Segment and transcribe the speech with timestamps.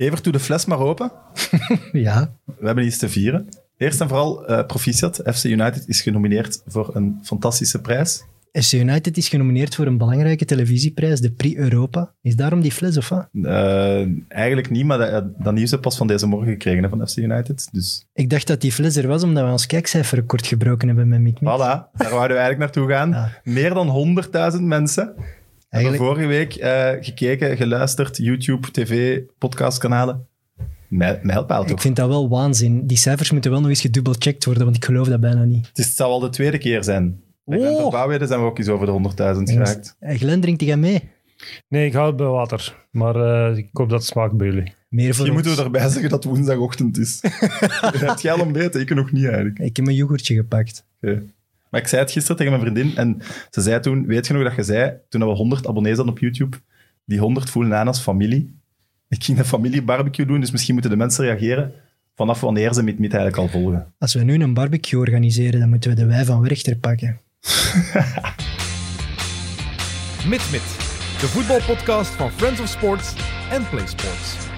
[0.00, 1.12] Evert, doe de fles maar open.
[1.92, 3.48] Ja, We hebben iets te vieren.
[3.76, 5.22] Eerst en vooral eh proficiat.
[5.34, 8.24] FC United is genomineerd voor een fantastische prijs.
[8.52, 12.12] FC United is genomineerd voor een belangrijke televisieprijs, de Prix Europa.
[12.22, 13.28] Is daarom die fles of wat?
[13.42, 17.08] Eh, eigenlijk niet, maar dat, dat nieuws heb pas van deze morgen gekregen hè, van
[17.08, 17.68] FC United.
[17.72, 21.20] Dus Ik dacht dat die fles er was omdat we ons kijkcijferrecord gebroken hebben met
[21.20, 23.10] Mick voilà, daar wouden we eigenlijk naartoe gaan.
[23.20, 23.30] Ja.
[23.44, 24.16] Meer dan
[24.54, 25.14] 100.000 mensen
[25.70, 30.26] Eigenlijk, vorige week eh, gekeken, geluisterd, YouTube, tv, podcastkanalen.
[30.88, 31.80] Mijl- Mijlpaal ik toch?
[31.80, 32.86] vind dat wel waanzin.
[32.86, 35.66] Die cijfers moeten wel nog eens gedubbelcheckt worden, want ik geloof dat bijna niet.
[35.68, 37.20] Het, is, het zal al de tweede keer zijn.
[37.44, 37.84] Oh.
[37.84, 38.92] Op Bouwweide zijn we ook eens over de
[39.36, 39.96] 100.000 geraakt.
[39.98, 41.08] Eh, Glenn, drinkt hij mee?
[41.68, 42.86] Nee, ik hou het bij water.
[42.90, 43.16] Maar
[43.50, 44.72] eh, ik hoop dat het smaakt bij jullie.
[44.88, 45.46] Meer voor Je ons.
[45.48, 47.18] moet erbij zeggen dat het woensdagochtend is.
[48.06, 48.80] Heb jij al ontbeten?
[48.80, 49.58] Ik nog niet eigenlijk.
[49.58, 50.84] Ik heb mijn yoghurtje gepakt.
[51.02, 51.22] Oké.
[51.70, 53.18] Maar ik zei het gisteren tegen mijn vriendin en
[53.50, 56.20] ze zei toen, weet je nog dat je zei, toen we 100 abonnees hadden op
[56.20, 56.56] YouTube,
[57.04, 58.58] die 100 voelen aan als familie.
[59.08, 61.72] Ik ging een familiebarbecue doen, dus misschien moeten de mensen reageren
[62.14, 63.94] vanaf wanneer ze Meet Meet eigenlijk al volgen.
[63.98, 67.20] Als we nu een barbecue organiseren, dan moeten we de wij van Werchter pakken.
[70.26, 70.76] Mit Mit,
[71.20, 73.14] de voetbalpodcast van Friends of Sports
[73.50, 74.49] en Play Sports.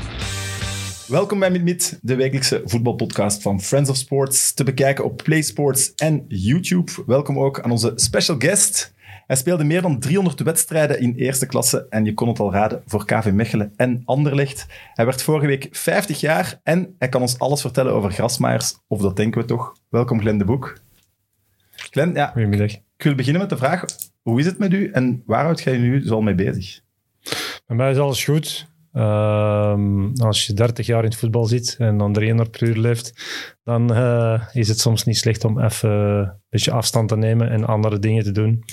[1.09, 5.95] Welkom bij Meet, de wekelijkse voetbalpodcast van Friends of Sports, te bekijken op Play Sports
[5.95, 6.93] en YouTube.
[7.07, 8.95] Welkom ook aan onze special guest.
[9.27, 12.83] Hij speelde meer dan 300 wedstrijden in eerste klasse en je kon het al raden
[12.87, 14.67] voor KV Mechelen en Anderlecht.
[14.95, 19.01] Hij werd vorige week 50 jaar en hij kan ons alles vertellen over grasmaaiers, of
[19.01, 19.73] dat denken we toch.
[19.89, 20.81] Welkom Glenn de Boek.
[21.71, 22.71] Glenn, ja, Goedemiddag.
[22.71, 23.85] ik wil beginnen met de vraag,
[24.23, 26.81] hoe is het met u en waar houdt jij je nu zo al mee bezig?
[27.67, 28.71] Bij mij is alles goed.
[28.93, 33.13] Ehm, als je 30 jaar in het voetbal zit en dan 300 per uur leeft,
[33.65, 37.67] dan eh, is het soms niet slecht om even een beetje afstand te nemen en
[37.67, 38.65] andere dingen te doen.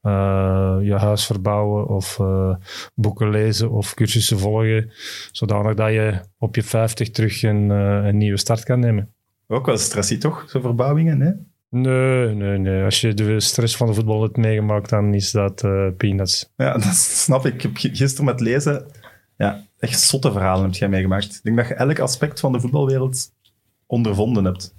[0.00, 2.54] Eh, je huis verbouwen of eh,
[2.94, 4.90] boeken lezen of cursussen volgen,
[5.32, 9.12] zodanig dat je op je 50 terug een, een nieuwe start kan nemen.
[9.46, 11.30] Ook wel stressie toch, zo'n verbouwingen, hè?
[11.70, 12.84] Nee, nee, nee.
[12.84, 16.52] Als je de stress van de voetbal hebt meegemaakt, dan is dat eh, peanuts.
[16.56, 17.54] Ja, dat snap ik.
[17.54, 18.86] Ik heb gi- gisteren met lezen
[19.38, 21.34] ja, echt zotte verhalen heb jij meegemaakt.
[21.34, 23.32] Ik denk dat je elk aspect van de voetbalwereld
[23.86, 24.76] ondervonden hebt.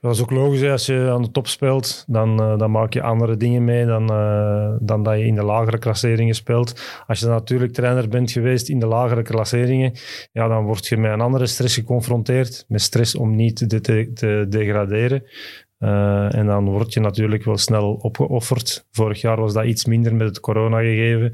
[0.00, 0.70] Dat is ook logisch.
[0.70, 4.10] Als je aan de top speelt, dan, eh, dan maak je andere dingen mee dan,
[4.10, 7.02] eh, dan dat je in de lagere klasseringen speelt.
[7.06, 9.92] Als je natuurlijk trainer bent geweest in de lagere klasseringen,
[10.32, 12.64] ja, dan word je met een andere stress geconfronteerd.
[12.68, 15.22] Met stress om niet te degraderen.
[15.78, 18.86] Eh, en dan word je natuurlijk wel snel opgeofferd.
[18.90, 21.32] Vorig jaar was dat iets minder met het corona gegeven,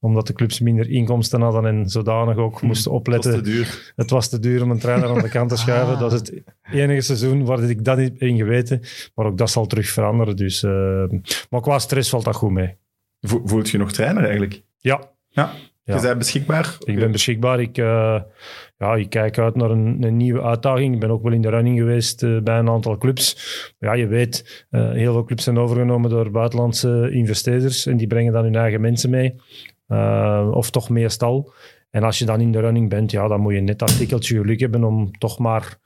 [0.00, 3.92] omdat de clubs minder inkomsten hadden en zodanig ook moesten Dat is opletten te duur.
[3.96, 5.94] het was te duur om een trainer aan de kant te schuiven.
[5.94, 6.00] Ah.
[6.00, 8.80] Dat is het enige seizoen waar ik dat niet in geweten.
[9.14, 10.36] Maar ook dat zal terug veranderen.
[10.36, 11.04] Dus, eh,
[11.50, 12.76] maar qua stress valt dat goed mee.
[13.20, 14.62] Vo- Voelt je nog trainer eigenlijk?
[14.78, 15.50] Ja, Ja.
[15.84, 16.76] Je bent beschikbaar?
[16.84, 17.60] ik ben beschikbaar.
[17.60, 18.20] Ik, eh,
[18.76, 20.94] ja, ik kijk uit naar een, een nieuwe uitdaging.
[20.94, 23.36] Ik ben ook wel in de running geweest eh, bij een aantal clubs.
[23.78, 27.86] Ja, je weet, eh, heel veel clubs zijn overgenomen door buitenlandse investeerders.
[27.86, 29.34] En die brengen dan hun eigen mensen mee.
[30.52, 31.52] Of toch meestal.
[31.90, 34.36] En als je dan in de running bent, ja, dan moet je net dat tikkeltje
[34.36, 35.78] geluk hebben om toch maar,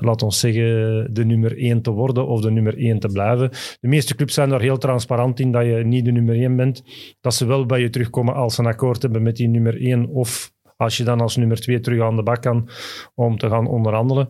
[0.00, 3.50] laat ons zeggen, de nummer 1 te worden of de nummer 1 te blijven.
[3.80, 6.82] De meeste clubs zijn daar heel transparant in dat je niet de nummer 1 bent.
[7.20, 10.06] Dat ze wel bij je terugkomen als ze een akkoord hebben met die nummer 1
[10.08, 12.68] of als je dan als nummer 2 terug aan de bak kan
[13.14, 14.28] om te gaan onderhandelen.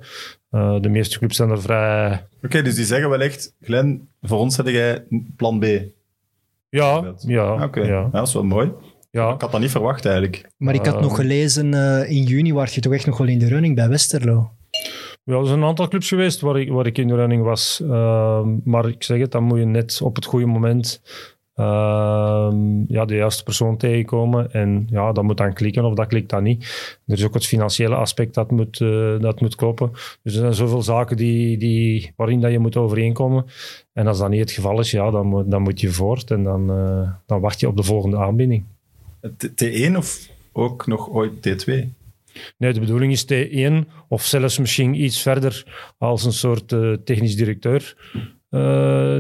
[0.51, 2.27] Eh, de meeste clubs zijn er vrij...
[2.43, 5.05] Oké, dus die zeggen wel echt, Glenn, voor ons heb jij
[5.37, 5.65] plan B.
[6.69, 8.71] Ja, ja, Oké, ja, Ja, dat is wel mooi.
[9.11, 9.33] ja.
[9.35, 10.51] Ik had dat niet verwacht eigenlijk.
[10.57, 11.01] Maar ik had Eh.
[11.01, 13.89] nog gelezen, eh, in juni was je toch echt nog wel in de running bij
[13.89, 14.51] Westerlo.
[15.25, 17.81] Ja, er zijn een aantal clubs geweest waar ik, waar ik in de running was.
[17.83, 21.03] Ehm, maar ik zeg het, dan moet je net op het goede moment
[21.55, 24.53] ehm, ja, de juiste persoon tegenkomen.
[24.53, 26.65] En ja, dat moet dan klikken of dat klikt dan niet.
[27.07, 29.91] Er is ook het financiële aspect dat moet, eh, dat moet kloppen.
[29.93, 33.45] Dus er zijn zoveel zaken die, die, waarin dat je moet overeenkomen.
[33.93, 36.31] En als dat niet het geval is, ja, dan, moet- dan moet je voort.
[36.31, 38.65] En dan, eh, dan wacht je op de volgende aanbieding.
[39.37, 41.73] T- T1 of ook nog ooit T2?
[42.59, 45.65] Nee, de bedoeling is T1 of zelfs misschien iets verder
[45.99, 47.95] als een soort eh, technisch directeur
[48.51, 48.61] eh,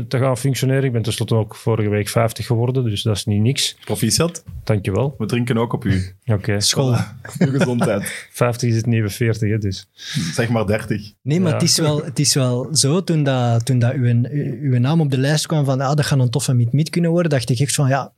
[0.08, 0.84] te gaan functioneren.
[0.84, 3.76] Ik ben tenslotte ook vorige week 50 geworden, dus dat is niet niks.
[3.84, 4.44] Proficiat.
[4.64, 5.14] Dankjewel.
[5.18, 6.02] We drinken ook op u.
[6.24, 6.96] Oké, School.
[7.38, 8.02] Uw gezondheid.
[8.32, 9.88] 50 is het nieuwe 40, hè, dus.
[10.34, 11.12] zeg maar 30.
[11.22, 11.54] Nee, maar Ja.
[11.54, 14.24] het, is wel, het is wel zo, toen, dat, toen dat uw,
[14.62, 17.30] uw naam op de lijst kwam van ah, dat gaat een toffe meet-meet kunnen worden,
[17.30, 18.12] dacht ik echt van ja,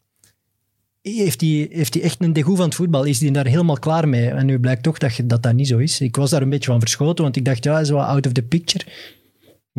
[1.15, 3.05] heeft hij heeft echt een degoe van het voetbal?
[3.05, 4.29] Is hij daar helemaal klaar mee?
[4.29, 6.01] En nu blijkt toch dat dat, dat niet zo is.
[6.01, 8.27] Ik was daar een beetje van verschoten, want ik dacht ja, hij is wel out
[8.27, 8.85] of the picture.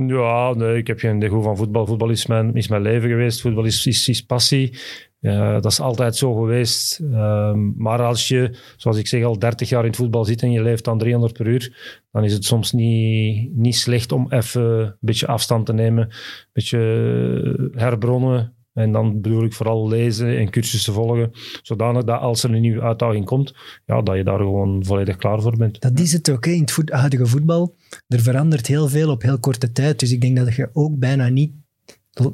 [0.08, 1.86] Ja, nee, ik heb geen degoe van voetbal.
[1.86, 3.42] Voetbal is mijn, is mijn leven geweest.
[3.42, 4.78] Voetbal is, is, passie.
[5.22, 7.00] Dat is altijd zo geweest.
[7.00, 10.52] Ehm, maar als je, zoals ik zeg, al 30 jaar in het voetbal zit en
[10.52, 14.62] je leeft aan 300 per uur, dan is het soms niet, niet slecht om even
[14.62, 16.14] een beetje afstand te nemen, een
[16.54, 18.54] beetje herbronnen.
[18.74, 21.31] En dan bedoel ik vooral lezen en cursussen volgen,
[21.62, 23.54] zodanig dat als er een nieuwe uitdaging komt,
[23.86, 25.81] ja, dat je daar gewoon volledig klaar voor bent.
[25.81, 26.51] Dat is het ook, hè.
[26.51, 27.75] in het voet- huidige voetbal.
[28.07, 30.00] Er verandert heel veel op heel korte tijd.
[30.00, 31.51] Dus ik denk dat je ook bijna niet...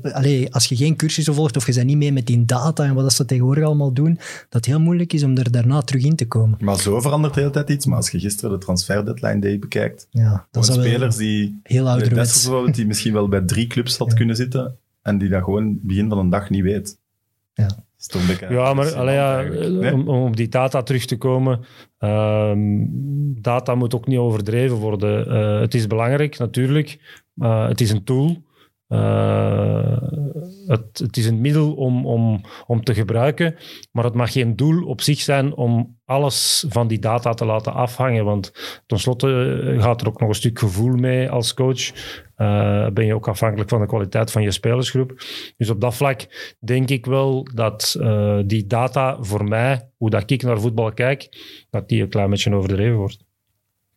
[0.01, 2.93] Allee, als je geen cursussen volgt of je bent niet mee met die data en
[2.93, 6.15] wat ze tegenwoordig allemaal doen, dat het heel moeilijk is om er daarna terug in
[6.15, 6.57] te komen.
[6.61, 7.85] Maar zo verandert de hele tijd iets.
[7.85, 12.43] Maar als je gisteren de transfer deadline day bekijkt, Ja, dat spelers die, heel ouderwets.
[12.43, 16.09] bijvoorbeeld, die misschien wel bij drie clubs had kunnen zitten en die dat gewoon begin
[16.09, 16.99] van een dag niet weet.
[17.53, 17.83] Ja.
[18.49, 19.41] Ja, maar allee, ja.
[19.41, 19.93] Nee?
[19.93, 21.65] om, om op die data terug te komen.
[21.97, 22.85] ehm,
[23.41, 25.27] data moet ook niet overdreven worden.
[25.27, 27.19] Eh, het is belangrijk, natuurlijk.
[27.33, 28.43] maar het is een tool.
[28.87, 29.97] Eh,
[30.67, 33.55] het, is een middel om, om, om te gebruiken,
[33.91, 37.73] maar het mag geen doel op zich zijn om alles van die data te laten
[37.73, 38.25] afhangen.
[38.25, 38.51] Want
[38.85, 41.91] tenslotte eh, gaat er ook nog een stuk gevoel mee als coach.
[42.35, 45.13] Eh, ben je ook afhankelijk van de kwaliteit van je spelersgroep.
[45.57, 47.95] Dus op dat vlak denk ik wel dat
[48.45, 51.29] die data voor mij, hoe dat ik naar voetbal kijk,
[51.69, 53.25] dat die een klein beetje overdreven wordt.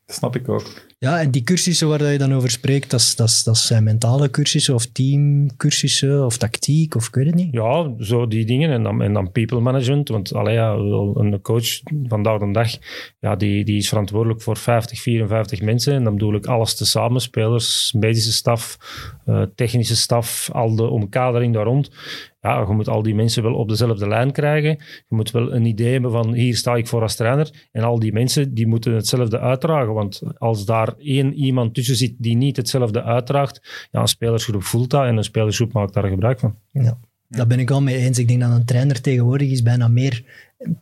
[0.06, 0.88] Snap ik ook.
[1.00, 4.75] Ja, en die cursussen waar je dan over spreekt, dat, dat, dat zijn mentale cursussen
[4.75, 7.53] of teamcursussen of tactiek of ik weet het niet.
[7.53, 8.71] Ja, zo die dingen.
[8.71, 10.09] En dan, en dan people management.
[10.09, 12.71] Want allee, ja, een coach vandaag de dag,
[13.19, 15.95] ja, die, die is verantwoordelijk voor 50, 54 mensen.
[15.95, 17.21] En dan bedoel ik alles tezamen.
[17.21, 18.79] Spelers, medische staf,
[19.25, 21.91] eh, technische staf, al de omkadering daar rond.
[22.40, 24.70] Ja, je moet al die mensen wel op dezelfde lijn krijgen.
[25.08, 27.69] Je moet wel een idee hebben van hier sta ik voor als trainer.
[27.73, 29.94] En al die mensen die moeten hetzelfde uitdragen.
[29.94, 34.90] Want als daar één iemand tussen zit die niet hetzelfde uitdraagt, ja, een spelersgroep voelt
[34.90, 36.55] dat en een spelersgroep maakt daar gebruik van.
[36.73, 36.99] Ja,
[37.29, 38.19] daar ben ik al mee eens.
[38.19, 40.25] Ik denk dat een trainer tegenwoordig is bijna meer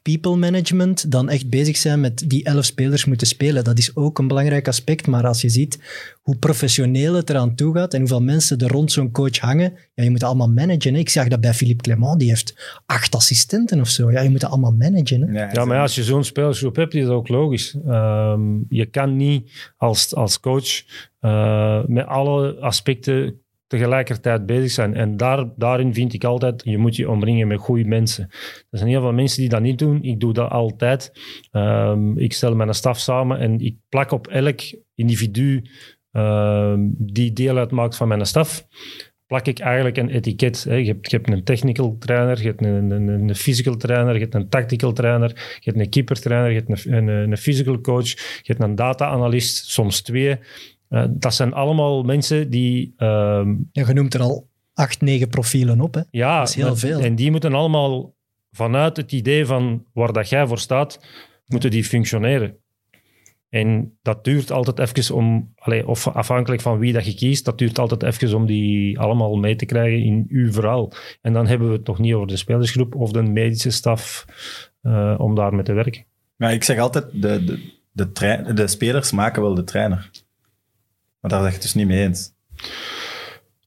[0.02, 3.64] people management dan echt bezig zijn met die elf spelers moeten spelen.
[3.64, 5.78] Dat is ook een belangrijk aspect, maar als je ziet
[6.22, 10.04] hoe professioneel het eraan toe gaat en hoeveel mensen er rond zo'n coach hangen, ja,
[10.04, 10.94] je moet dat allemaal managen.
[10.94, 11.00] Hè.
[11.00, 14.10] Ik zag dat bij Philippe Clement, die heeft acht assistenten of zo.
[14.10, 15.20] Ja, je moet dat allemaal managen.
[15.22, 15.52] Hè.
[15.52, 17.76] Ja, maar als je zo'n spelersgroep hebt, is dat ook logisch.
[17.86, 20.82] Ehm, je kan niet als, als coach
[21.20, 24.94] eh, met alle aspecten tegelijkertijd bezig zijn.
[24.94, 28.26] En daar, daarin vind ik altijd, je moet je omringen met goede mensen.
[28.70, 30.02] Er zijn heel veel mensen die dat niet doen.
[30.02, 31.12] Ik doe dat altijd.
[31.50, 34.60] Ehm, ik stel mijn staf samen en ik plak op elk
[34.94, 35.64] individu
[36.12, 38.66] ehm, die deel uitmaakt van mijn staf,
[39.26, 40.62] plak ik eigenlijk een etiket.
[40.68, 44.20] Je, hebt, je hebt een technical trainer, je hebt een, een, een physical trainer, je
[44.20, 45.28] hebt een tactical trainer,
[45.60, 48.74] je hebt een keeper trainer, je hebt een, een, een physical coach, je hebt een
[48.74, 50.38] data-analyst, soms twee.
[50.88, 52.94] Eh, dat zijn allemaal mensen die...
[52.96, 55.94] ehm, Ja, je noemt er al acht, negen profielen op.
[55.94, 56.00] Hè.
[56.10, 57.00] ja, Dat is heel veel.
[57.00, 58.14] En die moeten allemaal
[58.50, 61.00] vanuit het idee van waar dat jij voor staat,
[61.46, 62.56] moeten die functioneren.
[63.48, 67.58] En dat duurt altijd even om, allee, of afhankelijk van wie dat je kiest, dat
[67.58, 70.92] duurt altijd even om die allemaal mee te krijgen in uw verhaal.
[71.22, 74.24] En dan hebben we het nog niet over de spelersgroep of de medische staf
[74.82, 76.04] eh, om daarmee te werken.
[76.36, 80.10] Maar ik zeg altijd, de, de, de, de spelers maken wel de trainer.
[81.20, 82.34] Maar daar zeg ik het dus niet mee eens.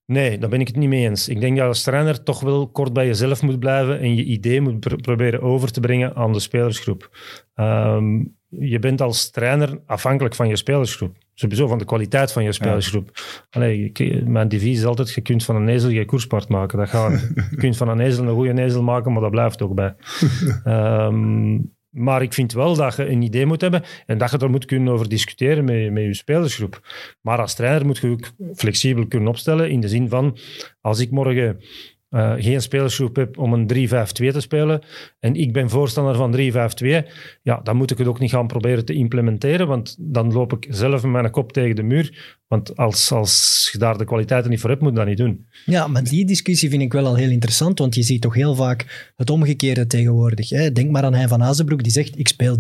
[0.06, 1.28] Nee, daar ben ik het niet mee eens.
[1.28, 4.24] Ik denk dat je als trainer toch wel kort bij jezelf moet blijven en je
[4.24, 7.10] idee moet pr- proberen over te brengen aan de spelersgroep.
[7.56, 11.16] Ehm, je bent als trainer afhankelijk van je spelersgroep.
[11.34, 13.12] Sowieso van de kwaliteit van je spelersgroep.
[13.50, 13.92] Allee,
[14.26, 16.78] mijn devies is altijd, je kunt van een ezel geen koerspaard maken.
[16.78, 17.32] Dat gaat.
[17.50, 19.96] Je kunt van een ezel een goede ezel maken, maar dat blijft ook bij.
[20.64, 21.58] Ehm,
[21.90, 24.66] maar ik vind wel dat je een idee moet hebben en dat je er moet
[24.66, 26.82] kunnen over discussiëren met, met je spelersgroep.
[27.22, 30.38] Maar als trainer moet je ook flexibel kunnen opstellen in de zin van,
[30.82, 31.60] als ik morgen
[32.10, 34.82] eh, geen spelersgroep heb om een 3-5-2 te spelen
[35.20, 37.08] en ik ben voorstander van 3-5-2,
[37.42, 40.68] ja, dan moet ik het ook niet gaan proberen te implementeren, want dan loop ik
[40.70, 42.38] zelf met mijn kop tegen de muur.
[42.48, 45.46] Want als, als je daar de kwaliteiten niet voor hebt, moet je dat niet doen.
[45.66, 48.56] Ja, maar die discussie vind ik wel al heel interessant, want je ziet toch heel
[48.56, 50.50] vaak het omgekeerde tegenwoordig.
[50.50, 50.72] Hè?
[50.72, 52.58] Denk maar aan Hein van Azenbroek, die zegt, ik speel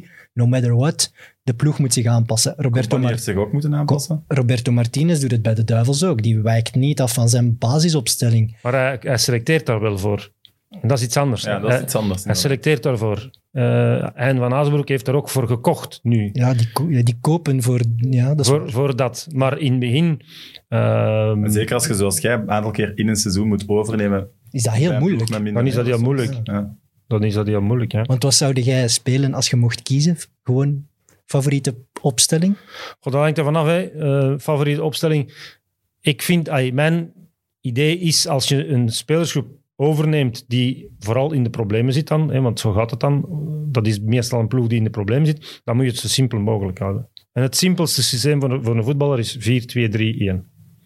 [0.00, 1.12] 3-4-3, no matter what.
[1.42, 2.54] De ploeg moet zich aanpassen.
[2.56, 4.24] Roberto, Mar- heeft zich ook moeten aanpassen.
[4.28, 6.22] Roberto Martinez doet het bij de Duivels ook.
[6.22, 8.56] Die wijkt niet af van zijn basisopstelling.
[8.62, 10.32] Maar hij, hij selecteert daar wel voor.
[10.80, 11.42] En dat is iets anders.
[11.42, 12.24] Ja, dat is Hij- iets anders.
[12.24, 13.30] Hij selecteert daarvoor.
[13.52, 16.30] Uh, en Van Azenbroek heeft er ook voor gekocht nu.
[16.32, 17.80] Ja, die, ko- ja, die kopen voor...
[17.96, 19.26] Ja, dat is Voor, voor dat.
[19.32, 20.20] Maar in het begin...
[20.68, 24.28] ehm, zeker als je zoals jij een aantal keer in een seizoen moet overnemen.
[24.50, 25.54] is dat heel moeilijk.
[25.54, 26.40] Dan is dat heel moeilijk.
[26.42, 26.76] Ja.
[27.06, 27.92] Dan is dat heel moeilijk.
[27.92, 28.02] Hè?
[28.02, 30.16] Want wat zou jij spelen als je mocht kiezen?
[30.42, 30.86] Gewoon
[31.24, 32.56] favoriete opstelling?
[33.00, 33.66] God, dat hangt er vanaf.
[33.66, 33.82] Hè.
[33.82, 35.52] Eh, favoriete opstelling.
[36.00, 36.48] Ik vind...
[36.48, 37.12] ay, mijn
[37.60, 39.46] idee is, als je een spelersgroep
[39.76, 43.24] overneemt die vooral in de problemen zit dan, hè, want zo gaat het dan,
[43.70, 46.08] dat is meestal een ploeg die in de problemen zit, dan moet je het zo
[46.08, 47.08] simpel mogelijk houden.
[47.32, 49.42] En het simpelste systeem voor een, voor een voetballer is 4-2-3-1.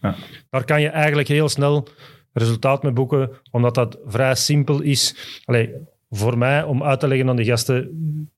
[0.01, 0.17] Ja.
[0.51, 1.89] Daar kan je eigenlijk heel snel
[2.33, 5.15] resultaat mee boeken, omdat dat vrij simpel is.
[5.45, 5.71] Allee,
[6.11, 7.91] voor mij, om uit te leggen aan de gasten,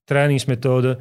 [0.03, 0.97] trainingsmethode,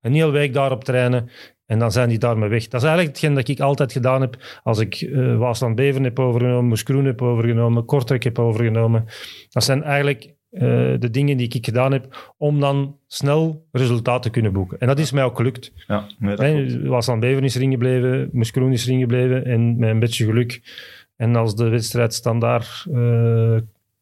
[0.00, 1.30] een hele week daarop trainen
[1.66, 2.68] en dan zijn die daarmee weg.
[2.68, 6.18] Dat is eigenlijk hetgeen dat ik altijd gedaan heb als ik eh Waasland Beveren heb
[6.18, 9.04] overgenomen, Moeskroen heb overgenomen, Kortrek heb overgenomen.
[9.50, 10.60] Dat zijn eigenlijk eh,
[10.98, 14.78] de dingen die ik gedaan heb om dan snel resultaten te kunnen boeken.
[14.78, 15.72] En dat is mij ook gelukt.
[15.86, 20.24] Ja, nee, Waasland Beveren is erin gebleven, Moeskroen is erin gebleven en met een beetje
[20.24, 20.62] geluk.
[21.16, 23.56] En als de wedstrijd standaard, eh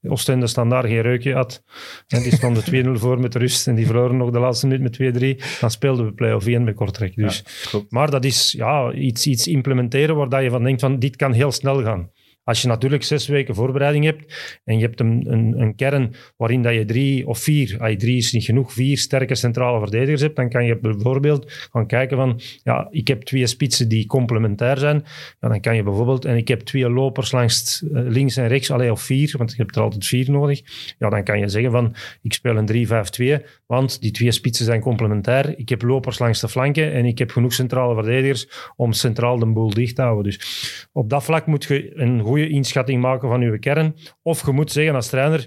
[0.08, 1.62] Oostende standaard geen reukje had,
[2.08, 2.62] en die stonden
[2.96, 5.70] 2-0 voor met de rust en die verloren nog de laatste minuut met 2-3, dan
[5.70, 7.14] speelden we play-off 1 met Kortrek.
[7.14, 7.44] Dus.
[7.88, 11.32] maar dat is ja, iets, iets implementeren waar dat je van denkt van dit kan
[11.32, 12.10] heel snel gaan.
[12.46, 16.62] Als je natuurlijk zes weken voorbereiding hebt en je hebt een, een, een kern waarin
[16.62, 20.36] dat je drie of vier, ah, drie is niet genoeg, vier sterke centrale verdedigers hebt,
[20.36, 25.04] dan kan je bijvoorbeeld gaan kijken van, ja, ik heb twee spitsen die complementair zijn.
[25.40, 28.70] Ja, dan kan je bijvoorbeeld, en ik heb twee lopers langs eh, links en rechts,
[28.70, 30.62] alleen of vier, want je hebt er altijd vier nodig.
[30.98, 34.80] Ja, dan kan je zeggen van, ik speel een 3-5-2, want die twee spitsen zijn
[34.80, 35.58] complementair.
[35.58, 39.46] Ik heb lopers langs de flanken en ik heb genoeg centrale verdedigers om centraal de
[39.46, 40.24] boel dicht te houden.
[40.24, 43.96] Dus op dat vlak moet je een goede inschatting maken van je kern.
[44.22, 45.46] Of je moet zeggen als trainer,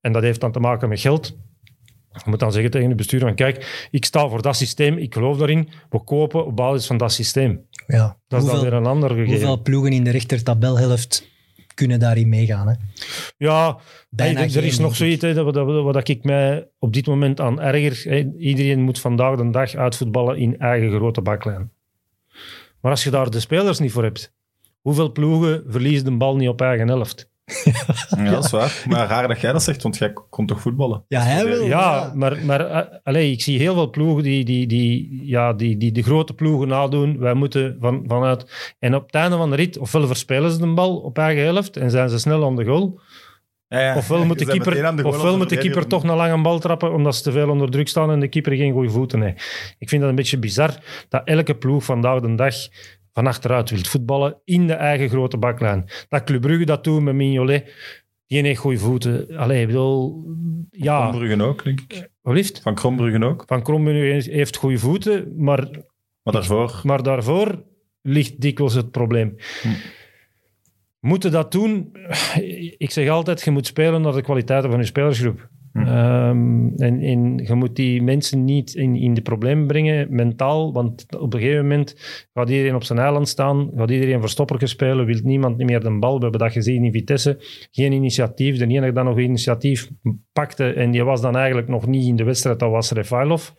[0.00, 1.36] en dat heeft dan te maken met geld,
[2.12, 5.14] je moet dan zeggen tegen de bestuur van kijk, ik sta voor dat systeem, ik
[5.14, 7.66] geloof daarin, we kopen op basis van dat systeem.
[7.86, 8.18] Ja.
[8.28, 9.30] Dat is dan weer een ander gegeven.
[9.30, 11.28] hoeveel ploegen in de rechtertabelhelft
[11.74, 12.68] kunnen daarin meegaan?
[12.68, 12.74] Hè?
[13.36, 13.78] Ja,
[14.10, 17.40] Bijna hey, er is nog zoiets hè, dat, dat, wat ik mij op dit moment
[17.40, 18.10] aan erger.
[18.10, 18.32] Hè.
[18.38, 21.70] Iedereen moet vandaag de dag uitvoetballen in eigen grote baklijn.
[22.80, 24.34] Maar als je daar de spelers niet voor hebt,
[24.86, 27.30] hoeveel ploegen verliezen de bal niet op eigen helft?
[28.16, 28.84] Ja, dat is waar.
[28.88, 31.04] Maar raar dat jij dat zegt, want jij kon toch voetballen?
[31.08, 31.64] Ja, hij wil.
[31.64, 35.76] Ja, maar, maar eh, allee, ik zie heel veel ploegen die, die, die, ja, die,
[35.76, 37.18] die de grote ploegen nadoen.
[37.18, 38.74] Wij moeten van, vanuit...
[38.78, 41.76] En op het einde van de rit, ofwel verspelen ze de bal op eigen helft
[41.76, 43.00] en zijn ze snel aan de goal.
[43.68, 43.96] Ja, ja.
[43.96, 47.22] Ofwel moet de keeper, ofwel moet de keeper toch een lange bal trappen omdat ze
[47.22, 49.74] te veel onder druk staan en de keeper geen goede voeten heeft.
[49.78, 50.70] Ik vind dat een beetje bizar
[51.08, 52.54] dat elke ploeg vandaag de dag
[53.16, 55.84] van achteruit wil voetballen in de eigen grote baklijn.
[56.08, 57.72] Dat Club Brugge dat doet met Mignolet,
[58.26, 59.36] die heeft goede voeten.
[59.36, 60.24] Allee, ik bedoel,
[60.70, 62.10] ja, Krombruggen ook, denk ik.
[62.22, 62.60] wat?
[62.62, 63.44] Van Krombruggen ook.
[63.46, 65.68] Van Krombrugge heeft goede voeten, maar,
[66.22, 66.80] Maar daarvoor...
[66.82, 67.62] maar daarvoor
[68.02, 69.36] ligt dikwijls het probleem.
[69.62, 69.68] Hm.
[71.00, 71.92] Moeten dat doen?
[72.78, 75.48] Ik zeg altijd, je moet spelen naar de kwaliteiten van je spelersgroep.
[75.76, 75.86] Hm.
[75.86, 81.06] Ehm, en, en je moet die mensen niet in, in de problemen brengen, mentaal, want
[81.18, 81.94] op een gegeven moment
[82.34, 86.16] gaat iedereen op zijn eiland staan, gaat iedereen verstoppertje spelen, wil niemand meer de bal.
[86.16, 87.36] We hebben dat gezien in Vitesse.
[87.70, 88.58] Geen initiatief.
[88.58, 89.90] De enige dat nog initiatief
[90.32, 93.50] pakte, en die was dan eigenlijk nog niet in de wedstrijd, dat was Refailov.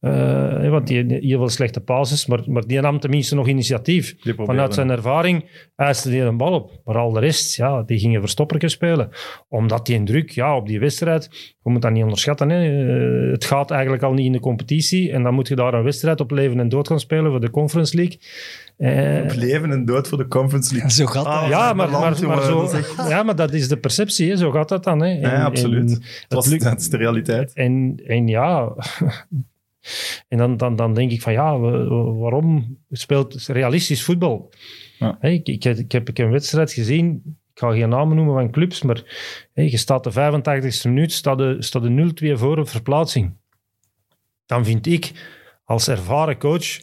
[0.00, 4.14] Eh, want die heel veel slechte passes, maar, maar die nam tenminste nog initiatief.
[4.46, 5.44] Vanuit zijn ervaring
[5.76, 6.80] eiste hij een bal op.
[6.84, 9.08] Maar al de rest, ja, die gingen verstoppertje spelen.
[9.48, 11.28] Omdat die druk, ja, op die wedstrijd,
[11.62, 12.48] je moet dat niet onderschatten.
[12.50, 12.62] Hè.
[13.26, 15.12] Eh, het gaat eigenlijk al niet in de competitie.
[15.12, 17.50] En dan moet je daar een wedstrijd op leven en dood gaan spelen voor de
[17.50, 18.18] Conference League.
[18.76, 20.90] Eh, Op leven en dood voor de Conference League.
[20.90, 21.50] Zo gaat Ah, dat.
[21.50, 22.28] ja, maar, maar, zo,
[22.60, 24.36] dat is echt- ja, maar dat is de perceptie, hè.
[24.36, 25.00] zo gaat dat dan.
[25.02, 25.08] Hè.
[25.08, 25.90] En- Ja, absoluut.
[25.90, 27.52] en Dat, was, lukt- dat is de realiteit.
[27.54, 28.72] en, en ja,
[30.28, 34.52] en dan, dan, dan denk ik van ja, wa- wa- waarom speelt realistisch voetbal?
[34.98, 35.16] Ja.
[35.20, 37.22] Hey, ik, ik, heb- ik heb ik heb een wedstrijd gezien,
[37.54, 39.02] ik ga geen namen noemen van clubs, maar
[39.54, 43.36] hey, je staat de 85e minuut, staat de, staat de 0-2 voor op verplaatsing.
[44.46, 45.12] Dan vind ik
[45.64, 46.78] als ervaren coach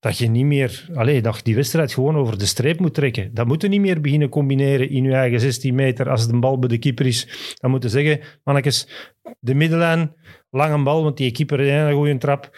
[0.00, 3.34] dat je niet meer, allez, dat die wedstrijd gewoon over de streep moet trekken.
[3.34, 6.58] Dat moet je niet meer beginnen combineren in je eigen 16 meter als de bal
[6.58, 7.54] bij de keeper is.
[7.60, 8.88] Dan moet je zeggen, mannetjes,
[9.40, 10.14] de middenlijn,
[10.50, 12.50] lange bal, want die keeper heeft een goede trap.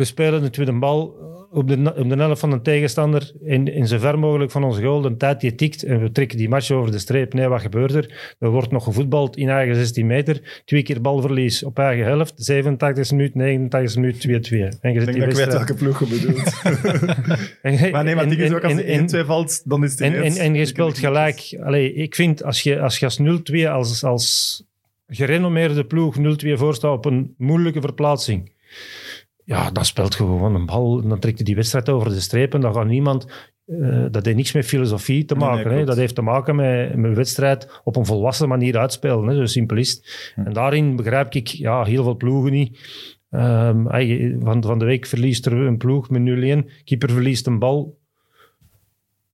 [0.00, 1.16] We spelen de tweede bal
[1.50, 4.82] op de, op de helft van een tegenstander in, in zo ver mogelijk van onze
[4.82, 5.00] goal.
[5.00, 7.32] De tijd die tikt en we trekken die match over de streep.
[7.32, 8.34] Nee, wat gebeurt er?
[8.38, 10.62] Er wordt nog gevoetbald in eigen 16 meter.
[10.64, 12.32] Twee keer balverlies op eigen helft.
[12.36, 14.28] 87 minuut, 89 minuut, 2-2.
[14.30, 16.60] En je zit Ik denk dat ik weet welke ploeg je bedoelt.
[17.62, 20.00] en- maar nee, maar die is ook als en- er 1-2 valt, dan is het
[20.00, 21.58] en, en, en je speelt gelijk.
[21.62, 23.20] Allee, ik vind als je als, je als
[23.64, 24.62] 0-2 als, als
[25.08, 28.52] gerenommeerde ploeg 0-2 voorstaat op een moeilijke verplaatsing.
[29.44, 31.08] Ja, dan speelt je gewoon een bal.
[31.08, 32.54] Dan trekt je die wedstrijd over de streep.
[32.54, 33.26] En dan gaat niemand.
[33.66, 35.68] eh, dat heeft niks met filosofie te Nee, nee, maken.
[35.68, 35.74] hè.
[35.74, 35.88] klopt.
[35.88, 39.26] Dat heeft te maken met, met wedstrijd op een volwassen manier uitspelen.
[39.28, 39.34] Hè.
[39.36, 40.02] Zo simpel is.
[40.34, 40.40] Hm.
[40.40, 42.78] En daarin begrijp ik ja, heel veel ploegen niet.
[43.30, 46.70] Ehm, hey, van, van de week verliest er een ploeg met 0-1.
[46.84, 47.98] Keeper verliest een bal.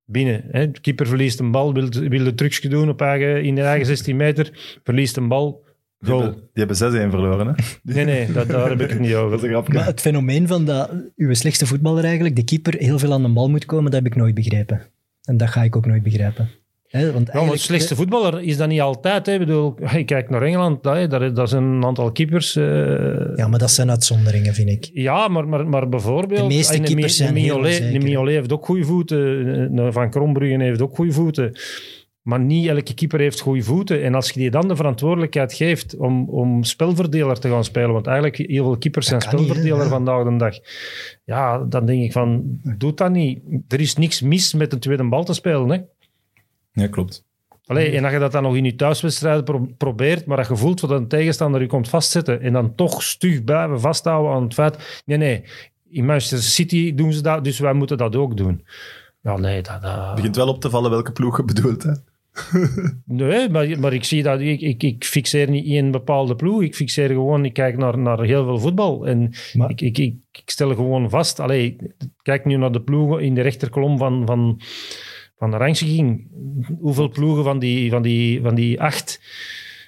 [0.05, 0.45] binnen.
[0.51, 0.71] Hè.
[0.71, 3.87] De keeper verliest een bal, wil, wil een trucje doen op eigen, in de eigen
[3.87, 5.65] 16 meter, verliest een bal,
[5.99, 6.23] Die goal.
[6.23, 7.53] hebben, die hebben 6-1 verloren, hè?
[7.95, 9.31] Nee, nee, dat, daar heb ik het niet over.
[9.31, 9.73] Dat is een grapje.
[9.73, 13.29] Maar het fenomeen van dat uw slechtste voetballer eigenlijk, de keeper, heel veel aan de
[13.29, 14.83] bal moet komen, dat heb ik nooit begrepen.
[15.23, 16.49] En dat ga ik ook nooit begrijpen.
[16.87, 19.27] Hè, want Ja, maar slechtste voetballer is dat niet altijd.
[19.27, 19.33] Hè.
[19.33, 22.57] Ik bedoel, je kijkt naar Engeland, hè, daar, daar zijn een aantal keepers.
[22.57, 22.65] eh,
[23.37, 24.91] Ja, maar dat zijn uitzonderingen, vind ik.
[24.93, 26.41] Ja, maar, maar, maar bijvoorbeeld...
[26.41, 27.99] De meeste keepers zijn de de.
[27.99, 29.79] Mignolet heeft ook goede voeten.
[29.79, 31.53] eh, Van Krombruggen heeft ook goede voeten.
[32.27, 34.03] Maar niet elke keeper heeft goede voeten.
[34.03, 38.07] En als je die dan de verantwoordelijkheid geeft om, om spelverdeler te gaan spelen, want
[38.07, 40.55] eigenlijk heel veel keepers zijn Dat spelverdeler vandaag de dag.
[41.25, 42.43] Ja, dan denk ik van,
[42.79, 43.41] doe dat niet.
[43.69, 45.69] Er is niks mis met een tweede bal te spelen.
[45.69, 45.79] Hè?
[46.83, 47.25] Ja, klopt.
[47.67, 50.57] Allee, en als je dat dan nog in je thuiswedstrijden pro- probeert, maar dat je
[50.57, 54.55] voelt dat een tegenstander je komt vastzetten en dan toch stug blijven vasthouden aan het
[54.55, 55.03] feit...
[55.07, 55.45] Nee, nee,
[55.91, 58.65] in Manchester City doen ze dat, dus wij moeten dat ook doen.
[59.23, 59.83] Ja, nee, dat...
[59.83, 61.93] dat- Het begint wel op te vallen welke ploeg je bedoelt, hè?
[63.05, 64.41] nee maar, maar ik zie dat...
[64.41, 66.63] Ik, ik, ik fixeer niet één bepaalde ploeg.
[66.63, 67.45] Ik fixeer gewoon...
[67.45, 69.07] Ik kijk naar, naar heel veel voetbal.
[69.07, 71.41] En Maar- ik, ik, ik, ik stel gewoon vast...
[71.41, 71.77] Allee,
[72.23, 74.27] kijk nu naar de ploegen in de rechterkolom van...
[74.27, 74.61] van
[75.39, 76.29] van de rangschikking,
[76.81, 79.21] hoeveel ploegen van die, van die, van die acht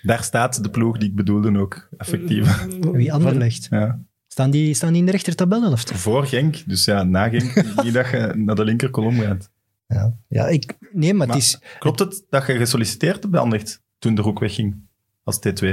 [0.02, 2.66] Daar staat de ploeg die ik bedoelde ook, effectief.
[2.92, 3.66] Wie Anderlecht.
[3.70, 4.00] Ja.
[4.26, 5.92] Staan die, staan die in de rechter tabelhelft?
[5.92, 9.50] Voor Genk, dus ja, na Genk, niet dat je naar de linkerkolom gaat.
[9.88, 11.60] Ja, ja ik, nee, maar, Maar- het is...
[11.78, 14.76] Klopt het dat je gesolliciteerd hebt bij Anderlecht toen de Roek wegging
[15.24, 15.66] als T2?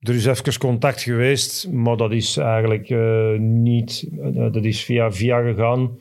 [0.00, 4.08] Er is even contact geweest, maar dat is eigenlijk eh, niet...
[4.20, 5.98] eh, dat is via via gegaan,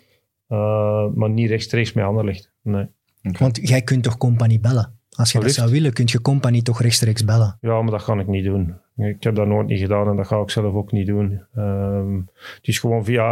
[0.48, 2.51] eh, maar niet rechtstreeks met Anderlecht.
[2.62, 2.88] Nee.
[3.22, 4.98] Want jij kunt toch compagnie bellen?
[5.10, 7.58] Als je dat zou willen, kun je compagnie toch rechtstreeks bellen?
[7.62, 8.75] Ja, maar dat ga ik niet doen.
[8.97, 11.41] Ik heb dat nooit niet gedaan en dat ga ik zelf ook niet doen.
[11.55, 12.15] Ehm,
[12.55, 13.25] het is gewoon via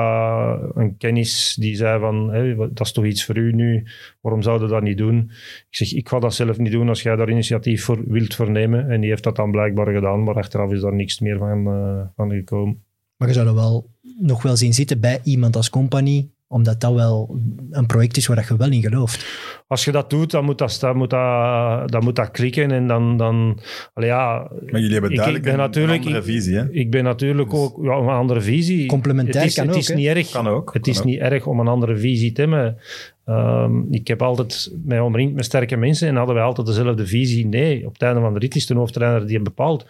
[0.73, 2.27] een kennis die zei van,
[2.73, 3.83] dat is toch iets voor u nu,
[4.21, 5.31] waarom zouden dat niet doen?
[5.69, 8.89] Ik zeg, ik ga dat zelf niet doen als jij daar initiatief voor wilt vernemen.
[8.89, 12.01] En die heeft dat dan blijkbaar gedaan, maar achteraf is daar niks meer van, eh,
[12.15, 12.83] van gekomen.
[13.17, 13.89] Maar je zou er wel
[14.19, 17.39] nog wel zien zitten bij iemand als compagnie, omdat dat wel
[17.69, 19.25] een project is waar dat je wel in gelooft.
[19.71, 22.87] Als je dat doet, dan moet dat, dan moet dat, dan moet dat klikken en
[22.87, 23.17] dan...
[23.17, 23.59] dan
[23.93, 26.71] ja, Maar jullie hebben Ik- duidelijk ik ben een- natuurlijk- een andere visie, hè?
[26.71, 28.85] Ik ben natuurlijk Dus- ook ja, een andere visie.
[28.87, 30.29] Complementair het is, kan het ook, is niet erg.
[30.29, 30.73] Kan ook.
[30.73, 31.05] Het kan is ook.
[31.05, 32.77] niet erg om een andere visie te hebben.
[33.25, 37.47] Ehm, ik heb altijd mij omringd met sterke mensen en hadden wij altijd dezelfde visie.
[37.47, 39.85] Nee, op het einde van de rit is de hoofdtrainer die het bepaalt.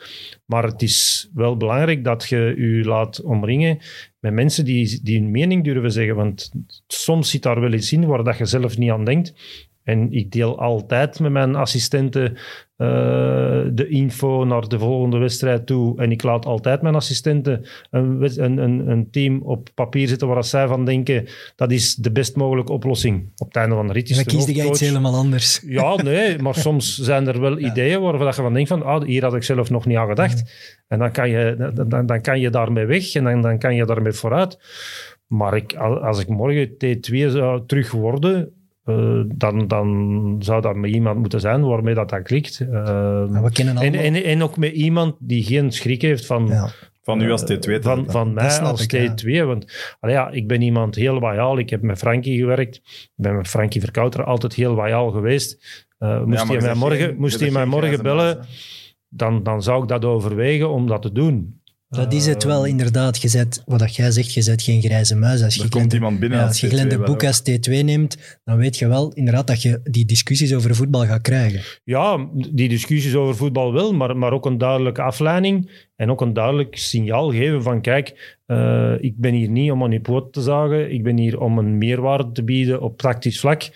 [0.45, 3.77] Maar het is wel belangrijk dat je je laat omringen
[4.19, 6.15] met mensen die, die hun mening durven zeggen.
[6.15, 6.51] Want
[6.87, 9.33] soms zit daar wel iets in waar dat je zelf niet aan denkt.
[9.91, 12.37] En ik deel altijd met mijn assistenten
[12.81, 12.87] eh,
[13.73, 15.97] de info naar de volgende wedstrijd toe.
[15.97, 20.67] En ik laat altijd mijn assistenten een, een, een, team op papier zetten waar zij
[20.67, 23.31] van denken dat is de best mogelijke oplossing.
[23.37, 25.63] Op het einde van de rit is kies jij iets helemaal anders.
[25.65, 29.03] ja, nee, maar soms zijn er wel ideeën waarvan dat je van denkt van, ah,
[29.03, 30.43] hier had ik zelf nog niet aan gedacht.
[30.87, 33.85] En dan kan je, dan, dan kan je daarmee weg en dan, dan kan je
[33.85, 34.57] daarmee vooruit.
[35.27, 40.75] Maar ik, al- als ik morgen T2 zou terug worden, eh, dan, dan zou dat
[40.75, 42.59] met iemand moeten zijn waarmee dat, dat klikt.
[42.59, 42.69] Eh,
[43.27, 46.69] Maar we kennen en, en, en ook met iemand die geen schrik heeft van, ja.
[47.03, 49.15] Van u als T2 te van, van mij als ik, ja.
[49.43, 49.45] T2.
[49.45, 51.57] Want allee, ja, ik ben iemand heel loyaal.
[51.57, 52.75] Ik heb met Frankie gewerkt.
[52.75, 55.87] Ik ben met Frankie Verkouter altijd heel loyaal geweest.
[55.97, 58.45] Eh, moest hij je mij morgen, geen- moest je hij mij morgen bellen,
[59.09, 61.60] dan, dan zou ik dat overwegen om dat te doen.
[61.91, 63.21] Dat is het wel Eh, inderdaad.
[63.21, 65.43] Je zet, wat dat jij zegt, je zet geen grijze muis.
[65.43, 67.41] Als je komt Glenn- iemand binnen ja, als je T2 Glenn de wel Boek als
[67.41, 71.61] T2 neemt, dan weet je wel inderdaad dat je die discussies over voetbal gaat krijgen.
[71.83, 76.33] Ja, die discussies over voetbal wel, maar, maar ook een duidelijke afleiding en ook een
[76.33, 80.41] duidelijk signaal geven van kijk, eh, ik ben hier niet om aan je poot te
[80.41, 83.69] zagen, ik ben hier om een meerwaarde te bieden op tactisch vlak.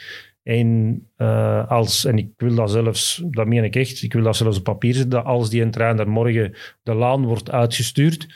[0.46, 4.36] En, eh, als, en ik wil dat zelfs, dat meen ik echt, ik wil dat
[4.36, 6.54] zelfs op papier zetten, dat als die trainer morgen
[6.84, 8.28] de laan wordt uitgestuurd,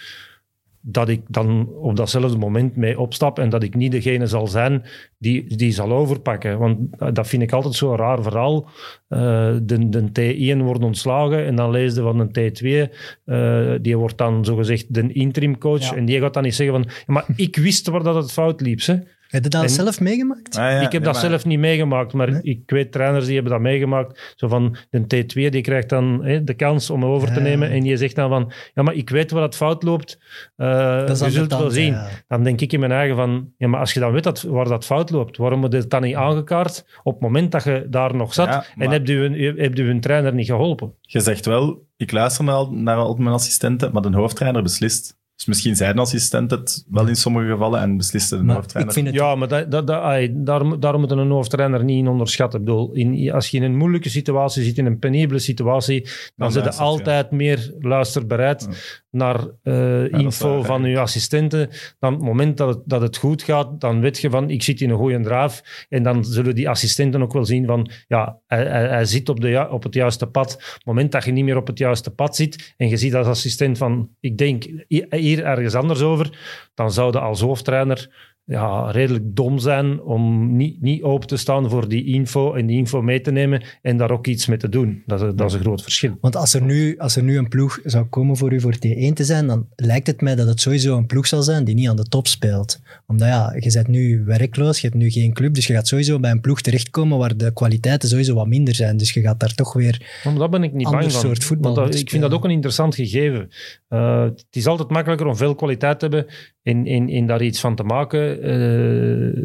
[0.81, 4.83] dat ik dan op datzelfde moment mee opstap en dat ik niet degene zal zijn
[5.17, 6.59] die, die zal overpakken.
[6.59, 6.79] Want
[7.15, 8.69] dat vind ik altijd zo'n raar verhaal.
[9.07, 12.93] Eh, de, de T1 wordt ontslagen en dan lees je van een T2,
[13.25, 15.95] eh, die wordt dan zogezegd de interim coach Ja.
[15.95, 18.85] en die gaat dan niet zeggen van, maar ik wist waar dat het fout liep.
[18.85, 18.95] Hè.
[19.29, 20.57] Heb je dat En- zelf meegemaakt?
[20.57, 22.41] Ah, ja, ik heb nee, dat maar- zelf niet meegemaakt, maar Nee.
[22.41, 24.33] ik weet trainers die hebben dat meegemaakt.
[24.35, 27.39] Zo van, de T2 die krijgt dan hè, de kans om over te Ja.
[27.39, 30.19] nemen en die zegt dan van, ja, maar ik weet waar het fout loopt.
[30.55, 31.93] Eh, Dat is je zult wel zien.
[31.93, 32.07] ja.
[32.27, 34.67] Dan denk ik in mijn eigen van, ja, maar als je dan weet dat, waar
[34.67, 38.15] dat fout loopt, waarom je het dan niet aangekaart op het moment dat je daar
[38.15, 40.93] nog zat Ja, en heb je, een- heb je een trainer niet geholpen?
[41.01, 45.17] Je zegt wel, ik luister naar al mijn assistenten, maar de hoofdtrainer beslist.
[45.39, 49.03] Dus misschien zijn assistent het wel in sommige gevallen en besliste de hoofdtrainer.
[49.05, 52.59] het Ja, maar dat, dat, dat, ai, daar, daar moet een hoofdtrainer niet in onderschatten.
[52.59, 56.51] Ik bedoel, in, als je in een moeilijke situatie zit, in een penibele situatie, dan
[56.51, 58.67] zit je altijd meer luisterbereid
[59.11, 61.69] naar eh, info waar, van je assistenten.
[61.99, 64.63] Dan op het moment dat het, dat het goed gaat, dan weet je van, ik
[64.63, 65.85] zit in een goede draaf.
[65.89, 69.39] En dan zullen die assistenten ook wel zien van, ja, hij, hij, hij zit op,
[69.39, 70.53] de, op het juiste pad.
[70.53, 73.15] Op het moment dat je niet meer op het juiste pad zit en je ziet
[73.15, 74.65] als assistent van, ik denk
[75.29, 76.29] hier ergens anders over,
[76.73, 78.09] dan zou je als hoofdtrainer
[78.49, 82.77] ja, redelijk dom zijn om niet, niet open te staan voor die info en die
[82.77, 85.03] info mee te nemen en daar ook iets mee te doen.
[85.05, 86.17] Dat is, dat is een groot verschil.
[86.21, 89.13] Want als er, nu, als er nu een ploeg zou komen voor u voor T1
[89.13, 91.89] te zijn, dan lijkt het mij dat het sowieso een ploeg zal zijn die niet
[91.89, 92.79] aan de top speelt.
[93.07, 96.19] Omdat ja, je bent nu werkloos, je hebt nu geen club, dus je gaat sowieso
[96.19, 98.97] bij een ploeg terechtkomen waar de kwaliteiten sowieso wat minder zijn.
[98.97, 100.21] Dus je gaat daar toch weer...
[100.23, 101.21] Maar daar ben ik niet Ander bang van.
[101.21, 103.49] soort voetbal dat- ik vind dat ook een interessant gegeven.
[103.89, 106.25] Uh, het is altijd makkelijker om veel kwaliteit te hebben
[106.63, 108.38] en, en, en daar iets van te maken.
[108.43, 109.35] Uh,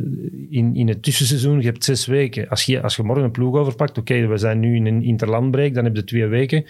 [0.50, 2.48] in, in het tussenseizoen, je hebt zes weken.
[2.48, 5.74] Als je, als je morgen een ploeg overpakt, oké, we zijn nu in een interlandbreek,
[5.74, 6.64] dan heb je twee weken.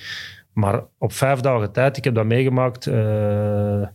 [0.52, 3.86] Maar op vijf dagen tijd, ik heb dat meegemaakt uh,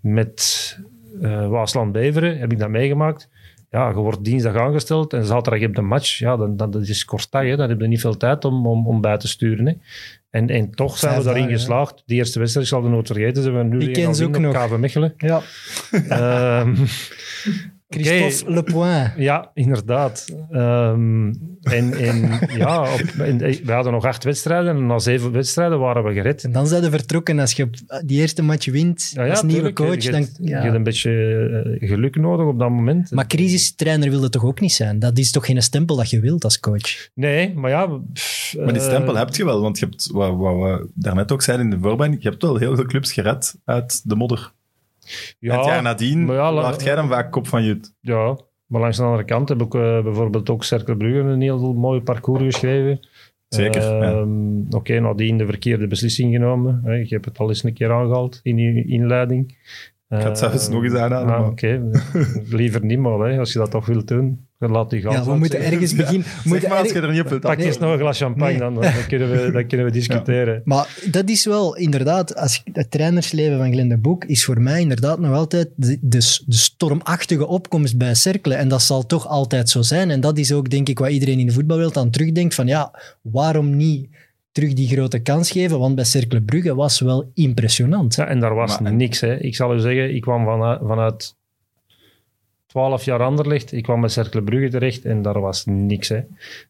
[0.00, 0.78] met
[1.22, 3.28] uh, Waasland-Beveren, heb ik dat meegemaakt.
[3.70, 6.18] Ja, je wordt dinsdag aangesteld en zaterdag heb je een match.
[6.18, 7.56] Ja, dan, dan dat is kort dag, hè.
[7.56, 9.66] dan heb je niet veel tijd om, om, om bij te sturen.
[9.66, 9.72] Hè.
[10.30, 12.02] En, en toch zijn Vijf we daarin dagen, geslaagd.
[12.06, 14.54] De eerste wedstrijd, ik zal de nooit vergeten, ze hebben nu nog.
[14.54, 15.14] KV Mechelen.
[15.16, 15.42] Ja.
[16.60, 16.76] um,
[17.90, 18.54] Christophe okay.
[18.54, 19.12] Lepoint.
[19.16, 20.26] Ja, inderdaad.
[20.50, 21.26] Um,
[21.62, 26.04] en, en ja, op, en, we hadden nog acht wedstrijden en na zeven wedstrijden waren
[26.04, 26.44] we gered.
[26.44, 27.38] En dan zijn ze vertrokken.
[27.38, 27.70] Als je
[28.04, 30.20] die eerste match wint ja, ja, als nieuwe tuurlijk, coach, je, dan...
[30.20, 30.56] Je, ja.
[30.56, 31.10] je hebt een beetje
[31.80, 33.10] uh, geluk nodig op dat moment.
[33.10, 34.98] Maar crisistrainer wil het toch ook niet zijn?
[34.98, 37.08] Dat is toch geen stempel dat je wilt als coach?
[37.14, 37.86] Nee, maar ja...
[38.12, 41.32] Pff, maar die stempel uh, heb je wel, want je hebt, wat, wat we daarnet
[41.32, 44.52] ook zeiden in de voorbereiding, je hebt wel heel veel clubs gered uit de modder.
[45.38, 47.94] Ja, het jaar nadien ja, wacht jij dan vaak kop van Jut.
[48.00, 51.72] Ja, maar langs de andere kant heb ik uh, bijvoorbeeld ook Cercle Brugge een heel
[51.74, 53.08] mooi parcours geschreven.
[53.48, 54.22] Zeker, uh, ja.
[54.66, 56.80] Oké, okay, nadien de verkeerde beslissing genomen.
[56.84, 56.92] Hè.
[56.92, 59.50] Je hebt het al eens een keer aangehaald in je inleiding.
[60.08, 61.34] Ik ga het zelfs nog eens aanhalen.
[61.34, 62.02] Ah, Oké, okay.
[62.58, 64.48] liever niet maar hè, als je dat toch wilt doen.
[64.60, 65.12] Dan laat die gaan.
[65.12, 66.26] Ja, we moeten ergens beginnen.
[66.44, 67.40] Ja, zeg maar als je er niet op wilt.
[67.40, 68.58] Pak eens nog een glas champagne, nee.
[68.58, 70.54] dan, dan, kunnen we, dan kunnen we discussiëren.
[70.54, 70.60] Ja.
[70.64, 74.80] Maar dat is wel inderdaad, als het trainersleven van Glenn de Boek is voor mij
[74.80, 78.54] inderdaad nog altijd de, de, de stormachtige opkomst bij Cercle.
[78.54, 80.10] En dat zal toch altijd zo zijn.
[80.10, 83.00] En dat is ook denk ik wat iedereen in de voetbalwereld aan terugdenkt van ja,
[83.22, 84.08] waarom niet
[84.52, 88.14] terug die grote kans geven, want bij Cercle Brugge was wel impressionant.
[88.14, 89.20] Ja, en daar was maar, niks.
[89.20, 89.36] Hè.
[89.36, 91.38] Ik zal u zeggen, ik kwam vanuit, vanuit
[92.70, 93.72] 12 jaar Anderlecht.
[93.72, 96.08] Ik kwam bij Cercle Brugge terecht en daar was niks.
[96.08, 96.20] Hè.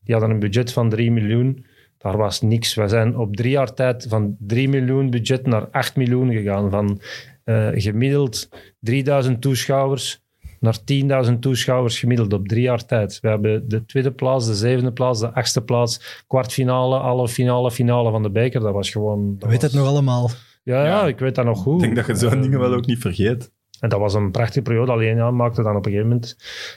[0.05, 1.67] Die hadden een budget van 3 miljoen.
[1.99, 2.75] Daar was niks.
[2.75, 6.71] We zijn op drie jaar tijd van 3 miljoen budget naar 8 miljoen gegaan.
[6.71, 7.01] Van
[7.45, 8.49] uh, gemiddeld
[8.81, 10.23] 3000 toeschouwers
[10.61, 10.79] naar
[11.27, 13.21] 10.000 toeschouwers gemiddeld op drie jaar tijd.
[13.21, 18.11] We hebben de tweede plaats, de zevende plaats, de achtste plaats, kwartfinale, alle finale, finale
[18.11, 18.61] van de beker.
[18.61, 19.37] Dat was gewoon...
[19.39, 19.73] Dat weet was...
[19.73, 20.31] het nog allemaal.
[20.63, 21.83] Ja, ja, ja, ik weet dat nog goed.
[21.83, 23.51] Ik denk dat je zo'n uh, dingen wel ook niet vergeet.
[23.81, 24.93] En dat was een prachtige periode.
[24.93, 26.37] Alleen ja, maakte dan op een gegeven moment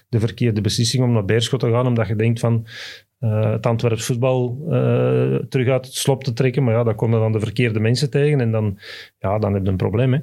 [0.09, 2.65] de verkeerde beslissing om naar Beerschot te gaan, omdat je denkt van
[3.19, 6.63] uh, het Antwerps voetbal uh, terug uit het slop te trekken.
[6.63, 8.79] Maar ja, daar komen dan de verkeerde mensen tegen en dan,
[9.19, 10.13] ja, dan heb je een probleem.
[10.13, 10.19] Hè.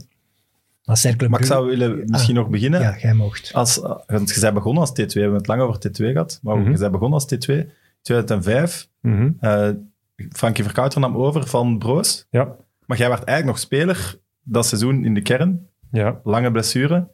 [0.85, 2.81] Maar, maar ik zou willen misschien ah, nog beginnen.
[2.81, 3.51] Ja, jij mocht.
[3.53, 6.57] Als, want je bent begonnen als T2, we hebben het lang over T2 gehad, maar
[6.57, 6.73] mm -hmm.
[6.73, 7.55] je bent begonnen als T2.
[8.03, 9.37] 2005, mm -hmm.
[9.41, 9.69] uh,
[10.31, 12.27] Frankie Verkouter nam over van Broos.
[12.31, 12.57] Ja.
[12.87, 15.69] Maar jij werd eigenlijk nog speler dat seizoen in de kern.
[15.91, 16.21] Ja.
[16.25, 17.09] Lange blessure.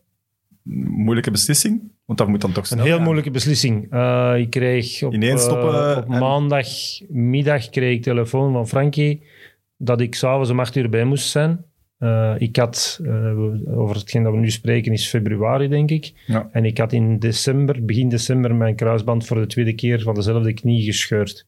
[0.89, 3.05] Moeilijke beslissing, want dat moet dan toch snel Een heel gaan.
[3.05, 3.93] moeilijke beslissing.
[3.93, 6.19] Uh, ik kreeg op, Ineens stoppen, uh, op en...
[6.19, 9.23] maandagmiddag kreeg ik telefoon van Frankie
[9.77, 11.65] dat ik s'avonds om acht uur bij moest zijn.
[11.99, 16.13] Uh, ik had, uh, over hetgeen dat we nu spreken, is februari, denk ik.
[16.27, 16.49] Ja.
[16.53, 20.53] En ik had in december, begin december, mijn kruisband voor de tweede keer van dezelfde
[20.53, 21.47] knie gescheurd.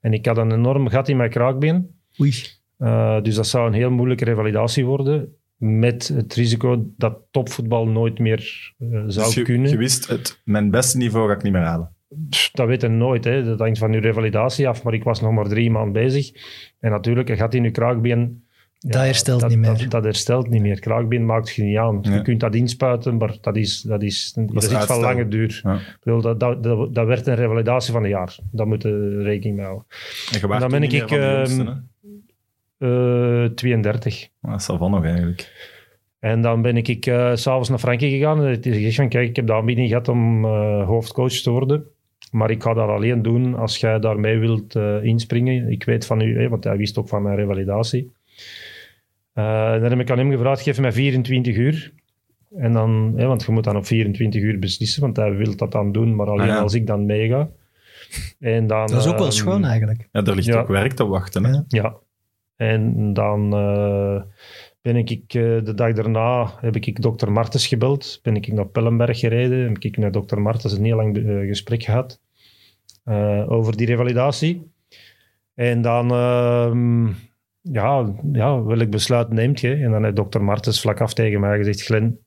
[0.00, 1.90] En ik had een enorm gat in mijn kraakbeen.
[2.20, 2.32] Oei.
[2.78, 5.34] Uh, dus dat zou een heel moeilijke revalidatie worden.
[5.64, 8.72] Met het risico dat topvoetbal nooit meer
[9.06, 9.70] zou dus je, kunnen.
[9.70, 11.90] Je wist, het, mijn beste niveau ga ik niet meer halen.
[12.52, 13.24] Dat weet je nooit.
[13.24, 13.44] Hè.
[13.44, 14.82] Dat hangt van je revalidatie af.
[14.82, 16.32] Maar ik was nog maar drie maanden bezig.
[16.80, 18.42] En natuurlijk, gat in je kraakbeen
[18.82, 19.78] dat herstelt dat, niet meer.
[19.78, 20.80] Dat, dat, herstelt niet meer.
[20.80, 21.98] Kraakbeen maakt je niet aan.
[22.02, 22.14] Ja.
[22.14, 25.28] Je kunt dat inspuiten, maar dat is, dat is, dat is is iets van lange
[25.28, 25.60] duur.
[25.62, 25.78] Ja.
[26.02, 28.38] Bedoel, dat, dat, dat, dat, werd een revalidatie van een jaar.
[28.50, 29.86] Daar moet je rekening mee houden.
[30.50, 31.82] En dan ben ik, jongste,
[32.82, 34.28] uh, 32.
[34.40, 35.70] Dat is al van nog eigenlijk.
[36.18, 39.28] En dan ben ik uh, s'avonds naar Frankie gegaan en het is gezegd van kijk,
[39.28, 41.84] ik heb de aanbieding gehad om uh, hoofdcoach te worden.
[42.30, 45.70] Maar ik ga dat alleen doen als jij daarmee wilt uh, inspringen.
[45.70, 48.12] Ik weet van u, hè, want hij wist ook van mijn revalidatie.
[49.32, 51.92] Eh, dan heb ik aan hem gevraagd, geef mij 24 uur.
[52.56, 55.72] En dan, hè, want je moet dan op 24 uur beslissen, want hij wil dat
[55.72, 56.60] dan doen, maar alleen Ah, ja.
[56.60, 57.48] als ik dan meega.
[58.40, 60.08] En dan, Dat is ook wel ehm, schoon eigenlijk.
[60.12, 60.60] Ja, er ligt Ja.
[60.60, 61.44] ook werk te wachten.
[61.44, 61.60] Hè?
[61.68, 61.96] Ja.
[62.62, 64.22] En dan eh,
[64.82, 68.20] ben ik, eh, de dag daarna heb ik dokter Martens gebeld.
[68.22, 69.68] Ben ik naar Pellenberg gereden.
[69.68, 72.20] Heb ik met dokter Martens een heel lang eh, gesprek gehad
[73.04, 74.70] eh, over die revalidatie.
[75.54, 77.06] En dan, ehm,
[77.60, 79.74] ja, ja, welk besluit neemt je?
[79.74, 82.18] En dan heeft dokter Martens vlak af tegen mij gezegd, Glenn,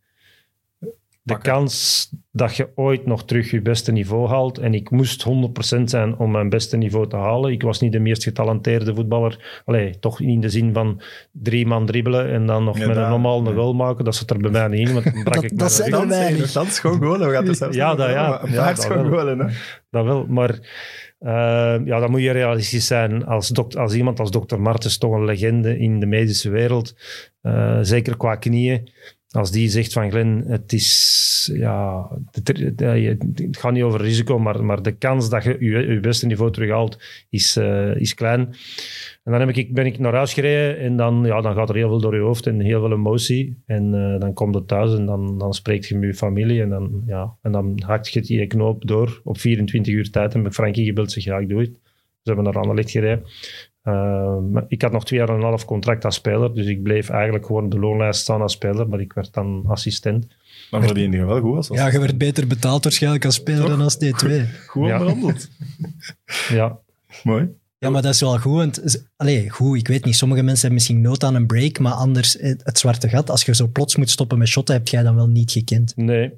[1.25, 5.25] de kans dat je ooit nog terug je beste niveau haalt, en ik moest
[5.77, 7.51] 100% zijn om mijn beste niveau te halen.
[7.51, 9.61] Ik was niet de meest getalenteerde voetballer.
[9.65, 13.09] Allee, toch in de zin van drie man dribbelen en dan nog Ja, met een
[13.09, 13.53] normaal ja.
[13.53, 14.05] goal maken.
[14.05, 16.51] Dat zit er bij mij niet in, want dan brak Dat- ik dat zijn weinig.
[16.51, 17.55] Dat is gewoon golen.
[17.55, 18.43] Zelfs Ja, dat- ja.
[18.43, 19.03] Een Ja, dat wel.
[19.09, 19.39] golen.
[19.39, 19.53] Hè?
[19.89, 20.59] Dat wel, maar
[21.19, 23.25] eh, ja, dan moet je realistisch zijn.
[23.25, 26.95] Als, dok- als iemand als dokter Martens, toch een legende in de medische wereld,
[27.41, 28.89] eh, zeker qua knieën,
[29.35, 34.81] als die zegt van Glenn, het is, ja, het, gaat niet over risico, maar, maar
[34.81, 38.39] de kans dat je je, je beste niveau terughaalt is, eh, is klein.
[39.23, 41.75] En dan heb ik, ben ik naar huis gereden en dan, ja, dan gaat er
[41.75, 43.57] heel veel door je hoofd en heel veel emotie.
[43.65, 46.69] En eh, dan komt het thuis en dan, dan spreekt je met je familie en
[46.69, 50.33] dan, ja, en dan hakt je die knoop door op 24 uur tijd.
[50.33, 51.71] En met Frankie gebeld zeg ja, ik doe het.
[52.25, 53.23] Ze hebben naar Anderlecht gereden.
[53.85, 56.83] Eh, maar ik had nog twee jaar en een half contract als speler, dus ik
[56.83, 60.27] bleef eigenlijk gewoon op de loonlijst staan als speler, maar ik werd dan assistent.
[60.71, 61.55] Dan verdiende je wel goed.
[61.55, 63.69] Als Ja, je werd beter betaald waarschijnlijk als speler Toch?
[63.69, 64.29] dan als T2.
[64.67, 64.99] Goed Ja.
[64.99, 65.49] onderhandeld.
[66.49, 66.79] Ja,
[67.23, 67.49] Mooi.
[67.77, 68.53] Ja, maar dat is wel goed.
[68.55, 69.05] Want,
[69.49, 70.15] goed, ik weet niet.
[70.15, 73.29] Sommige mensen hebben misschien nood aan een break, maar anders het, het zwarte gat.
[73.29, 75.93] Als je zo plots moet stoppen met shotten, heb jij dan wel niet gekend.
[75.95, 76.31] Nee.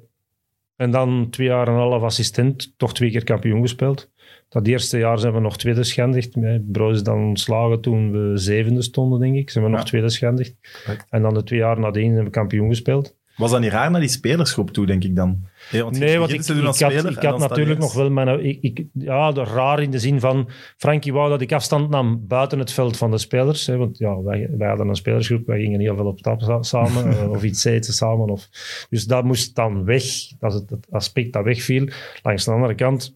[0.76, 4.10] En dan twee jaar en een half assistent, toch twee keer kampioen gespeeld.
[4.48, 6.36] Dat eerste jaar zijn we nog tweede schendigd.
[6.72, 9.50] Bro is dan ontslagen toen we zevende stonden, denk ik.
[9.50, 10.54] Zijn we nog tweede schendigd.
[10.84, 11.06] Correct.
[11.10, 13.16] En dan de twee jaar nadien hebben we kampioen gespeeld.
[13.38, 15.46] Was dat niet raar naar die spelersgroep toe, denk ik dan?
[15.70, 18.44] Want Nee, want ik, had, speler ik had natuurlijk nog wel mijn...
[18.44, 20.48] Ik, ik, ja, de, raar in de zin van...
[20.76, 23.66] Frankie wou dat ik afstand nam buiten het veld van de spelers.
[23.66, 26.62] Hè, want ja, wij, wij hadden een spelersgroep, wij gingen heel veel op stap sa-
[26.62, 27.10] samen.
[27.18, 28.28] eh, of iets eten samen.
[28.28, 28.48] Of,
[28.90, 30.04] dus dat moest dan weg.
[30.38, 31.88] Dat is het, het aspect dat wegviel.
[32.22, 33.12] Langs de andere kant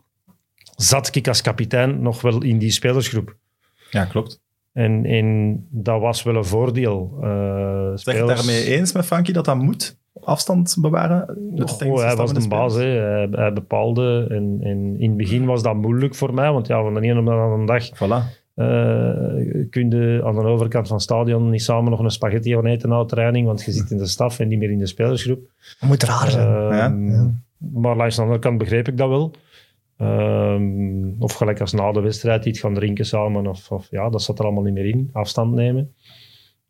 [0.77, 3.37] zat ik als kapitein nog wel in die spelersgroep.
[3.91, 4.41] Ja, klopt.
[4.73, 7.19] En, en dat was wel een voordeel.
[7.23, 9.97] Eh, Zeg je daarmee eens met Frankie dat dat moet?
[10.25, 11.27] Afstand bewaren?
[11.57, 12.75] Technische hij was de baas.
[12.75, 12.85] Hè.
[12.85, 14.27] Hij, hij bepaalde.
[14.31, 16.53] En, en in het begin was dat moeilijk voor mij.
[16.53, 18.41] Want ja, van de ene op de andere dag Voilà.
[18.55, 22.67] eh kun je aan de overkant van het stadion niet samen nog een spaghetti gaan
[22.67, 23.47] eten na de training.
[23.47, 25.41] Want je zit in de staf en niet meer in de spelersgroep.
[25.81, 26.49] Dat moet raar zijn.
[26.49, 27.31] Ehm, Ja.
[27.73, 29.31] Maar langs de andere kant begreep ik dat wel.
[30.03, 33.47] Ehm, of gelijk als na de wedstrijd iets gaan drinken samen.
[33.47, 35.11] Of, of, ja, dat zat er allemaal niet meer in.
[35.13, 35.95] Afstand nemen.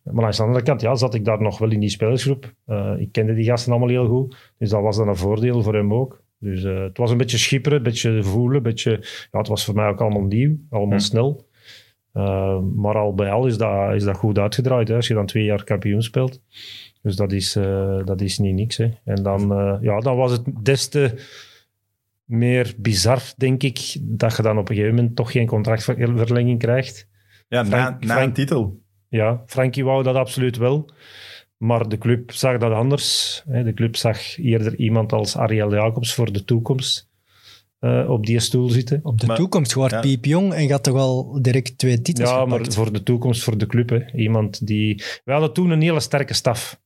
[0.03, 2.55] Maar langs de andere kant ja, zat ik daar nog wel in die spelersgroep.
[2.67, 4.53] Eh, ik kende die gasten allemaal heel goed.
[4.59, 6.23] Dus dat was dan een voordeel voor hem ook.
[6.39, 8.57] Dus eh, het was een beetje schipperen, een beetje voelen.
[8.57, 8.91] Een beetje,
[9.31, 10.57] ja, het was voor mij ook allemaal nieuw.
[10.71, 11.05] Allemaal Hm.
[11.05, 11.47] snel.
[12.13, 14.89] Eh, maar al bij al is dat, is dat goed uitgedraaid.
[14.89, 16.41] Hè, als je dan twee jaar kampioen speelt.
[17.03, 17.53] Dus dat is,
[18.05, 18.77] dat is niet niks.
[18.77, 18.91] Hè.
[19.05, 19.49] En dan,
[19.81, 21.15] ja, dan was het des te
[22.25, 27.09] meer bizar, denk ik, dat je dan op een gegeven moment toch geen contractverlenging krijgt.
[27.49, 28.81] Ja, na, Frank- na een Frank- titel.
[29.09, 30.91] Ja, Frankie wou dat absoluut wel.
[31.57, 33.43] Maar de club zag dat anders.
[33.49, 33.65] hè.
[33.65, 37.11] De club zag eerder iemand als Ariel Jacobs voor de toekomst
[37.79, 39.01] eh, op die stoel zitten.
[39.03, 40.01] Op de Maar- toekomst, wordt ja.
[40.01, 43.67] piepjong en gaat toch al direct twee titels Ja, maar voor de toekomst, voor de
[43.67, 43.89] club.
[43.89, 44.13] Hè.
[44.15, 45.03] Iemand die...
[45.25, 46.81] We hadden toen een hele sterke staf.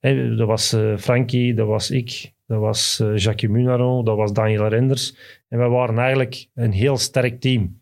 [0.00, 4.32] Hè, dat was eh, Frankie, dat was ik, dat was eh, Jacques Munaron, dat was
[4.32, 5.14] Daniel Renders.
[5.48, 7.80] En wij waren eigenlijk een heel sterk team.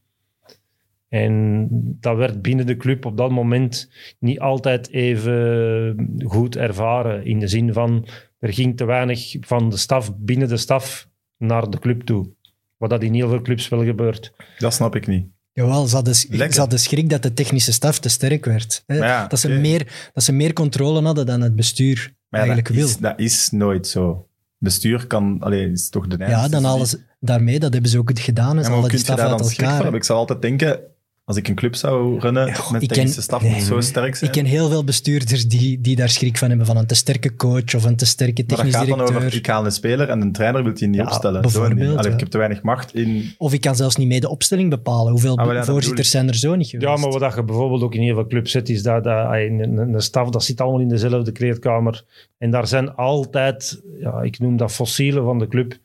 [1.09, 1.66] En
[2.00, 7.24] dat werd binnen de club op dat moment niet altijd even goed ervaren.
[7.24, 8.07] In de zin van,
[8.38, 12.28] er ging te weinig van de staf, binnen de staf, naar de club toe.
[12.76, 14.33] Wat dat in heel veel clubs wel gebeurt.
[14.59, 15.26] Dat snap ik niet.
[15.52, 18.83] Jawel, ze hadden, ze hadden schrik dat de technische staf te sterk werd.
[18.87, 18.98] hè.
[18.98, 22.46] Maar ja, dat, ze meer, dat ze meer controle hadden dan het bestuur Maar ja,
[22.46, 22.87] eigenlijk dat, wil.
[22.87, 24.27] is, dat is nooit zo.
[24.58, 25.36] Bestuur kan...
[25.40, 28.56] Allee, is toch de ja, dan alles daarmee, dat hebben ze ook gedaan.
[28.56, 29.94] Ja, Ze maar hoe hadden kun je daar dan schrik van hebben?
[29.94, 30.80] Ik zou altijd denken,
[31.28, 33.60] als ik een club zou runnen, Ja, met technische ken- staf moet nee.
[33.60, 34.30] zo sterk zijn.
[34.30, 37.36] Ik ken heel veel bestuurders die, die daar schrik van hebben, van een te sterke
[37.36, 39.26] coach of een te sterke maar dat technisch gaat dan directeur.
[39.26, 41.40] over, ik haal een speler en een trainer wil die niet Ja, opstellen.
[41.40, 41.88] Bijvoorbeeld, niet.
[41.98, 42.14] Allee, ja.
[42.14, 43.34] Ik heb te weinig macht in...
[43.38, 45.10] Of ik kan zelfs niet mee de opstelling bepalen.
[45.12, 46.88] Hoeveel Ah, ja, voorzitters zijn er zo niet geweest?
[46.90, 49.32] Ja, maar wat dat je bijvoorbeeld ook in heel veel clubs zit, is dat, dat
[49.32, 52.04] een, een, een staf, dat zit allemaal in dezelfde kleedkamer.
[52.38, 55.76] En daar zijn altijd, ja, ik noem dat fossielen van de club.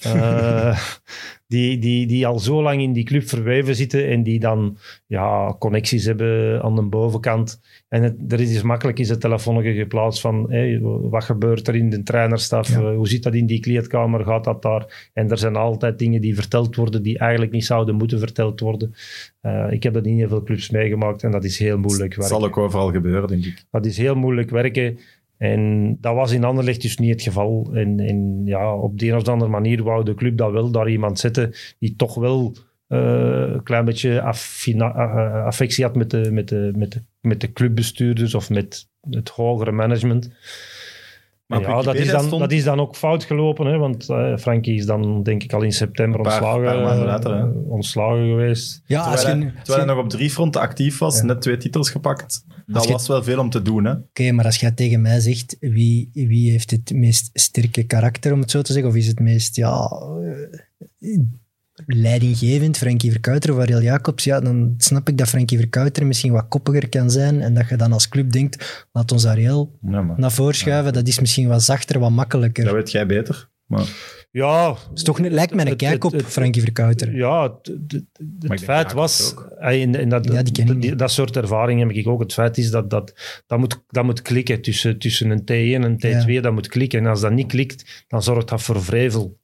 [0.00, 0.78] Eh,
[1.46, 5.56] die, die, die al zo lang in die club verweven zitten en die dan ja,
[5.58, 7.60] connecties hebben aan de bovenkant.
[7.88, 10.48] En het, er is dus makkelijk is het telefoonnetje geplaatst van
[11.10, 12.68] wat gebeurt er in de trainerstaf?
[12.68, 12.80] Ja.
[12.80, 14.24] Eh, hoe zit dat in die kleedkamer?
[14.24, 15.10] Gaat dat daar?
[15.12, 18.94] En er zijn altijd dingen die verteld worden die eigenlijk niet zouden moeten verteld worden.
[19.40, 22.36] Eh, ik heb dat in heel veel clubs meegemaakt en dat is heel moeilijk werken.
[22.36, 23.64] zal ook overal gebeuren, denk ik.
[23.70, 24.98] Dat is heel moeilijk werken.
[25.38, 27.70] En dat was in Anderlecht dus niet het geval.
[27.74, 31.18] En, ja, op de een of andere manier wou de club dat wel, daar iemand
[31.18, 36.48] zetten die toch wel eh, een klein beetje affina- eh, affectie had met de, met,
[36.48, 40.30] de, met, de, met de clubbestuurders of met het hogere management.
[41.46, 44.36] Maar ja, dat is, dan, stond- dat is dan ook fout gelopen, hè, want eh
[44.36, 47.40] Frankie is dan denk ik al in september paar- ontslagen, paar later, hè.
[47.40, 48.82] eh, ontslagen geweest.
[48.86, 51.24] Ja, als je, Terwijl, hij, terwijl hij nog op drie fronten actief was, Ja.
[51.24, 52.44] net twee titels gepakt.
[52.66, 53.92] Dat je- was wel veel om te doen, hè?
[53.92, 58.40] Oké, maar als jij tegen mij zegt wie, wie heeft het meest sterke karakter, om
[58.40, 59.90] het zo te zeggen, of is het meest ja,
[61.00, 61.18] eh,
[61.86, 66.48] leidinggevend, Frankie Verkouter of Ariel Jacobs, ja, dan snap ik dat Frankie Verkouter misschien wat
[66.48, 70.18] koppiger kan zijn en dat je dan als club denkt, laat ons Ariel Ja, maar
[70.20, 72.64] naar voren schuiven, dat is misschien wat zachter, wat makkelijker.
[72.64, 73.48] dat weet jij beter.
[73.66, 73.84] Maar
[74.30, 77.16] Ja, Het is toch, niet- lijkt mij een kijk op het- het- Frankie Verkouter.
[77.16, 80.82] Ja, het, het- het- ik het denk feit was, en, en dat, Ja, die ken
[80.82, 82.20] ik dat, soort ervaring heb ik ook.
[82.20, 83.12] Het feit is dat dat,
[83.46, 86.40] dat, moet, dat moet klikken tussen, tussen een T1 en een T2.
[86.40, 86.98] Dat moet klikken.
[86.98, 89.38] En als dat niet klikt, dan zorgt dat voor vrevel.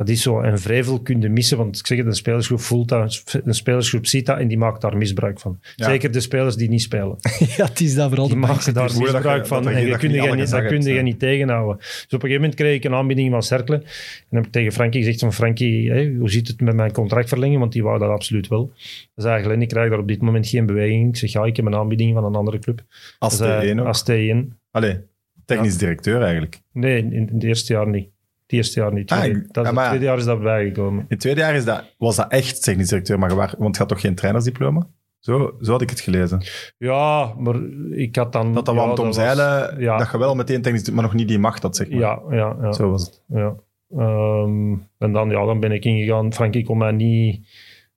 [0.00, 0.40] Dat is zo.
[0.40, 4.06] En vrevel kun je missen, want ik zeg het, een spelersgroep voelt dat, een spelersgroep
[4.06, 5.58] ziet dat en die maakt daar misbruik van.
[5.76, 5.84] Ja.
[5.84, 7.16] Zeker de spelers die niet spelen.
[7.56, 9.80] ja, het is dat vooral Die de maken daar dat misbruik je- van dat en
[9.80, 11.02] je dat je kunt niet je alle niet, dat gezag kun hebt, je ja.
[11.02, 11.76] niet tegenhouden.
[11.76, 13.76] Dus op een gegeven moment kreeg ik een aanbieding van Cercle.
[13.76, 17.60] En heb ik tegen Frankie gezegd van Frankie, hé, hoe zit het met mijn contractverlenging?
[17.60, 18.72] Want die wou dat absoluut wel.
[18.76, 21.08] Ze zei, Glenn, ik krijg daar op dit moment geen beweging.
[21.08, 22.82] Ik zeg, ja, ik heb een aanbieding van een andere club.
[23.18, 23.86] als Ze zei, T1 ook.
[23.86, 24.56] Als T1.
[24.70, 24.98] Allee,
[25.44, 26.60] technisch directeur eigenlijk.
[26.72, 28.08] Nee, in, in het eerste jaar niet.
[28.50, 29.10] Het eerste jaar niet.
[29.10, 31.00] Ah, Tweede- dat, ah, maar- het tweede jaar is dat bijgekomen.
[31.00, 33.80] In het tweede jaar is dat, was dat echt technisch directeur, maar waar- want je
[33.80, 34.86] had toch geen trainersdiploma?
[35.18, 36.42] Zo, zo had ik het gelezen.
[36.78, 37.54] Ja, maar
[37.90, 38.54] ik had dan...
[38.54, 39.96] Dat dat ja, omzeilen, ja.
[39.98, 41.98] dat je wel meteen technisch, maar nog niet die macht had, zeg maar.
[41.98, 42.72] Ja, ja, ja.
[42.72, 43.22] Zo was het.
[43.28, 43.54] Ja.
[43.96, 46.32] Ehm, en dan, ja, dan ben ik ingegaan.
[46.32, 47.46] Frankie kon mij, niet,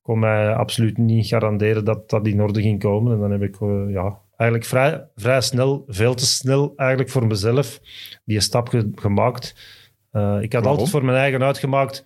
[0.02, 3.14] kon mij absoluut niet garanderen dat dat in orde ging komen.
[3.14, 7.28] En dan heb ik eh, ja, eigenlijk vrij, vrij snel, veel te snel eigenlijk voor
[7.28, 7.80] mezelf,
[8.26, 9.56] die stap ge- gemaakt.
[10.14, 10.68] Eh, ik had Waarom?
[10.68, 12.06] altijd voor mijn eigen uitgemaakt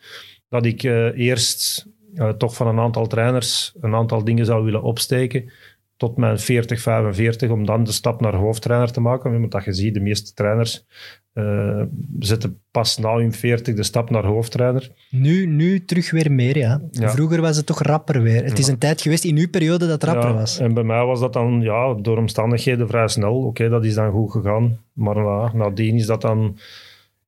[0.50, 4.84] dat ik eh, eerst eh, toch van een aantal trainers een aantal dingen zou willen
[4.84, 5.52] opsteken
[5.98, 9.40] tot mijn 40, 45, om dan de stap naar hoofdtrainer te maken.
[9.40, 10.86] Want dat je ziet, de meeste trainers
[11.34, 11.82] eh,
[12.20, 14.92] zetten pas na hun 40 de stap naar hoofdtrainer.
[15.10, 16.82] Nu, nu terug weer meer, ja.
[16.92, 17.10] Ja.
[17.10, 18.44] Vroeger was het toch rapper weer.
[18.44, 20.60] Het is een tijd geweest in uw periode dat het rapper Ja, was.
[20.60, 23.44] En bij mij was dat dan ja, door omstandigheden vrij snel.
[23.44, 24.78] Oké, dat is dan goed gegaan.
[24.94, 26.58] Maar nadien is dat dan...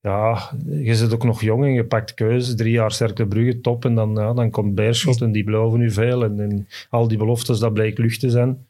[0.02, 2.56] Ja, je zit ook nog jong en je pakt keuzes.
[2.56, 3.86] Drie jaar Cercle Brugge, top.
[3.86, 6.24] En dan, ja, dan komt Beerschot en die beloven nu veel.
[6.24, 8.66] En, en al die beloftes, dat bleek lucht te zijn.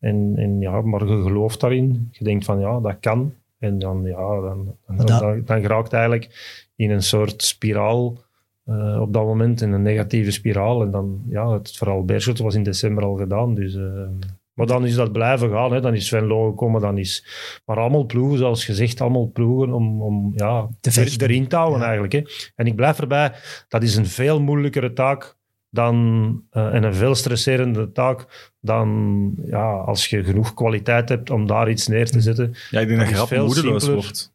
[0.00, 2.08] En, en ja, maar je gelooft daarin.
[2.12, 3.34] Je denkt van, ja, dat kan.
[3.58, 6.28] En dan, ja, dan, dan, dan, dan geraakt eigenlijk
[6.76, 8.18] in een soort spiraal
[8.64, 10.82] eh, op dat moment, in een negatieve spiraal.
[10.82, 13.54] En dan, ja, het verhaal Beerschot was in december al gedaan.
[13.54, 14.08] Dus, eh,
[14.54, 15.72] maar dan is dat blijven gaan.
[15.72, 15.80] Hè.
[15.80, 16.80] Dan is Sven Loh gekomen.
[16.80, 17.26] Dan is,
[17.64, 21.78] maar allemaal ploegen, zoals gezegd, allemaal ploegen om, om ja, Te er- erin te houden
[21.78, 21.84] Ja.
[21.84, 22.12] eigenlijk.
[22.12, 22.22] Hè.
[22.54, 23.32] En ik blijf erbij,
[23.68, 25.36] dat is een veel moeilijkere taak
[25.70, 31.46] dan, eh, en een veel stresserende taak dan ja, als je genoeg kwaliteit hebt om
[31.46, 32.54] daar iets neer te zetten.
[32.70, 33.94] Ja, ik denk dat is je veel moedeloos simpeler.
[33.94, 34.32] wordt.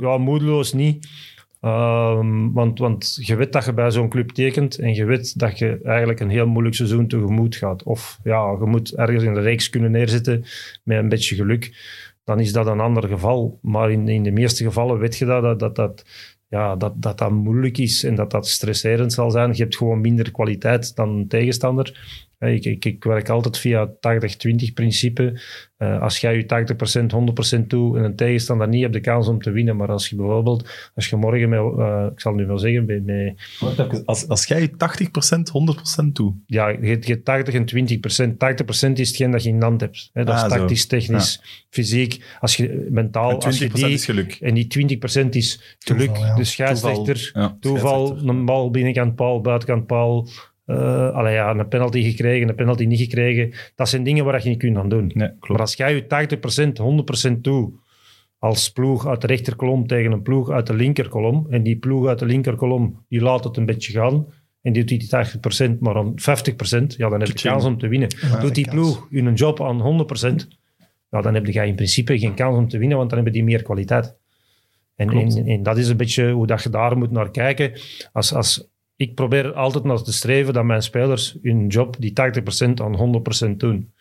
[0.00, 1.08] Ja, moedeloos niet.
[1.62, 5.58] Ehm, want, want je weet dat je bij zo'n club tekent en je weet dat
[5.58, 7.82] je eigenlijk een heel moeilijk seizoen tegemoet gaat.
[7.82, 10.44] Of ja, je moet ergens in de reeks kunnen neerzitten
[10.84, 11.72] met een beetje geluk.
[12.24, 13.58] Dan is dat een ander geval.
[13.62, 16.04] Maar in, in de meeste gevallen weet je dat dat, dat,
[16.48, 19.52] ja, dat, dat dat moeilijk is en dat dat stresserend zal zijn.
[19.52, 22.20] Je hebt gewoon minder kwaliteit dan een tegenstander.
[22.42, 25.40] Ik, ik, ik werk altijd via het 80-20 principe.
[25.76, 26.44] Eh, als jij je
[27.56, 29.76] 80%, 100% toe en een tegenstander niet, heb je de kans om te winnen.
[29.76, 33.34] Maar als je bijvoorbeeld, als je morgen met, eh, ik zal nu wel zeggen, met,
[34.04, 36.34] Als, als jij je 80%, 100% toe.
[36.46, 38.38] ja, je hebt je 80 en 20 procent.
[38.38, 40.10] 80 procent is hetgeen dat je in de hand hebt.
[40.12, 40.58] Hè, dat Ah, is zo.
[40.58, 42.24] tactisch, technisch, fysiek.
[42.40, 44.38] Als je mentaal, En 20% als je die, is geluk.
[44.40, 46.34] en die 20 procent is geluk, Toeval, ja.
[46.34, 50.28] de scheidsrechter, Ja, toeval, een bal binnenkant paal, buitenkant paal.
[50.64, 53.52] Eh allee, ja, een penalty gekregen, een penalty niet gekregen.
[53.74, 55.10] Dat zijn dingen waar je niet kunt aan doen.
[55.14, 56.80] Nee, Maar als jij je 80%,
[57.36, 57.72] 100% toe
[58.38, 62.18] als ploeg uit de rechterkolom tegen een ploeg uit de linkerkolom en die ploeg uit
[62.18, 64.26] de linkerkolom die laat het een beetje gaan
[64.62, 66.16] en die doet die 80% maar aan 50%,
[66.96, 68.08] ja, dan heb je kans om te winnen.
[68.40, 70.46] doet die ploeg hun job aan 100%,
[71.10, 73.44] ja, dan heb je in principe geen kans om te winnen, want dan hebben die
[73.44, 74.16] meer kwaliteit.
[74.94, 77.72] En, en, en dat is een beetje hoe dat je daar moet naar kijken.
[78.12, 78.68] Als, als,
[79.02, 82.14] ik probeer altijd naar te streven dat mijn spelers hun job die 80%
[82.74, 83.92] aan 100% doen.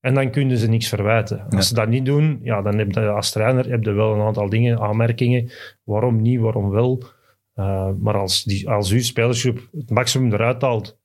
[0.00, 1.40] En dan kunnen ze niks verwijten.
[1.44, 1.60] Als Ja.
[1.60, 4.48] ze dat niet doen, ja, dan heb je als trainer heb je wel een aantal
[4.48, 5.50] dingen, aanmerkingen.
[5.84, 7.02] Waarom niet, waarom wel.
[7.56, 10.98] Uh, maar als, die, als uw spelersgroep het maximum eruit haalt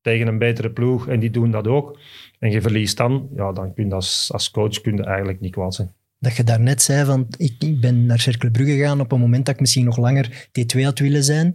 [0.00, 1.98] tegen een betere ploeg en die doen dat ook,
[2.38, 5.52] en je verliest dan, ja, dan kun je als, als coach kun je eigenlijk niet
[5.52, 5.94] kwaad zijn.
[6.18, 9.46] Dat je daarnet zei van, ik, ik ben naar Cercle Brugge gegaan op een moment
[9.46, 11.52] dat ik misschien nog langer T2 had willen zijn.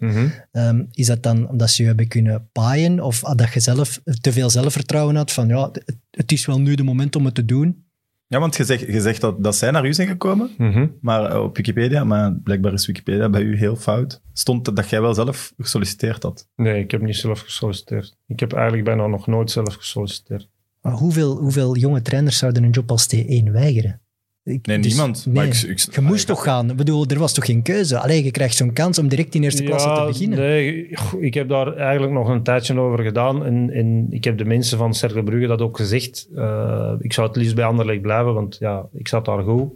[0.51, 4.32] Um, is dat dan omdat ze je hebben kunnen paaien of dat je zelf te
[4.32, 7.45] veel zelfvertrouwen had van ja, het, het is wel nu de moment om het te
[7.45, 7.89] doen?
[8.32, 11.32] Ja, want je zegt, je zegt dat, dat zij naar u zijn gekomen, Mm maar
[11.32, 15.14] eh, op Wikipedia, maar blijkbaar is Wikipedia bij u heel fout, stond dat jij wel
[15.14, 16.47] zelf gesolliciteerd had.
[16.55, 18.18] Nee, ik heb niet zelf gesolliciteerd.
[18.28, 20.49] Ik heb eigenlijk bijna nog nooit zelf gesolliciteerd.
[20.82, 24.01] Maar hoeveel, hoeveel jonge trainers zouden een job als T1 weigeren?
[24.44, 25.26] Ik, nee, dus, niemand.
[25.26, 25.36] Nee.
[25.36, 26.70] Maar ik, ik, je moest toch gaan.
[26.70, 28.00] Ik bedoel, er was toch geen keuze?
[28.00, 30.39] Alleen je krijgt zo'n kans om direct in eerste klasse ja, te beginnen.
[30.39, 30.88] Nee,
[31.20, 33.46] ik heb daar eigenlijk nog een tijdje over gedaan.
[33.46, 36.28] En, en ik heb de mensen van Cercle Brugge dat ook gezegd.
[36.36, 39.72] Uh, ik zou het liefst bij Anderlecht blijven, want ja, ik zat daar goed.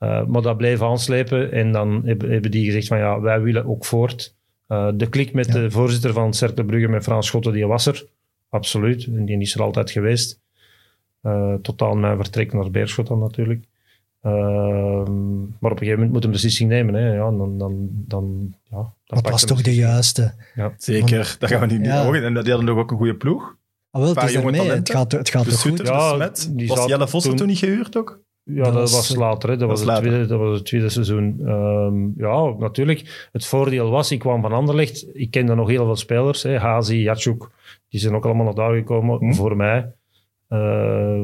[0.00, 1.52] Uh, maar dat bleef aanslepen.
[1.52, 4.34] En dan hebben, hebben die gezegd van ja, wij willen ook voort.
[4.68, 5.52] Uh, de klik met ja.
[5.52, 8.06] de voorzitter van Cercle Brugge, met Frans Schotten, die was er.
[8.48, 9.04] Absoluut.
[9.04, 10.40] En die is er altijd geweest.
[11.62, 13.64] Tot aan mijn vertrek naar Beerschot dan natuurlijk.
[14.22, 14.32] Uh,
[15.60, 16.94] maar op een gegeven moment moet een beslissing nemen.
[16.94, 17.14] Hè.
[17.14, 20.34] Ja, dan, dan, dan, ja, dan dat was toch de juiste?
[20.54, 20.74] Ja.
[20.76, 22.06] Zeker, Want, daar gaan we niet ja.
[22.06, 22.24] over.
[22.24, 23.56] En die hadden nog ook een goede ploeg.
[23.90, 24.70] Ah, wel, het is ermee.
[24.70, 25.86] Het gaat, het gaat toch goed?
[25.86, 26.16] Ja.
[26.66, 27.38] Was Jelle Vossen toen...
[27.38, 28.24] toen niet gehuurd ook?
[28.42, 29.50] Ja, dat, dat was later.
[29.50, 29.56] Hè.
[29.56, 31.40] Dat, was, was het tweede, dat was het tweede seizoen.
[31.48, 33.28] Um, ja, natuurlijk.
[33.32, 35.06] Het voordeel was, ik kwam van Anderlecht.
[35.12, 36.42] Ik kende nog heel veel spelers.
[36.42, 36.58] Hè.
[36.58, 37.48] Hazi, Jatschuk,
[37.88, 39.32] die zijn ook allemaal nog daar gekomen Hm.
[39.32, 39.92] voor mij.
[40.48, 41.20] Uh,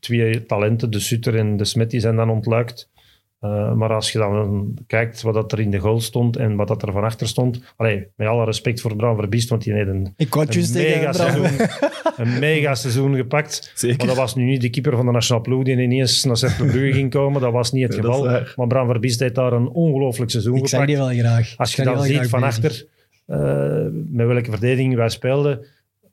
[0.00, 2.90] twee talenten, de Sutter en de Smet, die zijn dan ontluikt.
[3.40, 6.68] Uh, maar als je dan kijkt wat dat er in de goal stond en wat
[6.68, 7.60] dat er van achter stond.
[7.76, 11.66] Allee, met alle respect voor Bram Verbiest, want die heeft een, Ik een, mega seizoen,
[12.26, 13.72] een mega seizoen gepakt.
[13.74, 13.98] Zeker.
[13.98, 16.66] Maar dat was nu niet de keeper van de nationale ploeg die ineens naar Cercle
[16.66, 17.40] Brugge ging komen.
[17.40, 18.42] Dat was niet het Ja, geval.
[18.56, 20.76] Maar Bram Verbiest heeft daar een ongelooflijk seizoen Ik gepakt.
[20.76, 21.54] zag die wel graag.
[21.56, 22.86] Als je dan ziet van achter
[23.26, 25.66] uh, met welke verdediging wij speelden.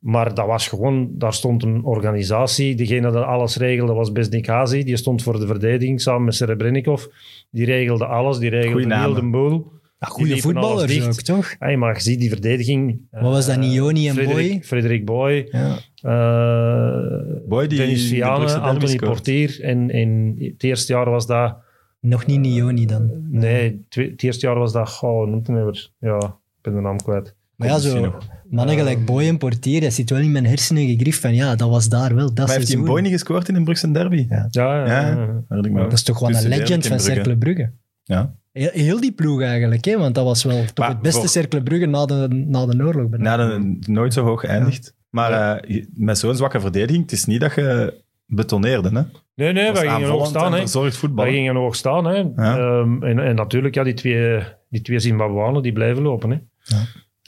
[0.05, 2.75] Maar dat was gewoon, daar stond een organisatie.
[2.75, 4.83] Degene dat alles regelde was Besnik Hazi.
[4.83, 7.05] Die stond voor de verdediging samen met Serebrennikov.
[7.51, 9.71] Die regelde alles, die regelde heel de boel.
[9.99, 11.55] Ja, goede voetballers ook, toch?
[11.59, 13.01] Hey, maar je ziet die verdediging.
[13.11, 14.63] Wat was dat niet, Joni en Frederik, Boy?
[14.63, 15.47] Frederik Boy.
[15.51, 15.77] Ja.
[16.01, 18.95] Uh, Boy die Dennis Viane, Anthony.
[18.95, 19.61] Portier.
[19.61, 21.57] En, en het eerste jaar was dat...
[21.99, 23.27] Nog niet Nioni dan?
[23.29, 24.99] Nee, het eerste jaar was dat...
[25.01, 25.91] Oh, noemt het?
[25.99, 27.35] Ja, ik ben de naam kwijt.
[27.55, 28.13] Maar ja, zo
[28.49, 31.69] mannen gelijk Boy en Portier, dat zit wel in mijn hersenen gegrift van ja, dat
[31.69, 34.25] was daar wel, dat Maar heeft hij een Boy niet gescoord in een Brugse derby?
[34.29, 34.47] Ja.
[34.49, 35.09] Ja, ja, ja.
[35.49, 35.61] ja.
[35.61, 35.83] ja.
[35.83, 37.71] Dat is toch gewoon een legend van Cercle Brugge.
[38.03, 38.35] Ja.
[38.51, 39.97] Heel, heel die ploeg eigenlijk, hè?
[39.97, 41.29] want dat was wel toch Maar het beste voor...
[41.29, 43.09] Cercle Brugge na de, na de oorlog.
[43.09, 44.93] Na de, nooit zo hoog geëindigd.
[45.09, 47.93] Maar uh, met zo'n zwakke verdediging, het is niet dat je
[48.25, 49.01] betoneerde, hè?
[49.35, 50.51] Nee, nee, wij gingen hoog staan.
[51.15, 52.05] Wij gingen hoog staan.
[52.05, 52.23] Hè.
[52.35, 52.57] Ja.
[52.57, 56.29] Um, en, en, natuurlijk, ja, die twee, die twee Zimbabwanen, die blijven lopen.
[56.29, 56.37] Hè.
[56.63, 56.83] Ja.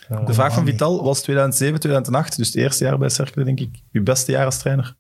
[0.08, 3.82] De vraag van Vital was 2007, 2008, dus het eerste jaar bij Cercle, denk ik.
[3.92, 4.96] Uw beste jaar als trainer?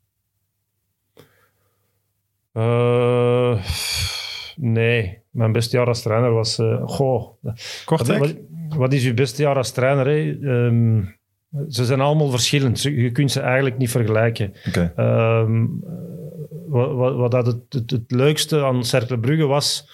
[2.53, 3.63] Uh,
[4.55, 6.59] nee, mijn beste jaar als trainer was...
[6.59, 7.27] Uh, goh,
[7.85, 8.19] Kortrijk?
[8.19, 8.35] Wat,
[8.77, 10.05] wat, is uw beste jaar als trainer?
[10.05, 10.37] Hè?
[10.49, 11.15] Um,
[11.69, 12.81] ze zijn allemaal verschillend.
[12.81, 14.53] Je kunt ze eigenlijk niet vergelijken.
[14.67, 14.91] Okay.
[15.41, 15.83] Um,
[16.67, 19.89] wat, wat, wat dat het, het, het, leukste aan Cercle Brugge was,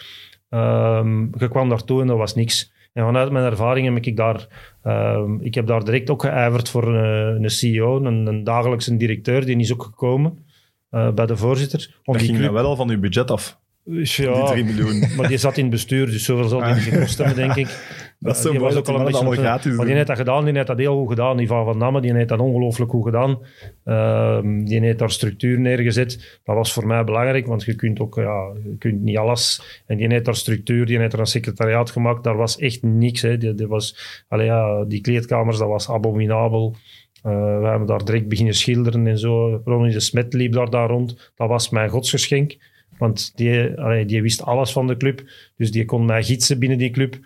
[0.50, 2.72] um, je kwam daartoe en dat was niks.
[2.94, 4.48] En vanuit mijn ervaring heb ik daar,
[4.84, 9.46] um, ik heb daar direct ook geijverd voor een, een CEO, een, een, dagelijkse directeur,
[9.46, 10.46] die is ook gekomen
[10.92, 12.00] uh, bij de voorzitter.
[12.04, 12.52] Om dat ging club...
[12.52, 13.62] wel al van uw budget af.
[13.84, 15.04] Ja, die 3 miljoen.
[15.18, 17.68] maar die zat in het bestuur, dus zoveel zal die niet gekost hebben, denk ik.
[18.24, 20.46] Dat is zo uh, mooi dat al een allemaal gratis Maar die heeft dat gedaan,
[20.46, 21.40] die heeft dat heel goed gedaan.
[21.40, 23.40] Ivan van Damme, die heeft dat ongelooflijk goed gedaan.
[23.86, 26.40] Uh, die heeft daar structuur neergezet.
[26.44, 29.82] Dat was voor mij belangrijk, want je kunt ook, ja, je kunt niet alles.
[29.86, 32.24] En die heeft daar structuur, die heeft er een secretariaat gemaakt.
[32.24, 33.22] Daar was echt niks.
[33.22, 33.38] Hè.
[33.38, 36.76] Die, die, was, allee, ja, die kleedkamers, dat was abominabel.
[37.26, 39.62] Uh, we hebben daar direct beginnen schilderen en zo.
[39.66, 41.32] Ronnie de Smet liep daar, daar rond.
[41.36, 42.58] Dat was mijn godsgeschenk.
[42.98, 45.24] Want die, allee, die wist alles van de club.
[45.58, 47.20] Dus die kon mij gidsen binnen die club.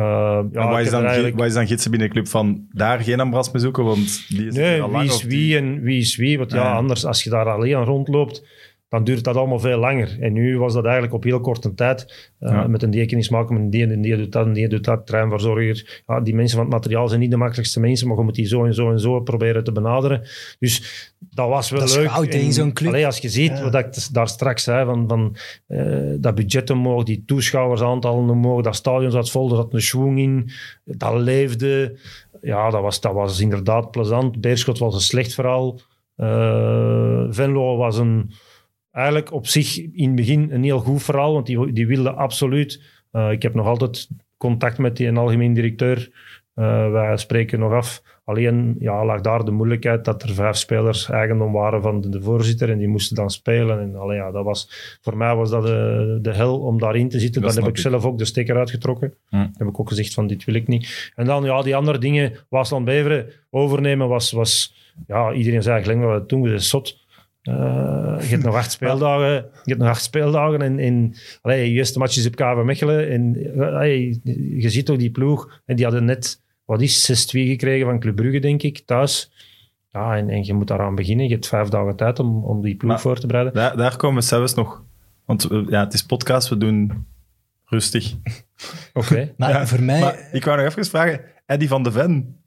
[0.00, 1.40] Uh, ja, wat, is dan, eigenlijk...
[1.40, 3.84] is dan gidsen binnen de club van daar geen Ambras mee zoeken?
[3.84, 5.56] Want die is nee, al wie lang is wie die...
[5.56, 6.38] en wie is wie?
[6.38, 8.44] Want ja, Ah, anders als je daar alleen aan rondloopt,
[8.90, 10.16] dan duurt dat allemaal veel langer.
[10.20, 12.30] En nu was dat eigenlijk op heel korte tijd.
[12.40, 12.66] Uh, Ja.
[12.66, 15.06] Met een die maken, met een die en die doet dat, en die doet dat,
[15.06, 16.02] treinverzorger.
[16.06, 18.46] Ja, die mensen van het materiaal zijn niet de makkelijkste mensen, maar je moet die
[18.46, 20.22] zo en zo en zo proberen te benaderen.
[20.58, 20.82] Dus
[21.18, 22.10] dat was wel Dat is leuk.
[22.10, 22.88] goud, hè, in zo'n club.
[22.88, 23.62] allee, als je ziet Ja.
[23.70, 25.36] wat ik daar straks zei, van, van
[25.66, 30.18] eh, dat budget omhoog, die toeschouwersaantallen omhoog, dat stadion zat vol, er zat een schwung
[30.18, 30.50] in,
[30.84, 31.98] dat leefde.
[32.42, 34.40] Ja, dat was, dat was inderdaad plezant.
[34.40, 35.80] Beerschot was een slecht verhaal.
[36.16, 38.30] Eh, Venlo was een,
[38.92, 42.82] eigenlijk op zich in het begin een heel goed verhaal, want die, die wilde absoluut.
[43.10, 46.10] eh, ik heb nog altijd contact met die algemeen directeur.
[46.54, 48.02] Eh, wij spreken nog af.
[48.24, 52.22] Alleen ja, lag daar de moeilijkheid dat er vijf spelers eigendom waren van de, de
[52.22, 53.80] voorzitter en die moesten dan spelen.
[53.80, 57.18] En allee, ja, dat was, voor mij was dat de, de hel om daarin te
[57.18, 57.42] zitten.
[57.42, 59.14] Dat dan heb ik zelf ook de stekker uitgetrokken.
[59.28, 59.36] Hm.
[59.36, 61.12] Heb ik ook gezegd van dit wil ik niet.
[61.16, 64.74] En dan ja, die andere dingen, Waasland Beveren overnemen was, was
[65.06, 66.98] ja, iedereen zei wat doen we, dat is zot.
[67.42, 69.32] Eh, je hebt nog acht speeldagen.
[69.34, 70.62] Je hebt nog acht speeldagen.
[70.62, 73.10] En, en allee, je eerste match is op KV Mechelen.
[73.10, 74.20] En eh, allee,
[74.58, 75.60] je ziet toch die ploeg.
[75.66, 79.32] En die hadden net, wat is 6-2 gekregen van Club Brugge, denk ik, thuis.
[79.88, 81.26] Ja, en, en je moet daaraan beginnen.
[81.26, 83.54] Je hebt vijf dagen tijd om, om die ploeg Maar- voor te bereiden.
[83.54, 84.84] Daar, daar komen we zelfs nog.
[85.24, 87.06] Want we- ja, het is podcast, we doen
[87.64, 88.14] rustig.
[88.92, 89.32] Oké.
[89.36, 90.00] Maar Ja, voor mij...
[90.00, 92.39] Maar ik wou nog even vragen, Eddie van de Ven.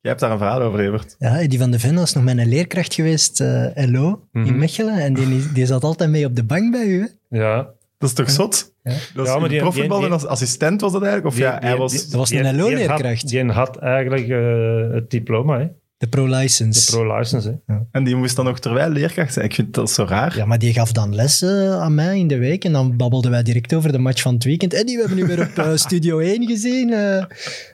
[0.00, 1.16] Jij hebt daar een verhaal over, Evert.
[1.18, 4.58] Ja, die van de Ven was nog mijn leerkracht geweest, eh LO, in Mhm.
[4.58, 4.94] Mechelen.
[4.94, 7.00] En die, die zat altijd mee op de bank bij u.
[7.00, 7.38] Hè?
[7.38, 7.56] Ja.
[7.98, 8.72] Dat is toch zot?
[8.82, 8.92] Ja.
[9.14, 11.30] Dat is Ja, maar die- profvoetbal en als assistent was dat eigenlijk?
[11.32, 11.92] Of Die- ja, hij die- was...
[11.92, 13.20] die- Dat was die- een die LO-leerkracht.
[13.22, 15.66] had- Die had eigenlijk eh, het diploma, hè?
[16.00, 16.90] De pro-license.
[16.90, 17.60] de pro-license.
[17.66, 17.74] hè.
[17.92, 19.44] En die moest dan nog terwijl leerkracht zijn.
[19.44, 20.36] Ik vind dat zo raar.
[20.36, 22.64] Ja, maar die gaf dan lessen aan mij in de week.
[22.64, 24.74] En dan babbelden wij direct over de match van het weekend.
[24.74, 26.92] En die we hebben nu weer op eh, Studio 1 gezien.
[26.92, 27.24] eh.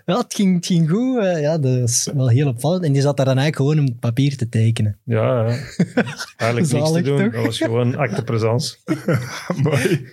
[0.06, 1.18] ja, het ging, het ging goed.
[1.18, 1.40] eh.
[1.40, 2.84] ja, dat is wel heel opvallend.
[2.84, 4.98] En die zat daar dan eigenlijk gewoon om het papier te tekenen.
[5.04, 5.56] Ja, ja.
[6.36, 7.18] Eigenlijk niks te doen.
[7.18, 7.32] toch?
[7.32, 8.76] Dat was gewoon acte présence.
[9.62, 10.06] Mooi.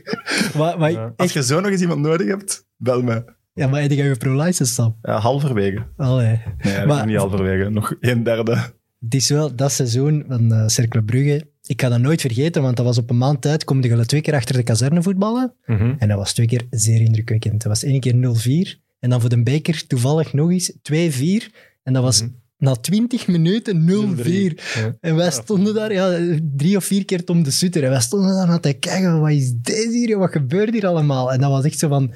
[0.58, 1.14] Maar, maar, Ja.
[1.16, 3.24] Als je zo nog eens iemand nodig hebt, bel me.
[3.54, 4.96] Ja, maar heb je je pro-license stap?
[5.02, 5.86] Ja, halverwege.
[5.98, 6.40] Allee.
[6.64, 7.70] Nee, Maar- niet halverwege.
[7.70, 8.56] Nog een derde.
[9.00, 11.52] Het is wel dat seizoen van uh, Cercle Brugge.
[11.66, 13.64] Ik ga dat nooit vergeten, want dat was op een maand tijd.
[13.64, 15.54] Kom je twee keer achter de kazerne voetballen.
[15.66, 15.94] Mhm.
[15.98, 17.62] En dat was twee keer zeer indrukwekkend.
[17.62, 18.80] Dat was één keer 0-4.
[19.00, 21.52] En dan voor de beker toevallig nog eens 2-4.
[21.84, 22.30] En dat was Mhm.
[22.58, 24.54] na 20 minuten 0-4.
[24.76, 24.96] Ja.
[25.00, 26.18] En wij stonden daar ja,
[26.56, 27.84] drie of vier keer Tom de Sutter.
[27.84, 29.20] En wij stonden daar naar te kijken.
[29.20, 30.18] Wat is deze hier?
[30.18, 31.32] Wat gebeurt hier allemaal?
[31.34, 32.14] En dat was echt zo van...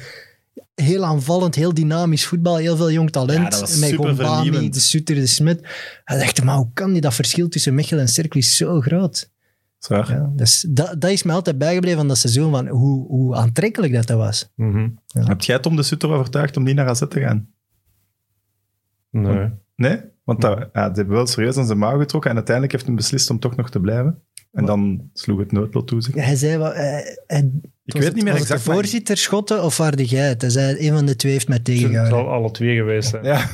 [0.75, 2.55] Heel aanvallend, heel dynamisch voetbal.
[2.57, 3.43] Heel veel jong talent.
[3.43, 4.73] Ja, dat was Met vernieuwend.
[4.73, 5.67] de Sutter, de Smit.
[6.03, 7.01] Hij dacht, maar hoe kan die?
[7.01, 9.29] Dat verschil tussen Mechelen en Cercle is zo groot.
[9.79, 10.11] Zwaar.
[10.11, 12.51] Ja, dus dat, dat is mij altijd bijgebleven van dat seizoen.
[12.51, 14.51] Van hoe, hoe aantrekkelijk dat, dat was.
[14.55, 14.89] Mhm.
[15.07, 17.47] Heb jij Tom de Sutter overtuigd om niet naar AZ te gaan?
[19.09, 19.49] Nee.
[19.75, 20.01] Nee?
[20.23, 22.95] Want dat, ja, die hebben wel serieus aan zijn mouw getrokken en uiteindelijk heeft hij
[22.95, 24.21] beslist om toch nog te blijven.
[24.57, 26.01] En dan sloeg het noodlot toe.
[26.01, 26.13] zeg.
[26.25, 26.57] Hij zei...
[26.57, 27.51] wat- hij- hij-
[27.85, 28.49] Ik weet niet meer het- was exact.
[28.49, 30.41] het de maar- voorzitter schotten of waar de jij het?
[30.41, 32.17] Hij zei, een van de twee heeft mij Het tegengehouden.
[32.17, 33.23] zal alle twee geweest zijn.
[33.23, 33.49] Ja.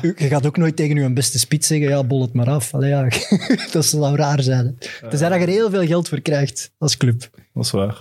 [0.00, 2.74] Je gaat ook nooit tegen uw beste spits zeggen, ja, bol het maar af.
[2.74, 3.08] Allee, ja,
[3.72, 4.78] dat zou raar zijn.
[5.08, 7.30] Tenzij dat je er heel veel geld voor krijgt als club.
[7.54, 8.00] Dat is waar.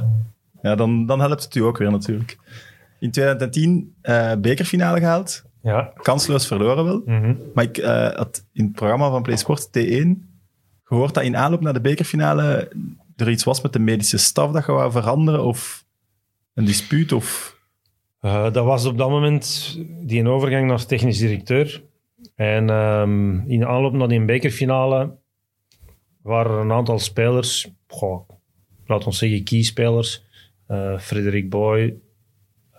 [0.62, 2.38] Ja, dan, dan helpt het u ook weer natuurlijk.
[3.00, 5.44] In 2010 eh bekerfinale gehaald.
[5.62, 5.92] Ja.
[5.96, 7.02] Kansloos verloren wel.
[7.06, 7.34] Mhm.
[7.54, 10.08] Maar ik eh, had in het programma van PlaySport T1
[10.96, 12.72] gehoord dat in aanloop naar de bekerfinale
[13.16, 15.86] er iets was met de medische staf dat je wou veranderen of
[16.54, 17.58] een dispuut of...
[18.20, 21.84] Eh, dat was op dat moment die overgang naar technisch directeur.
[22.36, 25.18] En ehm, in aanloop naar die bekerfinale
[26.22, 28.30] waren er een aantal spelers, goh,
[28.86, 30.24] laat ons zeggen keyspelers,
[30.68, 32.00] eh Frederik Boy,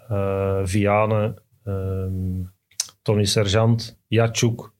[0.08, 2.44] eh Viane, ehm,
[3.02, 4.74] Tony Sergeant, ehm,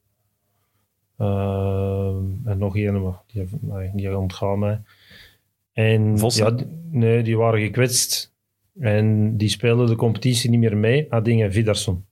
[1.18, 4.80] en nog een, maar die, nee, die ontgaan mij.
[5.72, 6.44] En Vossen?
[6.44, 8.34] ja, die- nee, die waren gekwetst.
[8.80, 11.06] En die speelden de competitie niet meer mee.
[11.12, 12.04] Adingen Vidarsson.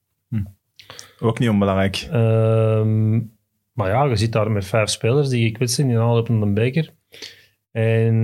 [1.21, 1.97] Ook niet onbelangrijk.
[2.11, 3.15] Ehm,
[3.73, 6.55] maar ja, je zit daar met vijf spelers die gekwetst zijn in aanloop naar een
[6.55, 6.93] beker.
[7.71, 8.15] En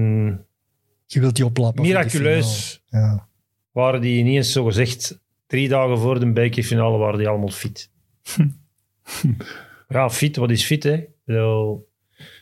[1.06, 1.82] Je wilt die oplappen.
[1.82, 3.14] miraculeus finale.
[3.14, 3.26] Ja.
[3.72, 7.90] waren die ineens zo gezegd drie dagen voor de bekerfinale waren die allemaal fit.
[9.98, 11.04] ja, fit, wat is fit hè?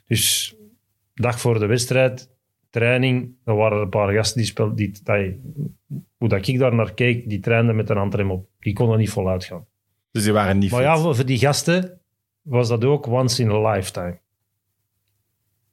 [0.06, 0.54] Dus
[1.14, 2.30] dag voor de wedstrijd,
[2.70, 5.40] training, er waren een paar gasten die speelden, die, die,
[6.16, 8.48] hoe dat ik daar naar keek, die trainden met een handrem op.
[8.60, 9.66] Die konden niet voluit gaan.
[10.10, 10.88] Dus die waren niet Maar fit.
[10.88, 12.00] ja, voor, voor die gasten
[12.42, 14.18] was dat ook once in a lifetime.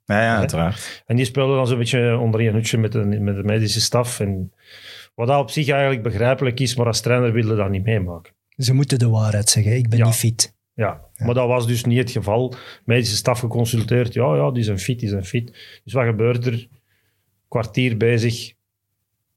[0.05, 1.03] Ja, ja, uiteraard.
[1.05, 4.19] En die speelden dan zo'n beetje onder één hoedje met de, met de medische staf.
[4.19, 4.53] En
[5.15, 8.33] wat dat op zich eigenlijk begrijpelijk is, maar als trainer wilde dat niet meemaken.
[8.57, 9.75] Ze moeten de waarheid zeggen.
[9.75, 10.05] Ik ben Ja.
[10.05, 10.54] niet fit.
[10.75, 11.01] Ja.
[11.17, 12.53] maar dat was dus niet het geval.
[12.85, 14.13] Medische staf geconsulteerd.
[14.13, 15.79] Ja, ja, die zijn fit, die zijn fit.
[15.83, 16.67] Dus wat gebeurt er?
[17.47, 18.53] Kwartier bezig.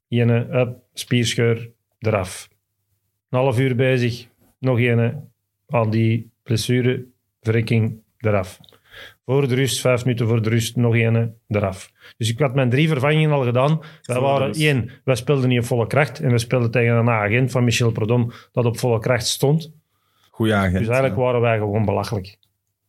[0.07, 2.49] Ene, up, spierscheur, eraf.
[3.29, 4.27] Een half uur bezig.
[4.59, 5.27] Nog ene.
[5.67, 7.05] Aan die blessure,
[7.41, 8.59] verrekking, eraf.
[9.25, 11.91] Voor de rust, vijf minuten voor de rust, nog ene, eraf.
[12.17, 13.81] Dus ik had mijn drie vervangingen al gedaan.
[14.01, 16.19] De waren één, wij speelden niet op volle kracht.
[16.19, 19.71] En we speelden tegen een agent van Michel Prodom dat op volle kracht stond.
[20.39, 20.77] Goeie agent.
[20.77, 21.21] Dus eigenlijk ja.
[21.21, 22.37] waren wij gewoon belachelijk.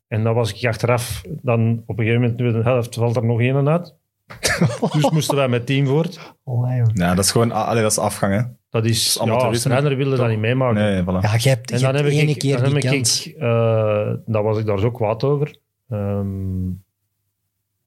[0.09, 3.41] En dan was ik achteraf, dan op een gegeven moment, de helft valt er nog
[3.41, 3.95] één uit.
[4.93, 6.35] dus moesten wij met team voort.
[6.45, 6.83] Oh.
[6.95, 8.43] Ja, dat is gewoon allee, dat is afgang, hè.
[8.71, 10.83] Dat is, ja, als trainer wilde dat niet meemaken.
[10.83, 11.23] Nee, voilà.
[11.23, 13.27] Ja, je hebt, En dan hebt heb ene ik, keer dan die heb kans.
[13.27, 15.57] ik eh, dan was ik daar zo kwaad over.
[15.89, 16.69] Ehm,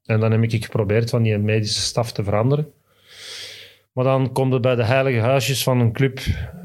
[0.04, 2.72] en dan heb ik geprobeerd van die medische staf te veranderen.
[3.94, 6.20] Maar dan komt het bij de heilige huisjes van een club,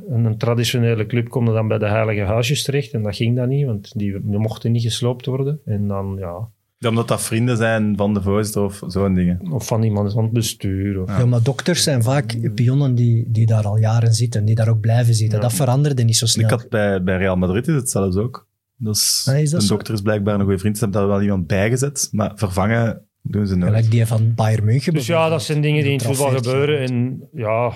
[0.10, 2.92] een, traditionele club, komt het dan bij de heilige huisjes terecht.
[2.92, 5.60] En dat ging dan niet, want die, die mochten niet gesloopt worden.
[5.66, 6.50] En dan, ja,
[6.90, 9.52] Omdat dat vrienden zijn van de voorzitter of zo'n dingen.
[9.52, 11.02] of van iemand van het bestuur.
[11.02, 14.70] Of, Ja, maar dokters zijn vaak pionnen die, die daar al jaren zitten, die daar
[14.70, 15.38] ook blijven zitten.
[15.38, 15.44] Ja.
[15.44, 16.46] Dat veranderde niet zo snel.
[16.46, 18.48] Ik had bij, bij Real Madrid is het zelfs ook.
[18.78, 19.74] Dat is, Ah, is dat een zo?
[19.76, 20.78] dokter is blijkbaar een goede vriend.
[20.78, 23.72] Ze hebben daar wel iemand bijgezet, maar vervangen doen ze nooit.
[23.74, 24.94] Gelijk die van Bayern München.
[24.94, 26.80] Dus ja, dat zijn dingen die in het voetbal gebeuren.
[26.80, 27.72] En, ja,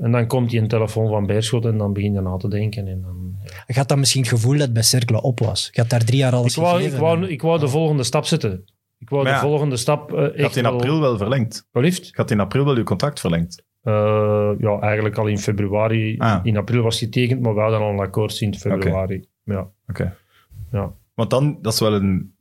[0.00, 2.88] en dan komt die een telefoon van Beerschot en dan begin je na te denken.
[2.88, 3.34] En dan,
[3.66, 5.68] Je had dan misschien het gevoel dat het bij Cercle op was.
[5.72, 7.00] Je had daar drie jaar alles ik, wou, ik, gegeven.
[7.04, 8.64] wou, ik wou de volgende stap zetten.
[8.98, 11.68] Ik wou de volgende stap eh, Ik had echt in wel- april wel verlengd.
[11.72, 12.08] Liefst?
[12.08, 13.64] Ik had in april wel uw contract verlengd.
[13.82, 16.16] Eh, ja, eigenlijk al in februari.
[16.18, 16.40] Ah.
[16.42, 19.24] In april was getekend, maar we hadden al een akkoord sinds februari.
[19.44, 19.68] Ja.
[19.88, 20.16] Oké.
[20.72, 20.92] Ja.
[21.14, 22.34] Want dan, dat is wel een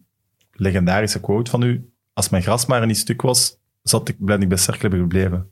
[0.51, 1.92] legendarische quote van u.
[2.13, 5.51] Als mijn gras maar niet stuk was, zat ik, ben ik bij Cercle gebleven.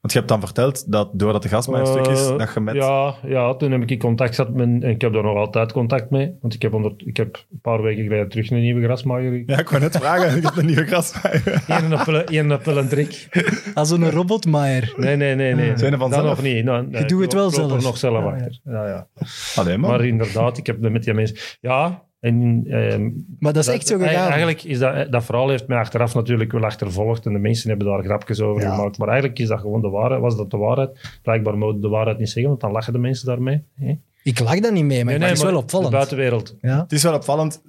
[0.00, 2.54] Want je hebt dan verteld dat doordat de gras maar een stuk is, Eh, dat
[2.54, 2.74] je met...
[2.74, 4.66] Ja, ja, toen heb ik in contact gehad met...
[4.66, 6.36] En ik heb daar nog altijd contact mee.
[6.40, 9.58] Want ik heb, onder, ik heb een paar weken geleden terug een nieuwe grasmaaier Ja,
[9.58, 10.36] ik wou net vragen.
[10.36, 11.62] Ik heb een nieuwe grasmaaier.
[12.28, 13.28] Eén appel, en trick.
[13.74, 14.94] Als een robotmaaier.
[14.96, 15.54] Nee, nee, nee.
[15.54, 15.78] nee.
[15.78, 16.36] Zijn er dat vanzelf?
[16.36, 16.64] nog niet.
[16.64, 17.82] Nou, nee, Je doet het wel ik loop er zelf.
[17.82, 18.34] nog zelf Ja, ja.
[18.34, 18.60] achter.
[18.64, 19.06] Ja, ja.
[19.54, 19.78] Allee.
[19.78, 21.36] Maar inderdaad, ik heb met die mensen...
[21.60, 22.64] Ja, en...
[22.68, 24.28] ehm, Maar dat is echt zo gegaan.
[24.30, 25.12] Eigenlijk is dat...
[25.12, 28.62] Dat verhaal heeft mij achteraf natuurlijk wel achtervolgd en de mensen hebben daar grapjes over
[28.62, 28.74] Ja.
[28.74, 28.98] gemaakt.
[28.98, 30.20] Maar eigenlijk is dat gewoon de waarheid.
[30.20, 31.18] Was dat de waarheid?
[31.22, 33.62] Blijkbaar mogen de waarheid niet zeggen, want dan lachen de mensen daarmee.
[33.76, 33.94] hè?
[34.22, 35.90] Ik lag daar niet mee, maar het is wel opvallend.
[35.90, 36.56] De buitenwereld.
[36.60, 36.78] Ja.
[36.82, 37.62] Het is wel opvallend.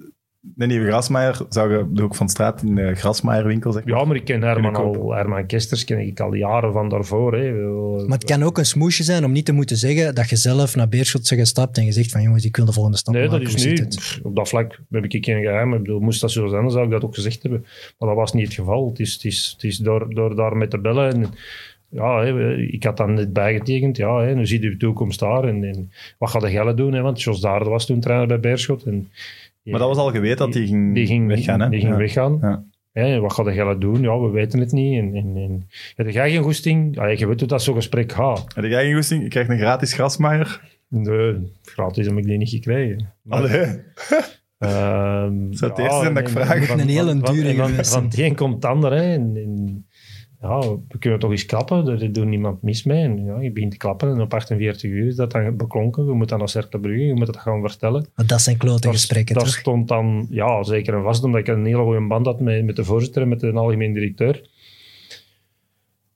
[0.46, 3.98] De nieuwe grasmaaier zou je de hoek van de straat in de grasmaaierwinkel zeg maar.
[3.98, 7.34] Ja, maar ik ken Herman, al, Herman Kesters ken ik al jaren van daarvoor.
[7.34, 7.52] Hè.
[8.06, 10.76] Maar het kan ook een smoesje zijn om niet te moeten zeggen dat je zelf
[10.76, 13.28] naar Beerschot bent gestapt en je zegt van jongens, ik wil de volgende stap Nee,
[13.28, 13.54] dat maken.
[13.54, 13.86] is nu.
[13.86, 15.74] pff, Op dat vlak heb ik geen geheim.
[15.74, 17.66] Ik bedoel, moest dat zo zijn, dan zou ik dat ook gezegd hebben.
[17.98, 18.88] Maar dat was niet het geval.
[18.88, 21.12] Het is, het is, het is door, door daar met te bellen.
[21.12, 21.34] En,
[21.88, 22.22] ja,
[22.70, 23.96] ik had dan net bijgetekend.
[23.96, 25.44] Ja, hè, nu ziet u de toekomst daar.
[25.44, 26.92] En, en wat gaat de Gelle doen?
[26.92, 27.00] Hè?
[27.00, 28.82] Want Jos Daarde was toen trainer bij Beerschot.
[28.82, 29.08] En,
[29.64, 31.60] Maar dat was al geweten dat die ging, die ging weggaan.
[31.60, 31.68] Hè?
[31.68, 31.98] Die ging Ja.
[31.98, 32.38] weggaan.
[32.40, 32.64] Ja.
[32.92, 34.00] Ja, wat gaat de Gelle doen?
[34.02, 34.98] Ja, we weten het niet.
[34.98, 36.94] En, en, en, heb jij geen goesting?
[36.94, 38.44] Ja, je weet hoe dat zo'n gesprek gaat.
[38.54, 39.22] Heb jij geen goesting?
[39.22, 40.60] Je krijgt een gratis grasmaaier.
[40.88, 43.12] Nee, gratis heb ik die niet gekregen.
[43.22, 43.66] Maar, Allee.
[44.58, 46.64] Ehm, Zou het eerste zijn dat ik vraag?
[46.66, 48.04] van- Een hele van- van- dure van, van zijn.
[48.04, 48.92] het een komt het ander.
[48.92, 49.12] Hè.
[49.12, 49.86] En, en,
[50.44, 51.86] ja, we kunnen toch eens klappen.
[51.86, 53.02] Er doet niemand mis mee.
[53.02, 56.06] En, ja, je begint te klappen en op 48 uur is dat dan beklonken.
[56.06, 57.06] We moeten dan naar Cercle Brugge.
[57.06, 58.06] Je moet dat gaan vertellen.
[58.14, 59.54] Want dat zijn klote Daar- gesprekken, daar toch?
[59.54, 62.76] stond dan, ja, zeker en vast, omdat ik een hele goede band had met, met
[62.76, 64.48] de voorzitter en met de algemeen directeur.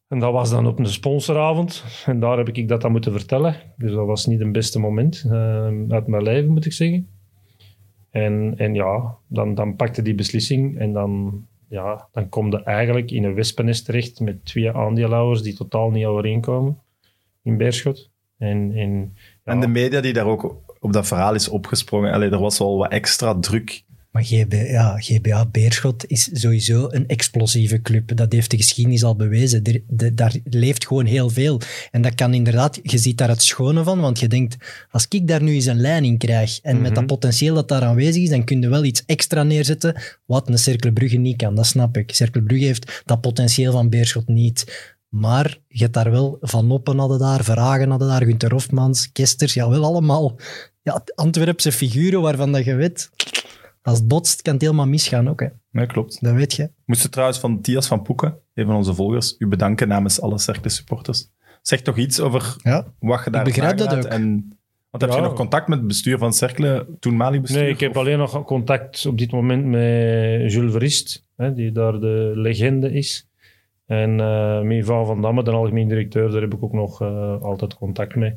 [0.08, 1.84] En dat was dan op een sponsoravond.
[2.06, 3.56] En daar heb ik dat dan moeten vertellen.
[3.76, 7.08] Dus dat was niet het beste moment eh, uit mijn leven, moet ik zeggen.
[8.10, 13.10] En, en ja, dan, dan pakte die beslissing en dan, ja, dan kom je eigenlijk
[13.10, 16.78] in een wespennest terecht met twee aandeelhouders die totaal niet overeenkomen
[17.42, 18.10] in Beerschot.
[18.38, 22.12] En, en, En de media die daar ook op dat verhaal is opgesprongen.
[22.12, 23.84] Allee, er was wel wat extra druk.
[24.10, 28.16] Maar GB, ja, GBA Beerschot is sowieso een explosieve club.
[28.16, 29.62] Dat heeft de geschiedenis al bewezen.
[29.64, 31.60] Er, de- daar leeft gewoon heel veel.
[31.90, 34.56] En dat kan inderdaad, je ziet daar het schone van, want je denkt,
[34.90, 36.94] als ik daar nu eens een lijn in krijg en met Mhm.
[36.94, 40.58] dat potentieel dat daar aanwezig is, dan kun je wel iets extra neerzetten wat een
[40.58, 41.54] Cercle Brugge niet kan.
[41.54, 42.14] Dat snap ik.
[42.14, 44.92] Cercle Brugge heeft dat potentieel van Beerschot niet.
[45.08, 49.54] Maar je hebt daar wel Van Noppen hadden daar, Verhagen hadden daar, Gunther Hofmans, Kesters,
[49.54, 50.36] ja, wel allemaal
[50.82, 53.10] ja, Antwerpse figuren waarvan dat je weet,
[53.82, 55.40] als het botst, kan het helemaal misgaan ook.
[55.40, 55.46] Hè.
[55.70, 56.22] Nee, klopt.
[56.22, 56.70] Dat weet je.
[56.86, 60.70] Moesten trouwens van Thias van Poeken, een van onze volgers, u bedanken namens alle Cercle
[60.70, 61.30] supporters.
[61.62, 62.86] Zeg toch iets over Ja.
[62.98, 64.02] wat je daar begrijp dat ook.
[64.04, 64.30] En,
[64.90, 65.16] want heb Ja.
[65.16, 67.60] je nog contact met het bestuur van Cercle, toenmalig bestuur?
[67.62, 71.72] Nee, ik heb of- alleen nog contact op dit moment met Jules Verist, hè, die
[71.72, 73.28] daar de legende is.
[73.86, 77.40] En eh met Ivan van Damme, de algemeen directeur, daar heb ik ook nog eh,
[77.42, 78.34] altijd contact mee.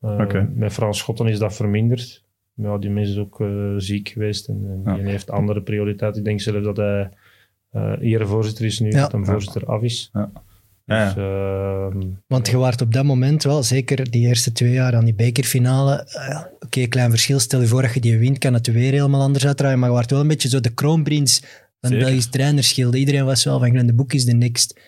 [0.00, 0.50] Oké.
[0.54, 2.24] Met Frans Schotten is dat verminderd.
[2.56, 4.94] Ja, die mens is ook eh, ziek geweest en, en Ja.
[4.98, 6.20] die heeft andere prioriteiten.
[6.20, 7.10] Ik denk zelf dat hij
[7.70, 9.00] eh erevoorzitter is nu, Ja.
[9.00, 10.10] dat een voorzitter af is.
[10.12, 10.30] Ja.
[10.84, 14.94] Ja, Dus, ehm, Want je waart op dat moment wel, zeker die eerste twee jaar
[14.94, 16.04] aan die bekerfinale.
[16.12, 17.38] eh, Oké, klein verschil.
[17.38, 19.78] Stel je voor dat je die wint, kan het weer helemaal anders uitdraaien.
[19.78, 21.40] Maar je waart wel een beetje zo de kroonprins
[21.80, 22.04] van Zeker.
[22.06, 22.98] Belgisch trainerschilde.
[22.98, 24.80] Iedereen was wel van, Glenn de Boek is de next,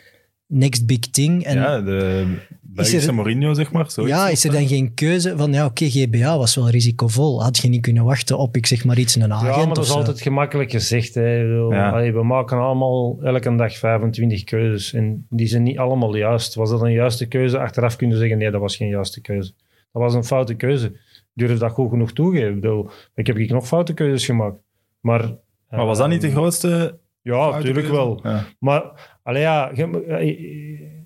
[0.46, 1.44] next big thing.
[1.44, 2.26] En ja, de
[2.74, 3.90] Belgische er- Mourinho, zeg maar.
[3.90, 4.14] zoiets.
[4.14, 7.42] ja, is er dan geen keuze van, ja, oké, GBA was wel risicovol.
[7.42, 9.84] Had je niet kunnen wachten op, ik zeg maar iets, een agent ja, maar dat
[9.84, 9.96] is zo.
[9.96, 11.14] altijd gemakkelijk gezegd.
[11.14, 11.40] Hè.
[11.40, 11.90] Ik bedoel, Ja.
[11.90, 16.54] allee, we maken allemaal elke dag 25 keuzes en die zijn niet allemaal juist.
[16.54, 17.58] Was dat een juiste keuze?
[17.58, 19.52] Achteraf kunnen we zeggen, nee, dat was geen juiste keuze.
[19.92, 20.86] Dat was een foute keuze.
[20.86, 22.48] Ik durf dat goed genoeg toegeven.
[22.54, 24.56] Ik, bedoel, ik heb hier nog foute keuzes gemaakt.
[25.00, 25.34] Maar,
[25.70, 28.20] Maar was dat niet de grootste Ja, natuurlijk wel.
[28.22, 28.44] Ja.
[28.58, 28.82] Maar
[29.22, 30.96] allee, ja, je,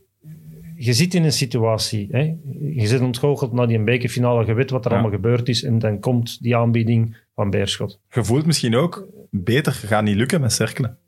[0.85, 2.09] je- zit in een situatie.
[2.11, 2.35] Hè?
[2.75, 4.47] Je zit ontgoocheld naar die bekerfinale.
[4.47, 4.97] Je weet wat er Ja.
[4.97, 5.63] allemaal gebeurd is.
[5.65, 8.01] En dan komt die aanbieding van Beerschot.
[8.11, 10.99] Je voelt misschien ook, beter gaat niet lukken met cirkelen.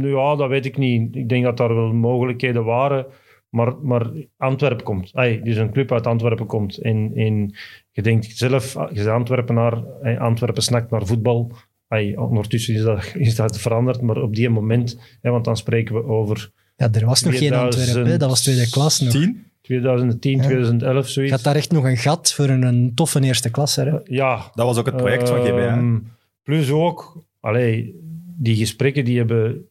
[0.00, 1.16] Ja, dat weet ik niet.
[1.16, 3.06] Ik denk dat daar wel mogelijkheden waren.
[3.48, 5.10] Maar, maar Antwerpen komt.
[5.14, 6.78] Ay, dus een club uit Antwerpen komt.
[6.78, 7.54] En, en
[7.92, 9.82] je denkt zelf, je bent Antwerpenaar.
[10.18, 11.52] Antwerpen snakt naar voetbal.
[11.88, 14.00] Ay, ondertussen is dat, is dat veranderd.
[14.00, 17.48] Maar op die moment, hè, want dan spreken we over Ja, er was nog geen
[17.48, 19.10] 2000 Antwerpen, dat was tweede klas nog.
[19.12, 19.44] Tien?
[19.62, 20.42] 2010, Ja.
[20.44, 21.32] 2011, Je zoiets.
[21.32, 23.82] had daar echt nog een gat voor een, een toffe eerste klasse.
[23.82, 24.14] Hè?
[24.14, 25.66] Ja, Dat was ook het project van GBA.
[25.66, 25.98] Ehm,
[26.42, 27.94] plus ook, allee,
[28.36, 29.68] die gesprekken die hebben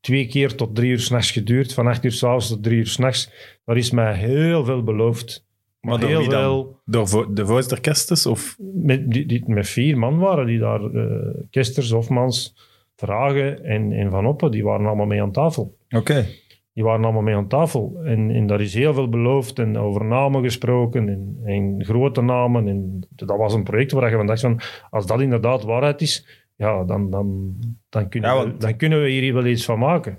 [0.00, 1.74] twee keer tot drie uur s'nachts geduurd.
[1.74, 3.30] Van acht uur s'avonds tot drie uur s'nachts.
[3.64, 5.44] Daar is mij heel veel beloofd.
[5.80, 6.40] Maar door heel wie dan?
[6.42, 6.80] veel.
[6.84, 8.30] Door vo- de voorzitter?
[8.30, 8.56] Of...
[8.74, 10.84] Met, die, die, met vier man waren die daar.
[10.94, 12.54] eh Kesters, Hofmans,
[12.96, 14.50] Vragen en, en Van Oppen.
[14.50, 15.76] Die waren allemaal mee aan tafel.
[15.92, 16.26] Oké.
[16.74, 18.00] Die waren allemaal mee aan tafel.
[18.04, 22.68] En, en daar is heel veel beloofd en over namen gesproken en, en grote namen.
[22.68, 26.26] En dat was een project waar je van dacht van, als dat inderdaad waarheid is,
[26.56, 27.56] ja, dan, dan,
[27.88, 30.18] dan, kunnen, Ja, we, dan kunnen we hier wel iets van maken.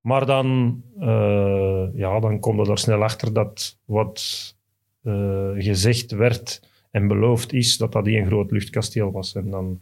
[0.00, 4.54] Maar dan, eh, ja, dan kom je er snel achter dat wat
[5.02, 9.34] eh, gezegd werd en beloofd is, dat dat een groot luchtkasteel was.
[9.34, 9.80] En dan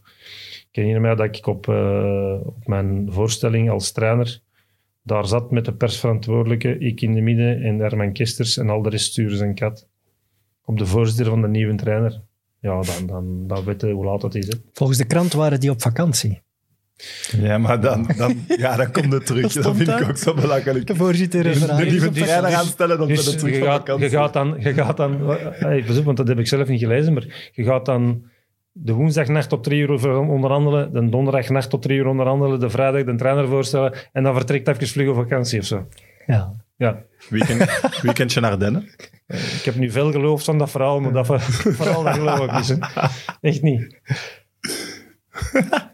[0.71, 4.41] ik herinner mij dat ik op, eh, op mijn voorstelling als trainer
[5.03, 8.89] daar zat met de persverantwoordelijke, ik in de midden en Herman Kesters en al de
[8.89, 9.87] rest sturen zijn kat.
[10.65, 12.21] Op de voorzitter van de nieuwe trainer.
[12.59, 14.47] Ja, dan, dan, dan weet je hoe laat het is.
[14.47, 14.53] Hè.
[14.73, 16.41] Volgens de krant waren die op vakantie.
[17.37, 19.53] Ja, maar dan, dan, ja, dan komt het terug.
[19.53, 20.87] Dat Dat, vind ik ook zo belangrijk.
[20.87, 24.09] De voorzitter Dus- nieuwe dus- trainer dus- aanstellen, dan Dus terug je van gaat, vakantie.
[24.09, 27.51] je gaat dan, je gaat dan hey, want dat heb ik zelf niet gelezen, maar
[27.53, 28.23] je gaat dan
[28.71, 33.03] de woensdagnacht tot drie uur over- onderhandelen, de donderdagnacht tot drie uur onderhandelen, de vrijdag
[33.03, 35.87] de trainer voorstellen en dan vertrekt even vlug op vakantie of zo.
[36.25, 36.53] Ja.
[36.77, 38.89] Ja, Weekend, weekendje naar Dennen.
[39.27, 41.41] ik heb nu veel geloofd van dat verhaal, maar dat ver-
[41.81, 42.67] verhaal dat geloof ik niet.
[42.67, 43.07] hè.
[43.41, 43.99] Echt niet.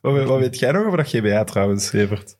[0.00, 2.36] Wat, wat weet jij nog over dat GBA trouwens, Evert?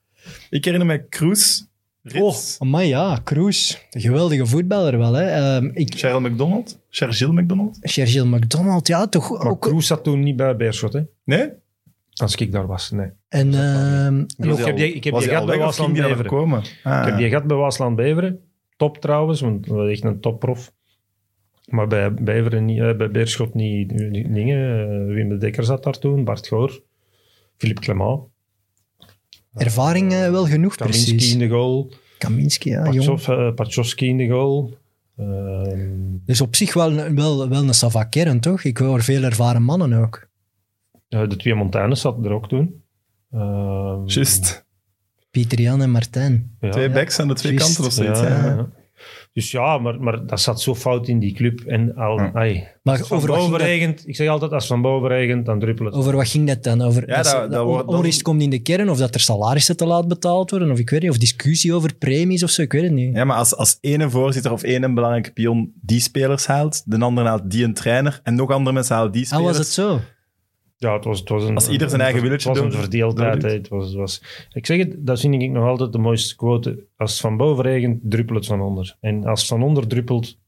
[0.50, 1.67] Ik herinner me Kroes,
[2.14, 3.86] Oh, maar ja, Kroes.
[3.90, 5.12] Een geweldige voetballer wel.
[5.12, 5.24] Hè.
[5.26, 7.78] Ehm, ik, Cheryl McDonald, Cheryl McDonald.
[8.24, 9.60] McDonald, ja, toch Maar ook.
[9.60, 11.00] Kroes zat toen niet bij Beerschot, hè?
[11.24, 11.48] Nee?
[12.14, 13.10] Als ik daar was, nee.
[13.28, 16.02] En, ehm, en ook- Ik heb die, ik heb Was die al bij Waasland er
[16.08, 16.26] Beveren.
[16.26, 16.62] komen?
[16.82, 16.98] Ah.
[17.06, 18.40] Ik heb die bij Waasland Beveren.
[18.76, 20.72] Top trouwens, want dat was echt een topprof.
[21.64, 24.80] Maar bij Beveren niet, eh, bij Beerschot niet, niet dingen.
[25.08, 26.82] Eh, Wim de Dekker zat daar toen, Bart Goor,
[27.56, 28.20] Philippe Clement,
[29.58, 31.32] ervaring eh, wel genoeg, Kaminski precies.
[31.32, 32.96] in de goal, Kaminski, ja, jong.
[33.06, 34.76] Pachov, eh, Pachowski in de goal.
[35.16, 35.90] Ehm,
[36.24, 38.64] Dus op zich wel, een- wel, wel een sava kern, toch?
[38.64, 40.26] Ik hoor veel ervaren mannen ook.
[41.08, 42.82] eh, de twee Montanes zaten er ook toen.
[43.32, 44.66] Ehm, Juist.
[45.30, 46.56] Pieter Jan en Martijn.
[46.60, 46.70] ja.
[46.70, 48.20] Twee backs aan de twee kanten of zoiets.
[48.20, 48.68] Ja, Ja, ja, ja.
[49.38, 51.60] Dus ja, maar, maar dat zat zo fout in die club.
[51.66, 52.30] En al, Ja.
[52.34, 55.88] ai, Maar van over boven dat, ik zeg altijd, als van boven regent, dan druppelt
[55.88, 55.96] het.
[55.98, 56.82] over wat ging dat dan?
[56.82, 59.76] Over Ja, dat, dat- dat on- onrust komt in de kern, of dat er salarissen
[59.76, 62.72] te laat betaald worden, of ik weet niet, of discussie over premies of zo, ik
[62.72, 63.14] weet het niet.
[63.16, 67.28] Ja, maar als, als ene voorzitter of ene belangrijke pion die spelers haalt, de andere
[67.28, 69.46] haalt die een trainer en nog andere mensen halen die Ah, spelers.
[69.56, 70.00] was het zo?
[70.80, 73.42] Ja, het was, het was een, Als ieder zijn eigen willetje Het was een verdeeldheid.
[73.42, 74.22] Het was, het was,
[74.52, 76.86] ik zeg het, dat vind ik nog altijd de mooiste quote.
[76.96, 78.96] Als het van boven regent, druppelt het van onder.
[79.00, 80.38] En als het van onder druppelt...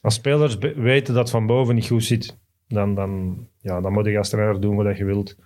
[0.00, 4.06] Als spelers weten dat het van boven niet goed zit, dan, dan, ja, dan moet
[4.06, 5.36] je als trainer doen wat je wilt.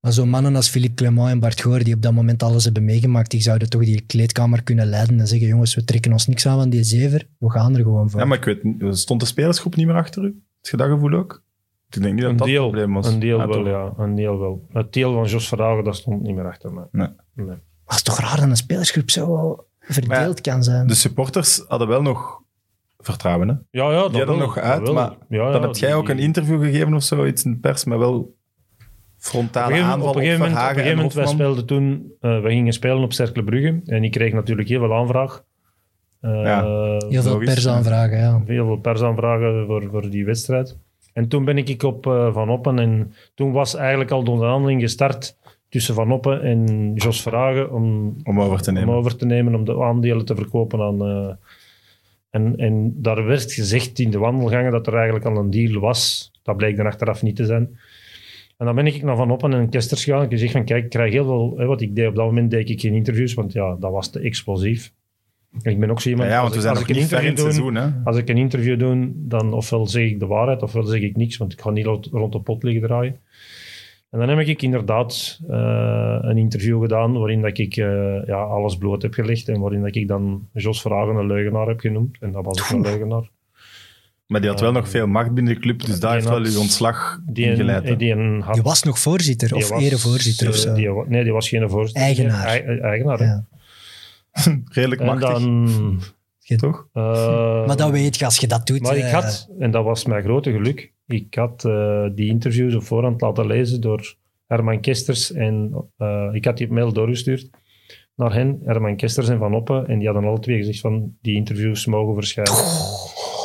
[0.00, 2.84] Maar zo'n mannen als Philippe Clement en Bart Goor, die op dat moment alles hebben
[2.84, 6.46] meegemaakt, die zouden toch die kleedkamer kunnen leiden en zeggen, jongens, we trekken ons niks
[6.46, 8.20] aan van die zever, we gaan er gewoon voor.
[8.20, 10.26] Ja, maar ik weet stond de spelersgroep niet meer achter u?
[10.26, 11.44] Heb je dat gevoel ook?
[11.96, 13.06] Ik denk niet dat Een dat het deel, probleem was.
[13.12, 13.66] een deel Ah, wel, toch?
[13.66, 13.92] ja.
[14.04, 14.66] Een deel wel.
[14.72, 16.84] Het deel van Jos Verhagen, dat stond niet meer achter mij.
[16.92, 17.08] Nee.
[17.34, 17.46] Nee.
[17.46, 20.86] Maar het is toch raar dat een spelersgroep zo verdeeld kan zijn.
[20.86, 22.40] De supporters hadden wel nog
[22.98, 23.48] vertrouwen.
[23.48, 23.54] Hè?
[23.70, 24.94] Ja, ja, dat Die er wel, nog uit, wel.
[24.94, 27.50] maar ja, ja, Dan heb jij die- ook een interview gegeven of zo, iets in
[27.52, 28.34] de pers, maar wel Op
[29.18, 32.12] frontale gegeven, aanval op een gegeven moment, op een gegeven en moment wij speelden toen,
[32.20, 35.44] eh, we gingen spelen op Cercle Brugge en ik kreeg natuurlijk heel veel aanvraag.
[36.20, 36.62] Eh, Ja.
[37.08, 38.42] Heel veel persaanvragen, ja.
[38.46, 40.78] heel veel persaanvragen voor, voor die wedstrijd.
[41.16, 44.80] En toen ben ik op eh, Van Oppen en toen was eigenlijk al de onderhandeling
[44.80, 45.36] gestart
[45.68, 48.88] tussen Van Oppen en Jos Verhagen om, Om over te nemen.
[48.88, 51.02] om over te nemen, om de aandelen te verkopen aan...
[51.02, 51.34] eh,
[52.30, 56.30] en, en daar werd gezegd in de wandelgangen dat er eigenlijk al een deal was.
[56.42, 57.78] Dat bleek dan achteraf niet te zijn.
[58.56, 60.30] En dan ben ik naar Van Oppen en Kesters gegaan.
[60.30, 61.54] Ik zeg van, kijk, ik krijg heel veel...
[61.56, 64.10] Hè, wat ik deed op dat moment deed ik geen interviews, want ja, dat was
[64.10, 64.92] te explosief.
[65.62, 66.30] Ik ben ook zo Ja, iemand...
[66.34, 67.62] ja, als want we ik- zijn als nog ik een niet ver in het interview
[67.64, 67.94] doe, seizoen.
[68.02, 68.08] Hè?
[68.10, 71.36] als ik een interview doe, dan ofwel zeg ik de waarheid, ofwel zeg ik niks,
[71.36, 73.16] want ik ga niet rond- de pot liggen draaien.
[74.10, 78.76] En dan heb ik inderdaad eh, een interview gedaan waarin dat ik eh, ja, alles
[78.76, 82.16] bloot heb gelegd en waarin dat ik dan Jos Vragen een leugenaar heb genoemd.
[82.20, 83.30] En dat was ook een leugenaar.
[84.26, 86.52] Maar die had wel nog veel macht binnen de club, dus daar Die heeft wel
[86.54, 87.98] uw ontslag Die, ingeleid.
[87.98, 90.74] die een had- Je was nog voorzitter die of erevoorzitter of eh, zo.
[90.74, 92.02] die nee, die was geen voorzitter.
[92.02, 92.46] Eigenaar.
[92.80, 93.22] Eigenaar.
[93.22, 93.44] Ja.
[94.72, 96.00] Redelijk En machtig, dan...
[96.56, 96.88] toch?
[96.92, 98.80] eh, Maar dat weet je, als je dat doet...
[98.82, 102.74] Maar ik eh, had, en dat was mijn grote geluk, ik had eh, die interviews
[102.74, 104.14] op voorhand laten lezen door
[104.46, 107.50] Herman Kesters en eh, ik had die mail doorgestuurd
[108.14, 111.34] naar hen, Herman Kesters en Van Oppen, en die hadden alle twee gezegd van die
[111.36, 112.52] interviews mogen verschijnen.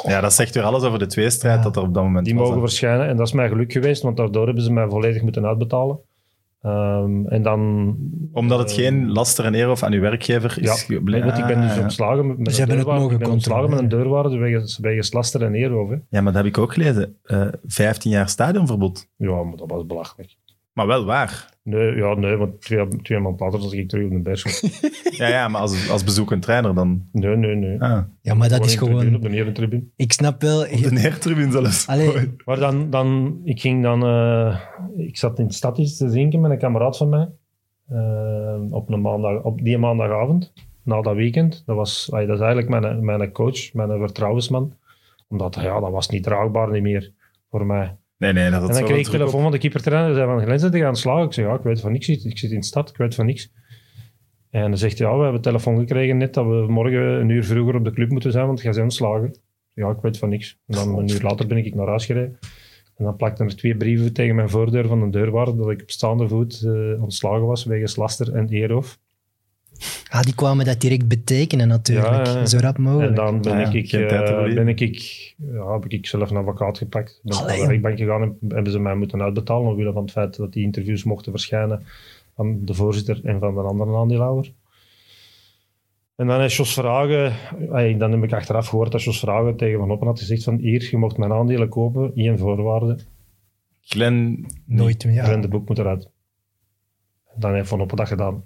[0.07, 1.63] Ja, dat zegt weer alles over de tweestrijd Ja.
[1.63, 2.43] dat er op dat moment Die was.
[2.43, 2.67] mogen hè.
[2.67, 5.99] verschijnen en dat is mijn geluk geweest, want daardoor hebben ze mij volledig moeten uitbetalen.
[6.61, 7.95] Ehm, en dan...
[8.33, 11.37] Omdat het eh, geen laster en eer of aan uw werkgever is Ja, nee, want
[11.37, 13.01] ik ben dus Ah, ontslagen met, met Ze een hebben het deurwaarde.
[13.01, 15.69] mogen Ik ben ontslagen met een deurwaarde wegens, wegens laster en eer.
[16.09, 17.17] Ja, maar dat heb ik ook gelezen.
[17.23, 19.09] Eh 15 jaar stadionverbod.
[19.15, 20.35] Ja, maar dat was belachelijk.
[20.73, 21.49] Maar wel waar.
[21.63, 24.43] Nee, ja, nee, want twee, twee maanden later zat ik terug op de berg.
[25.17, 27.07] Ja, ja maar als, als bezoekend trainer dan...
[27.11, 27.81] Nee, nee, nee.
[27.81, 29.15] Ah, Ja, maar dat is tribune, gewoon...
[29.15, 29.83] op de nerentribune.
[29.95, 30.61] Ik snap wel...
[30.61, 31.87] op de neertribune zelfs.
[31.87, 32.33] Allee.
[32.45, 34.59] Maar dan, dan, ik ging dan, eh,
[34.97, 37.29] ik zat in het stad iets te zinken met een kameraad van mij.
[37.87, 40.53] eh, op, een maandag, op die maandagavond,
[40.83, 41.63] na dat weekend.
[41.65, 44.73] Dat, was, allee, dat is eigenlijk mijn, mijn coach, mijn vertrouwensman.
[45.27, 47.11] Omdat, ja, dat was niet draagbaar niet meer
[47.49, 47.95] voor mij.
[48.21, 50.09] Nee, nee, dat En dan kreeg ik telefoon van de keepertrainer.
[50.13, 51.25] Die zei van, Glenn, zit je aan het slagen?
[51.25, 52.07] Ik zeg, ja, ik weet van niks.
[52.07, 53.51] Ik zit- in de stad, ik weet van niks.
[54.49, 57.43] En dan zegt hij, ja, we hebben telefoon gekregen net dat we morgen een uur
[57.43, 59.35] vroeger op de club moeten zijn, want jij bent ontslagen.
[59.73, 60.59] Ja, ik weet van niks.
[60.67, 62.37] En dan een uur later ben ik naar huis gereden.
[62.95, 65.89] En dan plakten er twee brieven tegen mijn voordeur van een deurwaarde dat ik op
[65.91, 68.99] staande voet eh, ontslagen was wegens laster en eeroof.
[70.09, 72.25] Ah, die kwamen dat direct betekenen natuurlijk.
[72.25, 72.45] Ja, ja.
[72.45, 73.09] Zo rap mogelijk.
[73.09, 74.99] En dan ben Ah, ja, ik, geen eh, ben ik,
[75.53, 77.19] ja, heb ik zelf een advocaat gepakt.
[77.23, 80.11] Ben Allee, naar de rechtbank gegaan en hebben ze mij moeten uitbetalen omwille van het
[80.11, 81.83] feit dat die interviews mochten verschijnen
[82.35, 84.51] van de voorzitter en van de andere aandeelhouder.
[86.15, 87.33] En dan is Jos Vragen,
[87.71, 90.57] ey, dan heb ik achteraf gehoord dat Jos Vragen tegen Van Oppen had gezegd van
[90.57, 92.97] hier, je mocht mijn aandelen kopen, één voorwaarde,
[93.81, 94.45] Glenn...
[94.65, 95.13] Nooit meer.
[95.13, 95.29] ja.
[95.29, 95.37] Ja.
[95.37, 96.09] de boek moet eruit.
[97.35, 98.43] Dan heeft Van Oppen dat gedaan.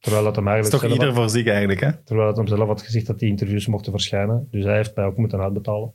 [0.00, 1.92] Terwijl dat hem Dat is eigenlijk toch ieder voor zich eigenlijk, hè?
[1.92, 4.48] Terwijl het hem zelf had gezegd dat die interviews mochten verschijnen.
[4.50, 5.94] Dus hij heeft mij ook moeten uitbetalen.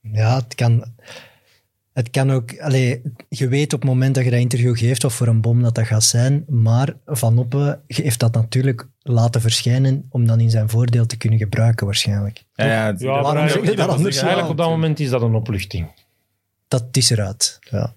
[0.00, 0.84] Ja, het kan,
[1.92, 2.58] het kan ook...
[2.60, 5.62] Allee, je weet op het moment dat je dat interview geeft of voor een bom
[5.62, 10.50] dat dat gaat zijn, maar Van Oppen heeft dat natuurlijk laten verschijnen om dan in
[10.50, 12.44] zijn voordeel te kunnen gebruiken waarschijnlijk.
[12.54, 14.14] Ja, ja, zeg je dat anders?
[14.14, 14.22] zich.
[14.22, 15.86] Eigenlijk op dat moment is dat een opluchting.
[16.68, 17.58] Dat is eruit.
[17.70, 17.94] Ja.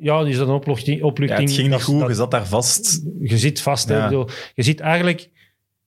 [0.00, 0.98] Ja, is dat een opluchting.
[1.00, 1.06] Ja,
[1.40, 3.02] het ging niet dat- goed, dat- je zat daar vast.
[3.20, 3.88] je zit vast.
[3.88, 4.08] Ja.
[4.08, 5.30] Bedoel, je zit eigenlijk...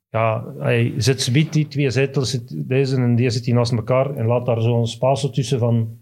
[0.10, 4.16] Ja, hij zet subiet die twee zetels, zit- deze en die zit hier naast elkaar
[4.16, 5.98] en laat daar zo'n spaarsel tussen van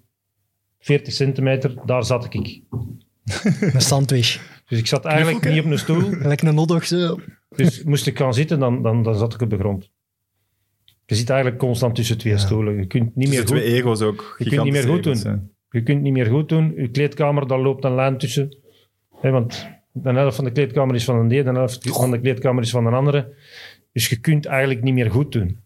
[0.79, 1.73] 40 centimeter.
[1.85, 2.61] Daar zat ik.
[3.73, 4.61] Een sandwich.
[4.67, 6.09] Dus ik zat eigenlijk niet op een stoel.
[6.31, 7.19] Lekker een hotdog zo.
[7.55, 9.89] Dus moest ik gaan zitten, dan, dan, dan zat ik op de grond.
[11.05, 12.39] Je zit eigenlijk constant tussen twee Ja.
[12.39, 12.77] stoelen.
[12.77, 14.35] Je kunt niet meer Tussen goed twee ego's ook.
[14.37, 15.49] Je kunt niet meer goed doen.
[15.75, 16.73] Je kunt niet meer goed doen.
[16.75, 18.57] Je kleedkamer, daar loopt een lijn tussen.
[19.21, 22.63] Want de helft van de kleedkamer is van een de, de helft van de kleedkamer
[22.63, 23.33] is van een andere.
[23.91, 25.59] Dus je kunt eigenlijk niet meer goed doen.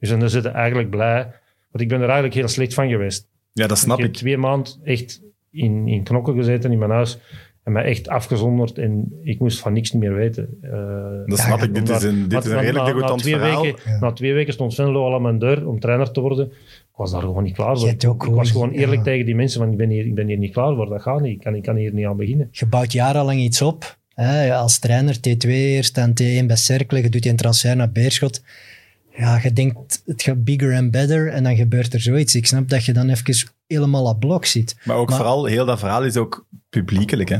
[0.00, 1.22] Dus dan zit je eigenlijk blij.
[1.70, 3.28] Want ik ben er eigenlijk heel slecht van geweest.
[3.52, 4.18] Ja, dat snap ik heb ik.
[4.18, 7.18] twee maanden echt in, in knokken gezeten in mijn huis.
[7.66, 8.78] En mij echt afgezonderd.
[8.78, 10.48] En ik moest van niks meer weten.
[10.60, 10.70] Eh,
[11.26, 11.74] Dat snap ja, ik.
[11.74, 13.62] Dit is een, dit want- is een want redelijk verhaal.
[13.62, 13.98] Weken, Ja.
[14.00, 16.46] Na twee weken stond Venlo al aan mijn deur om trainer te worden.
[16.46, 17.86] Ik was daar gewoon niet klaar voor.
[17.88, 19.02] Je Ik, ook ik was gewoon- eerlijk ja.
[19.02, 20.88] tegen die mensen, van ik ben, hier, ik ben hier niet klaar voor.
[20.88, 21.32] Dat gaat niet.
[21.36, 22.48] Ik kan, ik kan hier niet aan beginnen.
[22.50, 23.98] Je bouwt jarenlang iets op.
[24.14, 27.02] Hè, als trainer T2 eerst en T1 bij Cercle.
[27.02, 28.42] Je doet die een transfer naar Beerschot.
[29.16, 32.34] Ja, je denkt het gaat bigger and better en dan gebeurt er zoiets.
[32.34, 34.76] Ik snap dat je dan even helemaal op blok zit.
[34.84, 37.28] Maar ook Maar- vooral, heel dat verhaal is ook publiekelijk.
[37.28, 37.38] Hè?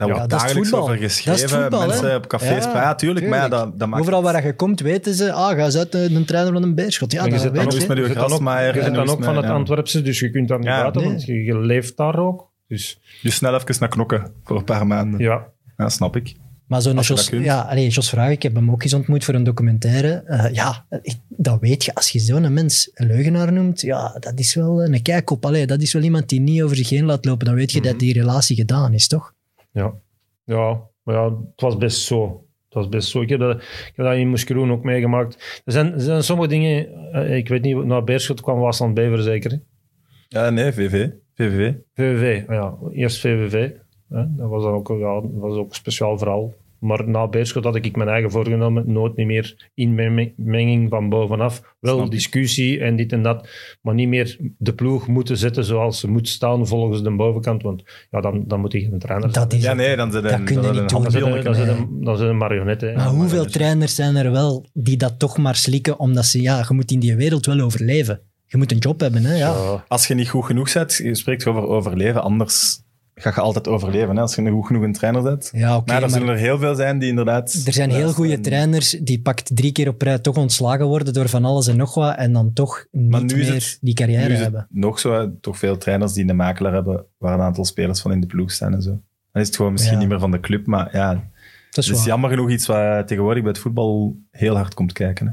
[0.00, 0.88] Daar Ja, wordt dat is dagelijks voetbal.
[0.88, 1.60] over Dat is geschreven.
[1.60, 1.86] voetbal, hè?
[1.86, 2.64] mensen op cafés.
[2.64, 3.28] Ja, Ja, tuurlijk.
[3.28, 5.92] Maar ja, dat, dat maakt Overal waar je komt weten ze, ah, ga eens uit
[5.92, 7.12] de, de trainer van een beerschot.
[7.12, 7.86] Ja, En je dat zit dan weet ook je.
[7.88, 8.30] met je zit dan ook,
[8.74, 9.44] je zit dan van het.
[9.44, 11.10] Antwerpse, dus je kunt daar niet Ja, buiten, nee.
[11.10, 12.48] want je, je leeft daar ook.
[12.68, 15.20] Dus Dus snel even naar knokken voor een paar maanden.
[15.20, 15.46] Ja,
[15.76, 16.34] ja, snap ik.
[16.66, 19.34] Maar zo'n Jos, dat ja, allee, Jos Vraag, ik heb hem ook eens ontmoet voor
[19.34, 20.22] een documentaire.
[20.26, 21.94] Eh, ja, ik- dat weet je.
[21.94, 25.46] Als je zo'n mens een leugenaar noemt, ja, dat is wel een kijkop.
[25.46, 27.46] Allee, dat is wel iemand die niet over zich heen laat lopen.
[27.46, 27.88] Dan weet je Mhm.
[27.88, 29.32] dat die relatie gedaan is, toch?
[29.72, 29.94] Ja.
[30.44, 32.44] ja, maar ja, het was best zo.
[32.64, 33.20] Het was best zo.
[33.20, 35.62] Ik heb dat, ik heb dat in Moeskeroen ook meegemaakt.
[35.64, 39.22] Er zijn, er zijn sommige dingen, eh, ik weet niet, naar Beerschot kwam Waasland Bever
[39.22, 39.50] zeker.
[39.50, 39.56] hè?
[40.28, 41.08] Ja, nee, VV.
[41.34, 41.74] VVV.
[41.94, 43.70] VVV, ah ja, eerst VVV.
[44.08, 44.34] Hè?
[44.36, 46.52] Dat was dan ook, ja, dat was ook een speciaal verhaal.
[46.80, 48.92] Maar na Beerschot had ik mijn eigen voorgenomen.
[48.92, 51.62] Nooit niet meer inmenging van bovenaf.
[51.80, 53.48] Wel discussie en dit en dat.
[53.82, 57.62] Maar niet meer de ploeg moeten zetten zoals ze moet staan volgens de bovenkant.
[57.62, 59.62] Want ja, dan, dan moet hij een trainer Dat zijn.
[59.62, 61.02] is Ja, nee, dan zit Dat een, kun je dan niet doen.
[61.02, 61.62] Dan zit handjonnetje.
[61.62, 62.94] een, dan een, marionet.
[62.94, 66.74] Maar hoeveel trainers zijn er wel die dat toch maar slikken, omdat ze, ja, je
[66.74, 68.20] moet in die wereld wel overleven.
[68.46, 69.34] Je moet een job hebben, hè.
[69.34, 69.52] Ja.
[69.52, 69.84] Ja.
[69.88, 72.82] Als je niet goed genoeg bent, je spreekt over overleven, anders
[73.22, 74.16] ga je altijd overleven.
[74.16, 74.22] Hè?
[74.22, 75.50] Als je een goed genoeg een trainer bent.
[75.52, 77.62] Ja, oké, maar er maar zullen er heel veel zijn die inderdaad...
[77.66, 81.12] er zijn heel goede en- trainers die pakt drie keer op rij toch ontslagen worden
[81.12, 83.78] door van alles en nog wat en dan toch Maar niet nu is meer het-
[83.80, 84.66] die Nu carrière is het hebben.
[84.70, 88.12] nog zo, hè, toch veel trainers die een makelaar hebben, waar een aantal spelers van
[88.12, 88.90] in de ploeg staan en zo.
[89.32, 89.98] Dan is het gewoon misschien Ja.
[90.00, 92.06] niet meer van de club, maar ja, Dat is het is waar.
[92.06, 95.26] jammer genoeg iets wat tegenwoordig bij het voetbal heel hard komt kijken.
[95.26, 95.32] Hè.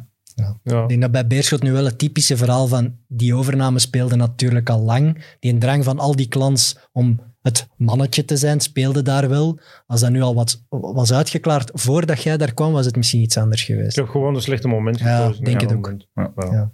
[0.63, 0.81] Ja.
[0.81, 4.69] Ik denk dat bij Beerschot nu wel het typische verhaal van die overname speelde natuurlijk
[4.69, 5.23] al lang.
[5.39, 9.59] Die een drang van al die clans om het mannetje te zijn speelde daar wel.
[9.85, 13.37] Als dat nu al wat was uitgeklaard voordat jij daar kwam, was het misschien iets
[13.37, 13.95] anders Ik geweest.
[13.95, 15.43] heb gewoon een slechte moment Ja, gekozen.
[15.43, 15.93] denk het Ja, ook.
[16.13, 16.31] Ja.
[16.35, 16.51] Ja.
[16.51, 16.71] Ja.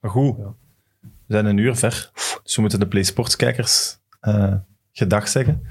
[0.00, 0.44] Maar goed, Ja.
[1.00, 2.10] we zijn een uur ver,
[2.42, 4.54] dus we moeten de Play Sports kijkers eh,
[4.92, 5.62] gedag zeggen.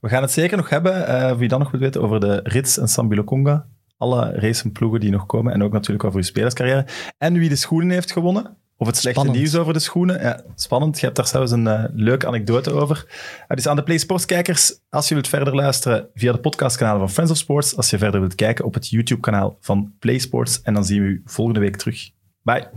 [0.00, 2.78] We gaan het zeker nog hebben, eh, wie dan nog wil weten, over de Rits
[2.78, 3.66] en Sambilo Conga.
[3.96, 6.86] Alle racenploegen die nog komen en ook natuurlijk over uw spelerscarrière.
[7.18, 8.56] En wie de schoenen heeft gewonnen.
[8.78, 9.44] Of het slechte Spannend.
[9.44, 10.20] nieuws over de schoenen.
[10.20, 10.98] Ja, spannend.
[10.98, 13.06] Je hebt daar zelfs een eh, leuke anekdote over.
[13.48, 17.00] Eh, dus aan de Play Sports kijkers, als je wilt verder luisteren via de podcastkanalen
[17.00, 20.62] van Friends of Sports, als je verder wilt kijken op het YouTube-kanaal van Play Sports.
[20.62, 22.10] En dan zien we u volgende week terug.
[22.42, 22.68] Bye.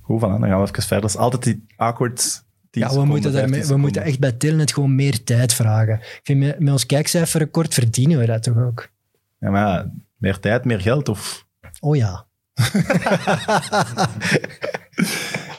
[0.00, 1.00] Goed, van, dan gaan we even verder.
[1.00, 4.18] Dat is altijd die awkward 10 Ja, we seconden, moeten, daarmee, 15 we moeten echt
[4.18, 5.94] bij Telnet gewoon meer tijd vragen.
[5.94, 8.88] Ik vind met, met ons kijkcijferrecord verdienen we dat toch ook?
[9.38, 11.46] Ja, maar meer tijd, meer geld of...
[11.80, 12.28] Oh ja.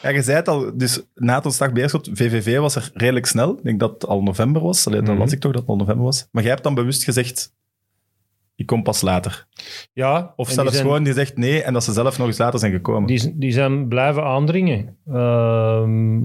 [0.01, 3.57] Ja, je zei het al, dus na het ontslag Beerschot, VVV was er redelijk snel.
[3.57, 4.87] Ik denk dat het al november was.
[4.87, 5.19] Allee, Dan Mhm.
[5.19, 6.27] las ik toch dat het al november was.
[6.31, 7.53] Maar jij hebt dan bewust gezegd,
[8.55, 9.47] ik kom pas later.
[9.93, 12.59] Ja, Of zelfs die zijn- gewoon gezegd nee en dat ze zelf nog eens later
[12.59, 13.07] zijn gekomen.
[13.07, 14.97] Die, die zijn blijven aandringen.
[15.07, 16.19] Ehm,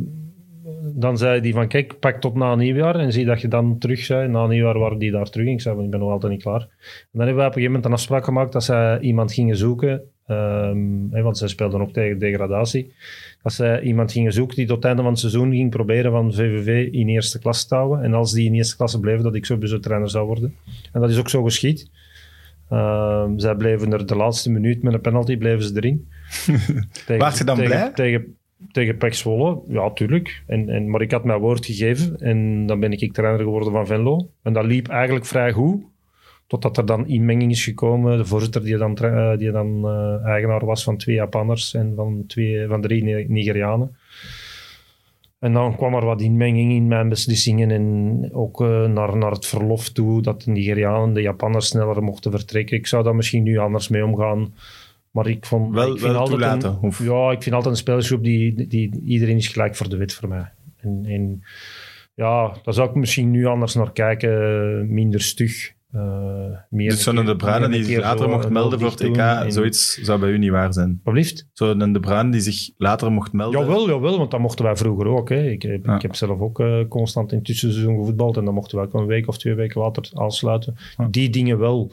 [0.95, 4.09] dan zei die van, kijk, pak tot na nieuwjaar en zie dat je dan terug
[4.09, 4.31] bent.
[4.31, 5.47] Na nieuwjaar waren die daar terug.
[5.49, 6.61] Ik zei, van, ik ben nog altijd niet klaar.
[6.61, 6.69] En
[7.13, 10.03] dan hebben we op een gegeven moment een afspraak gemaakt dat zij iemand gingen zoeken.
[10.27, 12.93] Ehm, want zij speelden ook tegen degradatie.
[13.43, 16.33] Dat zij iemand gingen zoeken die tot het einde van het seizoen ging proberen van
[16.33, 18.03] VVV in eerste klasse te houden.
[18.03, 20.55] En als die in eerste klasse bleven, dat ik sowieso trainer zou worden.
[20.93, 21.91] En dat is ook zo geschied.
[22.69, 26.09] Ehm, zij bleven er de laatste minuut met een penalty bleven ze erin.
[27.07, 27.91] tegen, Waart je dan tegen, blij?
[27.93, 28.37] Tegen,
[28.73, 30.43] tegen Pek Zwolle, ja, tuurlijk.
[30.47, 33.87] En, en, maar ik had mijn woord gegeven en dan ben ik trainer geworden van
[33.87, 34.31] Venlo.
[34.43, 35.85] En dat liep eigenlijk vrij goed.
[36.47, 38.19] Totdat er dan inmenging is gekomen.
[38.19, 42.25] De voorzitter die dan, eh, die dan eh, eigenaar was van twee Japanners en van,
[42.27, 43.97] twee, van drie Ni- Nigerianen.
[45.39, 49.47] En dan kwam er wat inmenging in mijn beslissingen en ook eh, naar, naar het
[49.47, 52.77] verlof toe, dat de Nigerianen, de Japanners sneller mochten vertrekken.
[52.77, 54.55] Ik zou daar misschien nu anders mee omgaan.
[55.11, 55.75] Maar ik vond...
[55.75, 57.05] Wel- ik vind wel altijd toelaten, Een, of?
[57.05, 59.01] Ja, ik vind altijd een spelersgroep die, die...
[59.05, 60.51] Iedereen is gelijk voor de wet voor mij.
[60.77, 61.43] En, en
[62.15, 64.95] ja, daar zou ik misschien nu anders naar kijken.
[64.95, 65.75] Minder stug.
[65.93, 66.01] Eh
[66.71, 69.53] meer dus zo'n De een die keer later mocht een melden voor het EK, en-
[69.53, 71.01] zoiets zou bij u niet waar zijn.
[71.05, 71.49] Wat blieft?
[71.53, 73.61] Zo'n De Bruyne die zich later mocht melden.
[73.61, 75.29] Jawel, jawel, want dat mochten wij vroeger ook.
[75.29, 75.43] Hè.
[75.51, 75.95] Ik, heb, Ja.
[75.95, 78.95] ik heb zelf ook eh, constant in het tussenseizoen gevoetbald en dan mochten we ook
[78.95, 80.77] een week of twee weken later aansluiten.
[80.97, 81.09] Ja.
[81.11, 81.93] Die dingen wel,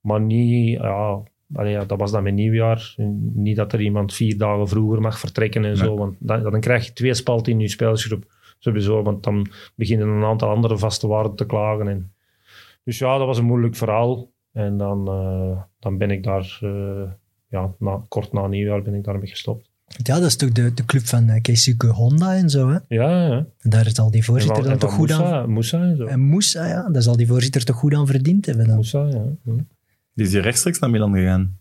[0.00, 0.78] maar niet...
[0.80, 1.18] Ja,
[1.54, 2.94] allee, ja, dat was dan met nieuwjaar.
[3.34, 6.86] Niet dat er iemand vier dagen vroeger mag vertrekken en zo, want dan, dan krijg
[6.86, 8.24] je twee spalten in je spelersgroep.
[8.58, 11.88] Sowieso, want dan beginnen een aantal andere vaste waarden te klagen.
[11.88, 12.12] En,
[12.90, 14.32] dus ja, dat was een moeilijk verhaal.
[14.52, 16.58] En dan, eh, dan ben ik daar...
[16.60, 17.10] eh,
[17.48, 19.70] ja, na, kort na nieuwjaar ben ik daarmee gestopt.
[19.86, 22.68] Ja, dat is toch de, de club van uh, Keisuke Honda en zo.
[22.68, 22.78] Hè?
[22.88, 23.46] Ja, ja.
[23.58, 25.20] En daar zal die voorzitter En van- dan toch goed aan...
[25.20, 26.04] Moussa, Moussa en zo.
[26.04, 28.74] En Moussa, ja, daar zal die voorzitter toch goed aan verdiend hebben dan.
[28.74, 29.24] Moussa, ja.
[29.44, 29.52] Ja.
[30.14, 31.58] Die is hier rechtstreeks naar Milan gegaan.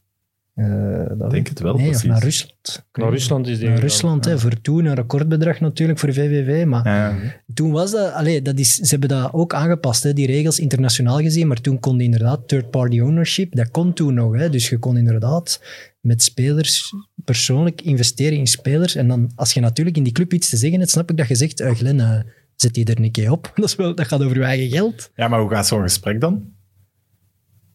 [0.60, 2.10] Eh, dat Ik denk het wel, nee, of precies.
[2.10, 2.86] naar Rusland.
[2.94, 3.10] Naar.
[3.10, 3.80] Rusland is die Naar.
[3.80, 6.66] Rusland, hè, voor toen een recordbedrag natuurlijk voor VVV.
[6.66, 7.16] Maar Ja.
[7.54, 11.18] toen was dat, allee, dat is, ze hebben dat ook aangepast, hè, die regels internationaal
[11.20, 11.48] gezien.
[11.48, 14.36] Maar toen kon inderdaad third-party ownership, dat kon toen nog.
[14.36, 15.62] Hè, dus je kon inderdaad
[16.02, 16.94] met spelers
[17.26, 18.96] persoonlijk investeren in spelers.
[18.96, 21.28] En dan, als je natuurlijk in die club iets te zeggen hebt, snap ik dat
[21.28, 22.20] je zegt, eh, Glenn, eh,
[22.56, 23.52] zet die er een keer op.
[23.56, 25.12] Dat, is wel, dat gaat over je eigen geld.
[25.16, 26.44] ja, maar hoe gaat zo'n gesprek dan?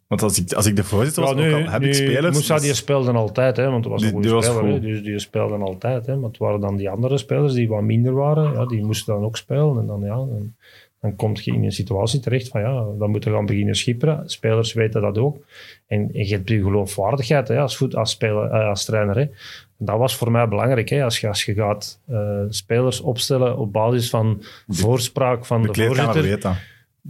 [0.08, 1.94] Want als ik, als ik de voorzitter was, Ja, ook nu, al heb nu, ik
[1.94, 2.32] spelers...
[2.34, 4.72] Moussa die dus- speelde altijd, hè, want het was Die- een goede die speler.
[4.72, 6.06] hè, dus die speelden altijd.
[6.06, 8.52] Hè, maar het waren dan die andere spelers die wat minder waren.
[8.52, 9.78] Ja, die moesten dan ook spelen.
[9.78, 10.54] En dan, ja, dan,
[11.00, 14.22] dan kom je in een situatie terecht van ja, dan moeten we gaan beginnen schipperen.
[14.30, 15.36] Spelers weten dat ook.
[15.86, 19.16] En, en je hebt je geloofwaardigheid hè, als, voet, als, speler, eh, als trainer.
[19.16, 19.26] Hè.
[19.78, 20.88] Dat was voor mij belangrijk.
[20.88, 25.72] Hè, als, je, als je gaat eh, spelers opstellen op basis van voorspraak van De
[25.72, 26.54] de, voorzitter weet dat.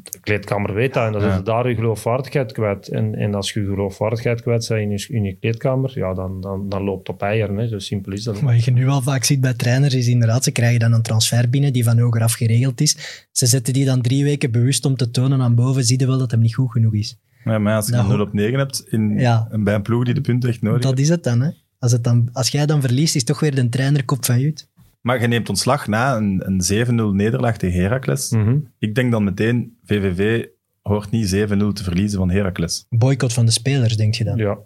[0.02, 1.28] De kleedkamer weet dat en dan Ja.
[1.28, 2.88] is het daar je geloofwaardigheid kwijt.
[2.88, 6.40] En, en als je je geloofwaardigheid kwijt bent in je, in je kleedkamer, ja, dan,
[6.40, 7.56] dan, dan loopt het op eieren.
[7.56, 7.68] Hè.
[7.68, 8.40] Zo simpel is dat.
[8.40, 11.50] Wat je nu al vaak ziet bij trainers is inderdaad, ze krijgen dan een transfer
[11.50, 13.26] binnen die van hoger af geregeld is.
[13.32, 16.18] Ze zetten die dan drie weken bewust om te tonen aan boven, zie je wel
[16.18, 17.18] dat hem niet goed genoeg is.
[17.44, 19.48] Ja, maar als je Dat een 0 ho- op 9 hebt in, Ja.
[19.52, 21.02] bij een ploeg die de punten echt nodig Dat heeft.
[21.02, 21.50] is het dan, hè.
[21.78, 24.68] Als, het dan, als jij dan verliest, is toch weer de trainer kop van Jut.
[25.04, 28.30] Maar je neemt ontslag na een, een 7-0 nederlaag tegen Heracles.
[28.30, 28.58] Mhm.
[28.78, 30.46] Ik denk dan meteen, VVV
[30.82, 32.86] hoort niet 7-0 te verliezen van Heracles.
[32.88, 34.36] Boycott van de spelers, denk je dan.
[34.36, 34.58] Ja.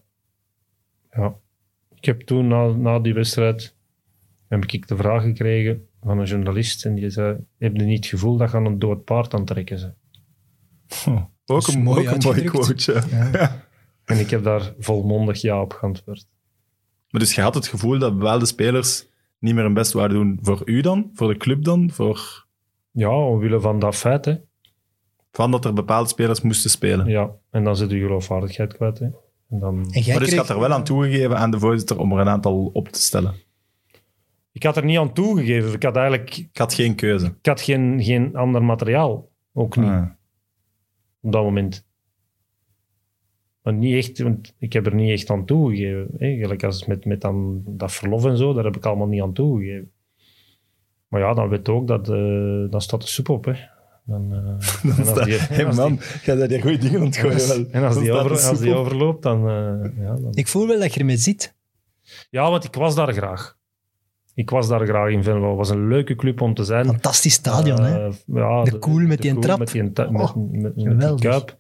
[1.11, 1.35] ja.
[1.95, 3.75] Ik heb toen, na, na die wedstrijd,
[4.49, 8.07] heb ik de vraag gekregen van een journalist en die zei, heb je niet het
[8.07, 9.97] gevoel dat je aan een dood paard aan het trekken?
[11.47, 12.85] Ook een, mooi ook een mooi uitgedrukt.
[12.85, 13.03] quote.
[13.11, 13.67] Ja.
[14.05, 16.27] En ik heb daar volmondig ja op geantwoord.
[17.11, 19.08] Maar dus je had het gevoel dat bepaalde spelers
[19.39, 22.47] niet meer hun best waren doen voor u dan, voor de club dan, voor
[22.91, 24.25] Ja, omwille van dat feit.
[24.25, 24.35] Hè.
[25.33, 27.07] van dat er bepaalde spelers moesten spelen.
[27.07, 27.31] Ja.
[27.51, 28.99] En dan zit je geloofwaardigheid kwijt.
[28.99, 29.05] Hè.
[29.51, 29.79] En dan...
[29.91, 32.19] En jij Maar dus kreeg- had er wel aan toegegeven aan de voorzitter om er
[32.19, 33.35] een aantal op te stellen.
[34.53, 35.73] Ik had er niet aan toegegeven.
[35.73, 37.27] Ik had eigenlijk Ik had geen keuze.
[37.27, 39.29] ik had geen, geen ander materiaal.
[39.53, 40.07] Ook niet Ah.
[41.21, 41.87] op dat moment.
[43.69, 46.09] Maar niet echt, want ik heb er niet echt aan toegegeven.
[46.19, 46.37] Hè.
[46.37, 49.33] Gelijk als met, met dan, dat verlof en zo, daar heb ik allemaal niet aan
[49.33, 49.91] toegegeven.
[51.09, 53.45] Maar ja, dan weet je ook dat eh, dan staat de soep op.
[53.45, 53.53] Hè.
[54.05, 54.39] Dan, eh,
[54.99, 57.49] en als die- als man, die- jij bent hier goede dingen aan het gooien.
[57.49, 57.65] wel.
[57.73, 60.29] En als Dan die, staat over, als overloopt, dan, eh, ja, dan...
[60.35, 61.55] Ik voel wel dat je ermee zit.
[62.31, 63.57] Ja, want ik was daar graag.
[64.35, 65.49] Ik was daar graag in Venlo.
[65.49, 66.85] Het was een leuke club om te zijn.
[66.87, 68.09] Fantastisch stadion, hè.
[68.27, 69.59] Ja, De Koel met die trap.
[69.59, 71.31] Met die, met, Oh, met, met die geweldig.
[71.31, 71.57] kuip.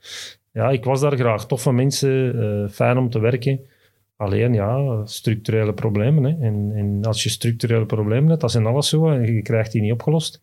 [0.58, 1.46] Ja, ik was daar graag.
[1.46, 3.60] Toffe mensen, eh, fijn om te werken.
[4.16, 6.24] Alleen, ja, structurele problemen.
[6.24, 6.46] Hè.
[6.46, 9.80] En, en als je structurele problemen hebt, dat in alles zo, en je krijgt die
[9.82, 10.42] niet opgelost,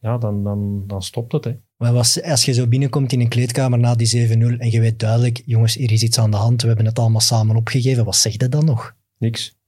[0.00, 1.44] ja, dan, dan, dan stopt het.
[1.44, 1.52] Hè.
[1.76, 4.98] Maar was, als je zo binnenkomt in een kleedkamer na die 7-0 en je weet
[4.98, 8.16] duidelijk, jongens, hier is iets aan de hand, we hebben het allemaal samen opgegeven, wat
[8.16, 8.94] zeg je dan nog?
[9.18, 9.58] Niks.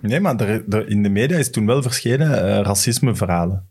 [0.00, 3.68] Nee, maar er, er- in de media is toen wel verschenen eh, racismeverhalen.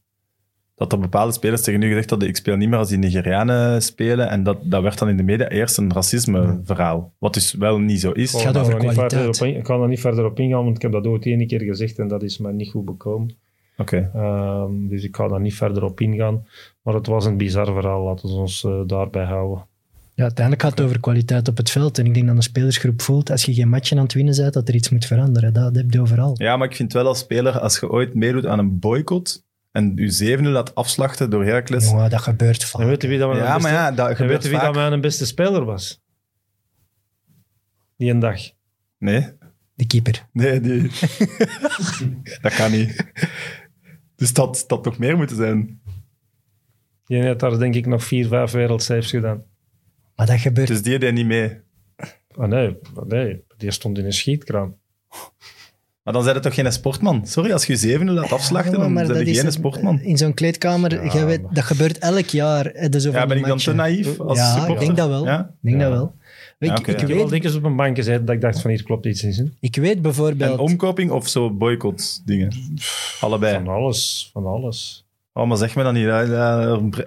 [0.77, 3.81] Dat er bepaalde spelers tegen u gezegd hadden, ik speel niet meer als die Nigerianen
[3.81, 4.29] spelen.
[4.29, 7.13] En dat, dat werd dan in de media eerst een racismeverhaal.
[7.19, 8.31] Wat dus wel niet zo is.
[8.31, 9.23] Het gaat Ik over ga daar niet kwaliteit.
[9.23, 11.25] verder op in- Ik ga daar niet verder op ingaan, want ik heb dat ooit
[11.25, 13.35] één keer gezegd en dat is mij niet goed bekomen.
[13.77, 14.09] Oké.
[14.13, 16.45] Ehm, dus ik ga daar niet verder op ingaan.
[16.81, 19.65] Maar het was een bizar verhaal, laten we ons eh, daarbij houden.
[20.13, 21.97] Ja, uiteindelijk gaat het over kwaliteit op het veld.
[21.97, 24.53] En ik denk dat een spelersgroep voelt, als je geen matchen aan het winnen bent,
[24.53, 25.53] dat er iets moet veranderen.
[25.53, 26.31] Dat heb je overal.
[26.37, 29.91] Ja, maar ik vind wel als speler, als je ooit meedoet aan een boycott en
[29.95, 31.89] je 7-0 laat afslachten door Heracles.
[31.89, 32.81] Jongen, dat gebeurt vaak.
[32.81, 34.57] En weet je wie dat mijn Ja, beste, maar ja, dat gebeurt weet je wie
[34.57, 34.73] vaak.
[34.73, 36.01] dat mijn beste speler was?
[37.97, 38.39] Die een dag.
[38.97, 39.31] Nee,
[39.73, 40.27] De keeper.
[40.31, 40.81] nee, die...
[42.41, 43.05] dat kan niet.
[44.15, 45.81] Dus dat dat toch meer moeten zijn.
[47.05, 49.43] Die heeft daar denk ik nog vier, vijf wereldcijfers gedaan.
[50.15, 50.67] Maar dat gebeurt...
[50.67, 51.59] Dus die deed niet mee.
[52.35, 54.75] Ah nee, nee, die stond in een schietkraan.
[56.07, 57.21] Maar dan zijn het toch geen sportman?
[57.25, 60.01] Sorry, als je 7-0 laat afslachten, Ja, dan maar ben je geen sportman.
[60.01, 62.71] In zo'n kleedkamer, Ja, weet, dat gebeurt elk jaar.
[62.97, 64.73] zo Ja, ben ik dan te naïef als Ja, supporter?
[64.73, 65.25] ik denk dat wel.
[65.25, 65.51] Ja?
[65.61, 65.89] Denk Ja.
[65.89, 66.15] dat wel.
[66.59, 66.75] Ik, ja.
[66.93, 69.21] Ik heb wel dikwijls op een bank gezeten dat ik dacht van hier klopt iets
[69.23, 69.37] niet.
[69.37, 69.43] Hè.
[69.59, 70.59] ik weet En bijvoorbeeld...
[70.59, 72.51] omkoping of zo boycott dingen?
[73.19, 73.53] Allebei.
[73.53, 75.05] Van alles, van alles.
[75.33, 76.07] Oh, maar zeg me dan niet.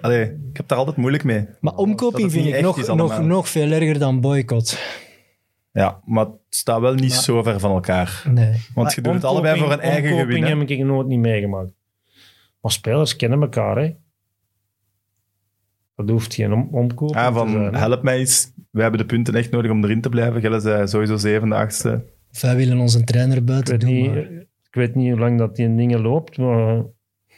[0.01, 1.45] Allee, ik heb daar altijd moeilijk mee.
[1.59, 4.77] maar omkoping vind ik nog, nog, nog veel erger dan boycott.
[5.71, 8.23] Ja, maar het staat wel niet Maar- zo ver van elkaar.
[8.29, 8.61] Nee.
[8.73, 10.43] Want je doet het allebei voor een eigen gewin.
[10.43, 11.71] Heb ik nooit niet meegemaakt.
[12.61, 13.95] Maar spelers kennen elkaar, hè.
[15.95, 17.75] Dat hoeft geen om Ah, te van zijn.
[17.75, 18.51] help mij eens.
[18.71, 20.41] Wij hebben de punten echt nodig om erin te blijven.
[20.41, 22.05] Gelle zei sowieso zevende, achtste.
[22.31, 24.17] Of wij willen onze trainer buiten doen, niet, maar...
[24.63, 26.83] ik weet niet hoe lang dat die dingen loopt, maar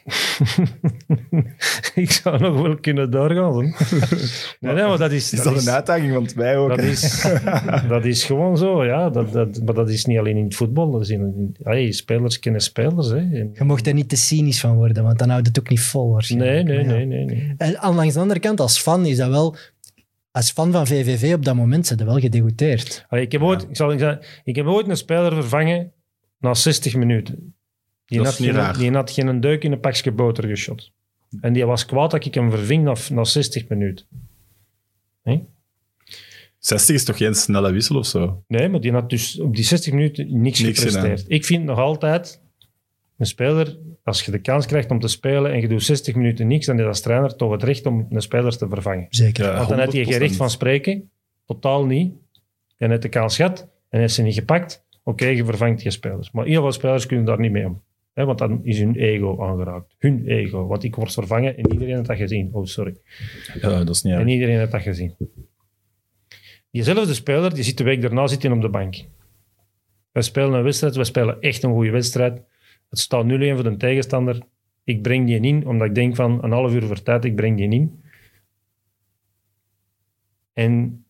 [2.03, 3.63] ik zou nog wel kunnen doorgaan.
[4.59, 5.33] nee, nee, maar dat is...
[5.33, 6.13] Is dat is- een uitdaging?
[6.13, 6.69] Want wij ook.
[6.69, 6.85] Dat hè.
[6.85, 7.27] is,
[7.87, 9.09] dat is gewoon zo, ja.
[9.09, 10.91] Dat, dat, maar dat is niet alleen in het voetbal.
[10.91, 13.07] Dat is in, in- allee, spelers kennen spelers.
[13.07, 13.17] Hè.
[13.17, 15.81] En- Je mocht er niet te cynisch van worden, want dan houdt het ook niet
[15.81, 16.51] vol waarschijnlijk.
[16.53, 16.91] nee, nee, ja.
[16.91, 17.53] nee, nee, nee.
[17.57, 19.55] En aan langs de andere kant, als fan is dat wel...
[20.31, 23.05] Als fan van VVV op dat moment zijn ze wel gedegoûteerd.
[23.09, 25.91] Allee, ik, heb ooit, ik, zal zeggen, ik heb ooit een speler vervangen
[26.39, 27.55] na 60 minuten.
[28.13, 28.77] Die Dat had, is niet geen, raar.
[28.77, 30.91] die had geen deuk in een pakje boter geschot.
[31.41, 34.05] En die was kwaad dat ik hem verving na, na 60 minuten.
[36.59, 38.43] 60 is toch geen snelle wissel of zo?
[38.47, 41.25] Nee, maar die had dus op die 60 minuten niks, Niks gepresteerd.
[41.27, 42.41] Ik vind nog altijd,
[43.17, 46.47] een speler, als je de kans krijgt om te spelen en je doet 60 minuten
[46.47, 49.05] niks, dan is als trainer toch het recht om een speler te vervangen.
[49.09, 49.45] Zeker.
[49.45, 49.55] Ja.
[49.57, 50.17] Want dan heeft hij geen 100%.
[50.17, 51.09] recht van spreken.
[51.45, 52.13] Totaal niet.
[52.77, 54.85] En heeft de kans gehad en heeft ze niet gepakt.
[55.03, 56.31] Oké, je vervangt je spelers.
[56.31, 57.81] Maar heel veel spelers kunnen daar niet mee om.
[58.13, 59.95] Want dan is hun ego aangeraakt.
[59.97, 60.67] Hun ego.
[60.67, 62.49] Want ik word vervangen en iedereen heeft dat gezien.
[62.53, 62.95] Oh, sorry.
[63.61, 65.15] Ja, dat is niet En iedereen heeft dat gezien.
[66.71, 68.95] Diezelfde speler, die zit de week daarna zit op de bank.
[70.11, 72.41] We spelen een wedstrijd, we spelen echt een goede wedstrijd.
[72.89, 74.41] Het staat 0-1 voor de tegenstander.
[74.83, 77.57] Ik breng die in, omdat ik denk van een half uur voor tijd, ik breng
[77.57, 78.03] die in.
[80.53, 81.05] En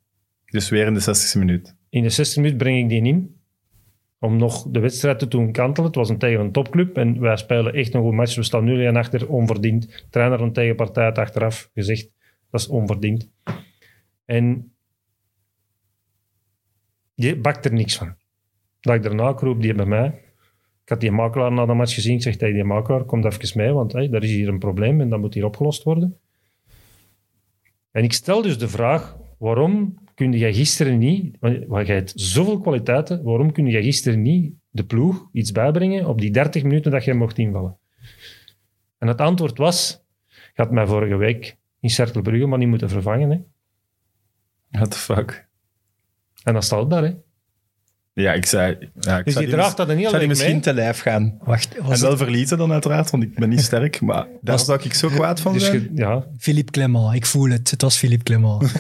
[0.46, 1.76] Dus weer in de 60e minuut.
[1.90, 3.33] in de 60 minuten breng ik die in.
[4.24, 5.88] Om nog de wedstrijd te doen kantelen.
[5.88, 6.98] Het was een tegen een topclub.
[6.98, 8.36] En wij spelen echt een goed match.
[8.36, 10.06] We staan 0-1 achter, onverdiend.
[10.10, 12.12] Trainer van tegenpartij achteraf gezegd,
[12.50, 13.32] dat is onverdiend.
[14.26, 14.74] En
[17.14, 18.16] je bakt er niks van.
[18.80, 20.08] Dat ik daarna kroop die bij mij.
[20.84, 22.16] Ik had die makelaar na de match gezien.
[22.16, 25.10] Ik zeg tegen die makelaar, kom even mee, want er is hier een probleem en
[25.10, 26.20] dat moet hier opgelost worden.
[27.92, 32.60] En ik stel dus de vraag, waarom kun jij gisteren niet, want jij hebt zoveel
[32.60, 37.04] kwaliteiten, waarom kun jij gisteren niet de ploeg iets bijbrengen op die 30 minuten dat
[37.04, 37.78] jij mocht invallen?
[38.98, 43.30] En het antwoord was, je had mij vorige week in Cerkelbrugge maar niet moeten vervangen.
[43.30, 43.38] Hè?
[44.80, 45.48] What the fuck?
[46.44, 47.04] En dat staat daar.
[47.04, 47.14] Hè?
[48.16, 48.78] Ja, ik zei...
[49.00, 50.62] Ja, ik Dus die draagt dat een heel zou die week misschien mee.
[50.64, 51.38] te lijf gaan.
[51.44, 54.02] Wacht, En wel het verliezen dan uiteraard, want ik ben niet sterk.
[54.02, 55.90] Maar daar Was- zou ik zo kwaad van Dus zijn.
[55.96, 57.16] ja, Philippe Clement?
[57.16, 57.72] Ik voel het.
[57.72, 58.62] Het was Philippe Clement.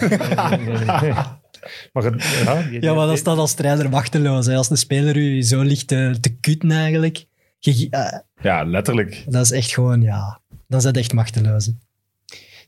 [1.93, 4.45] Maar je- ja, ja, maar dat staat als trainer machteloos.
[4.45, 4.55] Hè.
[4.55, 7.25] Als een speler u zo ligt te, te kutten eigenlijk.
[7.59, 9.23] Je- eh, Ja, letterlijk.
[9.29, 10.41] dat is echt gewoon, ja...
[10.67, 11.65] Dan is dat echt machteloos.
[11.65, 11.71] hè.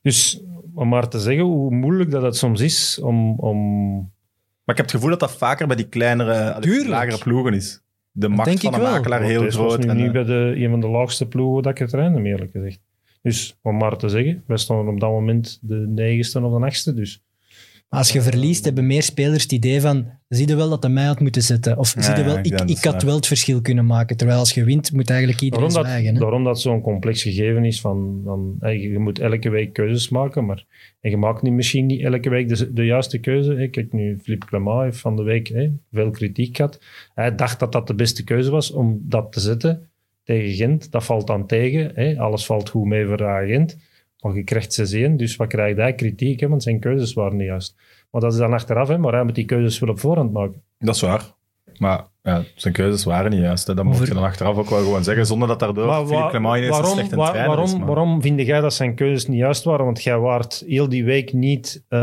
[0.02, 0.42] Dus
[0.74, 3.40] om maar te zeggen hoe moeilijk dat het soms is om...
[3.40, 4.14] om
[4.66, 7.84] Maar ik heb het gevoel dat dat vaker bij die kleinere, lagere ploegen is.
[8.12, 9.84] De macht van een makelaar heel Deze was groot.
[9.84, 12.30] nu En, niet eh, bij de, een van de laagste ploegen dat ik het trainde,
[12.30, 12.80] eerlijk gezegd.
[13.22, 16.94] Dus om maar te zeggen, wij stonden op dat moment de negende of de achtste.
[16.94, 17.25] Dus
[17.90, 20.08] Maar als je verliest, hebben meer spelers het idee van...
[20.28, 21.78] Zie je wel dat hij mij had moeten zetten?
[21.78, 24.18] Of zie je wel, ik ik, dat had wel het verschil kunnen maken.
[24.18, 26.14] Terwijl als je wint, moet eigenlijk iedereen daarom dat, zwijgen.
[26.14, 26.20] Hè?
[26.20, 30.46] daarom dat zo'n complex gegeven is van, van hey, je moet elke week keuzes maken,
[30.46, 30.66] maar
[31.02, 33.54] en je maakt niet, misschien niet elke week de, de juiste keuze.
[33.54, 36.80] Hey, Kijk nu, Philippe Clement heeft van de week hey, veel kritiek gehad.
[37.14, 39.90] Hij dacht dat dat de beste keuze was om dat te zetten
[40.24, 40.92] tegen Gent.
[40.92, 41.92] Dat valt dan tegen.
[41.94, 43.78] Hey, alles valt goed mee voor Gent.
[44.26, 45.94] Maar je krijgt 6-1, dus wat krijgt hij?
[45.94, 47.76] Kritiek, hè, want zijn keuzes waren niet juist.
[48.12, 50.62] Maar dat is dan achteraf, hè, maar hij moet die keuzes wel op voorhand maken.
[50.80, 51.22] Dat is waar.
[51.78, 53.68] Maar ja, zijn keuzes waren niet juist.
[53.68, 53.74] hè.
[53.74, 56.56] Dat moet je dan achteraf ook wel gewoon zeggen, zonder dat daardoor Maar Philippe Clement
[56.56, 57.78] ineens een waarom, slechte wa- trainer waarom, is.
[57.78, 59.86] maar- waarom vind jij dat zijn keuzes niet juist waren?
[59.86, 62.00] Want jij waart heel die week niet eh,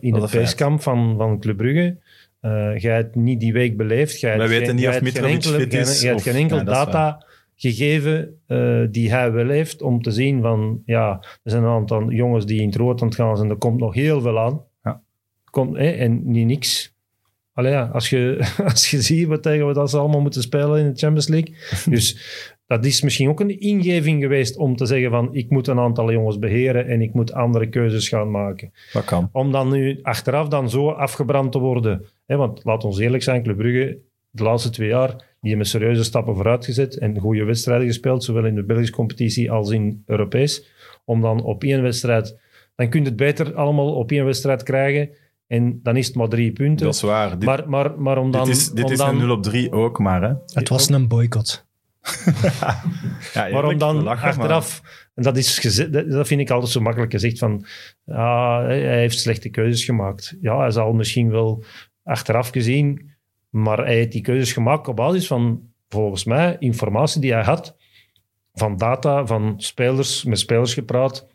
[0.00, 1.96] in Dat het is een basekamp van, van Club Brugge.
[2.40, 4.20] Eh, jij hebt niet die week beleefd.
[4.20, 7.24] Jij weten geen- niet of Mitrovic fit is jij hebt geen enkel Ja, data
[7.60, 12.10] gegeven eh, die hij wel heeft om te zien van, ja, er zijn een aantal
[12.10, 13.50] jongens die in het rood aan het gaan zijn.
[13.50, 14.62] Er komt nog heel veel aan.
[14.82, 15.02] Ja.
[15.50, 16.96] Komt, eh, en niet niks.
[17.52, 20.92] Allee, ja, als, je, als je ziet wat tegen wat ze allemaal moeten spelen in
[20.92, 21.54] de Champions League.
[21.94, 22.16] dus
[22.66, 26.12] dat is misschien ook een ingeving geweest om te zeggen van ik moet een aantal
[26.12, 28.72] jongens beheren en ik moet andere keuzes gaan maken.
[28.92, 29.28] Dat kan.
[29.32, 32.04] Om dan nu achteraf dan zo afgebrand te worden.
[32.26, 33.98] Hè, want laat ons eerlijk zijn, Club Brugge,
[34.30, 35.10] de laatste twee jaar,
[35.40, 39.50] die hebben serieuze stappen vooruit gezet en goede wedstrijden gespeeld, zowel in de Belgische competitie
[39.50, 40.66] als in Europees.
[41.04, 42.38] Om dan op één wedstrijd,
[42.74, 45.10] dan kun je het beter allemaal op één wedstrijd krijgen
[45.46, 46.86] en dan is het maar drie punten.
[46.86, 47.30] Dat is waar.
[47.30, 48.44] Dit, maar, maar, maar om dan...
[48.44, 50.22] dit is, dit om is dan, een 0 op 3 ook maar.
[50.22, 50.32] Hè.
[50.52, 51.66] Het was een boycott.
[53.34, 54.82] Ja, Waarom dan maar- achteraf,
[55.14, 57.64] en dat, is dat vind ik altijd zo makkelijk gezegd van,
[58.04, 60.36] ja, hij heeft slechte keuzes gemaakt.
[60.40, 61.64] Ja, hij zal misschien wel
[62.02, 63.10] achteraf gezien,
[63.50, 67.76] maar hij heeft die keuzes gemaakt op basis van, volgens mij, informatie die hij had,
[68.54, 71.26] van data, van spelers, met spelers gepraat,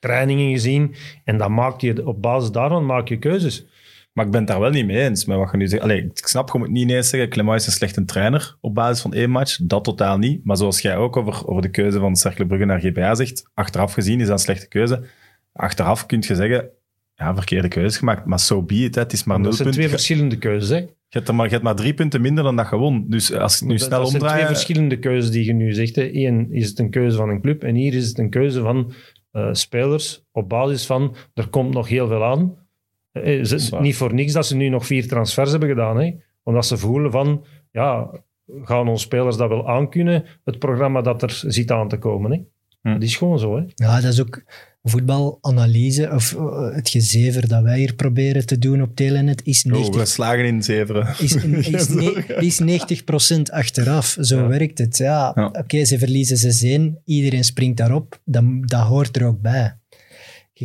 [0.00, 0.94] trainingen gezien,
[1.24, 3.66] en dan maak je, op basis daarvan maak je keuzes.
[4.14, 5.82] Maar ik ben het daar wel niet mee eens met wat je nu zegt.
[5.82, 9.12] Allee, ik snap, moet niet ineens zeggen, Clement is een slechte trainer op basis van
[9.12, 9.58] één match.
[9.62, 10.44] Dat totaal niet.
[10.44, 13.92] Maar zoals jij ook over, over de keuze van Cercle Brugge naar GPA zegt, achteraf
[13.92, 15.04] gezien is dat een slechte keuze.
[15.52, 16.68] Achteraf kun je zeggen,
[17.14, 18.24] ja, verkeerde keuze gemaakt.
[18.26, 19.00] Maar so be it, hè.
[19.00, 19.86] het is maar nul Dat zijn punten.
[19.86, 20.68] twee verschillende keuzes.
[20.68, 20.76] Hè?
[20.76, 23.04] je hebt er maar, je hebt maar drie punten minder dan dat je won.
[23.08, 24.54] Dus als ik nu dat, snel dat zijn twee omdraai...
[24.54, 25.96] verschillende keuzes die je nu zegt.
[25.96, 26.14] Hè.
[26.14, 28.92] Eén is het een keuze van een club en hier is het een keuze van
[29.30, 32.54] eh, spelers op basis van er komt nog heel veel aan.
[33.12, 33.80] Eh, ze- waar.
[33.80, 35.96] niet voor niks dat ze nu nog vier transfers hebben gedaan.
[36.00, 36.14] Hè.
[36.42, 38.10] Omdat ze voelen van, ja,
[38.62, 42.30] gaan onze spelers dat wel aankunnen, het programma dat er zit aan te komen.
[42.30, 42.40] Hè.
[42.82, 42.92] Hm.
[42.92, 43.56] Dat is gewoon zo.
[43.56, 43.62] Hè.
[43.74, 44.42] Ja, dat is ook
[44.88, 49.72] voetbalanalyse, of eh, het gezever dat wij hier proberen te doen op Telenet, is Oh,
[49.72, 51.06] 90, we slagen in zeveren.
[51.18, 51.34] is,
[51.74, 54.16] is, ne- is 90% achteraf.
[54.20, 54.46] Zo Ja.
[54.46, 54.96] werkt het.
[54.96, 55.46] Ja, Ja.
[55.52, 56.52] oké, ze verliezen
[56.96, 59.76] 6-1, iedereen springt daarop, dat, dat hoort er ook bij.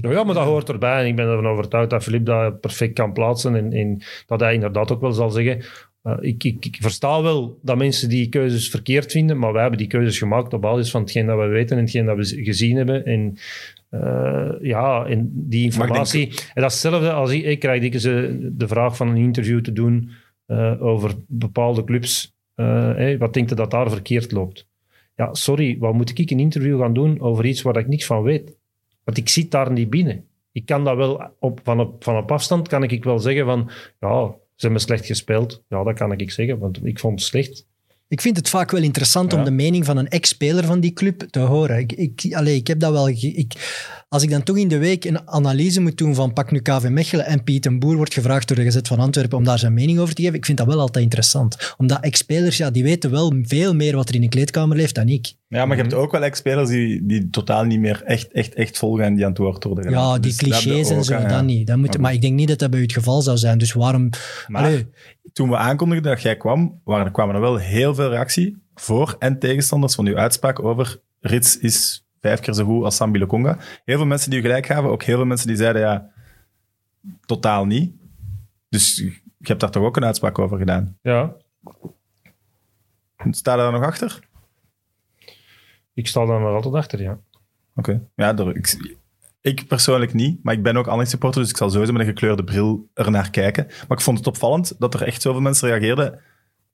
[0.02, 1.02] Nou ja, maar dat hoort erbij.
[1.02, 3.56] En ik ben ervan overtuigd dat Filip dat perfect kan plaatsen.
[3.56, 5.64] En, en dat hij inderdaad ook wel zal zeggen.
[6.04, 9.80] eh, ik, ik, ik versta wel dat mensen die keuzes verkeerd vinden, maar wij hebben
[9.80, 12.78] die keuzes gemaakt op basis van hetgeen dat we weten en hetgeen dat we gezien
[12.78, 13.06] hebben.
[13.06, 13.38] En
[13.90, 16.28] eh, ja, en die informatie.
[16.28, 19.61] En dat is hetzelfde als ik, ik krijg dikwijls eh, de vraag van een interview
[19.61, 20.11] te doen
[20.45, 22.38] eh, over bepaalde clubs.
[23.20, 24.68] Wat denkt je dat daar verkeerd loopt?
[25.16, 28.24] Ja, sorry, wat moet ik een interview gaan doen over iets waar ik niks van
[28.24, 28.57] weet?
[29.03, 30.26] Want ik zit daar niet binnen.
[30.52, 33.70] Ik kan dat wel op, van, op, van op afstand kan ik wel zeggen van
[33.99, 35.64] ja, ze hebben slecht gespeeld.
[35.68, 37.68] Ja, dat kan ik zeggen, want ik vond het slecht.
[38.10, 41.22] Ik vind het vaak wel interessant om de mening van een ex-speler van die club
[41.30, 41.77] te horen.
[41.77, 43.10] Ik, ik, allee, ik heb dat wel...
[43.10, 43.53] Ik,
[44.10, 46.88] als ik dan toch in de week een analyse moet doen van pak nu KV
[46.90, 49.73] Mechelen en Piet en Boer wordt gevraagd door de Gezet van Antwerpen om daar zijn
[49.73, 51.76] mening over te geven, ik vind dat wel altijd interessant.
[51.77, 55.07] Omdat ex-spelers, ja, die weten wel veel meer wat er in de kleedkamer leeft dan
[55.07, 55.34] ik.
[55.48, 58.77] Ja, maar je hebt ook wel ex-spelers die, die totaal niet meer echt, echt, echt
[58.77, 60.03] volgen en die aan het woord worden gedaan.
[60.03, 61.27] Ja, die Dus clichés en zo, ja.
[61.27, 61.68] dat niet.
[61.68, 63.57] Dat moet, Maar maar ik denk niet dat dat bij u het geval zou zijn.
[63.57, 64.10] Dus waarom...
[64.48, 64.88] Maar Allee,
[65.34, 69.40] toen we aankondigden dat jij kwam, waren, kwamen er wel heel veel reactie voor en
[69.40, 73.58] tegenstanders van uw uitspraak over Rits is vijf keer zo goed als Sambi Lokonga.
[73.86, 76.10] Heel veel mensen die u gelijk gaven, ook heel veel mensen die zeiden ja,
[77.26, 77.94] totaal niet.
[78.70, 78.96] Dus
[79.38, 80.98] je hebt daar toch ook een uitspraak over gedaan.
[81.02, 81.36] Ja,
[83.32, 84.28] Sta je daar nog achter?
[85.94, 87.20] ik sta daar nog altijd achter, ja.
[87.76, 88.02] Oké.
[88.16, 88.94] Ja, ik,
[89.41, 92.08] ik persoonlijk niet, maar ik ben ook Anderlecht supporter, dus ik zal sowieso met een
[92.08, 93.66] gekleurde bril ernaar kijken.
[93.66, 96.20] Maar ik vond het opvallend dat er echt zoveel mensen reageerden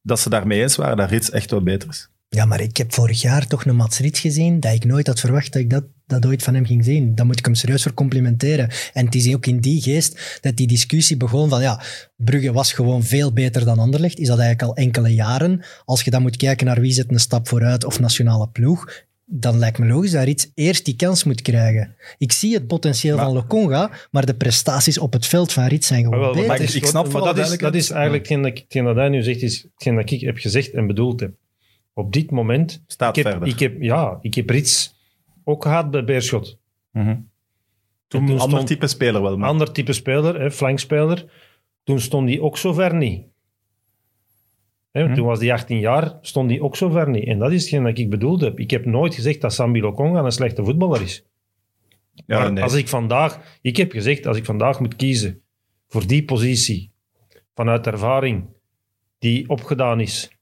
[0.02, 2.10] dat ze daarmee eens waren dat Rits echt wel beter is.
[2.30, 5.20] Ja, maar ik heb vorig jaar toch een Mats Rit gezien dat ik nooit had
[5.20, 7.16] verwacht dat ik dat, dat ooit van hem ging zien.
[7.16, 8.70] Daar moet ik hem serieus voor complimenteren.
[8.94, 11.82] En het is ook in die geest dat die discussie begon van ja,
[12.16, 14.20] Brugge was gewoon veel beter dan Anderlecht.
[14.20, 15.62] Is dat eigenlijk al enkele jaren.
[15.86, 19.58] Als je dan moet kijken naar wie zet een stap vooruit of nationale ploeg, dan
[19.60, 21.96] lijkt me logisch dat Rits eerst die kans moet krijgen.
[22.18, 25.88] Ik zie het potentieel Maar- van Lokonga, maar de prestaties op het veld van Rits
[25.88, 26.48] zijn gewoon Maar wel, beter.
[26.48, 28.96] maar ik- ik snap maar dat is, dat is eigenlijk hetgeen dat, ik- hetgeen dat
[28.96, 31.32] hij nu zegt, is hetgeen dat ik heb gezegd en bedoeld heb.
[31.98, 33.50] Op dit moment, Staat ik heb, verder.
[33.54, 34.96] ik heb, ja, ik heb Rits
[35.44, 36.60] ook gehad bij Beerschot.
[36.92, 37.08] Mhm.
[37.08, 37.30] En
[38.08, 39.38] Toen ander type speler wel.
[39.38, 39.50] Maar.
[39.50, 41.26] Ander type speler, hè, flankspeler.
[41.84, 43.26] Toen stond hij ook zo ver niet.
[44.92, 45.14] Hè, Hm.
[45.14, 47.26] Toen was hij 18 jaar, stond hij ook zo ver niet.
[47.28, 48.60] En dat is hetgeen dat ik bedoeld heb.
[48.60, 51.26] Ik heb nooit gezegd dat Sambi Lokonga een slechte voetballer is.
[52.26, 52.64] ja, maar nee.
[52.64, 53.60] als ik vandaag...
[53.62, 55.42] Ik heb gezegd, als ik vandaag moet kiezen
[55.88, 56.92] voor die positie,
[57.54, 58.46] vanuit ervaring
[59.20, 60.35] die opgedaan is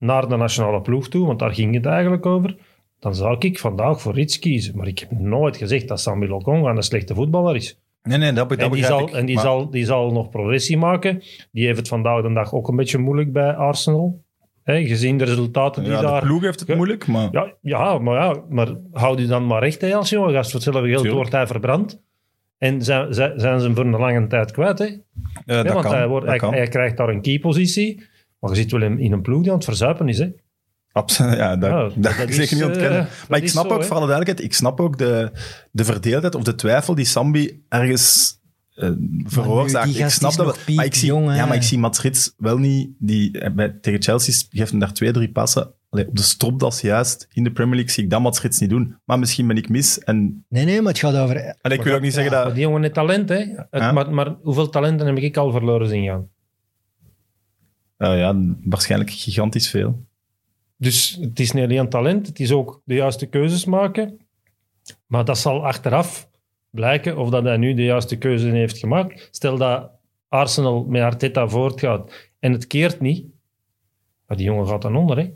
[0.00, 2.56] naar de nationale ploeg toe, want daar ging het eigenlijk over,
[2.98, 4.76] dan zou ik vandaag voor iets kiezen.
[4.76, 7.80] Maar ik heb nooit gezegd dat Sambi Lokonga een slechte voetballer is.
[8.02, 9.10] nee, nee, dat, dat En, die zal, ik.
[9.10, 11.22] en die, Maar- zal, die zal nog progressie maken.
[11.52, 14.22] Die heeft het vandaag de dag ook een beetje moeilijk bij Arsenal.
[14.64, 16.20] Gezien de resultaten die ja, daar...
[16.20, 17.28] de ploeg heeft het moeilijk, maar...
[17.32, 20.50] Ja, ja, maar ja, maar houd u dan maar recht hè, als jonge gast.
[20.50, 22.02] Voor hetzelfde geld wordt hij verbrand.
[22.58, 24.78] En zijn, zijn, zijn ze hem voor een lange tijd kwijt.
[24.78, 24.84] Hè?
[24.84, 25.00] Ja,
[25.44, 25.94] Ja, dat want kan.
[25.94, 28.02] hij, wordt, hij, krijgt daar een key-positie.
[28.40, 30.18] Maar je zit wel in, in een ploeg die aan het verzuipen is.
[30.18, 30.28] Hè?
[30.92, 33.08] Absoluut, ja, dat, Ja, dat, is, zeker niet eh, ontkennen.
[33.28, 35.30] maar ik snap zo, ook, voor alle duidelijkheid, ik snap ook de,
[35.70, 38.38] de verdeeldheid of de twijfel die Sambi ergens
[38.74, 38.90] eh
[39.24, 39.98] veroorzaakt.
[39.98, 40.74] Ik snap dat wel.
[40.76, 41.36] Maar ik, zie, hè.
[41.36, 42.90] ja, maar ik zie Mats Rits wel niet...
[42.98, 45.74] Die, eh, bij, tegen Chelsea geeft hem daar twee, drie passen.
[45.90, 47.26] Allee, op de stropdas juist.
[47.32, 48.96] In de Premier League zie ik dat Mats Rits niet doen.
[49.04, 49.98] Maar misschien ben ik mis.
[49.98, 51.36] En, Nee, nee, maar het gaat over...
[51.60, 52.54] en ik wil ook niet zeggen dat...
[52.54, 53.28] die jongen heeft talent.
[53.28, 53.36] Hè?
[53.36, 53.92] Het- Ja.
[53.92, 56.28] maar, maar hoeveel talenten heb ik al verloren zien gaan?
[58.00, 60.04] Nou ja, waarschijnlijk gigantisch veel.
[60.76, 64.18] Dus het is niet alleen talent, het is ook de juiste keuzes maken.
[65.06, 66.28] Maar dat zal achteraf
[66.70, 69.28] blijken of dat hij nu de juiste keuze heeft gemaakt.
[69.30, 69.90] Stel dat
[70.28, 73.26] Arsenal met Arteta voortgaat en het keert niet,
[74.26, 75.18] maar die jongen gaat dan onder.
[75.18, 75.30] Hè?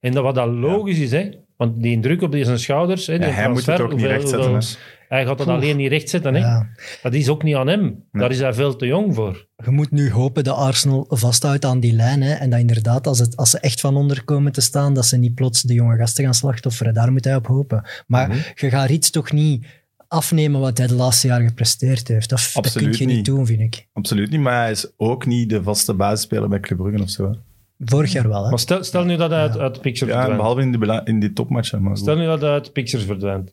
[0.00, 1.30] En dat wat dat logisch is, hè?
[1.56, 3.06] want die druk op die zijn schouders...
[3.06, 4.78] Hè, die Ja, hij moet het ook niet rechtzetten, hoeveel-
[5.14, 5.56] Hij gaat dat Oeh.
[5.56, 6.34] alleen niet rechtzetten.
[6.34, 6.40] Hè?
[6.40, 6.68] Ja.
[7.02, 7.80] Dat is ook niet aan hem.
[7.82, 7.98] Nee.
[8.12, 9.46] Daar is hij veel te jong voor.
[9.64, 12.22] Je moet nu hopen dat Arsenal vasthoudt aan die lijn.
[12.22, 15.06] Hè, en dat inderdaad, als, het, als ze echt van onder komen te staan, dat
[15.06, 16.94] ze niet plots de jonge gasten gaan slachtofferen.
[16.94, 17.84] Daar moet hij op hopen.
[18.06, 18.38] Maar Mhm.
[18.54, 19.66] je gaat iets toch niet
[20.08, 22.28] afnemen wat hij de laatste jaren gepresteerd heeft.
[22.28, 23.24] Dat, dat kun je niet niet.
[23.24, 23.86] doen, vind ik.
[23.92, 27.30] Absoluut niet, maar hij is ook niet de vaste basisspeler bij Club Brugge of zo.
[27.30, 27.36] hè.
[27.78, 28.48] Vorig jaar wel, hè.
[28.50, 30.42] Maar stel, stel nu dat hij uit, uit de picture Ja, verdwijnt.
[30.42, 31.82] behalve in die, in die topmatchen.
[31.82, 33.52] Maar Stel nu dat hij uit de pictures verdwijnt.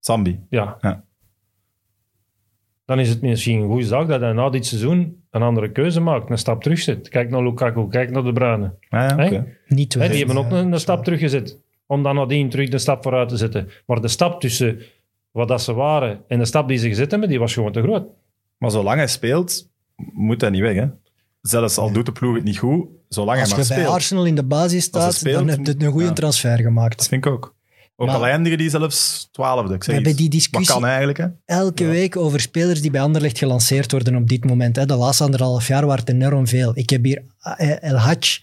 [0.00, 0.40] Sambi.
[0.48, 0.76] Ja.
[0.80, 1.04] Ja.
[2.84, 6.00] Dan is het misschien een goede zaak dat hij na dit seizoen een andere keuze
[6.00, 6.30] maakt.
[6.30, 7.08] Een stap terugzet.
[7.08, 8.74] Kijk naar Lukaku, kijk naar De Bruyne.
[8.88, 9.44] Ah, ja.
[9.66, 10.08] Niet Hè, wel.
[10.08, 11.58] die hebben ook een, een stap teruggezet.
[11.86, 13.68] Om dan nadien terug de stap vooruit te zetten.
[13.86, 14.80] Maar de stap tussen
[15.30, 17.82] wat dat ze waren en de stap die ze gezet hebben, die was gewoon te
[17.82, 18.06] groot.
[18.58, 20.74] Maar zolang hij speelt, moet hij niet weg.
[20.76, 20.86] Hè?
[21.40, 23.94] Zelfs al doet de ploeg het niet goed, zolang Als hij je maar bij speelt.
[23.94, 26.12] Arsenal in de basis staat, speelt, dan heb je een goede ja.
[26.12, 27.08] transfer Dat gemaakt.
[27.08, 27.56] vind ik ook.
[28.00, 29.74] Ook al eindigen die zelfs twaalfde.
[29.74, 30.20] Ik We zeg hebben iets.
[30.20, 31.26] die Wat discussie kan eigenlijk, hè?
[31.44, 34.76] elke week over spelers die bij Anderlecht gelanceerd worden op dit moment.
[34.76, 34.86] Hè.
[34.86, 36.70] De laatste anderhalf jaar waren het enorm veel.
[36.74, 38.38] Ik heb hier eh, El Hadj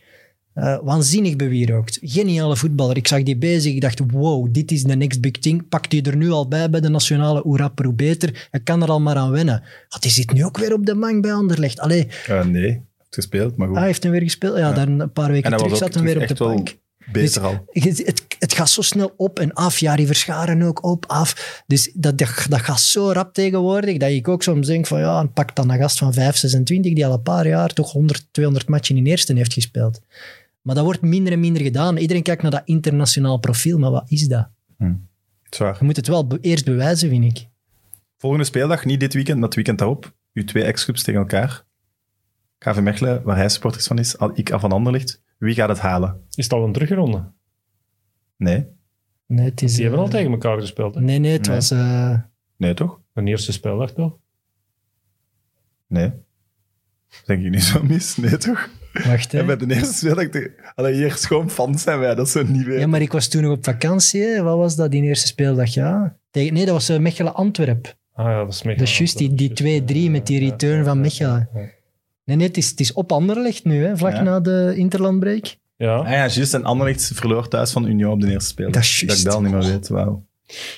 [0.54, 1.98] eh, waanzinnig bewierookt.
[2.02, 2.98] Geniale voetballer.
[2.98, 3.74] Ik zag die bezig.
[3.74, 5.68] Ik dacht, wow, dit is de next big thing.
[5.70, 8.48] Pakt hij er nu al bij bij de nationale hoe rapper, hoe beter.
[8.52, 9.64] Hij kan er al maar aan wennen.
[9.90, 11.80] Ah, die zit nu ook weer op de bank bij Anderlecht.
[11.80, 13.76] Allee, Eh, nee, hij heeft gespeeld, maar goed.
[13.76, 14.58] ah, hij heeft hem weer gespeeld.
[14.58, 14.74] Ja, Ja.
[14.74, 16.76] dan een paar en weken hij terug zat hem weer op de bank.
[17.12, 17.66] Beter Dus- al.
[17.72, 19.80] Het, het gaat zo snel op en af.
[19.80, 21.64] Ja, die verscharen ook op, af.
[21.68, 25.26] Dus dat, dat, dat gaat zo rap tegenwoordig, dat ik ook soms denk van ja,
[25.26, 28.68] pak dan een gast van 5, 26 die al een paar jaar toch 100, 200
[28.70, 30.02] matchen in eerste heeft gespeeld.
[30.62, 31.98] Maar dat wordt minder en minder gedaan.
[31.98, 34.48] Iedereen kijkt naar dat internationaal profiel, maar wat is dat?
[35.50, 35.76] Zwaar.
[35.80, 37.48] Je moet het wel be- eerst bewijzen, vind ik.
[38.18, 40.14] Volgende speeldag, niet dit weekend, maar het weekend daarop.
[40.34, 41.64] Uw twee ex-clubs tegen elkaar.
[42.58, 45.22] KV Mechelen, waar hij supporters van is, al ik af van Anderlicht.
[45.46, 46.22] Wie gaat het halen?
[46.36, 47.32] Is het al een terugronde?
[48.38, 48.66] Nee.
[49.28, 50.96] Nee, het is, Die hebben al eh, tegen elkaar gespeeld.
[50.96, 51.02] Hè?
[51.02, 51.56] Nee, nee, het Nee.
[51.56, 51.72] was...
[51.72, 52.20] eh,
[52.58, 53.02] Nee, toch?
[53.14, 54.18] Een eerste speeldag toch?
[55.88, 56.12] Nee.
[57.26, 58.16] Denk ik niet zo mis?
[58.18, 58.70] Nee, toch?
[59.06, 59.40] wacht, hè.
[59.40, 60.28] En bij de eerste speeldag...
[60.28, 62.80] te- Allee, hier schoon fans zijn wij, dat is zo niet weer.
[62.80, 64.22] Ja, maar ik was toen nog op vakantie.
[64.22, 64.42] hè.
[64.44, 65.74] Wat was dat, die eerste speeldag?
[65.74, 66.18] Ja.
[66.32, 67.98] Tegen, nee, dat was eh, Mechelen-Antwerp.
[68.14, 68.78] Ah ja, dat is Mechelen.
[68.78, 71.50] Dat is juist die- die 2-3 met die return van Mechelen.
[72.26, 74.22] Nee, nee, het is, het is op Anderlecht nu, hè, vlak Ja.
[74.22, 75.58] na de Interlandbreak.
[75.78, 75.96] Ja.
[75.96, 76.54] Ah ja, juist.
[76.54, 78.74] En Anderlecht verloor thuis van Union op de eerste speeldag.
[78.74, 79.88] Dat is Dat ik dat al niet meer weet.
[79.88, 80.26] Wauw.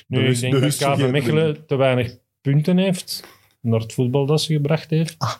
[0.06, 3.24] Nu, De ik denk de dat KV Mechelen te weinig punten heeft
[3.60, 5.14] naar het voetbal dat ze gebracht heeft.
[5.18, 5.34] Ah.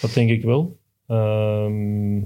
[0.00, 0.78] Dat denk ik wel.
[1.06, 2.18] Ehm,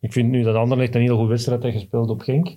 [0.00, 2.56] ik vind nu dat Anderlecht een heel goede wedstrijd heeft gespeeld op Genk.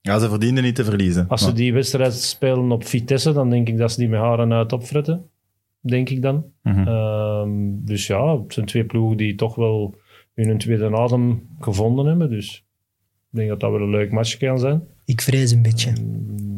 [0.00, 1.28] Ja, ze verdienden niet te verliezen.
[1.28, 4.52] Als ze die wedstrijd spelen op Vitesse, dan denk ik dat ze die met haren
[4.52, 5.30] uit opfretten.
[5.88, 6.44] Denk ik dan.
[6.62, 6.88] Mhm.
[6.88, 7.50] Ehm,
[7.84, 9.94] dus ja, het zijn twee ploegen die toch wel
[10.34, 12.30] hun tweede adem gevonden hebben.
[12.30, 12.64] Dus
[13.30, 14.82] ik denk dat dat wel een leuk match kan zijn.
[15.04, 15.92] Ik vrees een beetje.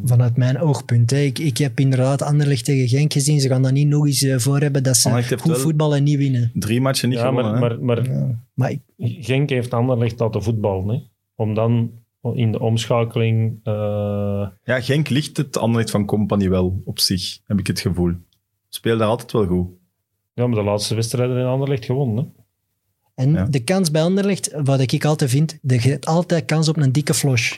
[0.05, 1.11] Vanuit mijn oogpunt.
[1.11, 1.19] Hè.
[1.19, 3.41] Ik, ik heb inderdaad Anderlecht tegen Genk gezien.
[3.41, 6.19] Ze gaan dat niet nog eens eh, voor hebben dat ze goed voetballen en niet
[6.19, 6.51] winnen.
[6.55, 7.61] Drie matchen niet ja, gewonnen.
[7.61, 7.77] maar, hè?
[7.79, 8.47] maar, maar Ja.
[8.55, 10.89] Maar ik, Genk heeft Anderlecht laten voetballen.
[10.89, 11.01] Hè?
[11.35, 11.91] Om dan
[12.35, 13.61] in de omschakeling...
[13.63, 18.13] eh, Ja, Genk ligt het Anderlecht van Company wel op zich, heb ik het gevoel.
[18.69, 19.69] Speelt daar altijd wel goed.
[20.35, 22.17] ja, maar de laatste wedstrijden in Anderlecht gewonnen.
[22.25, 22.43] Hè?
[23.25, 23.45] En Ja.
[23.45, 27.15] de kans bij Anderlecht, wat ik altijd vind, je hebt altijd kans op een dikke
[27.15, 27.57] flosh.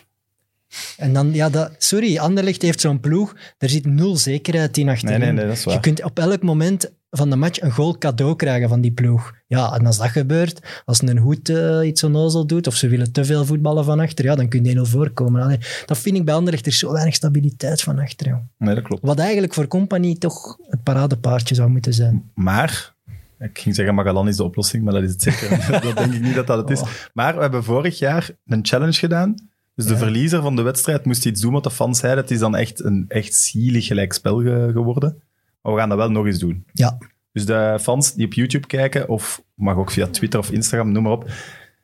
[0.96, 5.18] En dan, ja, dat, sorry, Anderlecht heeft zo'n ploeg, er zit nul zekerheid in achterin.
[5.18, 5.74] Nee, nee, nee, dat is waar.
[5.74, 9.34] Je kunt op elk moment van de match een goal cadeau krijgen van die ploeg.
[9.46, 13.12] Ja, en als dat gebeurt, als een hoed eh, iets onnozel doet, of ze willen
[13.12, 15.42] te veel voetballen van achter, ja, dan kun je 1-0 voorkomen.
[15.42, 18.26] Allee, dat vind ik bij Anderlecht, er is zo weinig stabiliteit van achter.
[18.26, 18.38] joh.
[18.58, 19.02] Nee, dat klopt.
[19.02, 22.30] Wat eigenlijk voor Compagnie toch het paradepaardje zou moeten zijn.
[22.34, 22.94] Maar,
[23.38, 25.48] ik ging zeggen Magalan is de oplossing, maar dat is het zeker.
[25.82, 26.80] dat denk ik niet dat dat het is.
[26.80, 26.88] Oh.
[27.12, 29.34] Maar we hebben vorig jaar een challenge gedaan.
[29.82, 32.22] Dus de verliezer van de wedstrijd moest iets doen wat de fans zeiden.
[32.22, 35.22] Het is dan echt een echt zielig gelijkspel ge- geworden.
[35.62, 36.64] Maar we gaan dat wel nog eens doen.
[36.72, 36.98] Ja,
[37.32, 41.02] Dus de fans die op YouTube kijken, of mag ook via Twitter of Instagram, noem
[41.02, 41.30] maar op,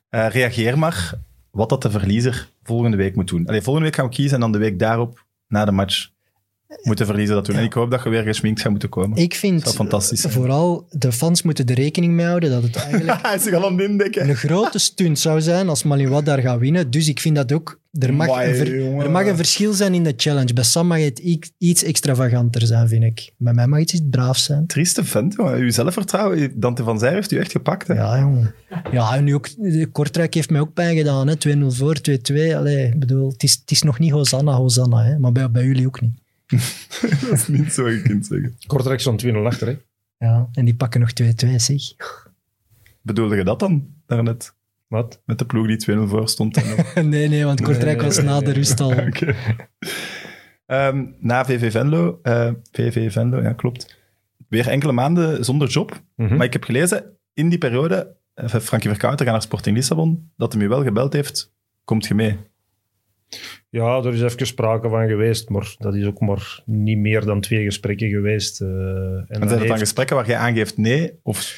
[0.08, 1.14] eh, reageer maar
[1.50, 3.46] wat dat de verliezer volgende week moet doen.
[3.46, 6.08] Allee, volgende week gaan we kiezen en dan de week daarop, na de match,
[6.82, 7.56] moet de verliezer dat doen.
[7.56, 9.18] En ik hoop dat je weer geschminkt gaat moeten komen.
[9.18, 10.32] ik vind zou fantastisch zijn.
[10.32, 13.72] vooral de fans moeten er rekening mee houden dat het eigenlijk Hij is al aan
[13.78, 14.28] het indekken.
[14.28, 16.90] een grote stunt zou zijn als Maliwad daar gaat winnen.
[16.90, 17.80] Dus ik vind dat ook...
[17.98, 20.52] Er mag, Amai, een, ver- er mag een verschil zijn in de challenge.
[20.52, 21.18] Bij Sam mag het
[21.58, 23.32] iets extravaganter zijn, vind ik.
[23.38, 24.66] Bij mij mag het iets braaf zijn.
[24.66, 25.54] Trieste vent, jongen.
[25.58, 27.86] Uw zelfvertrouwen, Dante van Zijr heeft u echt gepakt.
[27.88, 27.94] Hè?
[27.94, 28.54] Ja, jongen.
[28.92, 29.48] Ja, en nu ook...
[29.56, 31.28] de Kortrijk heeft mij ook pijn gedaan.
[31.28, 31.34] hè.
[31.56, 31.96] 2-0 voor,
[32.32, 32.54] 2-2.
[32.54, 35.04] Allee, ik bedoel, het is, het is nog niet Hosanna, Hosanna.
[35.04, 35.18] Hè.
[35.18, 36.14] Maar bij, bij jullie ook niet.
[37.28, 38.56] Dat is niet zo je kunt zeggen.
[38.66, 39.66] Kortrijk stond 2-0 achter.
[39.66, 39.76] Hè?
[40.26, 41.80] Ja, en die pakken nog 2-2, zeg.
[43.02, 44.54] Bedoelde je dat dan, daarnet?
[44.88, 45.22] Wat?
[45.24, 46.58] Met de ploeg die 2-0 voor stond?
[46.94, 48.90] Nee, nee, want Kortrijk nee, was na de rust al...
[49.06, 49.34] Oké.
[50.66, 53.96] Ehm, na VV Venlo, eh, VV Venlo, ja klopt.
[54.48, 56.00] Weer enkele maanden zonder job.
[56.16, 56.36] Mhm.
[56.36, 57.04] Maar ik heb gelezen,
[57.34, 61.12] in die periode, eh, Frankie Verkouter gaat naar Sporting Lissabon, dat hij me wel gebeld
[61.12, 61.52] heeft,
[61.84, 62.36] komt je mee?
[63.70, 67.40] Ja, er is even sprake van geweest, maar dat is ook maar niet meer dan
[67.40, 68.60] twee gesprekken geweest.
[68.60, 71.12] eh, en zijn het dan heeft- gesprekken waar jij aangeeft nee?
[71.22, 71.54] Of,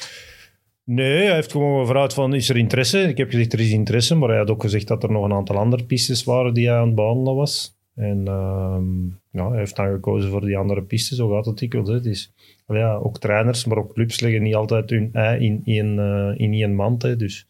[0.91, 2.99] Nee, hij heeft gewoon gevraagd van, is er interesse?
[3.01, 5.33] Ik heb gezegd, er is interesse, maar hij had ook gezegd dat er nog een
[5.33, 7.77] aantal andere pistes waren die hij aan het behandelen was.
[7.95, 12.05] En ehm, ja, hij heeft dan gekozen voor die andere pistes, zo gaat het dikwijls.
[12.05, 12.33] is,
[12.67, 16.53] ja, ook trainers, maar ook clubs leggen niet altijd hun ei in één, eh, in
[16.53, 17.01] één mand.
[17.01, 17.15] Hè.
[17.15, 17.47] Dus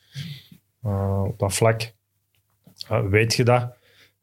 [0.83, 1.93] eh, op dat vlak
[3.09, 3.77] weet je dat.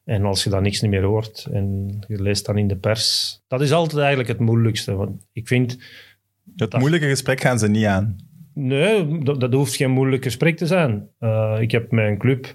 [0.05, 3.61] En als je dan niks meer hoort en je leest dan in de pers, dat
[3.61, 4.95] is altijd eigenlijk het moeilijkste.
[4.95, 5.71] Want ik vind,
[6.57, 8.17] het Dat- moeilijke gesprek gaan ze niet aan.
[8.59, 11.09] Nee, dat, hoeft geen moeilijk gesprek te zijn.
[11.19, 12.55] Eh, ik heb met een club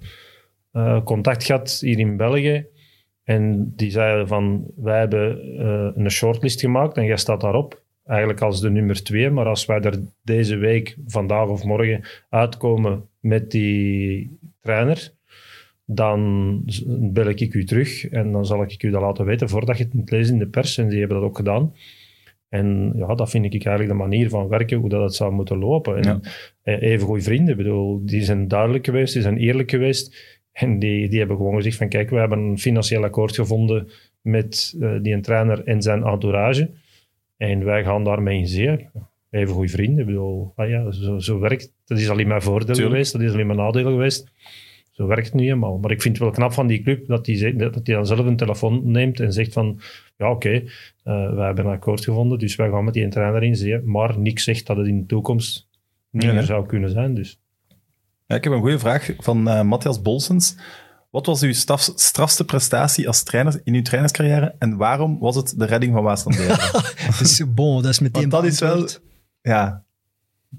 [0.71, 2.65] eh, contact gehad hier in België.
[3.23, 7.81] En die zeiden van, wij hebben eh, een shortlist gemaakt en jij staat daarop.
[8.05, 9.29] Eigenlijk als de nummer twee.
[9.29, 15.11] Maar als wij er deze week, vandaag of morgen, uitkomen met die trainer,
[15.85, 19.83] dan bel ik u terug en dan zal ik u dat laten weten voordat je
[19.83, 20.77] het moet in de pers.
[20.77, 21.73] En die hebben dat ook gedaan.
[22.51, 25.57] En ja, dat vind ik eigenlijk de manier van werken, hoe dat het zou moeten
[25.57, 25.95] lopen.
[25.97, 26.19] En Ja.
[26.63, 30.15] eh, even goede vrienden, bedoel, die zijn duidelijk geweest, die zijn eerlijk geweest.
[30.51, 33.87] En die, die hebben gewoon gezegd van kijk, we hebben een financieel akkoord gevonden
[34.21, 36.69] met eh, die een trainer en zijn entourage.
[37.37, 38.89] En wij gaan daarmee in zee.
[39.29, 42.87] Even goede vrienden, bedoel, ah ja, zo, zo werkt Dat is alleen maar voordeel Tuurlijk.
[42.89, 44.31] geweest, dat is alleen maar nadeel geweest.
[44.91, 45.77] Zo werkt het nu eenmaal.
[45.77, 48.25] Maar ik vind het wel knap van die club dat die, dat die dan zelf
[48.25, 49.79] een telefoon neemt en zegt van
[50.17, 50.63] ja oké, eh,
[51.33, 53.79] wij hebben een akkoord gevonden, dus wij gaan met die trainer in zee.
[53.79, 55.67] Maar niks zegt dat het in de toekomst
[56.09, 57.13] niet meer zou kunnen zijn.
[57.13, 57.39] Dus.
[58.25, 60.55] Ja, ik heb een goede vraag van eh, Matthias Bolsens.
[61.09, 65.53] Wat was uw staf- strafste prestatie als trainer in uw trainerscarrière en waarom was het
[65.57, 66.37] de redding van Waasland
[67.19, 68.87] Dus bon, dat is meteen Want dat is wel...
[69.41, 69.83] Ja,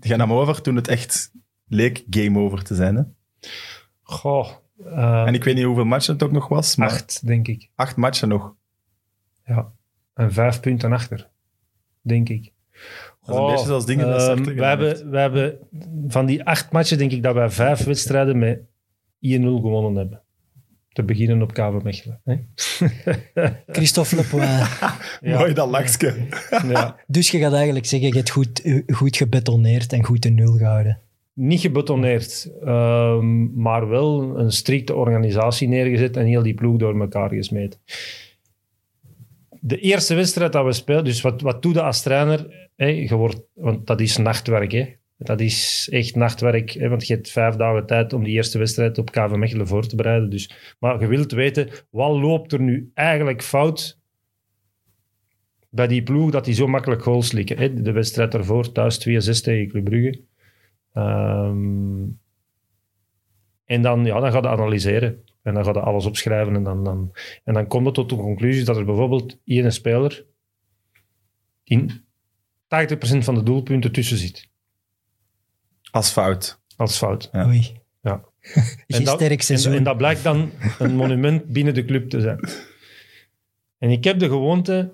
[0.01, 1.31] ga nam over toen het echt
[1.69, 2.97] leek game over te zijn.
[2.97, 3.03] Hè?
[4.13, 4.49] Goh,
[4.85, 7.49] eh, En ik weet niet hoeveel matchen het ook nog was, maar acht, acht, denk
[7.49, 7.71] ik.
[7.97, 8.55] matchen nog.
[9.45, 9.73] Ja.
[10.15, 11.29] En vijf punten achter,
[12.01, 12.53] denk ik.
[13.25, 15.59] Dat is een beetje zoals dingen dat ehm, we, hebben, we hebben
[16.09, 18.65] van die acht matchen, denk ik dat wij vijf wedstrijden met 1-0
[19.21, 20.23] gewonnen hebben.
[20.89, 22.21] Te beginnen op KV Mechelen.
[22.25, 22.37] Hè?
[23.77, 24.49] Christophe Lepoin.
[24.49, 24.99] Ja.
[25.39, 26.27] Mooi dat lachske.
[26.69, 26.97] Ja.
[27.07, 31.01] Dus je gaat eigenlijk zeggen, je hebt goed, goed gebetoneerd en goed de nul gehouden.
[31.35, 37.29] Niet gebetoneerd, ehm, maar wel een strikte organisatie neergezet en heel die ploeg door elkaar
[37.29, 37.81] gesmeten.
[39.61, 42.71] De eerste wedstrijd dat we spelen, dus wat, wat doe je als trainer?
[42.77, 44.73] Je wordt, want dat is nachtwerk.
[44.73, 44.95] Hè.
[45.19, 48.99] Dat is echt nachtwerk, hè, want je hebt vijf dagen tijd om die eerste wedstrijd
[48.99, 50.31] op KV Mechelen voor te bereiden.
[50.31, 54.01] Dus, maar je wilt weten, wat loopt er nu eigenlijk fout
[55.71, 57.59] bij die ploeg dat die zo makkelijk goals likken?
[57.59, 57.83] Hè.
[57.83, 60.21] De wedstrijd daarvoor, thuis 2-6 tegen Club Brugge.
[60.93, 62.03] Ehm,
[63.65, 65.25] en dan, ja, dan ga je analyseren.
[65.43, 66.55] En dan ga je alles opschrijven.
[66.55, 67.13] En dan, dan,
[67.45, 70.25] en dan komt het tot de conclusie dat er bijvoorbeeld één speler
[71.65, 74.49] in 80% van de doelpunten tussen zit.
[75.91, 76.61] Als fout.
[76.77, 77.29] Als fout.
[77.33, 77.47] Ja.
[77.47, 77.81] Oei.
[78.03, 78.25] Ja.
[79.05, 79.19] Dat-
[79.77, 82.41] en dat blijkt dan een monument binnen de club te zijn.
[83.79, 84.93] En ik heb de gewoonte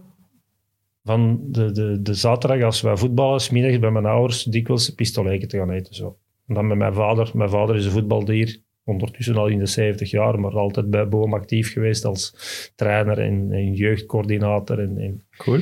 [1.09, 5.49] van de, de, de zaterdag, als wij voetballen, 's middags bij mijn ouders, dikwijls pistoleken
[5.49, 5.95] te gaan eten.
[5.95, 6.19] Zo.
[6.47, 7.31] En dan met mijn vader.
[7.35, 11.35] Mijn vader is een voetbaldier, ondertussen al in de 70 jaar, maar altijd bij Boom
[11.35, 12.35] actief geweest als
[12.77, 14.79] trainer en, en jeugdcoördinator.
[14.79, 15.61] En, en Cool.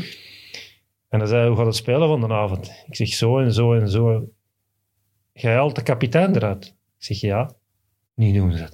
[1.08, 2.84] en dan zei hij, hoe gaat het spelen van de avond?
[2.86, 4.28] Ik zeg, zo en zo en zo.
[5.32, 6.64] Jij haalt de kapitein eruit.
[6.98, 7.50] Ik zeg, ja.
[8.14, 8.68] Niet doen, ze.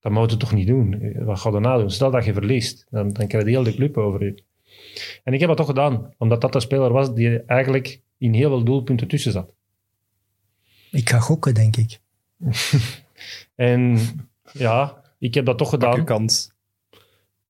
[0.00, 1.14] Dat moet je toch niet doen?
[1.24, 1.90] Wat ga je nou doen?
[1.90, 4.48] Stel dat je verliest, dan, dan krijg je heel de club over je.
[5.24, 8.48] En ik heb dat toch gedaan, omdat dat de speler was die eigenlijk in heel
[8.48, 9.52] veel doelpunten tussen zat.
[10.90, 11.98] Ik ga gokken, denk ik.
[13.54, 13.98] En
[14.52, 16.04] ja, ik heb dat toch Pak je gedaan.
[16.04, 16.52] kans.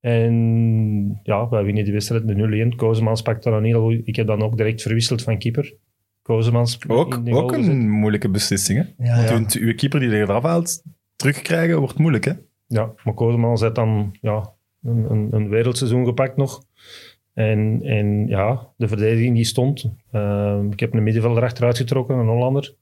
[0.01, 2.77] En ja, wij winnen die wedstrijd met 0-1.
[2.77, 4.01] Kozemans pakt dan een heel goed...
[4.05, 5.75] Ik heb dan ook direct verwisseld van keeper.
[6.23, 7.73] Kozemans Ook, ook gezet.
[7.73, 8.79] een moeilijke beslissing.
[8.79, 9.05] Hè?
[9.05, 9.27] Ja, ja.
[9.27, 10.83] Toen uw keeper die er eraf haalt,
[11.17, 12.25] terugkrijgen wordt moeilijk.
[12.25, 12.33] Hè?
[12.67, 14.53] Ja, maar Kozemans heeft dan ja,
[14.83, 16.62] een, een, een wereldseizoen gepakt nog.
[17.49, 19.91] En, en ja, de verdediging die stond.
[20.12, 22.75] Ehm, ik heb een middenvelder achteruit getrokken, een Hollander.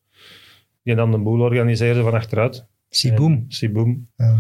[0.82, 2.66] Die dan de boel organiseerde van achteruit.
[2.89, 3.44] Siboom.
[3.48, 4.06] Siboom.
[4.16, 4.36] Ja.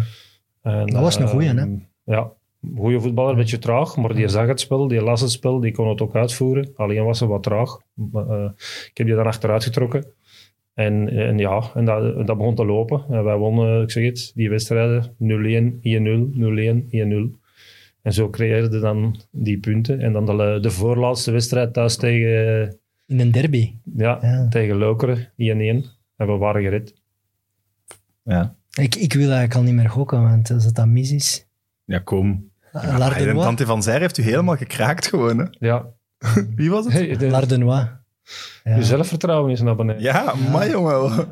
[0.62, 1.56] En, Dat was een goeie, hè?
[1.56, 2.30] ehm, Ja,
[2.76, 5.72] goede voetballer, een beetje traag, maar die zag het spel, die las het spel, die
[5.72, 6.72] kon het ook uitvoeren.
[6.76, 7.78] Alleen was ze wat traag.
[8.14, 8.48] Eh,
[8.90, 10.04] ik heb die dan achteruit getrokken.
[10.74, 13.04] En, en ja, en dat, dat begon te lopen.
[13.10, 17.38] En wij wonnen, ik zeg het, die wedstrijden 0-1, 1-0, 0-1, 1-0.
[18.08, 20.00] En zo creëerde dan die punten.
[20.00, 23.74] En dan de, de voorlaatste wedstrijd thuis tegen, In een derby.
[23.96, 24.46] ja, Ja.
[24.48, 25.28] tegen Lokeren, 1-1.
[25.36, 26.94] En we waren gered.
[28.22, 31.46] Ja, Ik, ik wil eigenlijk al niet meer gokken, want als het dan mis is...
[31.84, 32.50] ja kom.
[32.72, 33.44] Lardenois.
[33.44, 35.38] Tante van Zijr heeft u helemaal gekraakt gewoon.
[35.38, 35.44] Hè?
[35.58, 35.86] Ja,
[36.56, 36.92] Wie was het?
[36.94, 37.86] hey, de, Lardenois.
[38.64, 38.76] Ja.
[38.76, 40.02] je zelfvertrouwen is naar beneden.
[40.02, 41.26] Ja, maar jongen.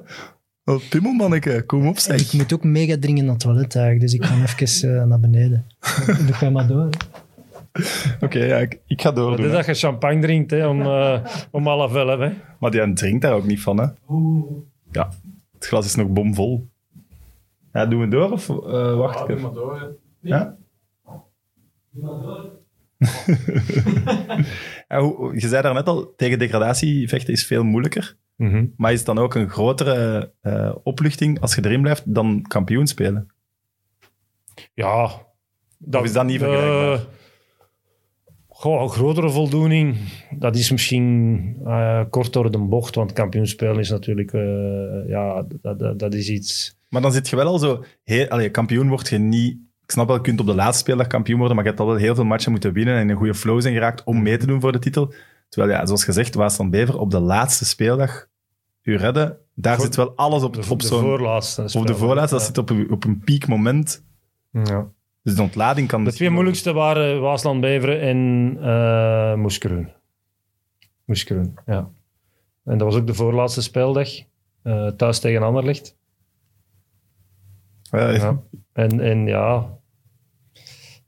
[0.66, 2.20] Wat pimmelmanneke, kom op zeg.
[2.20, 5.20] Ik moet ook mega dringend naar het toilet eigenlijk, dus ik ga even eh, naar
[5.20, 5.66] beneden.
[6.26, 6.88] Doe jij maar door.
[8.20, 9.50] Oké, ja, ik, ik ga Het is hè.
[9.52, 12.18] dat je champagne drinkt hè, om, eh om half elf.
[12.20, 12.32] Hè.
[12.60, 13.86] Maar die drinkt daar ook niet van, hè?
[14.92, 15.08] Ja,
[15.52, 16.68] het glas is nog bomvol.
[17.72, 19.52] Ja, doen we door of eh, wacht ik even?
[20.20, 20.56] Ja?
[24.88, 28.16] Ja, hoe- je zei daarnet al, tegen degradatie vechten is veel moeilijker.
[28.36, 28.66] Mhm.
[28.76, 32.86] Maar is het dan ook een grotere eh, opluchting als je erin blijft dan kampioen
[32.86, 33.28] spelen?
[34.74, 35.10] Ja.
[35.78, 36.92] Dat, Of is dat niet vergelijkbaar?
[36.92, 37.00] eh,
[38.48, 39.96] goh, een grotere voldoening,
[40.30, 44.32] dat is misschien eh, kort door de bocht, want kampioenspelen is natuurlijk,
[45.08, 46.78] ja, dat, dat, dat is iets...
[46.88, 47.84] Maar dan zit je wel al zo...
[48.04, 49.58] Heel, allee, kampioen word je niet...
[49.82, 51.88] Ik snap wel, je kunt op de laatste speeldag kampioen worden, maar je hebt al
[51.90, 54.36] wel heel veel matchen moeten winnen en in een goede flow zijn geraakt om mee
[54.36, 55.12] te doen voor de titel.
[55.48, 58.26] Terwijl, ja, zoals gezegd, Waasland Bever op de laatste speeldag
[58.82, 61.62] u redden, daar Voor- zit wel alles op, De, op de voorlaatste.
[61.78, 62.46] Op de voorlaatste, dat ja.
[62.46, 64.04] zit op, een- op een piekmoment.
[64.50, 64.86] Ja.
[65.22, 66.04] Dus de ontlading kan...
[66.04, 69.92] De twee moeilijkste waren Waasland-Beveren en eh Moeskroen.
[71.04, 71.88] Moeskroen, ja.
[72.64, 74.08] En dat was ook de voorlaatste speeldag.
[74.62, 75.96] eh, thuis tegen Anderlecht.
[77.82, 78.40] Ja, Ja.
[78.72, 79.75] En, en ja,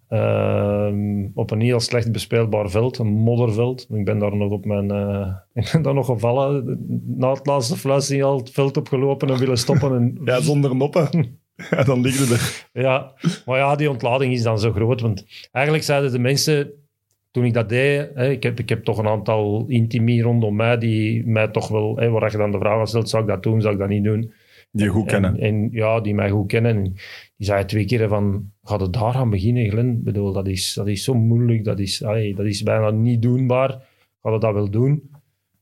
[0.09, 3.87] ehm, op een heel slecht bespeelbaar veld, een modderveld.
[3.91, 6.79] Ik ben daar nog op mijn, eh, ik ben daar nog gevallen.
[7.07, 9.95] Na het laatste fluitsignaal het veld opgelopen en willen stoppen.
[9.95, 11.09] En, ja, zonder noppen.
[11.71, 12.83] Ja, dan liggen ze er.
[12.83, 13.13] ja,
[13.47, 15.01] maar ja, die ontlading is dan zo groot.
[15.01, 16.73] Want eigenlijk zeiden de mensen,
[17.31, 20.79] toen ik dat deed, hè, ik, heb, ik heb toch een aantal intimi rondom mij
[20.79, 23.43] die mij toch wel, hè, waar je dan de vraag aan stelt, zou ik dat
[23.43, 24.33] doen, zou ik dat niet doen?
[24.71, 25.39] Die je goed kennen.
[25.39, 26.95] En, en ja, die mij goed kennen.
[27.39, 29.91] Die zei twee keer van, ga het daar aan beginnen, Glenn?
[29.97, 33.23] Ik bedoel, dat is, dat is zo moeilijk, dat is, allee, dat is bijna niet
[33.23, 33.71] doenbaar.
[34.23, 35.11] Ga je dat wel doen?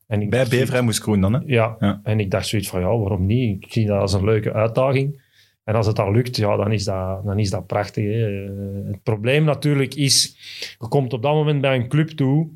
[0.07, 1.41] En ik Bij dacht Bever en Moeskroen dan, hè?
[1.47, 1.77] ja.
[1.79, 2.01] Ja.
[2.03, 3.65] en ik dacht zoiets van, ja, waarom niet?
[3.65, 5.25] Ik zie dat als een leuke uitdaging.
[5.65, 8.05] En als het dan lukt, ja, dan is dat, dan is dat prachtig.
[8.05, 8.45] Hè.
[8.45, 10.37] Eh, Het probleem natuurlijk is,
[10.79, 12.49] je komt op dat moment bij een club toe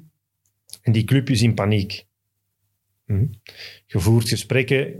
[0.83, 2.07] en die club is in paniek.
[3.07, 3.27] Hm.
[3.87, 4.95] Je voert gesprekken,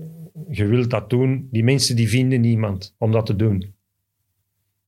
[0.51, 1.49] je wilt dat doen.
[1.51, 3.75] Die mensen die vinden niemand om dat te doen.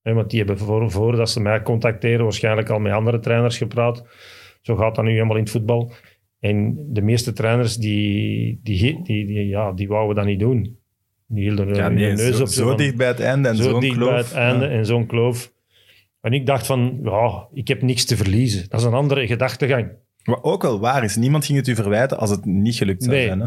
[0.02, 4.04] Want die hebben voor, voordat ze mij contacteren waarschijnlijk al met andere trainers gepraat.
[4.60, 5.92] Zo gaat dat nu helemaal in het voetbal.
[6.40, 10.78] En de meeste trainers die, die, die, die, ja, die wouden dat niet doen.
[11.26, 12.48] Die hielden Ja, hun neus zo, op.
[12.48, 14.08] zo van- dicht bij het einde en zo zo'n dicht kloof.
[14.10, 14.70] bij het einde Ja.
[14.70, 15.52] en zo'n kloof.
[16.20, 18.68] En ik dacht van, ja, ik heb niks te verliezen.
[18.68, 19.88] Dat is een andere gedachtegang.
[20.24, 23.16] Wat ook wel waar is, niemand ging het u verwijten als het niet gelukt zou
[23.16, 23.26] Nee.
[23.26, 23.40] zijn.
[23.40, 23.46] Hè?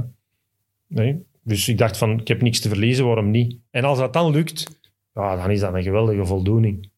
[0.87, 1.23] Nee?
[1.43, 3.57] Dus ik dacht van, ik heb niks te verliezen, waarom niet?
[3.71, 4.79] En als dat dan lukt,
[5.15, 6.89] ja, dan is dat een geweldige voldoening.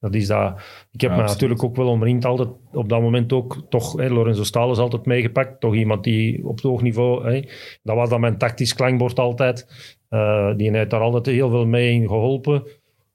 [0.00, 0.60] Dat is dat.
[0.92, 4.08] Ik heb Ja, me natuurlijk ook wel omringd, altijd op dat moment ook, toch, hè,
[4.08, 5.60] Lorenzo Staal is altijd meegepakt.
[5.60, 7.40] Toch iemand die op het hoog niveau, hè,
[7.82, 9.66] dat was dan mijn tactisch klankbord altijd.
[10.08, 12.62] Eh, die heeft daar altijd heel veel mee in geholpen.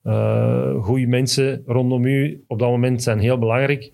[0.03, 3.91] Eh goede mensen rondom u op dat moment zijn heel belangrijk.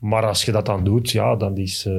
[0.00, 1.94] Maar als je dat dan doet, ja, dan is, eh,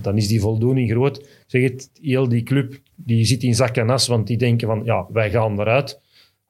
[0.00, 1.42] dan is die voldoening groot.
[1.46, 4.84] Zeg het, heel die club, die zit in zak en as, want die denken van,
[4.84, 6.00] ja, wij gaan eruit.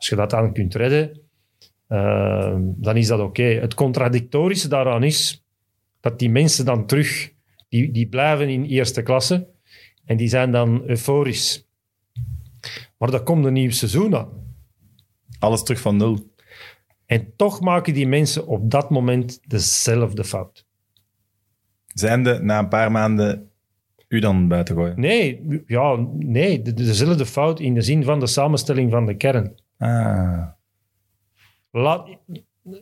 [0.03, 1.21] Als je dat dan kunt redden,
[1.87, 3.43] eh, dan is dat oké.
[3.43, 5.45] Het contradictorische daaraan is
[6.01, 7.33] dat die mensen dan terug,
[7.69, 9.49] die, die blijven in eerste klasse
[10.05, 11.69] en die zijn dan euforisch.
[12.99, 14.29] Maar er komt een nieuw seizoen aan.
[15.39, 16.31] Alles terug van nul.
[17.07, 20.67] En toch maken die mensen op dat moment dezelfde fout.
[21.87, 23.51] Zijnde na een paar maanden
[24.09, 25.01] u dan buiten gooien.
[25.01, 29.61] Nee, ja, nee, de- dezelfde fout in de zin van de samenstelling van de kern.
[29.83, 30.49] Ah.
[31.71, 32.09] Laat,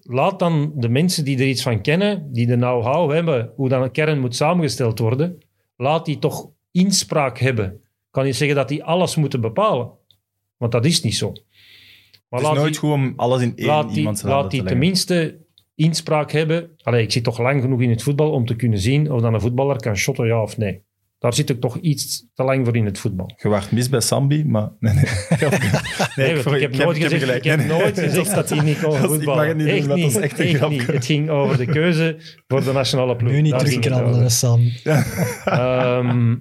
[0.03, 3.83] laat dan de mensen die er iets van kennen, die de know-how hebben, hoe dan
[3.83, 5.39] een kern moet samengesteld worden,
[5.77, 7.73] laat die toch inspraak hebben.
[7.75, 9.91] Ik kan niet zeggen dat die alles moeten bepalen,
[10.57, 11.33] want dat is niet zo.
[11.33, 14.51] Maar Het is laat nooit die, goed om alles in één laat iemand zijn laat
[14.51, 15.39] die te tenminste
[15.75, 16.71] inspraak hebben.
[16.83, 19.35] Allee, ik zit toch lang genoeg in het voetbal om te kunnen zien of dan
[19.35, 20.83] een voetballer kan shotten, ja of nee.
[21.21, 23.33] Daar zit ik toch iets te lang voor in het voetbal.
[23.37, 24.69] Je waart mis bij Sambi, maar...
[24.79, 25.05] Nee, nee.
[26.17, 29.05] Nee, ik heb nooit gezegd, ik heb nooit gezegd dat hij niet kon Dat is-
[29.05, 29.37] ik voetballen.
[29.39, 30.71] mag het niet doen, echt niet, een echt grap.
[30.71, 30.87] niet.
[30.87, 32.17] Het ging over de keuze
[32.49, 33.31] voor de nationale ploeg.
[33.33, 34.31] Nu niet terugkrabbelen, over.
[34.31, 34.61] Sam.
[35.45, 36.37] Ehm,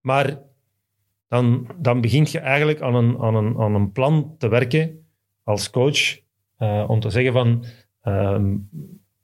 [0.00, 0.38] maar
[1.28, 5.06] dan, dan begint je eigenlijk aan een, aan, een, aan een plan te werken
[5.42, 6.18] als coach.
[6.56, 7.64] eh, om te zeggen van,
[8.02, 8.54] ehm,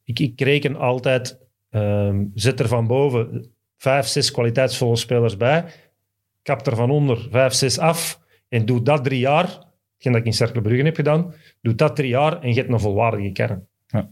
[0.04, 1.38] ik, ik reken altijd,
[1.70, 3.51] ehm, zet er van boven
[3.82, 5.64] vijf, zes kwaliteitsvolle spelers bij,
[6.42, 9.46] kap er van onder vijf, zes af en doe dat drie jaar,
[9.92, 12.80] hetgeen dat ik in Cercle heb gedaan, doe dat drie jaar en je hebt een
[12.80, 13.66] volwaardige kern.
[13.86, 14.08] Ja.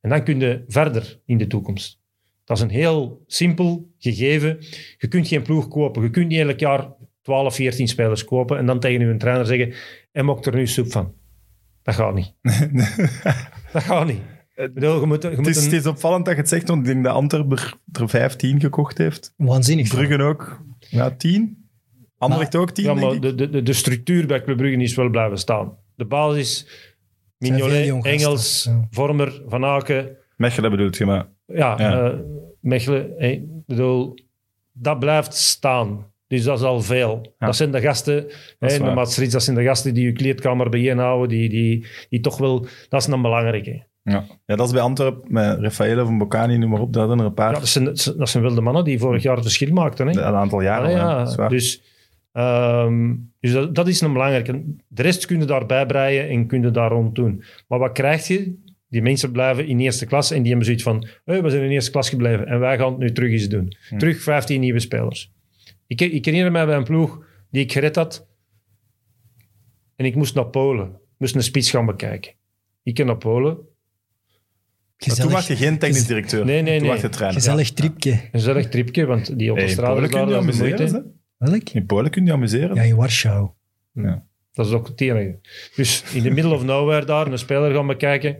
[0.00, 2.00] En dan kun je verder in de toekomst.
[2.44, 4.58] Dat is een heel simpel gegeven.
[4.98, 6.02] Je kunt geen ploeg kopen.
[6.02, 6.92] Je kunt niet elk jaar
[7.22, 9.74] 12, 14 spelers kopen en dan tegen je trainer zeggen
[10.12, 11.14] en maak er nu soep van.
[11.82, 12.34] Dat gaat niet.
[13.72, 14.22] dat gaat niet.
[14.62, 16.48] Ik bedoel, je moet, je Het moet is, een- het is opvallend dat je het
[16.48, 19.34] zegt, want ik denk dat Antwerpen er- er 15 gekocht heeft.
[19.36, 19.88] Waanzinnig.
[19.88, 21.68] Bruggen ook, ja, 10.
[22.18, 23.38] Anderlecht ook 10, Ja, denk maar ik.
[23.38, 25.76] de, de, de, structuur bij Club Brugge is wel blijven staan.
[25.94, 26.66] De basis,
[27.38, 28.86] Mignolet, Engels, ja.
[28.90, 30.16] Vormer, Van Aken.
[30.36, 31.28] Mechelen bedoelt je, maar...
[31.46, 32.10] Ja, Ja.
[32.10, 32.18] eh,
[32.60, 33.18] Mechelen.
[33.18, 34.14] eh, bedoel,
[34.72, 36.08] dat blijft staan.
[36.26, 37.34] Dus dat is al veel.
[37.38, 37.46] Ja.
[37.46, 38.26] Dat zijn de gasten,
[38.58, 38.84] hè, de.
[38.84, 42.66] Maastrichts, dat zijn de gasten die je kleedkamer bijeenhouden, die, die, die toch wel...
[42.88, 43.86] Dat is een belangrijke.
[44.02, 44.24] Ja.
[44.46, 47.24] ja, dat is bij Antwerpen, met Rafael of Bocani, noem maar op, dat zijn er
[47.24, 47.52] een paar.
[47.52, 47.84] Ja, dat, zijn,
[48.16, 50.06] dat zijn wel de mannen die vorig jaar het verschil maakten.
[50.06, 50.12] Hè?
[50.12, 50.90] Een aantal jaren.
[50.90, 51.34] Ja.
[51.34, 51.48] Waar.
[51.48, 51.82] Dus,
[52.32, 54.62] ehm, dus dat, dat is een belangrijke.
[54.88, 57.44] De rest kun je daarbij breien en kun je daar rond doen.
[57.68, 58.68] Maar wat krijg je?
[58.88, 61.70] Die mensen blijven in eerste klas en die hebben zoiets van hey, we zijn in
[61.70, 63.76] eerste klas gebleven en wij gaan het nu terug eens doen.
[63.88, 63.98] Hm.
[63.98, 65.32] Terug 15 nieuwe spelers.
[65.86, 68.26] Ik, ik herinner mij bij een ploeg die ik gered had
[69.96, 70.86] en ik moest naar Polen.
[70.86, 72.32] Ik moest een spits gaan bekijken.
[72.82, 73.58] Ik ging naar Polen.
[75.00, 76.44] Toen was je geen technisch directeur.
[76.44, 76.92] Nee, nee, Toen nee.
[76.92, 77.40] was je trainer.
[77.40, 78.10] Gezellig tripje.
[78.10, 81.10] Een gezellig tripje, want die Hey, in autostrade Polen is kun daar, je dat de?
[81.36, 81.68] Welk?
[81.68, 82.74] In Polen kun je amuseren.
[82.74, 83.50] Ja, in Warschau.
[84.52, 85.38] Dat is ook het enige.
[85.76, 88.38] Dus in the middle of nowhere daar, een speler gaan bekijken.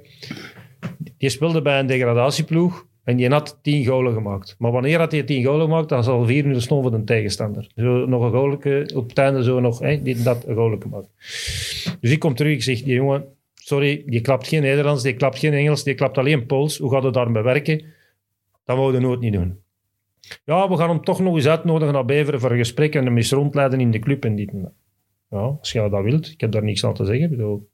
[1.18, 4.54] Die speelde bij een degradatieploeg en die had tien golen gemaakt.
[4.58, 7.04] Maar wanneer had hij tien golen gemaakt, dan was al vier minuten stond voor de
[7.04, 7.70] tegenstander.
[7.76, 10.82] Zo nog een goalke, op het einde zo nog, hè, dit en dat, een goalke
[10.82, 11.08] gemaakt.
[12.00, 13.24] Dus ik kom terug, ik zeg, die jongen,
[13.70, 16.78] sorry, die klapt geen Nederlands, die klapt geen Engels, die klapt alleen Pools.
[16.78, 17.78] Hoe gaat het daarmee werken?
[18.64, 19.58] Dat wouden we nooit niet doen.
[20.44, 23.16] Ja, we gaan hem toch nog eens uitnodigen naar Beveren voor een gesprek en hem
[23.16, 24.72] eens rondleiden in de club en dit en.
[25.30, 26.30] Ja, als jij dat wilt.
[26.30, 27.30] Ik heb daar niks aan te zeggen.
[27.30, 27.68] Bedoel,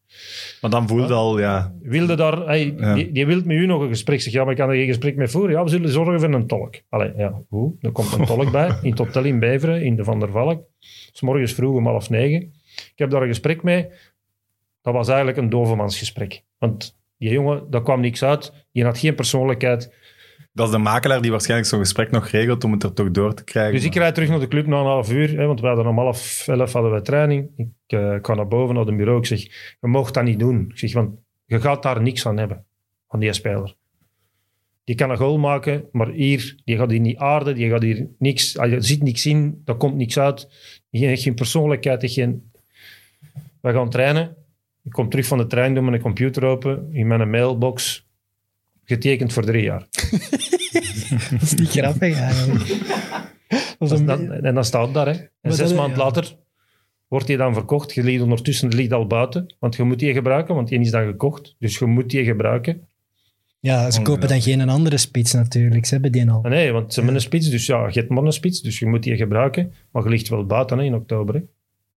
[0.60, 1.74] Maar dan voelde al, ja...
[1.82, 2.94] wilde daar, hey, Ja.
[2.94, 4.20] die, die wil met u nog een gesprek.
[4.20, 5.50] Zeg, ja, maar ik kan er geen gesprek mee voeren.
[5.50, 6.74] Ja, we zullen zorgen voor een tolk.
[6.88, 7.74] Allee, ja, hoe?
[7.80, 10.62] Er komt een tolk bij, in het hotel in Beveren, in de Van der Valk.
[11.12, 12.40] S morgens vroeg om half negen.
[12.74, 13.86] Ik heb daar een gesprek mee.
[14.86, 16.42] Dat was eigenlijk een dovemansgesprek.
[16.58, 18.52] Want die jongen, daar kwam niks uit.
[18.72, 19.94] Die had geen persoonlijkheid.
[20.52, 23.34] Dat is de makelaar die waarschijnlijk zo'n gesprek nog regelt om het er toch door
[23.34, 23.74] te krijgen.
[23.74, 25.86] Dus ik rijd terug naar de club na een half uur, hè, want we hadden
[25.86, 27.50] om half elf hadden we training.
[27.56, 29.18] Ik ik ga naar boven naar het bureau.
[29.18, 29.42] Ik zeg,
[29.80, 30.66] je mag dat niet doen.
[30.70, 32.64] Ik zeg, want je gaat daar niks aan hebben,
[33.08, 33.74] van die speler.
[34.84, 38.08] Die kan een goal maken, maar hier, die gaat hier niet aarden, die gaat hier
[38.18, 40.48] niks, ah, je ziet niks in, er komt niks uit.
[40.90, 42.50] Die heeft geen persoonlijkheid, geen...
[43.60, 44.36] We gaan trainen.
[44.86, 48.06] Ik kom terug van de trein, doe mijn computer open, in mijn mailbox,
[48.84, 49.86] getekend voor drie jaar.
[51.30, 52.68] Dat is niet grappig eigenlijk.
[53.78, 55.06] Dat is en dan staat het daar.
[55.06, 55.12] Hè.
[55.12, 56.04] En Maar zes maanden ja.
[56.04, 56.36] later
[57.08, 57.94] wordt die dan verkocht.
[57.94, 61.06] Je ligt ondertussen ligt al buiten, want je moet die gebruiken, want die is dan
[61.06, 61.56] gekocht.
[61.58, 62.86] Dus je moet die gebruiken.
[63.60, 65.86] Ja, ze kopen dan geen andere spits natuurlijk.
[65.86, 66.40] Ze hebben die al.
[66.42, 68.86] Nee, want ze hebben een spits, dus ja, je hebt maar een spits, dus je
[68.86, 69.72] moet die gebruiken.
[69.90, 71.34] Maar je ligt wel buiten hè, in oktober.
[71.34, 71.40] Hè.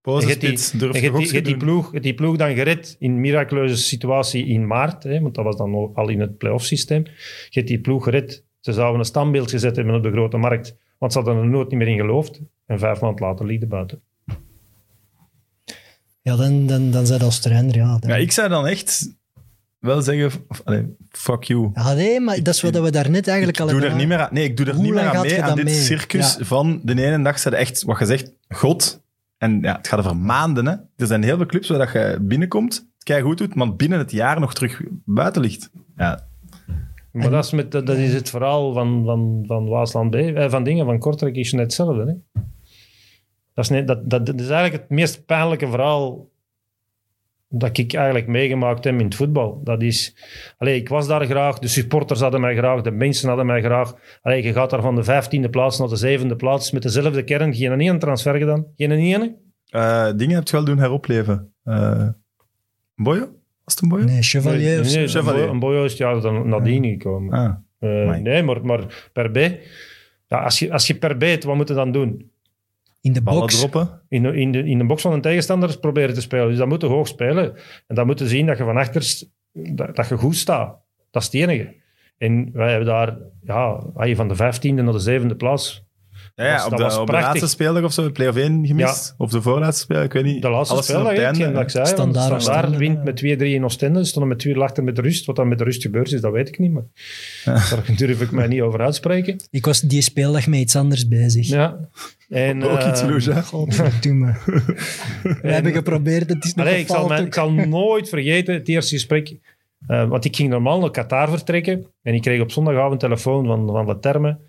[0.02, 3.20] Pose En je hebt die, je je je ploeg, die ploeg dan gered in een
[3.20, 7.04] miraculeuze situatie in maart, hè, want dat was dan al- in het playoff systeem.
[7.04, 7.12] Je
[7.50, 8.44] hebt die ploeg gered.
[8.60, 11.70] Ze zouden een standbeeld gezet hebben op de grote markt, want ze hadden er nooit
[11.70, 12.42] niet meer in geloofd.
[12.66, 14.02] En vijf maanden later het buiten.
[16.22, 17.76] Ja, dan, dan, dan zijn als trainer.
[17.76, 19.16] Ja, dan- Ja, ik zou dan echt
[19.80, 20.46] wel zeggen,
[21.10, 21.70] fuck you.
[21.74, 24.08] Ja, nee, maar dat is wat we daarnet eigenlijk ik al doe er hebben niet
[24.18, 25.74] meer aan, nee, ik doe er Hoe niet meer aan mee je aan dit mee?
[25.74, 26.46] circus Ja.
[26.46, 29.02] van de ene dag zijn echt, wat je zegt, God.
[29.40, 30.66] En ja, het gaat over maanden.
[30.66, 30.72] Hè.
[30.96, 34.12] Er zijn heel veel clubs waar dat je binnenkomt, het goed doet, maar binnen het
[34.12, 35.72] jaar nog terug buiten ligt.
[35.96, 36.28] Ja,
[37.12, 40.50] Maar En- dat, is met, dat is het verhaal van, van, van Waasland B, eh,
[40.50, 42.06] van dingen, van Kortrijk is net hetzelfde.
[42.06, 42.42] Hè?
[43.54, 46.30] Dat, is net, dat, dat, dat is eigenlijk het meest pijnlijke verhaal
[47.50, 49.62] dat ik eigenlijk meegemaakt heb in het voetbal.
[49.64, 50.16] Dat is,
[50.58, 53.94] allee, ik was daar graag, de supporters hadden mij graag, de mensen hadden mij graag.
[54.22, 57.54] Allee, je gaat daar van de vijftiende plaats naar de zevende plaats met dezelfde kern.
[57.56, 58.66] Geen één transfer gedaan.
[58.76, 59.36] Geen ene.
[59.70, 61.54] Eh, dingen heb je wel doen heropleven.
[61.64, 62.08] Eh
[62.96, 63.20] Boyo?
[63.64, 64.04] Was het een Boyo?
[64.04, 65.42] Nee, Chevalier Nee, een Chevalier.
[65.42, 67.34] Boy- Een Boyo is ja, dan nadien gekomen.
[67.34, 69.38] Ah, Eh, nee, maar, maar per B.
[70.28, 72.32] Ja, als, je, als je per B het, wat moet je dan doen?
[73.02, 73.58] In de ballen box.
[73.58, 74.02] droppen.
[74.10, 76.48] in de, in, de, in de box van een tegenstander proberen te spelen.
[76.48, 77.56] Dus dat moet hoog spelen.
[77.88, 80.78] En dan moet je zien dat je van achter dat, dat je goed staat.
[81.12, 81.76] Dat is het enige.
[82.18, 83.84] En wij hebben daar, ja,
[84.16, 85.88] van de vijftiende naar de zevende plaats.
[86.40, 89.14] Ja, ja, was- op, de, op laatste speler of zo, play-off 1 gemist.
[89.18, 90.42] Of de voorlaatste speler, ik weet niet.
[90.42, 91.52] De laatste hetgeen einde.
[91.52, 91.84] dat ik zei.
[91.84, 93.04] want Standaard Standaard wint ja.
[93.04, 94.00] met 2-3 in Oostende.
[94.00, 95.26] Ze stonden met 2 achter met rust.
[95.26, 96.72] Wat dan met de rust gebeurd is, dat weet ik niet.
[96.72, 96.84] Maar
[97.46, 99.36] daar durf ik mij niet over uitspreken.
[99.50, 101.48] Ik was die speeldag met iets anders bezig.
[101.48, 101.80] Ja.
[102.30, 103.44] En, Ook iets loes, hè?
[103.44, 104.36] Godverdomme.
[105.42, 108.96] We hebben geprobeerd, het is nog Allee, ik, zal ik zal nooit vergeten het eerste
[108.96, 109.36] gesprek.
[109.88, 111.86] eh, want ik ging normaal naar Qatar vertrekken.
[112.04, 114.40] En ik kreeg op zondagavond telefoon van, van de termen.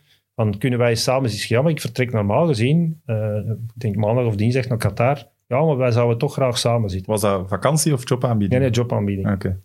[0.41, 1.47] Van, kunnen wij samen eens...
[1.47, 5.27] Ja, maar ik vertrek normaal gezien, eh, ik denk maandag of dinsdag naar Qatar.
[5.47, 7.11] Ja, maar wij zouden toch graag samen zitten.
[7.11, 8.61] Was dat vakantie of jobaanbieding?
[8.61, 9.31] Nee, nee, jobaanbieding.
[9.33, 9.61] Oké.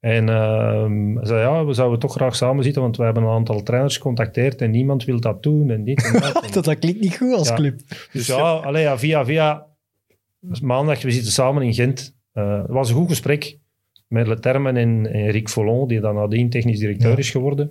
[0.00, 3.28] En ehm, hij zei, ja, we zouden toch graag samen zitten, want we hebben een
[3.28, 6.32] aantal trainers gecontacteerd en niemand wil dat doen en dit en dat.
[6.52, 7.54] Dat, dat klinkt niet goed als Ja.
[7.54, 7.80] club.
[8.12, 9.66] dus ja, allee, ja, via via.
[10.40, 12.16] dus maandag, we zitten samen in Gent.
[12.32, 13.58] Eh, het was een goed gesprek
[14.08, 17.16] met Le Termen en, en Rick Follon, die dan nadien technisch directeur Ja.
[17.16, 17.70] is geworden.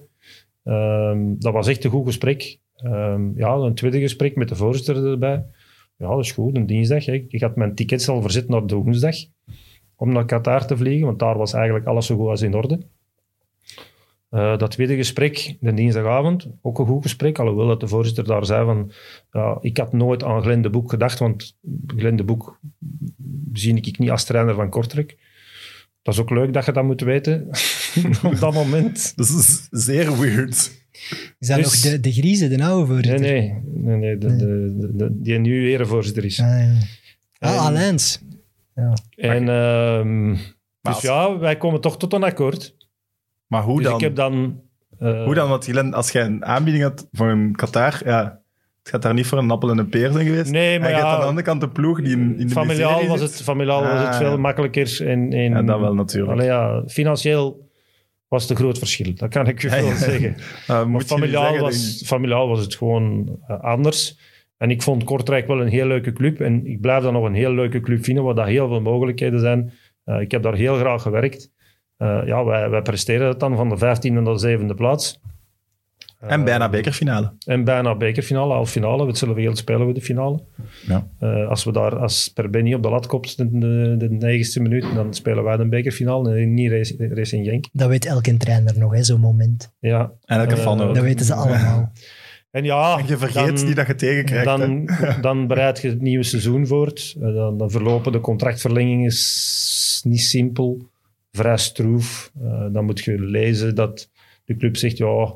[0.70, 2.60] Ehm, dat was echt een goed gesprek.
[2.76, 5.46] Ehm, ja, een tweede gesprek met de voorzitter erbij.
[5.98, 7.06] Ja, dat is goed, een dinsdag.
[7.06, 7.26] Hè.
[7.28, 9.16] Ik had mijn tickets al verzet naar de woensdag
[9.96, 12.80] om naar Qatar te vliegen, want daar was eigenlijk alles zo goed als in orde.
[14.30, 18.46] Eh, dat tweede gesprek, de dinsdagavond, ook een goed gesprek, alhoewel dat de voorzitter daar
[18.46, 18.92] zei van
[19.62, 22.60] ik had nooit aan Glenn de Boek gedacht, want Glenn de Boek
[23.54, 25.18] zie ik niet als trainer van Kortrijk.
[26.02, 27.48] Dat is ook leuk dat je dat moet weten
[28.24, 29.12] op dat moment.
[29.16, 30.78] Dat is zeer weird.
[31.40, 33.20] Is dat Dus- nog de, de Griezen, de oude voorzitter?
[33.20, 36.40] nee, nee, nee de, de, de, de- die nu erevoorzitter is.
[36.40, 36.56] Ah, ja.
[36.58, 36.80] En-
[37.40, 38.22] ah Alains.
[38.76, 38.94] Ja.
[39.16, 40.32] En ehm,
[40.82, 42.76] dus als- ja, wij komen toch tot een akkoord.
[43.48, 43.96] Maar hoe dus dan?
[43.96, 44.62] ik heb dan...
[45.00, 45.50] eh, Hoe dan?
[45.50, 48.42] Want als jij een aanbieding had voor een Qatar, ja,
[48.80, 50.52] het gaat daar niet voor een appel en een peer zijn geweest.
[50.52, 53.22] Nee, maar ja, aan de andere kant de ploeg die in, in de familiaal was
[53.22, 55.08] het, familiaal was het Ah, veel makkelijker.
[55.08, 56.32] En, en, Ja, dat wel natuurlijk.
[56.32, 57.70] Allee, ja, financieel
[58.28, 59.16] was het een groot verschil.
[59.16, 60.36] Dat kan ik je wel zeggen.
[60.70, 64.20] Uh, Maar familiaal, zeggen, was, familiaal was het gewoon eh, anders.
[64.58, 66.40] En ik vond Kortrijk wel een heel leuke club.
[66.40, 69.40] En ik blijf dat nog een heel leuke club vinden, waar dat heel veel mogelijkheden
[69.40, 69.74] zijn.
[70.04, 71.52] Eh, ik heb daar heel graag gewerkt.
[71.98, 75.22] Eh, ja, wij, wij presteren het dan van de 15e naar de zevende plaats.
[76.20, 77.34] En Eh, bijna bekerfinale.
[77.46, 79.08] En bijna bekerfinale, halve finale.
[79.08, 80.40] Hetzelfde geld spelen we de finale.
[80.88, 81.08] Ja.
[81.20, 84.60] Eh, als we daar, als Per Benny op de lat kopt de, de, de negenste
[84.62, 87.66] minuut, dan spelen wij de bekerfinale en niet Race- Racing Genk.
[87.72, 89.74] Dat weet elke trainer nog, hè, zo'n moment.
[89.80, 90.12] Ja.
[90.26, 90.94] En elke Eh, fan ook.
[90.96, 91.92] Dat weten ze allemaal.
[92.52, 94.46] En ja, En je vergeet dan- die dat je tegenkrijgt.
[94.46, 94.90] Dan,
[95.22, 97.16] dan bereid je het nieuwe seizoen voort.
[97.22, 100.88] Eh, Dan, dan verlopen de contractverlenging is niet simpel,
[101.32, 102.32] vrij stroef.
[102.44, 104.10] Eh, dan moet je lezen dat
[104.46, 105.34] de club zegt, ja,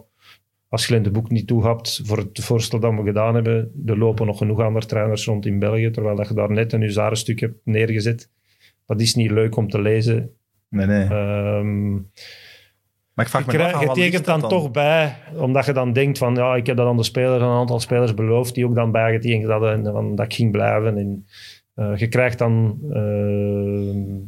[0.74, 3.98] als je in de boek niet toegapt voor het voorstel dat we gedaan hebben, er
[3.98, 7.40] lopen nog genoeg andere trainers rond in België, terwijl dat je daar net een huzarenstuk
[7.40, 8.30] hebt neergezet.
[8.86, 10.32] Dat is niet leuk om te lezen.
[10.70, 11.04] Nee, nee.
[11.04, 11.94] Ehm,
[13.14, 15.74] maar ik vraag je, me af, krijg- je tekent dat dan, toch bij, omdat je
[15.74, 18.66] dan denkt van, ja, ik heb dat aan de spelers, een aantal spelers beloofd, die
[18.66, 20.98] ook dan bijgetekend hadden, en van, dat ik ging blijven.
[20.98, 21.26] En,
[21.74, 24.22] eh, je krijgt dan eh,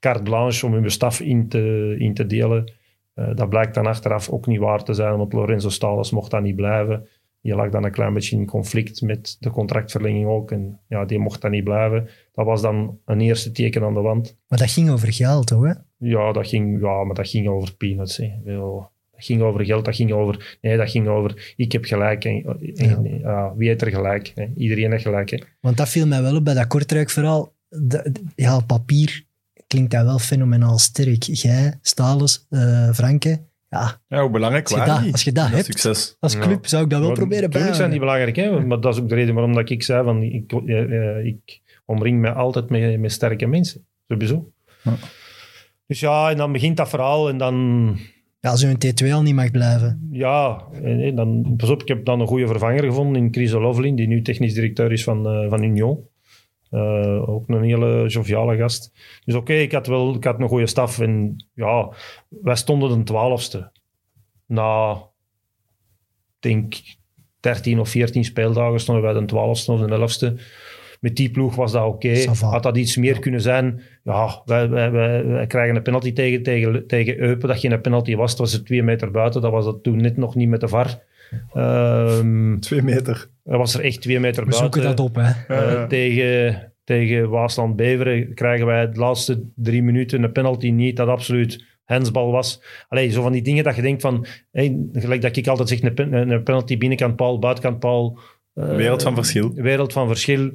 [0.00, 2.72] carte blanche om je staf in te, in te delen.
[3.14, 6.42] Eh, dat blijkt dan achteraf ook niet waar te zijn, want Lorenzo Stalas mocht dat
[6.42, 7.08] niet blijven.
[7.40, 10.50] Die lag dan een klein beetje in conflict met de contractverlenging ook.
[10.50, 12.08] En ja, die mocht dat niet blijven.
[12.32, 14.36] Dat was dan een eerste teken aan de wand.
[14.48, 15.50] Maar dat ging over geld?
[15.50, 15.72] Hè?
[15.98, 18.16] Ja, dat ging, ja, maar dat ging over peanuts.
[18.16, 18.30] Hè.
[18.44, 18.90] Dat
[19.24, 20.58] ging over geld, dat ging over...
[20.60, 21.54] Nee, dat ging over...
[21.56, 22.24] Ik heb gelijk.
[22.24, 22.44] En,
[22.76, 24.32] en- ja, wie heeft er gelijk?
[24.34, 24.46] Hè?
[24.54, 25.30] Iedereen heeft gelijk.
[25.30, 25.38] Hè?
[25.60, 27.52] Want dat viel mij wel op bij dat Kortrijk-verhaal.
[27.68, 29.24] De- de- Ja, papier
[29.66, 31.22] klinkt dat wel fenomenaal sterk.
[31.22, 33.40] Jij, Stalens, eh Franke.
[33.70, 35.12] Ja, Ja, hoe belangrijk Als je waren dat- die?
[35.12, 36.16] als je dat hebt, succes.
[36.20, 36.38] als Ja.
[36.40, 37.50] club zou ik dat wel proberen bij.
[37.58, 38.60] Tuurlijk zijn die belangrijk, hè?
[38.66, 41.60] maar dat is ook de reden waarom dat ik zei van ik, eh, eh, ik
[41.84, 43.86] omring me altijd met, met sterke mensen.
[44.08, 44.52] Sowieso.
[44.82, 44.92] Ja.
[45.86, 47.54] Dus ja, en dan begint dat verhaal en dan...
[48.40, 50.08] Ja, als je een T2 al niet mag blijven.
[50.10, 53.52] Ja, en, en dan, pas op, ik heb dan een goede vervanger gevonden in Chris
[53.54, 55.98] O'Loughlin, die nu technisch directeur is van, eh, van Union.
[56.74, 58.92] Eh, ook een hele joviale gast.
[59.24, 61.00] Dus oké, ik had wel ik had een goede staf.
[61.00, 61.92] En ja,
[62.28, 63.72] wij stonden de twaalfste.
[64.46, 65.02] Na,
[66.38, 66.74] denk,
[67.40, 70.36] 13 of 14 speeldagen stonden wij de twaalfste of de elfste.
[71.00, 72.24] Met die ploeg was dat oké.
[72.40, 73.82] Had dat iets meer kunnen zijn?
[74.04, 77.48] Ja, wij, wij, wij, wij krijgen een penalty tegen, tegen, tegen Eupen.
[77.48, 78.30] Dat geen penalty was.
[78.30, 79.40] Het was er twee meter buiten.
[79.40, 81.02] Dat was dat toen net nog niet met de VAR.
[81.54, 83.28] Ehm Twee meter.
[83.44, 85.04] dat was er echt twee meter We zoeken buiten.
[85.04, 85.54] dat op, hè.
[85.54, 85.86] Eh, Ja.
[85.86, 92.30] tegen, tegen Waasland-Beveren krijgen wij de laatste drie minuten een penalty niet, dat absoluut hensbal
[92.30, 92.62] was.
[92.88, 95.82] Allee, zo van die dingen dat je denkt van, hey, gelijk dat ik altijd zeg,
[95.82, 98.18] een, pen- een penalty binnenkant paal, buitenkant paal.
[98.54, 99.52] eh, Wereld van verschil.
[99.54, 100.50] Wereld van verschil.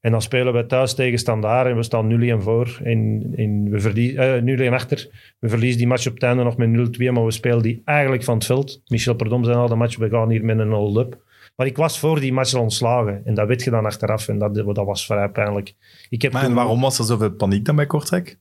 [0.00, 2.80] En dan spelen we thuis tegen Standaard en we staan 0-1 voor.
[2.84, 5.08] En, en we verliezen, eh 0-1 achter.
[5.38, 8.24] We verliezen die match op het einde nog met 0-2, maar we spelen die eigenlijk
[8.24, 8.82] van het veld.
[8.86, 11.26] Michel Perdom zei al de match, we gaan hier met een hold-up.
[11.56, 13.22] Maar ik was voor die match al ontslagen.
[13.24, 14.28] En dat weet je dan achteraf.
[14.28, 15.74] En dat, dat was vrij pijnlijk.
[16.08, 18.38] Ik heb Maar en waarom was er zoveel paniek dan bij Kortrijk?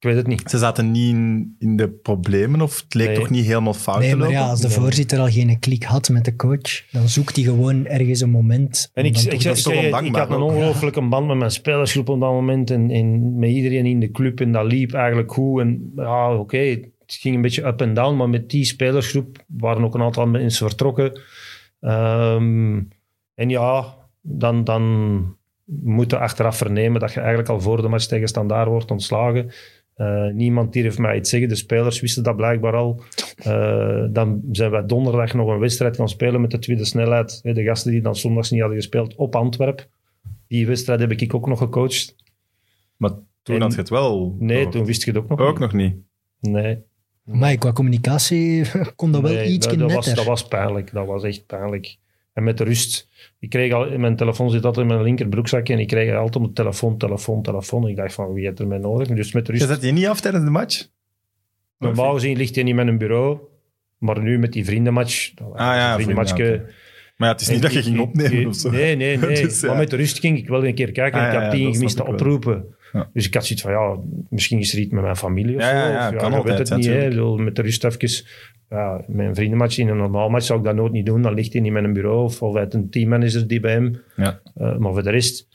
[0.00, 0.50] Ik weet het niet.
[0.50, 3.16] Ze zaten niet in, in de problemen of het leek Nee.
[3.16, 4.42] toch niet helemaal fout Nee, te maar lopen?
[4.42, 4.76] ja, als de Nee.
[4.76, 8.90] voorzitter al geen klik had met de coach, dan zoekt hij gewoon ergens een moment.
[8.94, 10.50] En ik, ik, toch ik, ik, had een ook.
[10.50, 12.70] ongelooflijke band met mijn spelersgroep op dat moment.
[12.70, 14.40] En, en met iedereen in de club.
[14.40, 15.60] En dat liep eigenlijk goed.
[15.60, 18.16] En ja, oké, het ging een beetje up en down.
[18.16, 21.20] Maar met die spelersgroep waren ook een aantal mensen vertrokken.
[21.80, 22.80] Ehm,
[23.34, 24.82] en ja, dan, dan
[25.64, 29.50] moet je achteraf vernemen dat je eigenlijk al voor de match tegen Standaard wordt ontslagen.
[30.00, 31.48] Eh, niemand durft mij iets zeggen.
[31.48, 33.02] De spelers wisten dat blijkbaar al.
[33.36, 37.40] Eh, dan zijn wij donderdag nog een wedstrijd gaan spelen met de tweede snelheid.
[37.42, 39.88] Hè, De gasten die dan zondags niet hadden gespeeld op Antwerp.
[40.48, 42.16] Die wedstrijd heb ik ook nog gecoacht.
[42.96, 43.10] Maar
[43.42, 44.36] toen En- had je het wel.
[44.38, 44.72] Nee, gehoord.
[44.72, 45.60] toen wist je het ook nog Ook niet.
[45.60, 45.94] nog niet.
[46.40, 46.78] Nee.
[47.24, 48.64] Maar qua communicatie
[48.96, 50.14] kon dat wel Nee, iets dat, dat, was, netter.
[50.24, 50.92] dat was pijnlijk.
[50.92, 51.96] Dat was echt pijnlijk.
[52.32, 53.08] En met de rust.
[53.38, 55.72] Ik kreeg al, mijn telefoon zit altijd in mijn linkerbroekzakje.
[55.74, 57.86] En ik kreeg altijd op de telefoon, telefoon, telefoon.
[57.88, 59.08] Ik dacht van, wie heeft er mij nodig?
[59.08, 59.70] Dus met de Je rust.
[59.70, 60.86] zet je niet af tijdens de match?
[61.78, 63.38] Normaal gezien ligt hij niet met een bureau.
[63.98, 65.32] Maar nu met die vriendenmatch.
[65.52, 66.36] Ah ja, vriendenmatchje.
[66.44, 66.64] vrienden,
[67.16, 68.70] Maar ja, het is niet En dat je ik- ging opnemen of zo.
[68.70, 69.42] Nee, nee, nee.
[69.42, 69.68] Dus, ja.
[69.68, 71.20] Maar met de rust ging ik wel een keer kijken.
[71.20, 72.74] Ah, ik had ja, tien gemiste oproepen.
[72.92, 73.10] Ja.
[73.12, 73.98] Dus ik had zoiets van, ja,
[74.28, 75.68] misschien is er iets met mijn familie of zo.
[75.68, 77.36] ja, ja, of, kan je altijd, weet het niet, hè.
[77.42, 78.24] Met de rust even...
[78.70, 81.22] Ja, met een vriendenmatch in een normaal match zou ik dat nooit niet doen.
[81.22, 84.02] Dan ligt hij niet met een bureau of, of uit een teammanager die bij hem.
[84.16, 84.40] Ja.
[84.54, 85.48] Eh, maar voor de rest...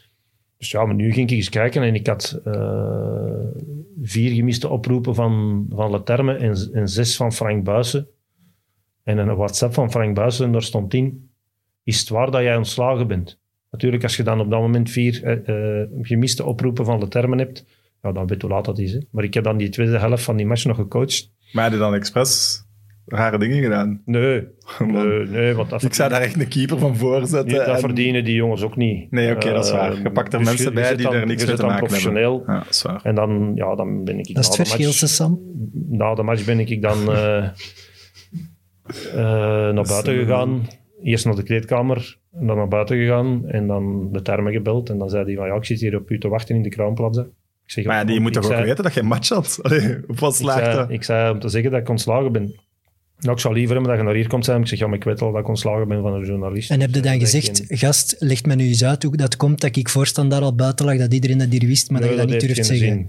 [0.58, 3.40] Dus ja, maar nu ging ik eens kijken en ik had eh,
[4.02, 8.08] vier gemiste oproepen van, van Leterme en, en zes van Frank Buissen.
[9.04, 11.30] En een WhatsApp van Frank Buissen, daar stond in,
[11.84, 13.40] is het waar dat jij ontslagen bent?
[13.72, 17.66] Natuurlijk, als je dan op dat moment vier eh, gemiste oproepen van Leterme hebt,
[18.02, 18.94] ja, dan weet je hoe laat dat is.
[18.94, 19.00] Hè?
[19.12, 21.32] Maar ik heb dan die tweede helft van die match nog gecoacht.
[21.52, 22.65] Maar had je dan expres
[23.06, 24.02] rare dingen gedaan?
[24.06, 24.48] Nee,
[24.80, 24.92] Man.
[25.08, 27.48] nee, nee want dat, Ik zou daar echt een keeper van voorzetten.
[27.48, 29.12] die- dat en- verdienen die jongens ook niet.
[29.12, 29.92] Nee, oké, dat is waar.
[29.92, 31.62] Eh, Je pakt er dus mensen je- bij die dan- er niks mee zit te
[31.62, 32.12] dan maken hebben.
[32.12, 32.44] professioneel.
[32.48, 33.00] Ja, dat is waar.
[33.04, 35.40] En dan, ja, dan ben ik dat is het match- verschil, Sam.
[35.90, 37.38] na de match ben ik dan eh,
[39.14, 40.68] eh, naar buiten eh, gegaan.
[41.04, 44.90] Eerst naar de kleedkamer, en dan naar buiten gegaan en dan de termen gebeld.
[44.90, 46.70] En dan zei hij van ja, ik zit hier op u te wachten in de
[46.70, 47.22] Kroonplaza.
[47.22, 49.60] Ik zeg, Maar ja, die moet toch ook zei- weten dat je een match had?
[49.62, 52.56] Allee, op wat ik zei, ik zei om te zeggen dat ik ontslagen ben.
[53.20, 54.62] Nou, ik zou liever hebben dat je naar hier komt zijn.
[54.62, 56.72] Ik zeg, ja, maar ik weet al dat ik ontslagen ben van een journalist.
[56.72, 59.18] En heb je Dus, dan eh, gezegd, geen- gast, leg me nu eens uit hoe
[59.18, 62.02] dat komt dat ik voorstand daar al buiten lag, dat iedereen dat hier wist, maar
[62.02, 62.88] Nee, dat je dat niet durft zeggen.
[62.88, 63.00] zin.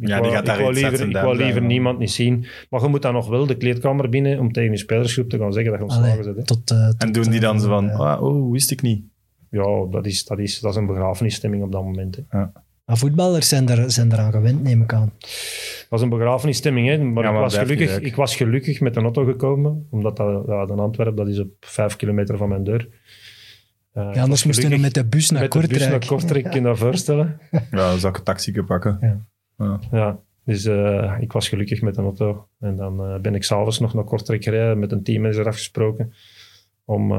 [0.00, 2.10] Ik Ja, die gaat daar ik wou iets liever, ik daar wou liever niemand niet
[2.10, 2.46] zien.
[2.70, 5.52] Maar je moet dan nog wel de kleedkamer binnen om tegen je spelersgroep te gaan
[5.52, 6.46] zeggen dat je ontslagen bent.
[6.46, 9.02] tot, eh, tot, En doen die dan zo van, eh, ah, oh, wist ik niet.
[9.50, 12.18] Ja, dat is, dat, is, dat is een begrafenisstemming op dat moment.
[12.28, 12.44] Hè.
[12.84, 15.12] Maar voetballers zijn, er, zijn eraan gewend, neem ik aan.
[15.18, 16.98] Dat was een begrafenisstemming, hè.
[16.98, 20.44] maar, Ja, ik, maar was gelukkig, ik was gelukkig met een auto gekomen, omdat dat,
[20.46, 22.88] ja, de Antwerp, dat is op vijf kilometer van mijn deur.
[23.92, 25.82] Eh, ik Ja, anders moesten we met de bus naar met de Kortrijk.
[25.82, 27.40] bus naar Kortrijk, kun je dat voorstellen?
[27.50, 28.98] Ja, dan zou ik een taxi pakken.
[29.00, 29.26] Ja.
[29.58, 29.78] Ja.
[29.90, 32.48] Ja, dus eh, ik was gelukkig met een auto.
[32.60, 36.12] En dan eh, ben ik s'avonds nog naar Kortrijk gereden, met een teammanager afgesproken,
[36.84, 37.12] om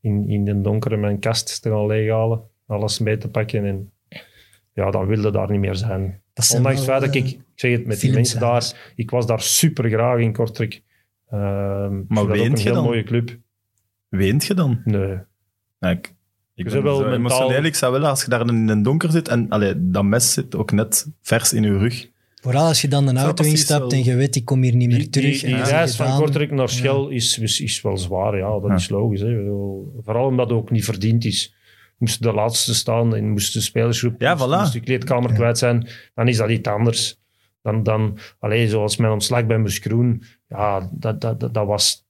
[0.00, 3.64] in, in de donkere mijn kast te gaan leeghalen, alles mee te pakken.
[3.64, 3.92] En
[4.74, 6.00] ja, dan wilde daar niet meer zijn.
[6.54, 9.10] Ondanks het wel, feit dat eh, ik, ik zeg het, met die mensen daar, ik
[9.10, 10.82] was daar super graag in Kortrijk.
[11.30, 12.84] Ehm, ik ook weent een je heel dan?
[12.84, 13.38] mooie club.
[14.08, 14.80] Weent je dan?
[14.84, 15.18] Nee.
[15.80, 16.14] Ik,
[16.54, 17.62] ik ben wel zo mentaal- emotioneel.
[17.64, 20.54] Ik zou willen, als je daar in het donker zit en allee, dat mes zit
[20.56, 22.08] ook net vers in je rug.
[22.42, 24.88] Vooral als je dan een auto instapt wel- en je weet, ik kom hier niet
[24.88, 25.40] meer Die, terug.
[25.40, 26.16] die, en die reis van.
[26.18, 28.74] Kortrijk naar Schel is, is, is wel zwaar, ja, dat Ja.
[28.74, 29.20] is logisch.
[29.20, 29.40] Hè.
[29.40, 29.52] Ik
[30.04, 31.54] Vooral omdat het ook niet verdiend is.
[31.98, 34.58] Moest de laatste staan en moest de spelersgroep Ja, moest, voilà.
[34.58, 37.18] moest de kleedkamer kwijt zijn, dan is dat iets anders.
[37.62, 42.06] Dan, dan alleen zoals mijn ontslag bij Moeskroen, ja, dat, dat, dat, dat was...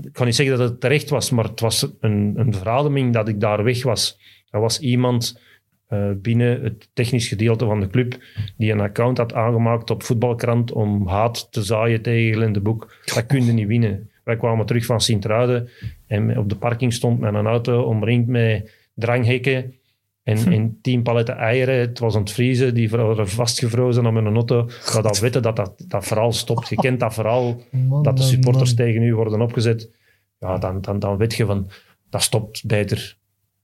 [0.00, 3.28] Ik kan niet zeggen dat het terecht was, maar het was een, een verademing dat
[3.28, 4.18] ik daar weg was.
[4.50, 5.40] Er was iemand
[5.88, 8.16] eh, binnen het technisch gedeelte van de club
[8.56, 12.94] die een account had aangemaakt op voetbalkrant om haat te zaaien tegen Glenn de Boek.
[13.14, 14.10] Dat kun je niet winnen.
[14.24, 15.68] Wij kwamen terug van Sint-Truiden
[16.06, 19.74] en op de parking stond met een auto omringd met dranghekken
[20.22, 21.74] en, en tien paletten eieren.
[21.78, 24.68] Het was aan het vriezen, die waren vastgevrozen op een auto.
[24.92, 26.68] Ja, dat weten dat, dat dat verhaal stopt.
[26.68, 28.86] Je kent dat verhaal, Man, dat de supporters man.
[28.86, 29.90] tegen u worden opgezet.
[30.38, 31.70] Ja, dan, dan, dan weet je van,
[32.10, 33.16] dat stopt beter.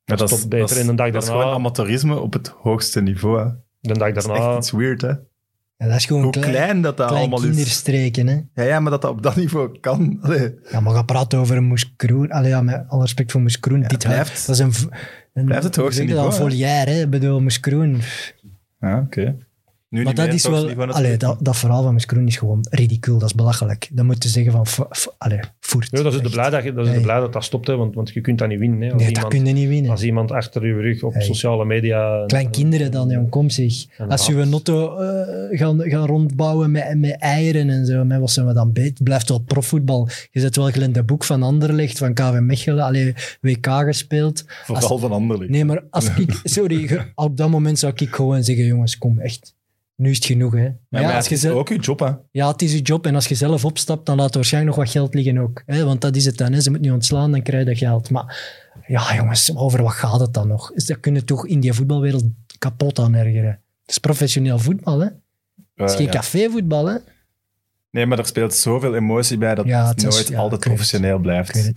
[0.05, 0.59] Dat is, stopt beter.
[0.67, 3.39] dat is- En een dag dat is daarna- gewoon amateurisme op het hoogste niveau.
[3.39, 3.45] Hè.
[3.81, 4.49] De dag Dat is daarna...
[4.49, 5.13] echt iets weird, hè?
[5.77, 7.45] Ja, dat is gewoon Hoe klein, klein dat dat klein allemaal is.
[7.55, 8.27] kinderstreken.
[8.27, 8.35] Hè?
[8.55, 10.19] Ja, ja, maar dat dat op dat niveau kan.
[10.23, 12.31] Allee, Ja, maar ga praten over een Moes Kroen.
[12.31, 13.81] Allee, ja, met alle respect voor Moes Kroen.
[13.81, 14.73] Ja, dit blijft- dat is een,
[15.35, 17.01] een blijft het hoogste je dat, niveau, Een volière, hè?
[17.03, 18.01] Ik bedoel, Moes Kroen.
[18.81, 19.37] Ja, oké.
[19.95, 20.93] Nu Maar dat meer, is wel...
[20.93, 23.19] Allee, dat, dat verhaal van Miskroen is gewoon ridicuul.
[23.19, 23.89] Dat is belachelijk.
[23.93, 24.67] Dan moeten ze zeggen van...
[24.67, 25.89] f- f- Allee, voert.
[25.91, 27.77] Ja, dat is de blij dat, je- dat, is de blij dat dat stopt, hè,
[27.77, 28.81] want, want je kunt dat niet winnen.
[28.81, 28.93] Hè.
[28.93, 29.91] Als, Nee, dat iemand, kun je niet winnen.
[29.91, 31.23] als iemand achter je rug op Hey.
[31.23, 32.25] sociale media...
[32.27, 33.47] Kleinkinderen dan, jong, kom.
[33.97, 38.21] En Als je een auto eh, gaan, gaan rondbouwen met, met eieren en zo, met
[38.21, 39.03] wat zijn we dan beet?
[39.03, 40.09] Blijft wel profvoetbal.
[40.31, 44.45] Je zet wel gelijk de boek van Anderlecht, van KV Mechelen, allee, WK gespeeld.
[44.65, 45.51] Vooral van Anderlecht.
[45.51, 46.41] Nee, maar als ik...
[46.45, 49.54] Sorry, op dat moment zou ik gewoon zeggen, jongens, kom, echt.
[49.97, 50.63] Nu is het genoeg, hè.
[50.63, 52.11] Maar Maar ja, ja, als het je zelf- ook je job, hè.
[52.31, 53.07] ja, het is je job.
[53.07, 55.63] En als je zelf opstapt, dan laat er waarschijnlijk nog wat geld liggen ook.
[55.67, 55.85] Hè?
[55.85, 56.53] Want dat is het dan.
[56.53, 56.61] Hè?
[56.61, 58.11] Ze moeten niet ontslaan, dan krijg je geld.
[58.11, 58.37] Maar
[58.87, 60.73] ja, jongens, over wat gaat het dan nog?
[60.75, 62.25] Dat kunnen toch in die voetbalwereld
[62.59, 63.51] kapot aan ergeren.
[63.81, 65.07] Het is professioneel voetbal, hè?
[65.75, 66.13] Het is Eh, geen ja.
[66.13, 66.97] cafévoetbal, hè?
[67.91, 70.61] Nee, maar er speelt zoveel emotie bij dat Ja, het het is- nooit ja, altijd
[70.61, 71.71] professioneel blijft.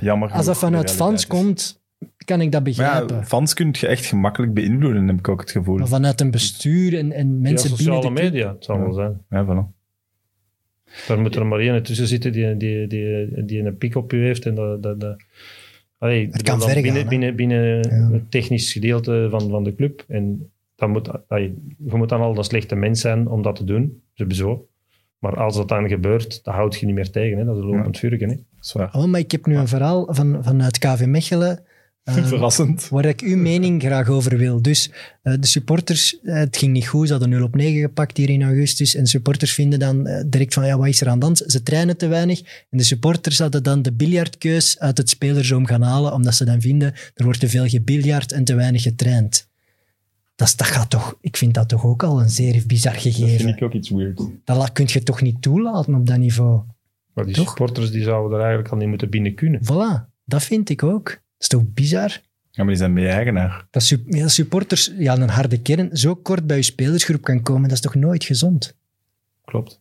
[0.00, 1.79] Jammer Als dat vanuit fans komt,
[2.30, 3.16] kan ik dat Maar begrijpen.
[3.16, 5.76] ja, fans kun je echt gemakkelijk beïnvloeden, heb ik ook het gevoel.
[5.78, 9.22] Maar vanuit een bestuur en, mensen binnen sociale de club- media, het zal wel zijn.
[9.30, 9.78] Ja, voilà.
[11.06, 14.24] Daar moet er maar één tussen zitten die, die, die, die een pik op u
[14.24, 14.46] heeft.
[14.46, 15.16] En dat, dat, dat,
[15.98, 18.10] Allee, ik Het kan dan ver binnen, binnen, binnen Ja.
[18.12, 20.04] het technisch gedeelte van, van de club.
[20.08, 21.54] En dan moet, allee,
[21.84, 24.68] je moet dan al een slechte mens zijn om dat te doen, sowieso.
[25.18, 27.38] Maar als dat dan gebeurt, dan houd je niet meer tegen.
[27.38, 27.44] Hè?
[27.44, 28.28] Dat is een lopend vuurken.
[28.28, 28.82] Hè?
[28.84, 31.62] Oh, maar ik heb nu een verhaal van, vanuit KV Mechelen.
[32.16, 32.88] Eh, Verrassend.
[32.88, 34.62] waar ik uw mening graag over wil.
[34.62, 34.90] Dus
[35.22, 38.30] eh, de supporters, eh, het ging niet goed, ze hadden 0 op 9 gepakt hier
[38.30, 38.94] in augustus.
[38.94, 41.42] En supporters vinden dan eh, direct van, ja, wat is er aan de hand?
[41.46, 42.40] Ze trainen te weinig.
[42.70, 46.60] En de supporters hadden dan de biljartkeus uit het spelerzoom gaan halen, omdat ze dan
[46.60, 49.48] vinden, er wordt te veel gebiljard en te weinig getraind.
[50.36, 53.38] Dat, dat gaat toch, ik vind dat toch ook al een zeer bizar Dat gegeven.
[53.38, 54.20] vind ik ook iets weird.
[54.44, 56.60] Dat kun je toch niet toelaten op dat niveau?
[57.14, 57.48] Maar die Toch?
[57.48, 59.60] supporters die zouden er eigenlijk al niet moeten binnen kunnen.
[59.64, 61.20] Voilà, dat vind ik ook.
[61.40, 62.08] Dat is toch bizar?
[62.50, 63.66] Ja, maar die zijn mee-eigenaar.
[63.70, 67.72] Dat ja, supporters, ja, een harde kern, zo kort bij je spelersgroep kan komen, dat
[67.72, 68.76] is toch nooit gezond?
[69.44, 69.80] Klopt.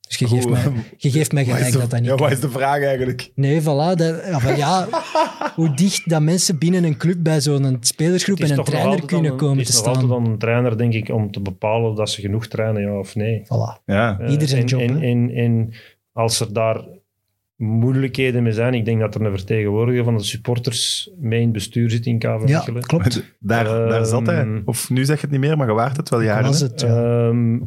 [0.00, 2.30] Dus je geeft, mij, je geeft mij is gelijk de- dat dat niet Ja, wat
[2.30, 3.30] is de vraag eigenlijk?
[3.34, 3.64] Nee, voilà.
[3.64, 4.88] Dat, ja, maar ja,
[5.54, 9.28] hoe dicht dat mensen binnen een club bij zo'n spelersgroep en een trainer altijd kunnen
[9.30, 10.22] dan- komen het te is nog altijd staan.
[10.22, 13.42] dan een trainer, denk ik, om te bepalen dat ze genoeg trainen, ja of nee.
[13.44, 13.84] Voilà.
[13.86, 14.18] Ja.
[14.20, 15.72] Eh, Ieder zijn en, job, en, en
[16.12, 16.84] als er daar
[17.58, 21.52] moeilijkheden mee zijn, ik denk dat er een vertegenwoordiger van de supporters mee in het
[21.52, 23.22] bestuur zit in KV Ja, klopt.
[23.40, 24.38] Daar, daar zat hij.
[24.40, 26.44] Ehm, Of nu zeg je het niet meer, maar je waart het wel jaren.
[26.44, 27.26] was het, ja.
[27.28, 27.58] Ehm,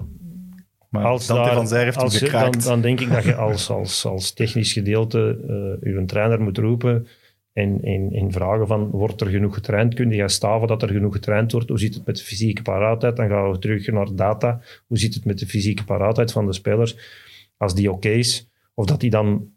[0.89, 2.63] Maar als Dante daar- van Zijr heeft als je- dan, gekraakt.
[2.63, 5.38] dan denk ik dat je als, als, als technisch gedeelte
[5.81, 7.07] eh uw trainer moet roepen
[7.53, 9.93] en, en, en vragen van, wordt er genoeg getraind?
[9.93, 11.69] Kun je gaan staven dat er genoeg getraind wordt?
[11.69, 13.15] Hoe zit het met de fysieke paraatheid?
[13.15, 14.61] Dan gaan we terug naar data.
[14.88, 16.95] Hoe zit het met de fysieke paraatheid van de spelers?
[17.57, 19.47] Als die oké is, of dat die dan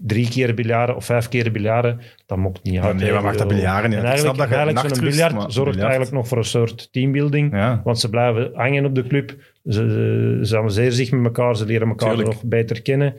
[0.00, 2.96] drie keer biljaren of vijf keer biljaren, dat mocht niet uit.
[2.96, 3.90] nee, wat maakt dat biljaren?
[3.92, 7.52] Eigenlijk, snap dat eigenlijk zo'n biljart zorgt biljart- eigenlijk nog voor een soort teambuilding.
[7.52, 7.80] Ja.
[7.84, 9.34] Want ze blijven hangen op de club.
[9.64, 11.56] Ze, ze, ze amuseren zich met elkaar.
[11.56, 12.28] Ze leren elkaar Tuurlijk.
[12.28, 13.14] nog beter kennen.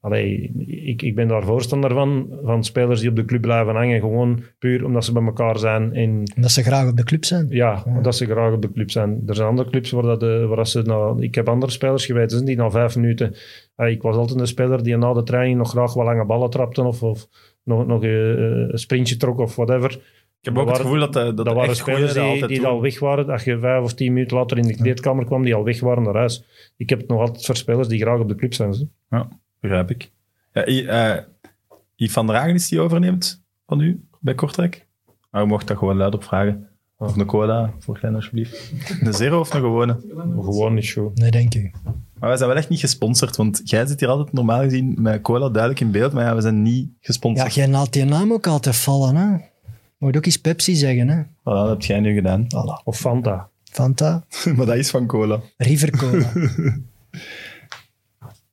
[0.00, 2.28] Allee, ik, ik ben daar voorstander van.
[2.44, 4.00] Van spelers die op de club blijven hangen.
[4.00, 5.92] Gewoon puur omdat ze bij elkaar zijn.
[5.94, 7.46] En Omdat ze graag op de club zijn.
[7.50, 9.22] ja, omdat ze graag op de club zijn.
[9.26, 10.82] Er zijn andere clubs waar, dat, eh, waar ze...
[10.82, 13.34] Nou, ik heb andere spelers geweten die na vijf minuten...
[13.76, 16.50] Ah, ik was altijd een speler die na de training nog graag wat lange ballen
[16.50, 16.82] trapte.
[16.82, 17.28] Of, of
[17.64, 18.10] nog, nog eh,
[18.68, 19.90] een sprintje trok of whatever.
[20.40, 22.66] Ik heb ook het gevoel dat, de- dat, Dat waren spelers dat die, altijd die
[22.66, 23.26] al weg waren.
[23.26, 26.02] Dat je vijf of tien minuten later in de kleedkamer kwam, die al weg waren
[26.02, 26.44] naar huis.
[26.76, 28.74] Ik heb het nog altijd voor spelers die graag op de club zijn.
[28.74, 28.84] Zo.
[29.60, 30.10] Begrijp ik.
[30.52, 31.16] Ja, I, eh,
[31.96, 34.86] Yves van der Hagen is die overneemt van u bij Kortrijk?
[35.30, 36.68] Maar u mocht dat gewoon luid op vragen.
[36.98, 38.72] Of een cola, voor Glenn alsjeblieft.
[39.00, 40.00] Een zero of een gewone?
[40.40, 41.10] Gewoon niet zo.
[41.14, 41.72] Nee, denk ik.
[42.18, 45.22] Maar wij zijn wel echt niet gesponsord, want jij zit hier altijd normaal gezien met
[45.22, 47.54] cola duidelijk in beeld, maar ja, we zijn niet Ja, gesponsord.
[47.54, 49.36] jij laat die naam ook altijd vallen, hè.
[49.98, 51.22] Moet ook eens Pepsi zeggen, hè.
[51.22, 52.44] Voilà, dat heb jij nu gedaan.
[52.44, 52.84] Voilà.
[52.84, 53.48] Of Fanta.
[53.64, 54.24] Fanta,
[54.56, 55.40] maar dat is van cola.
[55.56, 56.32] River Cola.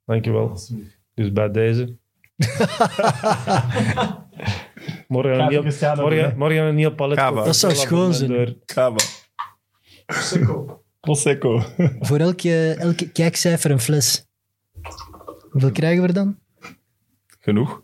[0.06, 0.58] Dankjewel.
[1.18, 1.84] Dus bij deze.
[5.08, 7.18] morgen, een nieuw, Cristiano morgen, morgen een nieuw palet.
[7.18, 7.44] Kava.
[7.44, 8.62] Dat zou schoon zijn.
[8.66, 8.98] Kava.
[11.00, 11.64] Prosecco.
[12.08, 14.26] Voor elke, elke kijkcijfer een fles.
[15.50, 16.38] Hoeveel krijgen we er dan?
[16.38, 16.42] 100.000
[17.40, 17.84] Genoeg.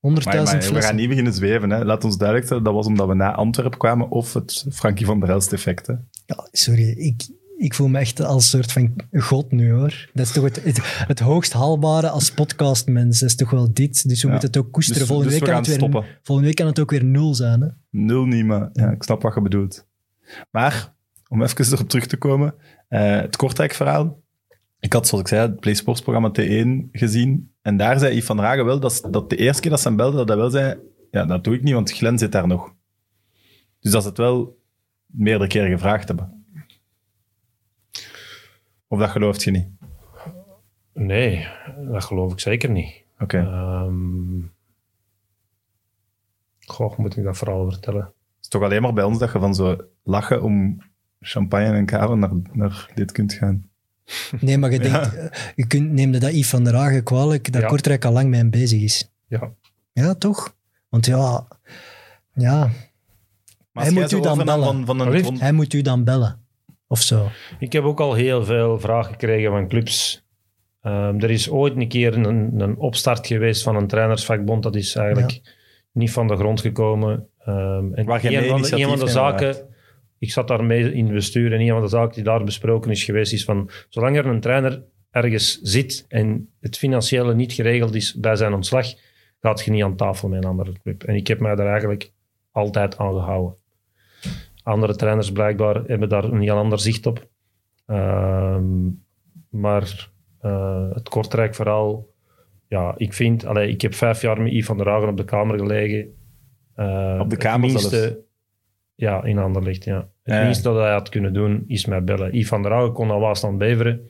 [0.00, 0.12] Maar,
[0.42, 1.70] maar, we gaan niet beginnen zweven.
[1.70, 1.84] Hè.
[1.84, 5.20] Laat ons duidelijk zijn, dat was omdat we na Antwerpen kwamen of het Frankie van
[5.20, 5.86] der Elst effect.
[5.86, 5.94] Hè.
[6.26, 7.28] Ja, sorry, ik,
[7.64, 10.08] ik voel me echt als een soort van god nu hoor.
[10.12, 13.20] Dat is toch het, het, het hoogst haalbare als podcastmens.
[13.20, 14.08] Dat is toch wel dit.
[14.08, 14.32] Dus we Ja.
[14.32, 15.00] moeten het ook koesteren.
[15.00, 17.34] Dus- volgende, dus week we kan het weer, volgende week kan het ook weer nul
[17.34, 17.60] zijn.
[17.60, 17.68] Hè?
[17.90, 19.86] Nul niet, maar ja, ik snap wat je bedoelt.
[20.50, 20.94] Maar,
[21.28, 22.54] om even erop terug te komen,
[22.88, 24.22] eh, het Kortrijk-verhaal.
[24.80, 27.52] Ik had, zoals ik zei, het Play Sports programma T1 gezien.
[27.62, 29.88] En daar zei Yves van der Hagen wel, dat, dat de eerste keer dat ze
[29.88, 30.78] hem belde, dat hij wel zei,
[31.10, 32.74] ja, dat doe ik niet, want Glenn zit daar nog.
[33.80, 34.58] Dus dat ze het wel
[35.06, 36.43] meerdere keren gevraagd hebben.
[38.94, 39.68] Of dat gelooft je niet?
[40.92, 41.48] Nee,
[41.90, 43.02] dat geloof ik zeker niet.
[43.18, 43.38] Oké.
[43.38, 44.40] Ehm
[46.60, 48.00] goh, moet ik dat vooral vertellen?
[48.02, 50.82] Het is toch alleen maar bij ons dat je van zo lachen om
[51.20, 53.70] champagne en kava naar, naar dit kunt gaan.
[54.40, 57.62] Nee, maar je denkt, eh, je kunt, neemde dat Yves van der Hagen kwalijk, dat
[57.62, 57.68] Ja.
[57.68, 59.12] Kortrijk al lang mee bezig is.
[59.26, 59.52] Ja,
[59.92, 60.56] Ja, toch?
[60.88, 61.46] Want ja,
[62.32, 62.70] ja
[63.72, 64.64] Maar Hij moet u dan bellen.
[64.64, 66.43] Van, van een hij moet u dan bellen.
[66.94, 67.28] Of zo.
[67.58, 70.24] Ik heb ook al heel veel vragen gekregen van clubs.
[70.82, 74.62] Ehm, er is ooit een keer een, een opstart geweest van een trainersvakbond.
[74.62, 75.40] Dat is eigenlijk
[75.92, 77.28] niet van de grond gekomen.
[77.38, 79.56] Ehm, en Waar geen een van, de, een van de zaken,
[80.18, 83.04] ik zat daarmee in het bestuur en een van de zaken die daar besproken is
[83.04, 88.14] geweest, is van zolang er een trainer ergens zit en het financiële niet geregeld is
[88.14, 88.86] bij zijn ontslag,
[89.40, 91.02] gaat je niet aan tafel met een andere club.
[91.02, 92.12] En ik heb mij daar eigenlijk
[92.52, 93.62] altijd aan gehouden.
[94.64, 97.26] Andere trainers blijkbaar hebben daar een heel ander zicht op.
[97.86, 98.88] Ehm,
[99.48, 100.10] maar
[100.40, 102.14] eh, het Kortrijk vooral,
[102.68, 105.24] ja, ik vind, allee, ik heb vijf jaar met Yves van der Hagen op de
[105.24, 106.14] kamer gelegen.
[106.74, 108.14] Eh, Op de kamer minste- zelfs?
[108.94, 109.96] Ja, in Anderlecht, ja.
[110.22, 112.32] Het Ja, minste dat hij had kunnen doen, is mij bellen.
[112.36, 114.08] Yves van der Hagen kon naar Waasland Beveren.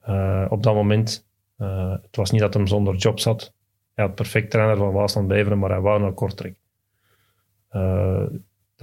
[0.00, 3.52] Eh, op dat moment, eh, het was niet dat hij zonder job zat.
[3.94, 6.56] Hij had perfect trainer van Waasland Beveren, maar hij wou naar Kortrijk.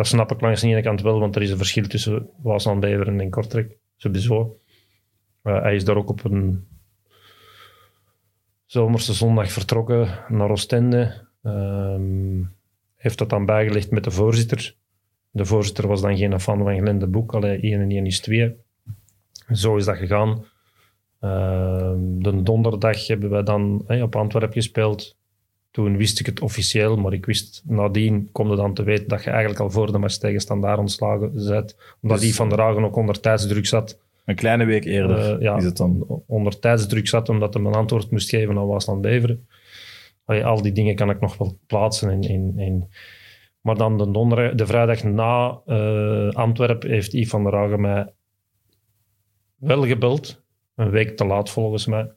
[0.02, 2.30] Dat snap ik langs de ene kant wel, want er is een verschil tussen
[2.80, 3.78] Beveren en Kortrijk.
[3.95, 4.60] Sowieso.
[5.41, 6.68] Eh, hij is daar ook op een
[8.65, 11.28] zomerse zondag vertrokken naar Oostende.
[11.44, 12.44] Ehm,
[12.95, 14.76] heeft dat dan bijgelegd met de voorzitter.
[15.30, 17.34] De voorzitter was dan geen fan van Glenn de Boek.
[17.34, 18.56] Allee, 1 en 1 is 2.
[19.52, 20.45] Zo is dat gegaan.
[21.19, 25.18] Ehm, de donderdag hebben we dan hey, op Antwerpen gespeeld.
[25.72, 29.23] Toen wist ik het officieel, maar ik wist nadien, kom je dan te weten dat
[29.23, 31.76] je eigenlijk al voor de match tegen Standaard ontslagen bent.
[32.02, 33.99] Omdat Dus- die van der Hagen ook onder tijdsdruk zat.
[34.26, 35.56] Een kleine week eerder Eh, ja.
[35.57, 36.06] is het dan.
[36.27, 39.48] Onder tijdsdruk zat omdat hij een antwoord moest geven aan Waasland Beveren.
[40.26, 42.10] Allee, al die dingen kan ik nog wel plaatsen.
[42.10, 42.89] En, en, en-
[43.61, 48.07] Maar dan de, donderdag, de vrijdag na eh Antwerpen heeft Yves van der Hagen mij
[49.56, 50.41] wel gebeld.
[50.76, 52.11] Een week te laat volgens mij.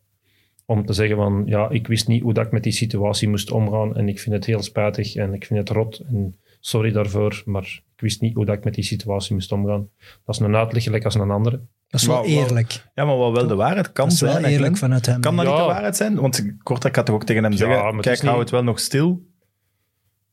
[0.66, 3.50] Om te zeggen van, ja, ik wist niet hoe dat ik met die situatie moest
[3.50, 3.96] omgaan.
[3.96, 5.98] En ik vind het heel spijtig en ik vind het rot.
[5.98, 9.88] En sorry daarvoor, maar ik wist niet hoe dat ik met die situatie moest omgaan.
[10.24, 11.60] Dat is een uitleg gelijk als een andere.
[11.88, 12.84] Dat is wel Maar- eerlijk.
[12.94, 14.44] Ja, maar wat wel de waarheid kan Dat is wel zijn.
[14.44, 15.20] hè, eerlijk vanuit hem.
[15.20, 16.14] Kan dat niet de waarheid zijn?
[16.20, 18.78] Want Kortrijk gaat toch ook tegen hem Ja, zeggen, kijk, is hou het wel nog
[18.80, 19.22] stil.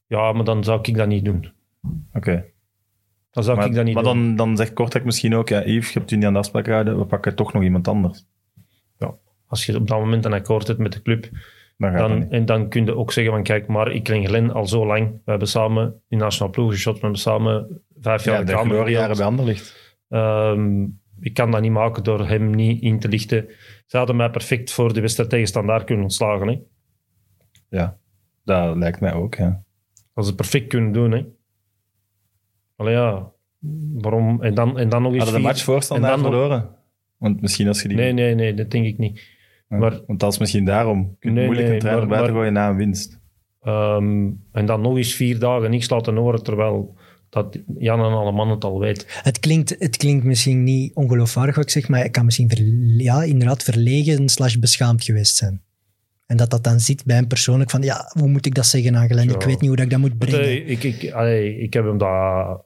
[0.08, 1.52] Ja, maar dan zou ik dat niet doen.
[2.14, 2.45] Oké.
[3.32, 4.26] Dan zou Maar, ik dat niet maar doen.
[4.28, 6.66] dan, dan zegt Kortrijk misschien ook, ja, Yves, je hebt u niet aan de afspraak
[6.66, 8.26] gehouden, we pakken toch nog iemand anders.
[9.52, 11.30] Als je op dat moment een akkoord hebt met de club,
[11.78, 14.86] Dan en dan kun je ook zeggen van kijk, maar ik ken Glenn al zo
[14.86, 15.11] lang.
[15.26, 18.91] We hebben samen in nationale ploeg geschot, we hebben samen vijf jaar Ja, de gloriejaren
[18.99, 19.18] gedeeld.
[19.18, 19.98] bij Anderlicht.
[20.10, 20.84] Ehm,
[21.19, 23.45] ik kan dat niet maken door hem niet in te lichten.
[23.86, 26.48] Ze hadden mij perfect voor de wedstrijd tegen Standaard kunnen ontslagen.
[26.48, 26.60] Hè.
[27.69, 27.98] Ja,
[28.44, 29.64] dat lijkt mij ook, ja.
[30.14, 31.11] Dat ze het perfect kunnen doen.
[31.11, 31.26] Hè.
[32.76, 33.32] Allee, ja,
[33.94, 34.41] waarom?
[34.44, 35.86] En dan, en dan nog eens Hadden de match nog-
[36.19, 36.69] verloren?
[37.18, 37.98] Want misschien als je die...
[37.98, 39.40] Nee, nee, nee, dat denk ik niet.
[39.80, 40.99] Maar- want dat is misschien daarom.
[40.99, 43.19] Je kunt Nee, moeilijk nee, een trainer buiten gooien na een winst.
[43.61, 46.95] Ehm, en dan nog eens vier dagen niks laten horen, terwijl
[47.30, 49.19] dat Jan en alle mannen het al weet.
[49.23, 53.03] Het klinkt, het klinkt misschien niet ongeloofwaardig wat ik zeg, maar ik kan misschien verle-
[53.03, 55.61] ja, inderdaad verlegen slash beschaamd geweest zijn.
[56.32, 58.95] En dat dat dan zit bij hem persoonlijk van, ja, hoe moet ik dat zeggen
[58.95, 59.30] aan Glenn?
[59.30, 59.36] Ja.
[59.36, 60.40] Ik weet niet hoe dat ik dat moet brengen.
[60.40, 62.10] eh, ik, ik, allee, ik heb hem dat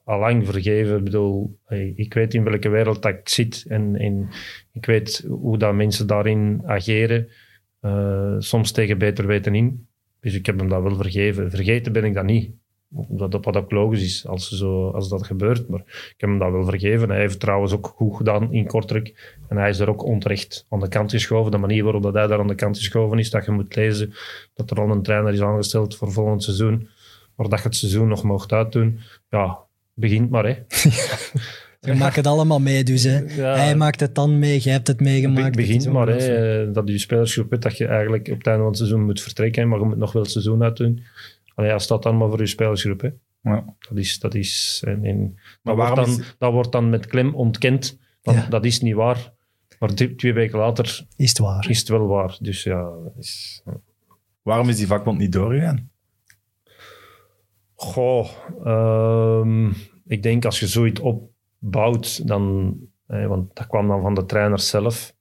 [0.04, 0.98] al lang vergeven.
[0.98, 4.30] Ik bedoel, hey, ik weet in welke wereld dat ik zit en, en
[4.72, 7.28] ik weet hoe dat mensen daarin ageren.
[7.80, 9.88] Eh, soms tegen beter weten in.
[10.20, 11.50] Dus ik heb hem dat wel vergeven.
[11.50, 12.52] Vergeten ben ik dat niet.
[13.08, 15.70] Dat, dat wat ook logisch is als, zo, als dat gebeurt.
[15.70, 17.10] Maar ik heb hem dat wel vergeven.
[17.10, 19.38] Hij heeft het trouwens ook goed gedaan in Kortrijk.
[19.48, 21.52] En hij is er ook onterecht aan de kant geschoven.
[21.52, 24.14] De manier waarop dat hij daar aan de kant geschoven is, dat je moet lezen
[24.54, 26.88] dat er al een trainer is aangesteld voor volgend seizoen.
[27.36, 29.00] Maar dat je het seizoen nog mocht uitdoen.
[29.30, 29.58] Ja,
[29.94, 30.46] begint maar.
[30.46, 30.56] Hè.
[31.86, 33.04] Je maakt het allemaal mee dus.
[33.04, 33.20] Hè.
[33.20, 33.56] Ja.
[33.56, 35.56] Hij maakt het dan mee, jij hebt het meegemaakt.
[35.56, 36.08] Begint Het is maar.
[36.08, 39.22] Hè, dat je spelersgroep weet dat je eigenlijk op het einde van het seizoen moet
[39.22, 39.68] vertrekken.
[39.68, 41.04] Maar je moet nog wel het seizoen uitdoen.
[41.56, 43.02] Allee, ja, staat dan maar voor je spelersgroep.
[43.02, 43.10] Hè.
[43.42, 43.76] Ja.
[43.90, 44.20] Dat is...
[44.20, 47.36] Dat is en, en, Maar dat, waarom wordt dan, is- dat wordt dan met klem
[47.36, 48.00] ontkend.
[48.22, 48.48] Want Ja.
[48.48, 49.34] Dat is niet waar.
[49.80, 51.70] Maar twee, weken later Is het waar?
[51.70, 52.38] is het wel waar.
[52.42, 53.64] Dus ja, dat is,
[54.42, 55.90] Waarom is die vakbond niet doorgegaan?
[57.76, 58.28] Goh,
[58.64, 59.72] ehm,
[60.08, 62.76] ik denk als je zoiets opbouwt, dan,
[63.08, 65.16] eh, want dat kwam dan van de trainers zelf,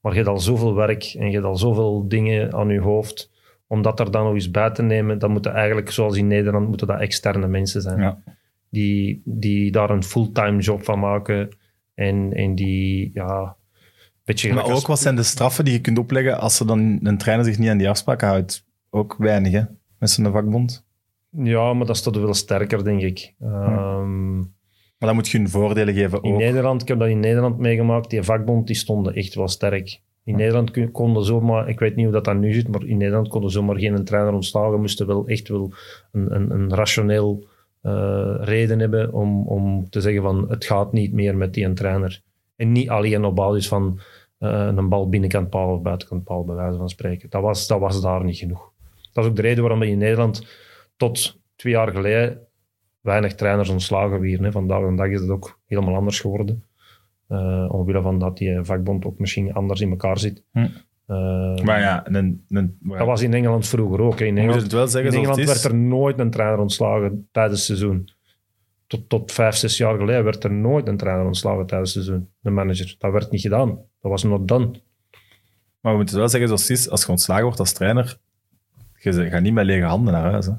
[0.00, 3.29] maar je hebt al zoveel werk en je hebt al zoveel dingen aan je hoofd,
[3.70, 6.68] om dat er dan nog eens bij te nemen, dan moeten eigenlijk, zoals in Nederland,
[6.68, 8.00] moeten dat externe mensen zijn.
[8.00, 8.22] Ja.
[8.70, 11.48] Die, die daar een fulltime job van maken
[11.94, 13.56] En, en die, ja...
[14.24, 16.98] Beetje Maar als- ook, wat zijn de straffen die je kunt opleggen als er dan
[17.02, 18.66] een trainer zich niet aan die afspraken houdt?
[18.90, 19.62] Ook weinig, hè?
[19.98, 20.86] Met zo'n vakbond.
[21.30, 23.34] Ja, maar dat staat wel sterker, denk ik.
[23.40, 26.38] Ehm, Maar dan moet je hun voordelen geven In ook.
[26.38, 30.00] Nederland, ik heb dat in Nederland meegemaakt, die vakbond die stonden echt wel sterk.
[30.24, 33.28] In Nederland konden zomaar, ik weet niet hoe dat dan nu zit, maar in Nederland
[33.28, 35.72] konden zomaar geen trainer ontslagen, moesten wel echt wel
[36.12, 37.48] een, een, een rationeel
[37.80, 42.22] eh, reden hebben om, om te zeggen van het gaat niet meer met die trainer.
[42.56, 44.00] En niet alleen op basis van
[44.38, 47.30] eh, een bal binnenkant paal of buitenkant paal, bij wijze van spreken.
[47.30, 48.72] Dat was, dat was daar niet genoeg.
[49.12, 50.46] Dat is ook de reden waarom we in Nederland
[50.96, 52.46] tot twee jaar geleden
[53.00, 54.52] weinig trainers ontslagen werden.
[54.52, 56.64] Vandaag de dag is het ook helemaal anders geworden.
[57.30, 60.42] Eh, omwille van dat die vakbond ook misschien anders in elkaar zit.
[60.52, 60.58] Hm.
[61.06, 64.18] Eh, Maar ja, een, een, dat was in Engeland vroeger ook.
[64.18, 64.24] hè.
[64.24, 68.08] In Engeland, het wel zeggen Engeland werd er nooit een trainer ontslagen tijdens het seizoen.
[68.86, 72.28] Tot, tot vijf, zes jaar geleden werd er nooit een trainer ontslagen tijdens het seizoen.
[72.40, 72.94] De manager.
[72.98, 73.68] Dat werd niet gedaan.
[73.68, 74.70] Dat was not done.
[75.80, 76.90] Maar we moeten wel zeggen zoals het is.
[76.90, 78.18] Als je ontslagen wordt als trainer,
[78.94, 80.46] je gaat niet met lege handen naar huis.
[80.46, 80.52] Hè?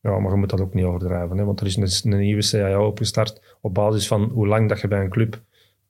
[0.00, 1.38] Ja, maar je moet dat ook niet overdrijven.
[1.38, 1.44] Hè?
[1.44, 4.88] Want er is een, een nieuwe CAO opgestart op basis van hoe lang dat je
[4.88, 5.42] bij een club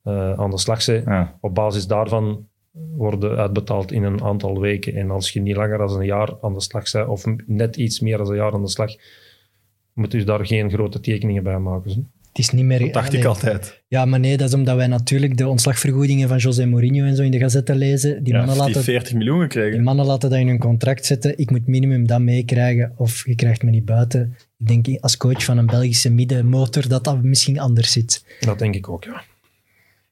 [0.03, 1.05] eh, aan de slag bent.
[1.05, 1.39] Ja.
[1.41, 2.47] Op basis daarvan
[2.97, 4.95] worden uitbetaald in een aantal weken.
[4.95, 8.01] En als je niet langer dan een jaar aan de slag bent, of net iets
[8.01, 8.95] meer dan een jaar aan de slag,
[9.95, 11.91] moet je daar geen grote tekeningen bij maken.
[11.91, 12.01] hè.
[12.33, 12.79] Het is niet meer...
[12.79, 13.83] Dat dacht ik Allee, altijd.
[13.89, 17.23] Ja, maar nee, dat is omdat wij natuurlijk de ontslagvergoedingen van José Mourinho en zo
[17.23, 18.25] in de gazetten lezen.
[18.25, 19.83] Die, Ja, mannen, die laten, 40 miljoen die gekregen.
[19.83, 21.39] mannen laten dat in hun contract zetten.
[21.39, 24.37] Ik moet minimum dat meekrijgen of je krijgt me niet buiten.
[24.59, 28.25] Ik denk als coach van een Belgische middenmotor dat dat misschien anders zit.
[28.41, 29.23] Dat denk ik ook, ja.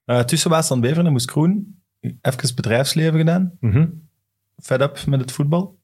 [0.07, 3.57] Uh, tussen Waas en Beveren en Moes Kroen, even bedrijfsleven gedaan.
[3.61, 3.89] Mhm.
[4.57, 5.79] Fed up met het voetbal.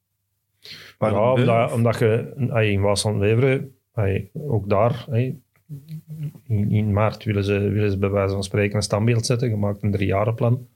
[0.98, 5.38] Ja, omdat, omdat je ay, in Waasland-Weveren, ay, ook daar, ay,
[6.42, 9.48] in, in maart willen ze, willen ze bij wijze van spreken een standbeeld zetten.
[9.48, 10.68] Je maakt een driejarenplan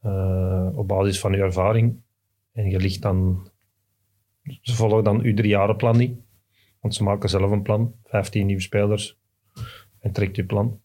[0.00, 2.00] eh op basis van je ervaring.
[2.52, 3.48] En je ligt dan,
[4.60, 6.18] ze volgen dan je driejarenplan niet.
[6.80, 9.18] Want ze maken zelf een plan, 15 nieuwe spelers,
[9.98, 10.80] en trekt je plan.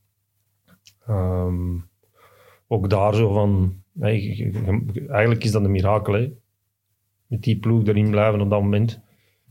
[1.06, 1.78] Ehm,
[2.68, 4.52] ook daar zo van, hey,
[5.08, 6.14] eigenlijk is dat een mirakel.
[6.14, 6.32] Hè?
[7.28, 9.02] Met die ploeg erin blijven op dat moment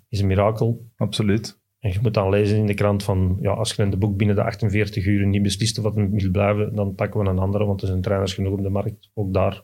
[0.09, 0.87] is een mirakel.
[0.97, 1.63] Absoluut.
[1.79, 4.17] En je moet dan lezen in de krant van, ja, als je in de boek
[4.17, 7.39] binnen de 48 uur niet beslist of wat hem wil blijven, dan pakken we een
[7.39, 9.11] andere, want er zijn trainers genoeg op de markt.
[9.15, 9.63] Ook daar,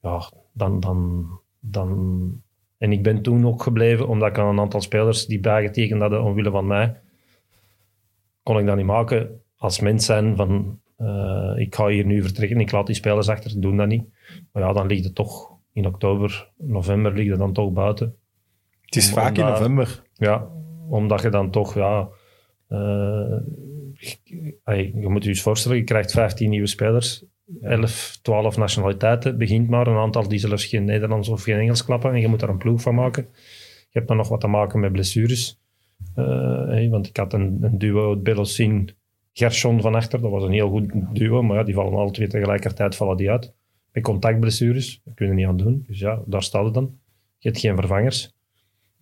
[0.00, 1.26] ja, dan, dan,
[1.60, 2.42] dan...
[2.78, 6.22] En ik ben toen ook gebleven, omdat ik aan een aantal spelers die bijgetekend hadden
[6.22, 7.00] omwille van mij,
[8.42, 12.60] kon ik dat niet maken als mens zijn van, eh, ik ga hier nu vertrekken,
[12.60, 14.04] ik laat die spelers achter, doen dat niet.
[14.52, 18.14] Maar ja, dan ligt het toch in oktober, november ligt het dan toch buiten.
[18.80, 20.02] Het is Om- vaak in november.
[20.14, 20.48] Ja,
[20.88, 22.08] omdat je dan toch, ja...
[22.68, 23.36] eh,
[24.64, 27.24] ey, je moet je eens voorstellen, je krijgt 15 nieuwe spelers,
[27.60, 32.12] 11, 12 nationaliteiten, begint maar een aantal die zelfs geen Nederlands of geen Engels klappen
[32.12, 33.28] en je moet daar een ploeg van maken.
[33.90, 35.60] Je hebt dan nog wat te maken met blessures.
[36.14, 38.90] Eh, want ik had een, een duo, Belossin,
[39.38, 42.26] Gershon van achter, dat was een heel goed duo, maar ja, die vallen alle twee
[42.26, 43.54] tegelijkertijd vallen die uit.
[43.92, 45.84] Met contactblessures, daar kun je er niet aan doen.
[45.86, 46.98] Dus ja, daar staat het dan.
[47.38, 48.34] Je hebt geen vervangers.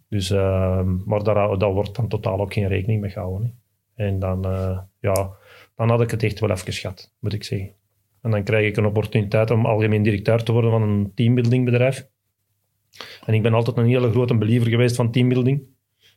[0.08, 3.54] Dus, ehm, maar daar, daar wordt dan totaal ook geen rekening mee gehouden.
[3.94, 4.04] hè.
[4.04, 5.30] En dan, eh, ja,
[5.76, 7.70] dan had ik het echt wel even gehad, moet ik zeggen.
[8.22, 12.08] En dan krijg ik een opportuniteit om algemeen directeur te worden van een teambuildingbedrijf.
[13.26, 15.62] En ik ben altijd een hele grote believer geweest van teambuilding.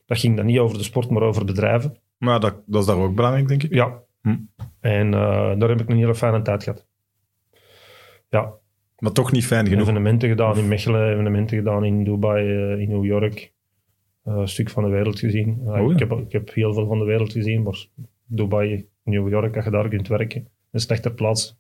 [0.06, 1.98] Dat ging dan niet over de sport, maar over bedrijven.
[2.18, 3.74] Maar dat, dat is daar ook belangrijk, denk ik.
[3.74, 4.08] Ja.
[4.30, 4.64] Hm.
[4.80, 6.86] En eh, daar heb ik een hele fijne tijd gehad.
[8.30, 8.54] Ja,
[8.98, 9.82] Maar toch niet fijn genoeg.
[9.82, 13.52] evenementen gedaan in Mechelen, evenementen gedaan in Dubai, eh, in New York.
[14.24, 15.60] Eh, een stuk van de wereld gezien.
[15.66, 15.94] Oh ja.
[15.94, 17.86] ik, heb, ik heb heel veel van de wereld gezien, maar
[18.26, 21.58] Dubai, New York, als je daar kunt werken, een slechte plaats.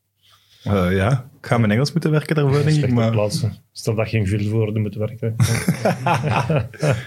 [0.64, 2.92] Ja, ik ga mijn Engels moeten werken daarvoor, denk ik.
[2.92, 3.46] Maar plaats.
[3.72, 5.36] Stel dat je in Vilvoorde moet werken.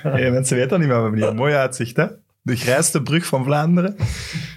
[0.02, 1.96] Hey, mensen weten dat niet, maar we hebben hier een mooi uitzicht.
[1.96, 2.06] Hè?
[2.44, 3.96] De grijste brug van Vlaanderen.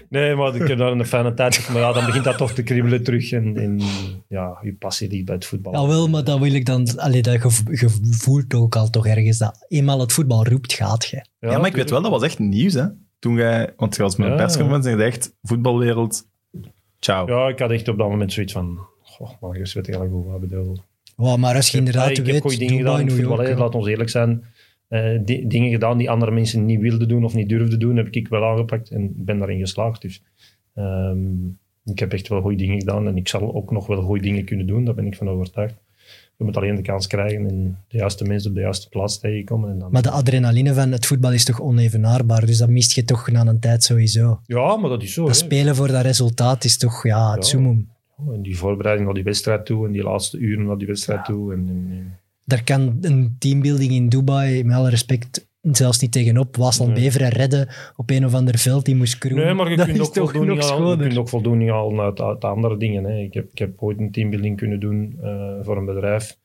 [0.10, 1.74] Nee, maar ik heb daar een fijne tijd gehad.
[1.74, 3.32] Maar ja, dan begint dat toch te kriebelen terug.
[3.32, 3.82] En, en
[4.28, 5.74] ja, je passie ligt bij het voetbal.
[5.74, 7.00] Ja, wel, maar dat wil ik dan...
[7.00, 7.42] Allee, dat
[7.72, 11.26] je voelt ook al toch ergens dat eenmaal het voetbal roept, gaat je.
[11.40, 12.86] Ja, maar ik weet wel, dat was echt nieuws, hè?
[13.20, 14.40] Toen jij, want je was met een Ja.
[14.40, 16.28] persconferentie en je dacht, echt, voetbalwereld,
[17.00, 17.28] ciao.
[17.28, 18.80] Ja, ik had echt op dat moment zoiets van...
[19.02, 20.78] Goh, maar je weet eigenlijk hoe wat ik bedoel.
[21.16, 23.44] Wow, maar als je inderdaad ik heb weet, goede dingen gedaan in voetbal.
[23.48, 23.58] Ja.
[23.58, 24.44] Laat ons eerlijk zijn.
[24.88, 28.08] Eh, di- dingen gedaan die andere mensen niet wilden doen of niet durfden doen, heb
[28.10, 30.02] ik wel aangepakt en ben daarin geslaagd.
[30.02, 30.24] Dus
[30.74, 31.46] ehm,
[31.86, 34.46] ik heb echt wel goede dingen gedaan en ik zal ook nog wel goede dingen
[34.46, 35.76] kunnen doen, daar ben ik van overtuigd.
[36.38, 39.70] Je moet alleen de kans krijgen en de juiste mensen op de juiste plaats tegenkomen.
[39.70, 39.92] En dan...
[39.92, 43.46] Maar de adrenaline van het voetbal is toch onevenaarbaar, dus dat mist je toch na
[43.46, 44.40] een tijd sowieso.
[44.46, 45.26] Ja, maar dat is zo.
[45.26, 45.44] Dat hè.
[45.46, 47.50] spelen voor dat resultaat is toch ja, het Ja.
[47.50, 47.90] summum.
[48.34, 51.54] en die voorbereiding naar die wedstrijd toe en die laatste uren naar die wedstrijd toe.
[51.54, 56.56] En, en- en- Daar kan een teambuilding in Dubai, met alle respect, zelfs niet tegenop.
[56.56, 57.04] Wasland Nee.
[57.04, 59.46] Beveren redden op een of ander veld, die moest kroegen.
[59.46, 61.70] Nee, maar je dat kunt, is ook toch voldoening nog halen, je kunt ook voldoening
[61.70, 63.04] halen uit, uit andere dingen.
[63.04, 63.18] Hè.
[63.18, 66.38] Ik, heb, ik heb ooit een teambuilding kunnen doen eh, voor een bedrijf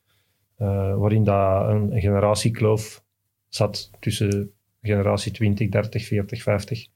[0.57, 3.03] eh, waarin dat een, een generatiekloof
[3.47, 4.51] zat tussen
[4.81, 6.87] generatie 20, 30, 40, 50.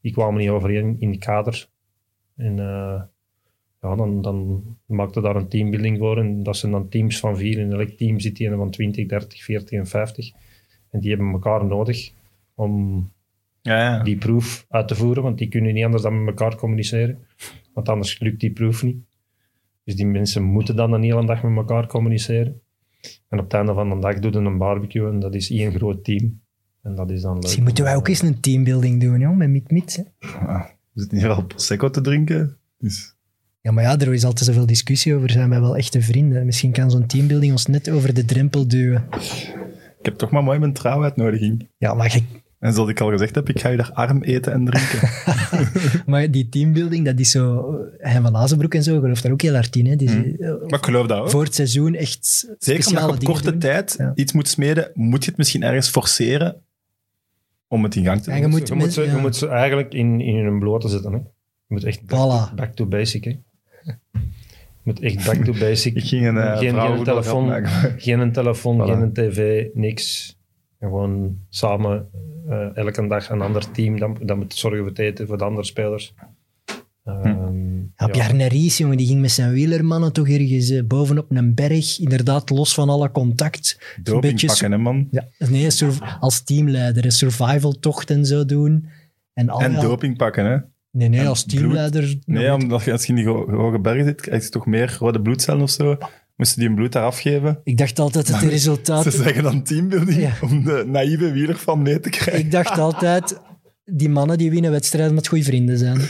[0.00, 1.68] Die kwamen niet overeen in de kader.
[2.36, 3.02] En eh,
[3.80, 6.18] ja, dan, dan maakte daar een teambuilding voor.
[6.18, 7.58] En dat zijn dan teams van vier.
[7.58, 10.30] In elk team zit die van 20, 30, 40 en 50.
[10.90, 12.12] En die hebben elkaar nodig
[12.54, 13.10] om
[13.62, 14.02] Ja, ja.
[14.02, 17.18] die proef uit te voeren, want die kunnen niet anders dan met elkaar communiceren.
[17.74, 18.96] Want anders lukt die proef niet.
[19.84, 22.60] Dus die mensen moeten dan een hele dag met elkaar communiceren.
[23.28, 25.72] En op het einde van de dag doen ze een barbecue en dat is één
[25.72, 26.40] groot team.
[26.82, 27.42] En dat is dan leuk.
[27.42, 29.96] Misschien moeten wij ook eens een teambuilding doen, joh, met Mit Mit.
[30.18, 30.28] hè.
[30.46, 32.56] Ah, We zitten hier al Prosecco te drinken.
[32.78, 33.16] Dus
[33.62, 35.30] Ja, maar ja, er is altijd zoveel discussie over.
[35.30, 36.44] Zijn wij wel echte vrienden?
[36.46, 39.04] Misschien kan zo'n teambuilding ons net over de drempel duwen.
[39.98, 41.68] ik heb toch maar mooi mijn trouwuitnodiging.
[41.78, 44.52] Ja, maar, je- En zoals ik al gezegd heb, ik ga je daar arm eten
[44.52, 45.08] en drinken.
[46.10, 47.74] maar die teambuilding, dat is zo...
[47.98, 49.86] Hein van Azenbroek en zo gelooft daar ook heel hard in.
[49.86, 49.96] Hè?
[49.96, 50.08] Die,
[50.38, 51.30] eh, maar ik geloof dat ook.
[51.30, 53.58] voor het seizoen echt Zeker omdat speciale je op korte doen.
[53.58, 54.12] tijd Ja.
[54.14, 56.62] iets moet smeden, moet je het misschien ergens forceren
[57.68, 58.34] om het in gang te doen.
[58.34, 59.18] je Je moet je, ze, je ja.
[59.18, 61.12] moet ze eigenlijk in, in hun blote zetten.
[61.12, 61.18] Hè.
[61.18, 61.24] Je
[61.76, 62.54] moet echt back, Voilà.
[62.54, 63.24] back to basic.
[63.24, 63.38] Hè.
[64.82, 65.94] Je moet echt back to basic.
[66.00, 67.70] Ik ging een uh, geen, geen telefoon, maken.
[68.00, 68.84] geen telefoon, Voilà.
[68.84, 70.36] geen tv, niks.
[70.78, 72.08] En gewoon samen
[72.48, 73.98] eh, elke dag een ander team.
[73.98, 76.14] Dan, dan moet zorgen voor het eten voor de andere spelers.
[77.04, 78.12] Ehm, Ja, ja.
[78.12, 81.98] Bjarne Ries, jongen, die ging met zijn wielermannen toch ergens eh, bovenop een berg.
[81.98, 83.96] Inderdaad, los van alle contact.
[84.02, 85.08] Doping beetje pakken, hè, man.
[85.10, 85.68] Ja, nee,
[86.20, 88.88] als teamleider, een survival-tocht en zo doen.
[89.34, 90.58] En, al, En doping pakken, hè.
[90.90, 91.58] Nee, nee, als bloed.
[91.60, 92.16] teamleider...
[92.24, 94.96] Nee, omdat je, als je in die ho- hoge bergen zit, krijg je toch meer
[94.98, 95.96] rode bloedcellen of zo.
[96.36, 97.60] Moesten die hun bloed daar afgeven?
[97.64, 99.12] Ik dacht altijd dat de Ze resultaten...
[99.12, 100.32] zeggen dan teambuilding Ja.
[100.42, 102.44] om de naïeve wieler van mee te krijgen.
[102.44, 103.40] Ik dacht altijd,
[103.84, 106.00] die mannen die winnen wedstrijden met goede vrienden zijn.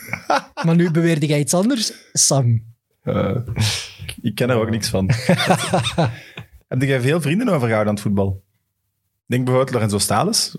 [0.66, 2.62] maar nu beweerde jij iets anders, Sam.
[3.02, 3.36] Eh,
[4.22, 5.10] ik ken er ook niks van.
[6.68, 8.42] Heb jij veel vrienden overgehouden aan het voetbal?
[9.26, 10.56] Denk bijvoorbeeld Lorenzo Stales.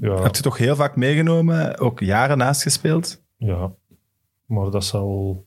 [0.00, 3.22] Ja, Heb je toch heel vaak meegenomen, ook jaren naast gespeeld?
[3.36, 3.72] ja,
[4.46, 5.44] maar dat zal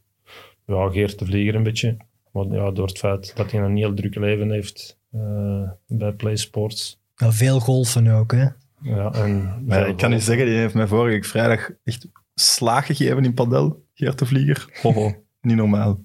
[0.65, 1.97] ja, Geert de Vlieger een beetje.
[2.31, 6.35] Maar ja, door het feit dat hij een heel druk leven heeft eh, bij Play
[6.35, 7.01] Sports.
[7.15, 8.47] Ja, veel golfen ook, hè.
[8.81, 12.85] Ja, en Maar ik kan u zeggen, die heeft mij vorige week vrijdag echt slaag
[12.85, 13.85] gegeven in padel.
[13.93, 14.79] Geert de Vlieger.
[14.81, 15.99] Hoho, niet normaal.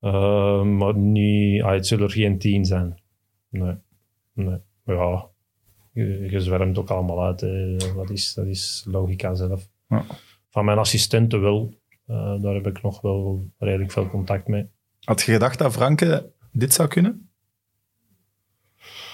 [0.00, 3.00] Eh, maar niet, ah, het zullen er geen tien zijn.
[3.50, 3.74] Nee.
[4.32, 4.58] nee.
[4.84, 5.28] Ja,
[5.98, 7.40] je, je zwermt ook allemaal uit.
[7.40, 7.76] hè.
[7.76, 9.68] Dat, is, dat is logica zelf.
[9.88, 10.04] Ja.
[10.50, 11.74] Van mijn assistenten wel.
[12.06, 14.68] Eh, daar heb ik nog wel redelijk veel contact mee.
[15.04, 17.30] Had je gedacht dat Franke dit zou kunnen?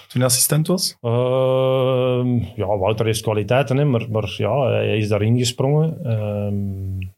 [0.08, 0.96] Toen hij assistent was?
[1.00, 6.04] Ehm, ja, Wouter heeft kwaliteiten, hè, maar, maar ja, hij is daarin gesprongen.
[6.04, 7.08] Ehm,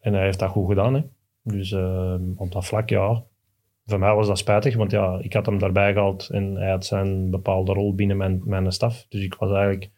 [0.00, 0.94] en hij heeft dat goed gedaan.
[0.94, 1.02] Hè.
[1.42, 3.22] Dus ehm, op dat vlak, ja.
[3.86, 6.86] Voor mij was dat spijtig, want ja, ik had hem daarbij gehaald en hij had
[6.86, 9.06] zijn bepaalde rol binnen mijn, mijn staf.
[9.08, 9.90] Dus ik was eigenlijk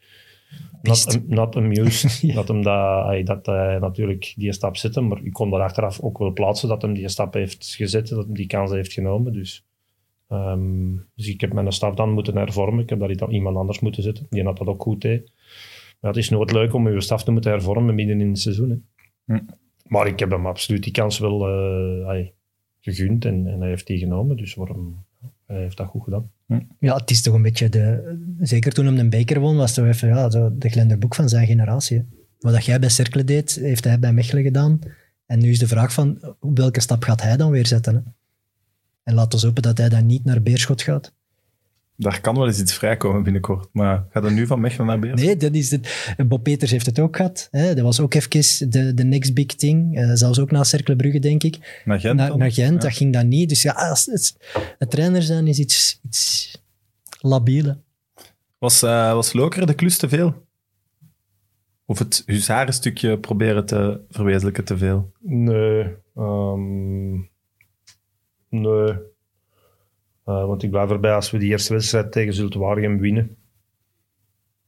[0.83, 2.35] not, not amused Ja.
[2.35, 5.01] dat, hem dat, hij- dat hij natuurlijk die stap zette.
[5.01, 8.25] Maar ik kon daar achteraf ook wel plaatsen dat hem die stap heeft gezet, dat
[8.25, 9.33] hij die kans heeft genomen.
[9.33, 9.65] Dus,
[10.29, 12.83] ehm, dus ik heb mijn staf dan moeten hervormen.
[12.83, 14.27] Ik heb daar iemand anders moeten zetten.
[14.31, 15.33] Die had dat ook goed deed.
[16.01, 18.71] Maar het is nooit leuk om je staf te moeten hervormen midden in het seizoen.
[18.71, 18.77] Hè.
[19.35, 19.43] Hm.
[19.87, 22.07] Maar ik heb hem absoluut die kans wel eh,
[22.93, 24.37] gegund en, en hij heeft die genomen.
[24.37, 25.05] Dus waarom,
[25.47, 26.31] hij heeft dat goed gedaan.
[26.79, 28.17] Ja, het is toch een beetje de...
[28.41, 31.15] Zeker toen hem een beker won, was het toch even ja, zo de Glender Boek
[31.15, 31.99] van zijn generatie.
[31.99, 32.05] hè.
[32.39, 34.79] Wat dat jij bij Cercle deed, heeft hij bij Mechelen gedaan.
[35.27, 37.95] En nu is de vraag van, op welke stap gaat hij dan weer zetten?
[37.95, 38.01] Hè?
[39.03, 41.15] En laat ons hopen dat hij dan niet naar Beerschot gaat.
[41.99, 43.69] Daar kan wel eens iets vrijkomen binnenkort.
[43.73, 45.23] Maar gaat dat nu van Mechelen naar Beers?
[45.23, 46.15] Nee, dat is het.
[46.29, 47.49] Bob Peters heeft het ook gehad.
[47.51, 47.75] Hè?
[47.75, 49.97] Dat was ook even de, de next big thing.
[49.99, 51.83] Eh, zelfs ook na Cercle Brugge, denk ik.
[51.85, 52.39] Naar Gent naar, dan?
[52.39, 52.89] naar Gent, Ja.
[52.89, 53.49] dat ging dan niet.
[53.49, 54.37] Dus ja, als het,
[54.79, 56.53] het trainer zijn is iets, iets
[57.21, 57.79] labiele.
[58.59, 60.45] Was, eh, was Lokeren de klus te veel?
[61.85, 65.13] Of het huzarenstukje proberen te verwezenlijken te veel?
[65.21, 65.87] Nee.
[66.15, 67.13] ehm,
[68.49, 68.93] nee.
[70.27, 73.37] Eh, want ik blijf erbij, als we die eerste wedstrijd tegen Zulte Waregem winnen,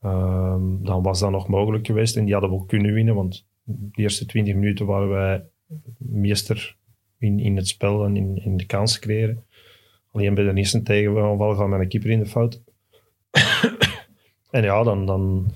[0.00, 2.16] ehm, dan was dat nog mogelijk geweest.
[2.16, 5.44] En die hadden we ook kunnen winnen, want de eerste 20 minuten waren wij
[5.98, 6.76] meester
[7.18, 9.44] in, in het spel en in, in de kansen creëren.
[10.12, 12.62] Alleen bij de eerste tegenval van mijn keeper in de fout.
[14.50, 15.52] en ja, dan, dan,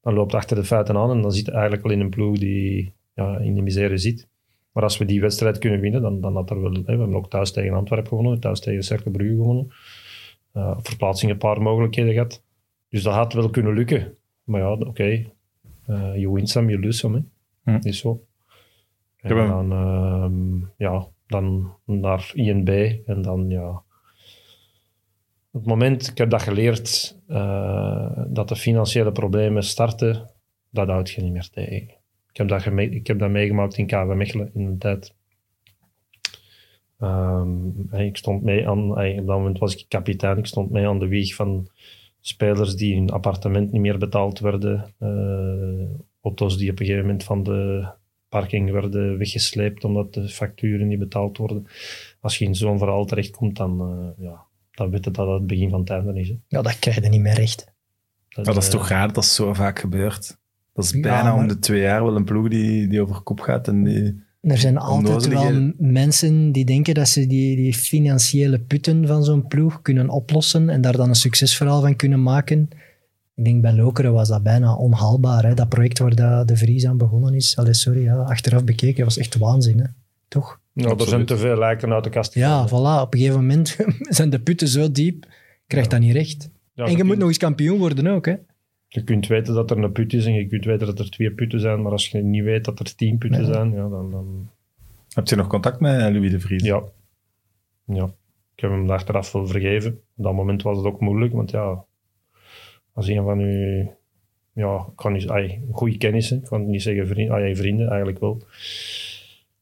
[0.00, 2.92] dan loopt achter de feiten aan en dan zit eigenlijk al in een ploeg die
[3.14, 4.28] ja, in de misère zit.
[4.72, 6.72] Maar als we die wedstrijd kunnen winnen, dan, dan had er wel...
[6.72, 9.72] Hè, we hebben ook thuis tegen Antwerpen gewonnen, thuis tegen Cercle Brugge gewonnen.
[10.54, 12.44] Uh, verplaatsing een paar mogelijkheden gehad.
[12.88, 14.16] Dus dat had wel kunnen lukken.
[14.44, 14.86] Maar ja, oké.
[14.86, 15.32] Okay.
[15.86, 17.24] Uh, je wint some, je lose some.
[17.64, 17.72] Hè.
[17.72, 17.86] Hm.
[17.86, 18.24] Is zo.
[19.16, 22.68] En dan, ehm, ja, dan naar INB
[23.06, 23.82] en dan, ja...
[25.54, 30.30] Op het moment, ik heb dat geleerd, eh, dat de financiële problemen starten,
[30.70, 31.94] dat houd je niet meer tegen.
[32.32, 35.14] Ik heb dat, geme- ik heb dat meegemaakt in KV Mechelen in een tijd.
[36.98, 40.98] Ehm, ik stond mee aan, op dat moment was ik kapitein, ik stond mee aan
[40.98, 41.68] de wieg van
[42.20, 44.94] spelers die hun appartement niet meer betaald werden.
[44.98, 47.86] eh, auto's die op een gegeven moment van de
[48.28, 51.66] parking werden weggesleept omdat de facturen niet betaald worden.
[52.20, 55.46] Als je in zo'n verhaal terechtkomt, dan, eh, ja, dan weet je dat het het
[55.46, 56.28] begin van het einde is.
[56.28, 56.36] Hè.
[56.48, 57.72] Ja, dat krijg je niet meer recht.
[58.36, 60.40] Maar dat is eh, toch raar dat dat zo vaak gebeurt.
[60.74, 63.20] Dat is Ja, bijna maar- om de twee jaar wel een ploeg die, die over
[63.22, 63.68] kop gaat.
[63.68, 64.20] En die...
[64.40, 69.46] Er zijn altijd wel mensen die denken dat ze die, die financiële putten van zo'n
[69.46, 72.68] ploeg kunnen oplossen en daar dan een succesverhaal van kunnen maken.
[73.34, 75.44] Ik denk bij Lokeren was dat bijna onhaalbaar.
[75.46, 75.54] Hè?
[75.54, 77.56] Dat project waar dat de Vries aan begonnen is.
[77.56, 79.78] Allee, sorry, ja, achteraf bekeken was echt waanzin.
[79.78, 79.84] Hè?
[80.28, 80.60] Toch?
[80.72, 82.34] Ja, er zijn te veel lijken uit de kast.
[82.34, 83.00] Ja, voilà.
[83.02, 83.76] Op een gegeven moment
[84.18, 85.26] zijn de putten zo diep,
[85.66, 85.96] krijg je Ja.
[85.98, 86.50] dat niet recht.
[86.74, 88.26] Ja, en je moet nog eens kampioen worden ook.
[88.26, 88.34] Hè?
[88.92, 91.32] Je kunt weten dat er een put is en je kunt weten dat er twee
[91.32, 93.52] putten zijn, maar als je niet weet dat er tien putten Nee.
[93.52, 94.50] zijn, ja, dan, dan...
[95.08, 96.62] Heb je nog contact met Louis de Vries?
[96.62, 96.82] Ja.
[97.84, 98.04] ja.
[98.54, 99.92] Ik heb hem achteraf wel vergeven.
[99.92, 101.84] Op dat moment was het ook moeilijk, want ja,
[102.92, 103.92] als een van uw,
[104.52, 108.20] ja, ik kan niet, ay, goede kennissen, ik kan niet zeggen vrienden, ay, vrienden, eigenlijk
[108.20, 108.42] wel,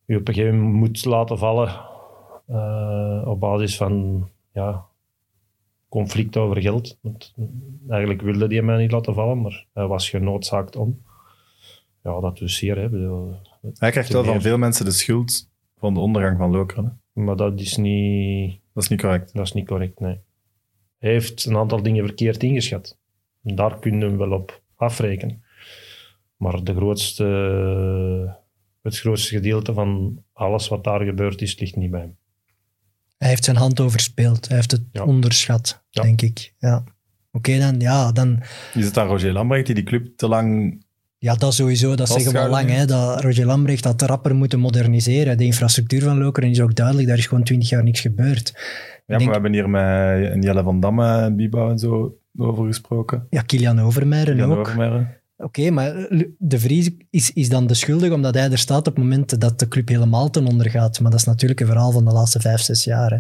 [0.06, 1.80] u op een gegeven moment moet laten vallen
[2.46, 4.86] eh, op basis van, ja,
[5.90, 6.98] conflict over geld.
[7.00, 7.34] Want
[7.88, 11.02] eigenlijk wilde hij mij niet laten vallen, maar hij was genoodzaakt om.
[12.02, 12.88] Ja, dat is zeer, hè.
[13.74, 15.48] Hij krijgt wel van veel mensen de schuld
[15.78, 17.00] van de ondergang van Lokeren.
[17.12, 18.60] Maar dat is niet...
[18.74, 19.34] Dat is niet correct.
[19.34, 20.18] Dat is niet correct, nee.
[20.98, 22.98] Hij heeft een aantal dingen verkeerd ingeschat.
[23.44, 25.42] En Daar kun je hem wel op afrekenen.
[26.36, 27.24] Maar de grootste,
[28.82, 32.16] het grootste gedeelte van alles wat daar gebeurd is, ligt niet bij hem.
[33.18, 34.46] Hij heeft zijn hand overspeeld.
[34.48, 35.04] Hij heeft het Ja.
[35.04, 36.02] onderschat, Ja.
[36.02, 36.54] denk ik.
[36.58, 36.84] Ja.
[37.32, 38.42] Oké, dan, ja, dan
[38.74, 40.78] Is het dan Roger Lambrecht die die club te lang...
[41.18, 41.94] Ja, dat sowieso.
[41.94, 42.70] Dat zeggen we al lang.
[42.70, 45.36] Hè, dat Roger Lambrecht had rapper moeten moderniseren.
[45.36, 47.08] De infrastructuur van Lokeren is ook duidelijk.
[47.08, 48.52] Daar is gewoon twintig jaar niks gebeurd.
[49.06, 53.26] Ja, maar we hebben hier met Jelle van Damme en Bibouw en zo over gesproken.
[53.30, 54.74] Ja, Kilian Overmeijer Jan ook.
[55.36, 56.08] Oké, maar
[56.38, 59.58] De Vries is, is dan de schuldige omdat hij er staat op het moment dat
[59.58, 61.00] de club helemaal ten onder gaat.
[61.00, 63.10] Maar dat is natuurlijk een verhaal van de laatste vijf, zes jaar.
[63.10, 63.18] Hè.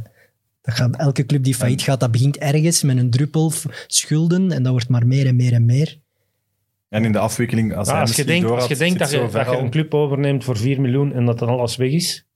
[0.62, 3.52] Dat gaat, elke club die failliet gaat, dat begint ergens met een druppel
[3.86, 5.98] schulden en dat wordt maar meer en meer en meer.
[6.88, 8.98] En in de afwikkeling, als Ja, hij als, je misschien denkt, door als je denkt
[8.98, 12.26] dat je, dat een club overneemt voor 4 miljoen en dat dan alles weg is,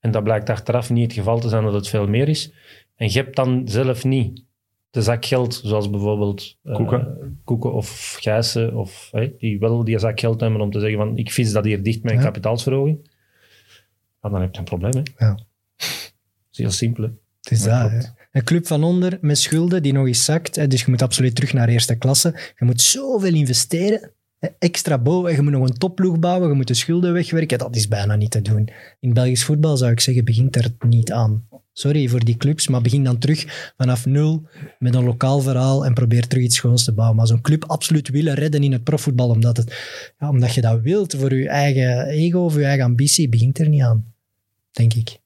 [0.00, 2.52] en dat blijkt achteraf niet het geval te zijn dat het veel meer is,
[2.96, 4.44] en je hebt dan zelf niet
[4.90, 7.40] de zak geld, zoals bijvoorbeeld eh, Koeken.
[7.44, 11.16] Koeken of Gijssen, of, hè, die wel die zak geld hebben om te zeggen van
[11.16, 12.24] ik vis dat hier dicht met een Ja.
[12.24, 13.10] kapitaalsverhoging,
[14.20, 14.92] dan heb je een probleem.
[14.92, 15.26] Hè.
[15.26, 15.34] Ja.
[15.34, 15.46] Dat
[16.52, 17.04] is heel simpel.
[17.04, 17.10] Hè.
[17.44, 18.12] Het is dat.
[18.32, 20.56] Een club van onder met schulden die nog eens zakt.
[20.56, 20.66] Hè.
[20.66, 22.34] Dus je moet absoluut terug naar eerste klasse.
[22.58, 24.10] Je moet zoveel investeren.
[24.38, 25.32] hè, Extra boven.
[25.32, 26.48] Je moet nog een topploeg bouwen.
[26.48, 27.58] Je moet de schulden wegwerken.
[27.58, 28.68] Dat is bijna niet te doen.
[29.00, 31.46] In Belgisch voetbal zou ik zeggen, begint er niet aan.
[31.72, 34.46] Sorry voor die clubs, maar begin dan terug vanaf nul
[34.78, 37.16] met een lokaal verhaal en probeer terug iets schoons te bouwen.
[37.16, 39.74] Maar zo'n club absoluut willen redden in het profvoetbal, omdat, het,
[40.18, 43.68] ja, omdat je dat wilt voor je eigen ego of je eigen ambitie, begint er
[43.68, 44.12] niet aan.
[44.72, 45.22] Denk ik.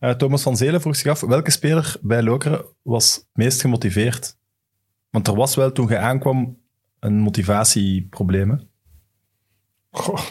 [0.00, 4.36] Eh, Thomas van Zelen vroeg zich af, welke speler bij Lokeren was meest gemotiveerd?
[5.10, 6.58] Want er was wel toen je aankwam
[6.98, 8.68] een motivatieprobleem.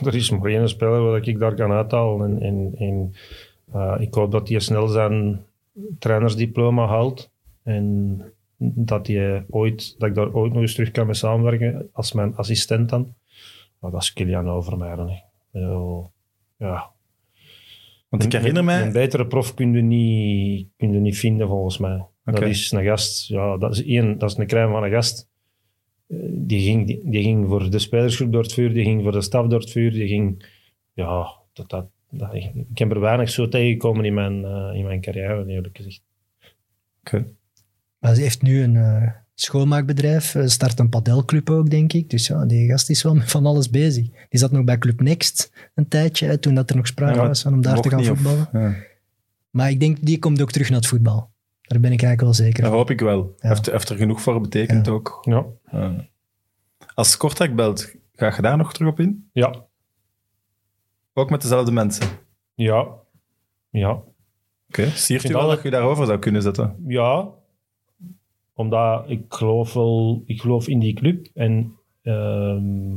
[0.06, 2.42] er is maar één speler wat ik daar kan uithalen.
[2.42, 3.14] En, en, en
[3.72, 5.46] eh, ik hoop dat hij snel zijn
[6.00, 7.32] trainersdiploma haalt.
[7.64, 8.22] En
[8.58, 12.36] dat, hij ooit, dat ik daar ooit nog eens terug kan mee samenwerken als mijn
[12.36, 13.14] assistent dan.
[13.80, 15.24] Maar dat is Kilian Overmeijer.
[16.58, 16.94] Ja.
[18.18, 18.92] Want ik Een- herinner Een mij...
[18.92, 22.06] betere prof kun je niet, kun je niet vinden, volgens mij.
[22.24, 25.30] Dat is een gast, ja, dat is één, dat is een crème van een gast.
[26.08, 29.12] Eh, Die ging, die, die ging voor de spelersgroep door het vuur, die ging voor
[29.12, 30.46] de staf door het vuur, die ging,
[30.94, 35.02] ja, dat, dat, dat, ik heb er weinig zo tegengekomen in mijn, eh, in mijn
[35.02, 36.02] carrière, eerlijk gezegd.
[37.00, 37.26] Oké.
[38.00, 42.10] Maar ze heeft nu een eh, schoonmaakbedrijf, eh, start een padelclub ook, denk ik.
[42.10, 44.10] Dus ja, die gast is wel met van alles bezig.
[44.30, 47.28] Die zat nog bij Club Next een tijdje, hè, toen dat er nog sprake Ja,
[47.28, 48.50] was van om daar te gaan of- voetballen.
[48.54, 48.76] ja.
[49.50, 51.34] Maar ik denk, die komt ook terug naar het voetbal.
[51.62, 52.80] Daar ben ik eigenlijk wel zeker Dat van.
[52.80, 53.34] hoop ik wel.
[53.38, 53.48] Ja.
[53.50, 54.92] Heeft, heeft er genoeg voor betekend Ja.
[54.92, 55.18] ook.
[55.22, 55.46] Ja,
[56.94, 59.30] als Kortrijk belt, ga je daar nog terug op in?
[59.34, 59.66] ja,
[61.18, 62.08] Ook met dezelfde mensen?
[62.56, 62.88] Ja.
[63.70, 64.02] Ja.
[64.70, 66.76] Oké, siert u wel dat- dat je daarover zou kunnen zetten?
[66.88, 67.30] Ja.
[68.56, 70.24] Omdat ik geloof wel...
[70.26, 71.28] Ik geloof in die club.
[71.34, 71.76] En...
[72.02, 72.96] ehm,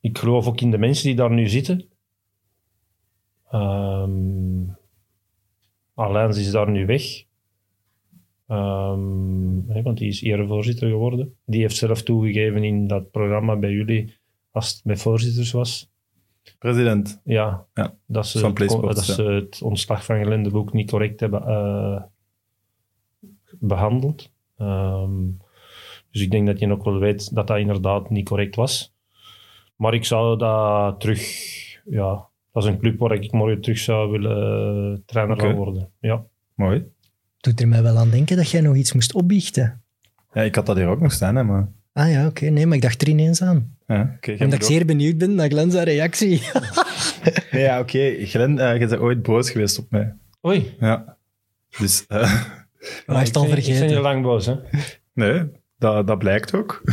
[0.00, 1.88] ik geloof ook in de mensen die daar nu zitten.
[3.50, 4.78] Ehm
[6.00, 7.24] Alains is daar nu weg.
[8.46, 11.34] Ehm, want die is erevoorzitter geworden.
[11.44, 14.14] Die heeft zelf toegegeven in dat programma bij jullie,
[14.50, 15.90] als het met voorzitters was,
[16.58, 17.20] President.
[17.24, 19.12] ja, Ja, dat, ze van het, dat ja.
[19.12, 22.02] ze het ontslag van Gelendeboek niet correct hebben eh,
[23.60, 24.30] behandeld.
[24.58, 25.26] Ehm,
[26.10, 28.94] dus ik denk dat je ook wel weet dat dat inderdaad niet correct was.
[29.76, 31.22] Maar ik zou dat terug...
[31.84, 35.90] Ja, dat is een club waar ik morgen terug zou willen eh, trainer worden.
[36.00, 36.24] Ja.
[36.54, 36.84] Mooi.
[37.40, 39.82] Doet er mij wel aan denken dat jij nog iets moest opbiechten.
[40.32, 41.68] Ja, ik had dat hier ook nog staan, hè, maar...
[41.92, 42.46] Ah ja, oké.
[42.46, 43.76] Nee, maar ik dacht er ineens aan.
[43.86, 44.30] Ja, oké.
[44.30, 46.42] jij Omdat ik zeer benieuwd ben naar Glenn zijn reactie.
[47.50, 48.26] Nee, ja, oké.
[48.26, 50.14] Glenn, eh, je bent ooit boos geweest op mij.
[50.46, 50.74] Oei.
[50.80, 51.16] Ja.
[51.78, 52.44] Dus, eh,
[53.06, 53.96] Maar hij is het al ben- Ik ben vergeten.
[53.96, 54.54] je lang boos, hè?
[55.12, 56.82] nee, dat, dat blijkt ook.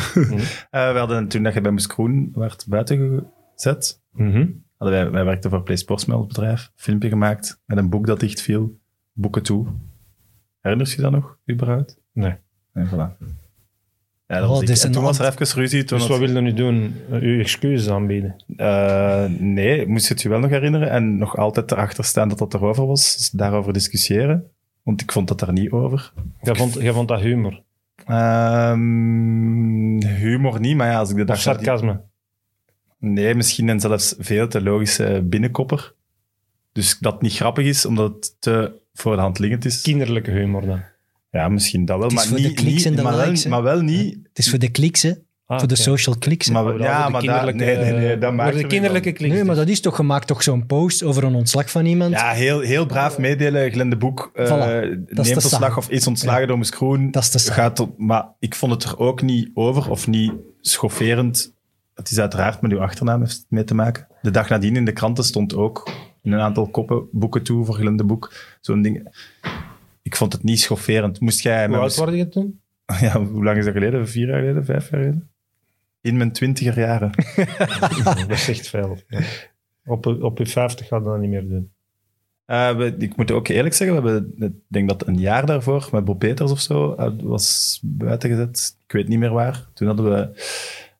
[0.69, 4.47] Eh, we hadden toen dat je bij Moes Kroen werd buiten gezet, Mhm.
[4.77, 8.07] hadden wij, wij werkten voor Play Sports met ons bedrijf, filmpje gemaakt met een boek
[8.07, 8.79] dat dicht viel,
[9.13, 9.67] boeken toe.
[10.61, 11.97] Herinner je dat nog, überhaupt?
[12.13, 12.35] Nee.
[12.73, 13.17] Nee, voilà.
[14.29, 15.83] Ja, dat Oh, was En toen was er even ruzie.
[15.83, 16.95] Toen Dus was- wat wil je nu doen?
[17.11, 18.35] Uh, uw excuses aanbieden?
[18.57, 22.37] Eh, nee, moest je het je wel nog herinneren en nog altijd erachter staan dat
[22.37, 23.17] dat erover was.
[23.17, 24.51] Dus daarover discussiëren.
[24.87, 26.11] Want ik vond dat daar niet over.
[26.41, 27.63] Jij vond, jij vond dat humor?
[28.05, 28.81] Ehm,
[30.05, 31.39] humor niet, maar ja, als ik de Of dag...
[31.39, 32.01] sarcasme?
[32.99, 35.93] Nee, misschien een zelfs veel te logische binnenkopper.
[36.71, 39.81] Dus dat niet grappig is, omdat het te voor de hand liggend is.
[39.81, 40.81] Kinderlijke humor dan?
[41.31, 43.15] Ja, misschien dat wel, Het is maar voor de niet, kliks niet en de maar,
[43.15, 43.49] wel, likes, hè?
[43.49, 44.17] maar wel niet...
[44.23, 45.13] Het is voor de kliks, hè.
[45.47, 46.45] Ah, voor de social kliks.
[46.47, 46.53] hè.
[46.53, 49.17] Maar, ja, de maar dat, kinderlijke- nee, nee, nee, dat maakt voor de kinderlijke van.
[49.17, 49.31] klik.
[49.31, 52.11] Nee, maar dat is toch gemaakt, toch zo'n post over een ontslag van iemand?
[52.11, 53.71] Ja, heel, heel braaf meedelen.
[53.71, 56.71] Glenn de Boek eh Voilà, neemt ontslag of is ontslagen door Moes.
[57.11, 57.55] Dat is te saai.
[57.59, 61.53] Gaat op, maar ik vond het er ook niet over of niet schofferend.
[61.93, 64.07] Het is uiteraard met uw achternaam heeft het mee te maken.
[64.21, 65.89] De dag nadien in de kranten stond ook
[66.23, 68.33] in een aantal koppen boeken toe voor Glenn de Boek.
[68.61, 69.07] Zo'n ding.
[70.01, 71.19] Ik vond het niet schofferend.
[71.19, 71.67] Moest jij...
[71.67, 72.59] Hoe oud word je toen?
[73.01, 74.07] Ja, hoe lang is dat geleden?
[74.07, 74.65] Vier jaar geleden?
[74.65, 75.29] Vijf jaar geleden?
[76.07, 77.11] In mijn twintiger jaren.
[78.03, 78.97] dat is echt veel.
[79.07, 79.19] Ja.
[79.85, 81.71] Op, op je 50 gaat dat niet meer doen.
[82.45, 85.89] Eh, we- ik moet ook eerlijk zeggen, we hebben, ik denk dat een jaar daarvoor
[85.91, 88.77] met Bob Peters of zo eh, was buitengezet.
[88.87, 89.67] Ik weet niet meer waar.
[89.73, 90.29] Toen hadden we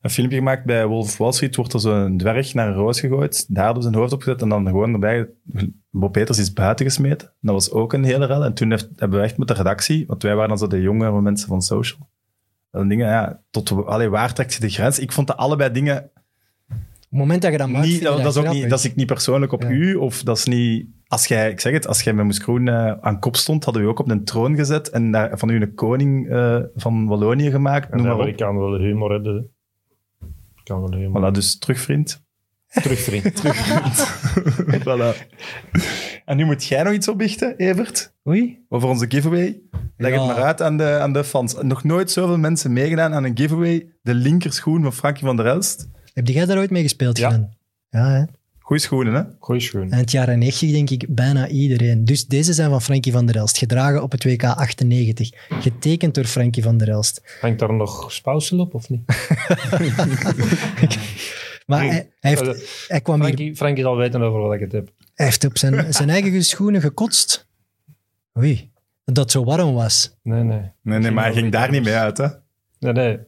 [0.00, 1.56] een filmpje gemaakt bij Wolf Wall Street.
[1.56, 3.54] Wordt er zo'n dwerg naar een roos gegooid.
[3.54, 5.28] Daar hadden we zijn hoofd op gezet en dan gewoon erbij.
[5.90, 7.32] Bob Peters is buiten gesmeten.
[7.40, 8.44] Dat was ook een hele rel.
[8.44, 10.80] En toen heeft, hebben we echt met de redactie, want wij waren dan zo de
[10.80, 12.08] jongere mensen van social.
[12.70, 14.98] Dan dingen, ja, tot, allee, waar trekt je de grens?
[14.98, 16.10] Ik vond dat allebei dingen Op
[17.00, 18.96] het moment dat je dat maakt, niet, dat, dat is ook niet, dat is ik
[18.96, 19.68] niet persoonlijk op Ja.
[19.70, 20.86] u, of dat is niet...
[21.06, 23.88] Als jij, ik zeg het, als jij met Moes eh, aan kop stond, hadden we
[23.88, 27.50] u ook op een troon gezet en daar, van u een koning eh, van Wallonië
[27.50, 29.50] gemaakt, En noem dan maar ik kan wel humor hebben.
[30.56, 31.30] Ik kan wel humor.
[31.30, 32.24] Voilà, dus terug, vriend.
[32.68, 33.42] Terug, vriend.
[34.86, 35.16] voilà.
[36.28, 38.58] En nu moet jij nog iets opbiechten, Evert, Oei.
[38.68, 39.60] over onze giveaway.
[39.96, 40.18] Leg Ja.
[40.18, 41.54] het maar uit aan de, aan de fans.
[41.62, 43.86] Nog nooit zoveel mensen meegedaan aan een giveaway.
[44.02, 45.88] De linkerschoen van Frankie van der Elst.
[46.12, 47.28] Heb jij daar ooit mee gespeeld, Ja.
[47.28, 47.56] Glenn?
[47.88, 48.22] Ja, hè?
[48.58, 49.22] Goeie schoenen, hè?
[49.38, 49.90] Goeie schoen.
[49.90, 52.04] En het jaren 90 denk ik bijna iedereen.
[52.04, 55.30] Dus deze zijn van Frankie van der Elst, gedragen op het WK 98.
[55.48, 57.36] Getekend door Frankie van der Elst.
[57.40, 59.02] Hangt daar nog spousel op of niet?
[61.66, 64.72] Maar hij, hij, heeft, hij kwam hier, Frankie, Frankie zal weten over wat ik het
[64.72, 64.90] heb.
[65.18, 67.48] Hij heeft op zijn, zijn eigen schoenen gekotst.
[68.38, 68.70] Oei,
[69.04, 70.16] dat het zo warm was.
[70.22, 70.72] Nee, nee.
[70.82, 72.26] Nee, nee, maar hij ging daar niet mee uit, hè?
[72.78, 73.18] Nee, nee.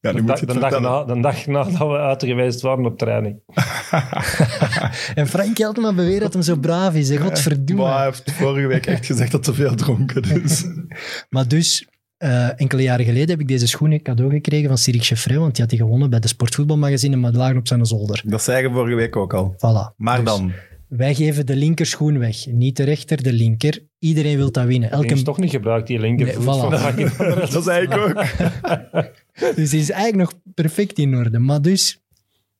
[0.00, 2.84] Ja, nu moet je da- het de, dag na, dag nadat we uit geweest waren
[2.86, 3.40] op training.
[5.14, 7.08] En Frankie had maar beweerd dat hem zo braaf is.
[7.08, 7.16] hè.
[7.16, 7.82] Godverdomme.
[7.82, 10.64] Maar hij heeft vorige week echt gezegd dat te veel dronken is.
[11.30, 15.38] Maar dus, eh, enkele jaren geleden heb ik deze schoenen cadeau gekregen van Cyril Cheffrey,
[15.38, 18.22] want die had die gewonnen bij de Sportvoetbalmagazine, maar die lagen op zijn zolder.
[18.24, 19.54] Dat zei je vorige week ook al.
[19.56, 19.96] Voilà.
[19.96, 20.52] Maar Dus dan,
[20.88, 22.46] Wij geven de linker schoen weg.
[22.46, 23.82] Niet de rechter, de linker.
[23.98, 24.90] Iedereen wil dat winnen.
[24.90, 25.14] Elke...
[25.14, 26.26] is toch niet gebruikt, die linker.
[26.26, 27.18] Nee, voet voilà.
[27.18, 27.52] Elst.
[27.52, 28.24] dat zei ik ook.
[29.56, 31.38] Dus die is eigenlijk nog perfect in orde.
[31.38, 32.00] Maar dus,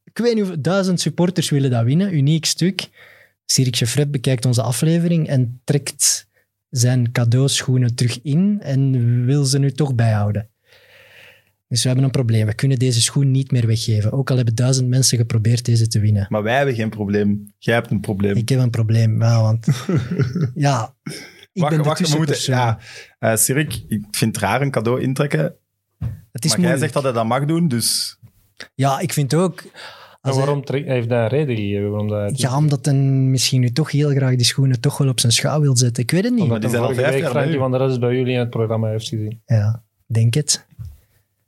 [0.05, 2.15] ik weet niet hoeveel, duizend supporters willen dat winnen.
[2.15, 2.89] Uniek stuk.
[3.45, 6.26] Cyril Cheffret bekijkt onze aflevering en trekt
[6.79, 10.49] zijn cadeauschoenen terug in en wil ze nu toch bijhouden.
[11.69, 12.47] Dus we hebben een probleem.
[12.47, 14.13] We kunnen deze schoen niet meer weggeven.
[14.13, 16.27] Ook al hebben duizend mensen geprobeerd deze te winnen.
[16.29, 17.53] Maar wij hebben geen probleem.
[17.59, 18.37] Jij hebt een probleem.
[18.37, 19.67] Ik heb een probleem, ja, want...
[20.55, 20.95] Ja,
[21.53, 22.35] ik wacht, ben de wacht, we moeten...
[22.35, 22.79] tussenpersoon.
[23.19, 25.55] Ja, eh Sirik, ik vind het raar een cadeau intrekken.
[26.33, 28.19] Het is maar jij zegt dat hij dat mag doen, dus...
[28.75, 29.63] Ja, ik vind ook...
[30.27, 31.91] Als waarom hij- heeft hij een reden gegeven?
[31.91, 35.21] Waarom dat ja, omdat hij misschien nu toch heel graag die schoenen toch wel op
[35.21, 36.03] zijn schouw wil zetten.
[36.03, 36.43] Ik weet het niet.
[36.43, 38.51] Omdat die zijn al vijf jaar bij Frankie van der Rest bij jullie in het
[38.51, 39.41] programma heeft gezien.
[39.47, 40.67] Ja, denk het.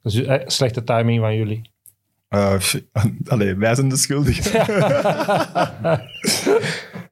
[0.02, 1.70] Dus eh, slechte timing van jullie.
[2.28, 2.80] Eh, pff,
[3.32, 4.52] allee, wij zijn de schuldigen.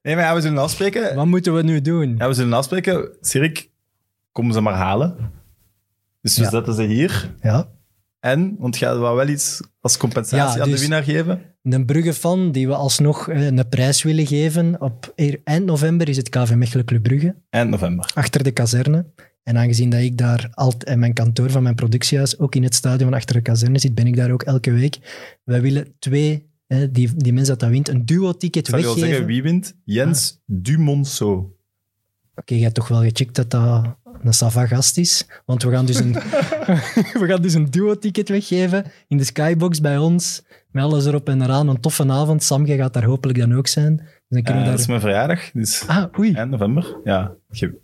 [0.03, 1.15] nee, maar ja, we zullen afspreken.
[1.15, 2.15] Wat moeten we nu doen?
[2.19, 3.09] Ja, we zullen afspreken.
[3.21, 3.71] Sirik,
[4.33, 5.17] kom ze maar halen.
[6.23, 6.51] Dus we Ja.
[6.51, 7.35] zetten ze hier.
[7.41, 7.69] Ja.
[8.21, 11.41] En, want ga wel wel iets als compensatie Ja, aan de dus- winnaar geven.
[11.63, 14.81] Een Brugge-fan die we alsnog eh, een prijs willen geven.
[14.81, 15.13] Op
[15.45, 18.11] eind november is het KV Mechelen Club Brugge, Eind november.
[18.15, 19.07] achter de kazerne.
[19.43, 22.75] En aangezien dat ik daar altijd en mijn kantoor van mijn productiehuis ook in het
[22.75, 24.99] stadion achter de kazerne zit, ben ik daar ook elke week.
[25.45, 28.85] Wij willen twee, eh, die, die mensen dat dat wint, een duo-ticket Ik zal je
[28.85, 29.17] wel weggeven.
[29.17, 29.77] zeggen wie wint.
[29.85, 31.47] Jens Dumonceau.
[32.35, 33.97] Oké, je hebt toch wel gecheckt dat dat
[34.27, 35.27] een Sava gast is.
[35.45, 36.13] Want we gaan dus een,
[37.23, 40.43] we gaan dus een duo-ticket weggeven in de skybox bij ons.
[40.71, 41.69] Met alles erop en eraan.
[41.69, 42.43] Een toffe avond.
[42.43, 43.97] Sam, jij gaat daar hopelijk dan ook zijn.
[43.97, 44.97] Dus dan Eh, kunnen we Dat is daar...
[44.97, 45.51] mijn verjaardag.
[45.53, 46.33] Dus Ah, oei.
[46.35, 46.97] eind november.
[47.05, 47.35] Ja,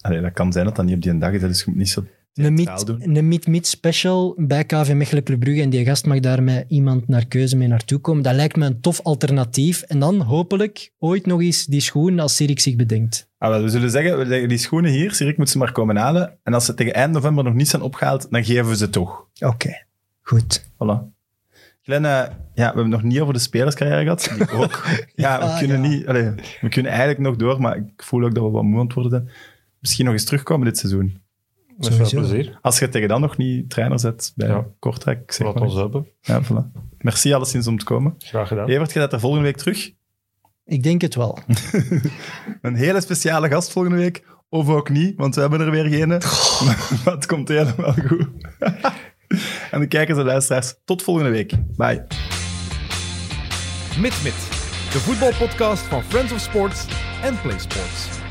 [0.00, 1.40] allee, dat kan zijn dat dat niet op die dag is.
[1.40, 2.04] Dus je moet niet zo
[2.34, 5.62] Een meet, meet-meet special bij KV Mechelen Club Brugge.
[5.62, 8.22] En die gast mag daar met iemand naar keuze mee naartoe komen.
[8.22, 9.82] Dat lijkt me een tof alternatief.
[9.82, 13.28] En dan hopelijk ooit nog eens die schoen als Sirik zich bedenkt.
[13.38, 15.14] Ah, wel, we zullen zeggen, we leggen die schoenen hier.
[15.14, 16.38] Sirik moet ze maar komen halen.
[16.42, 19.26] En als ze tegen eind november nog niet zijn opgehaald, dan geven we ze toch.
[19.40, 19.84] Oké,
[20.20, 20.62] goed.
[20.62, 21.10] Voilà.
[21.82, 24.30] Glenn, eh, ja, we hebben het nog niet over de spelerscarrière gehad.
[24.36, 24.84] Die ook.
[25.14, 25.88] ja, we Ah, kunnen ja.
[25.88, 26.06] niet...
[26.06, 26.30] allee,
[26.60, 29.28] we kunnen eigenlijk nog door, maar ik voel ook dat we wat moe aan worden.
[29.80, 31.20] Misschien nog eens terugkomen dit seizoen.
[31.78, 32.58] Met veel plezier.
[32.62, 34.66] Als je tegen dan nog niet trainer zet bij Ja.
[34.78, 35.32] Kortrijk.
[35.32, 35.64] Zeg Laat maar.
[35.64, 36.06] ons hebben.
[36.20, 36.80] Ja, voilà.
[36.98, 38.14] Merci alleszins om te komen.
[38.18, 38.68] Graag gedaan.
[38.68, 39.90] Evert, je bent er volgende week terug.
[40.64, 41.38] Ik denk het wel.
[42.62, 44.24] Een hele speciale gast volgende week.
[44.48, 46.08] Of ook niet, want we hebben er weer geen.
[47.04, 48.28] Maar het komt helemaal goed.
[49.70, 51.52] en de kijkers en luisteraars, tot volgende week.
[51.76, 52.06] Bye.
[53.98, 54.34] Mit Mit,
[54.92, 56.86] de voetbalpodcast van Friends of Sports
[57.22, 58.21] en Play Sports.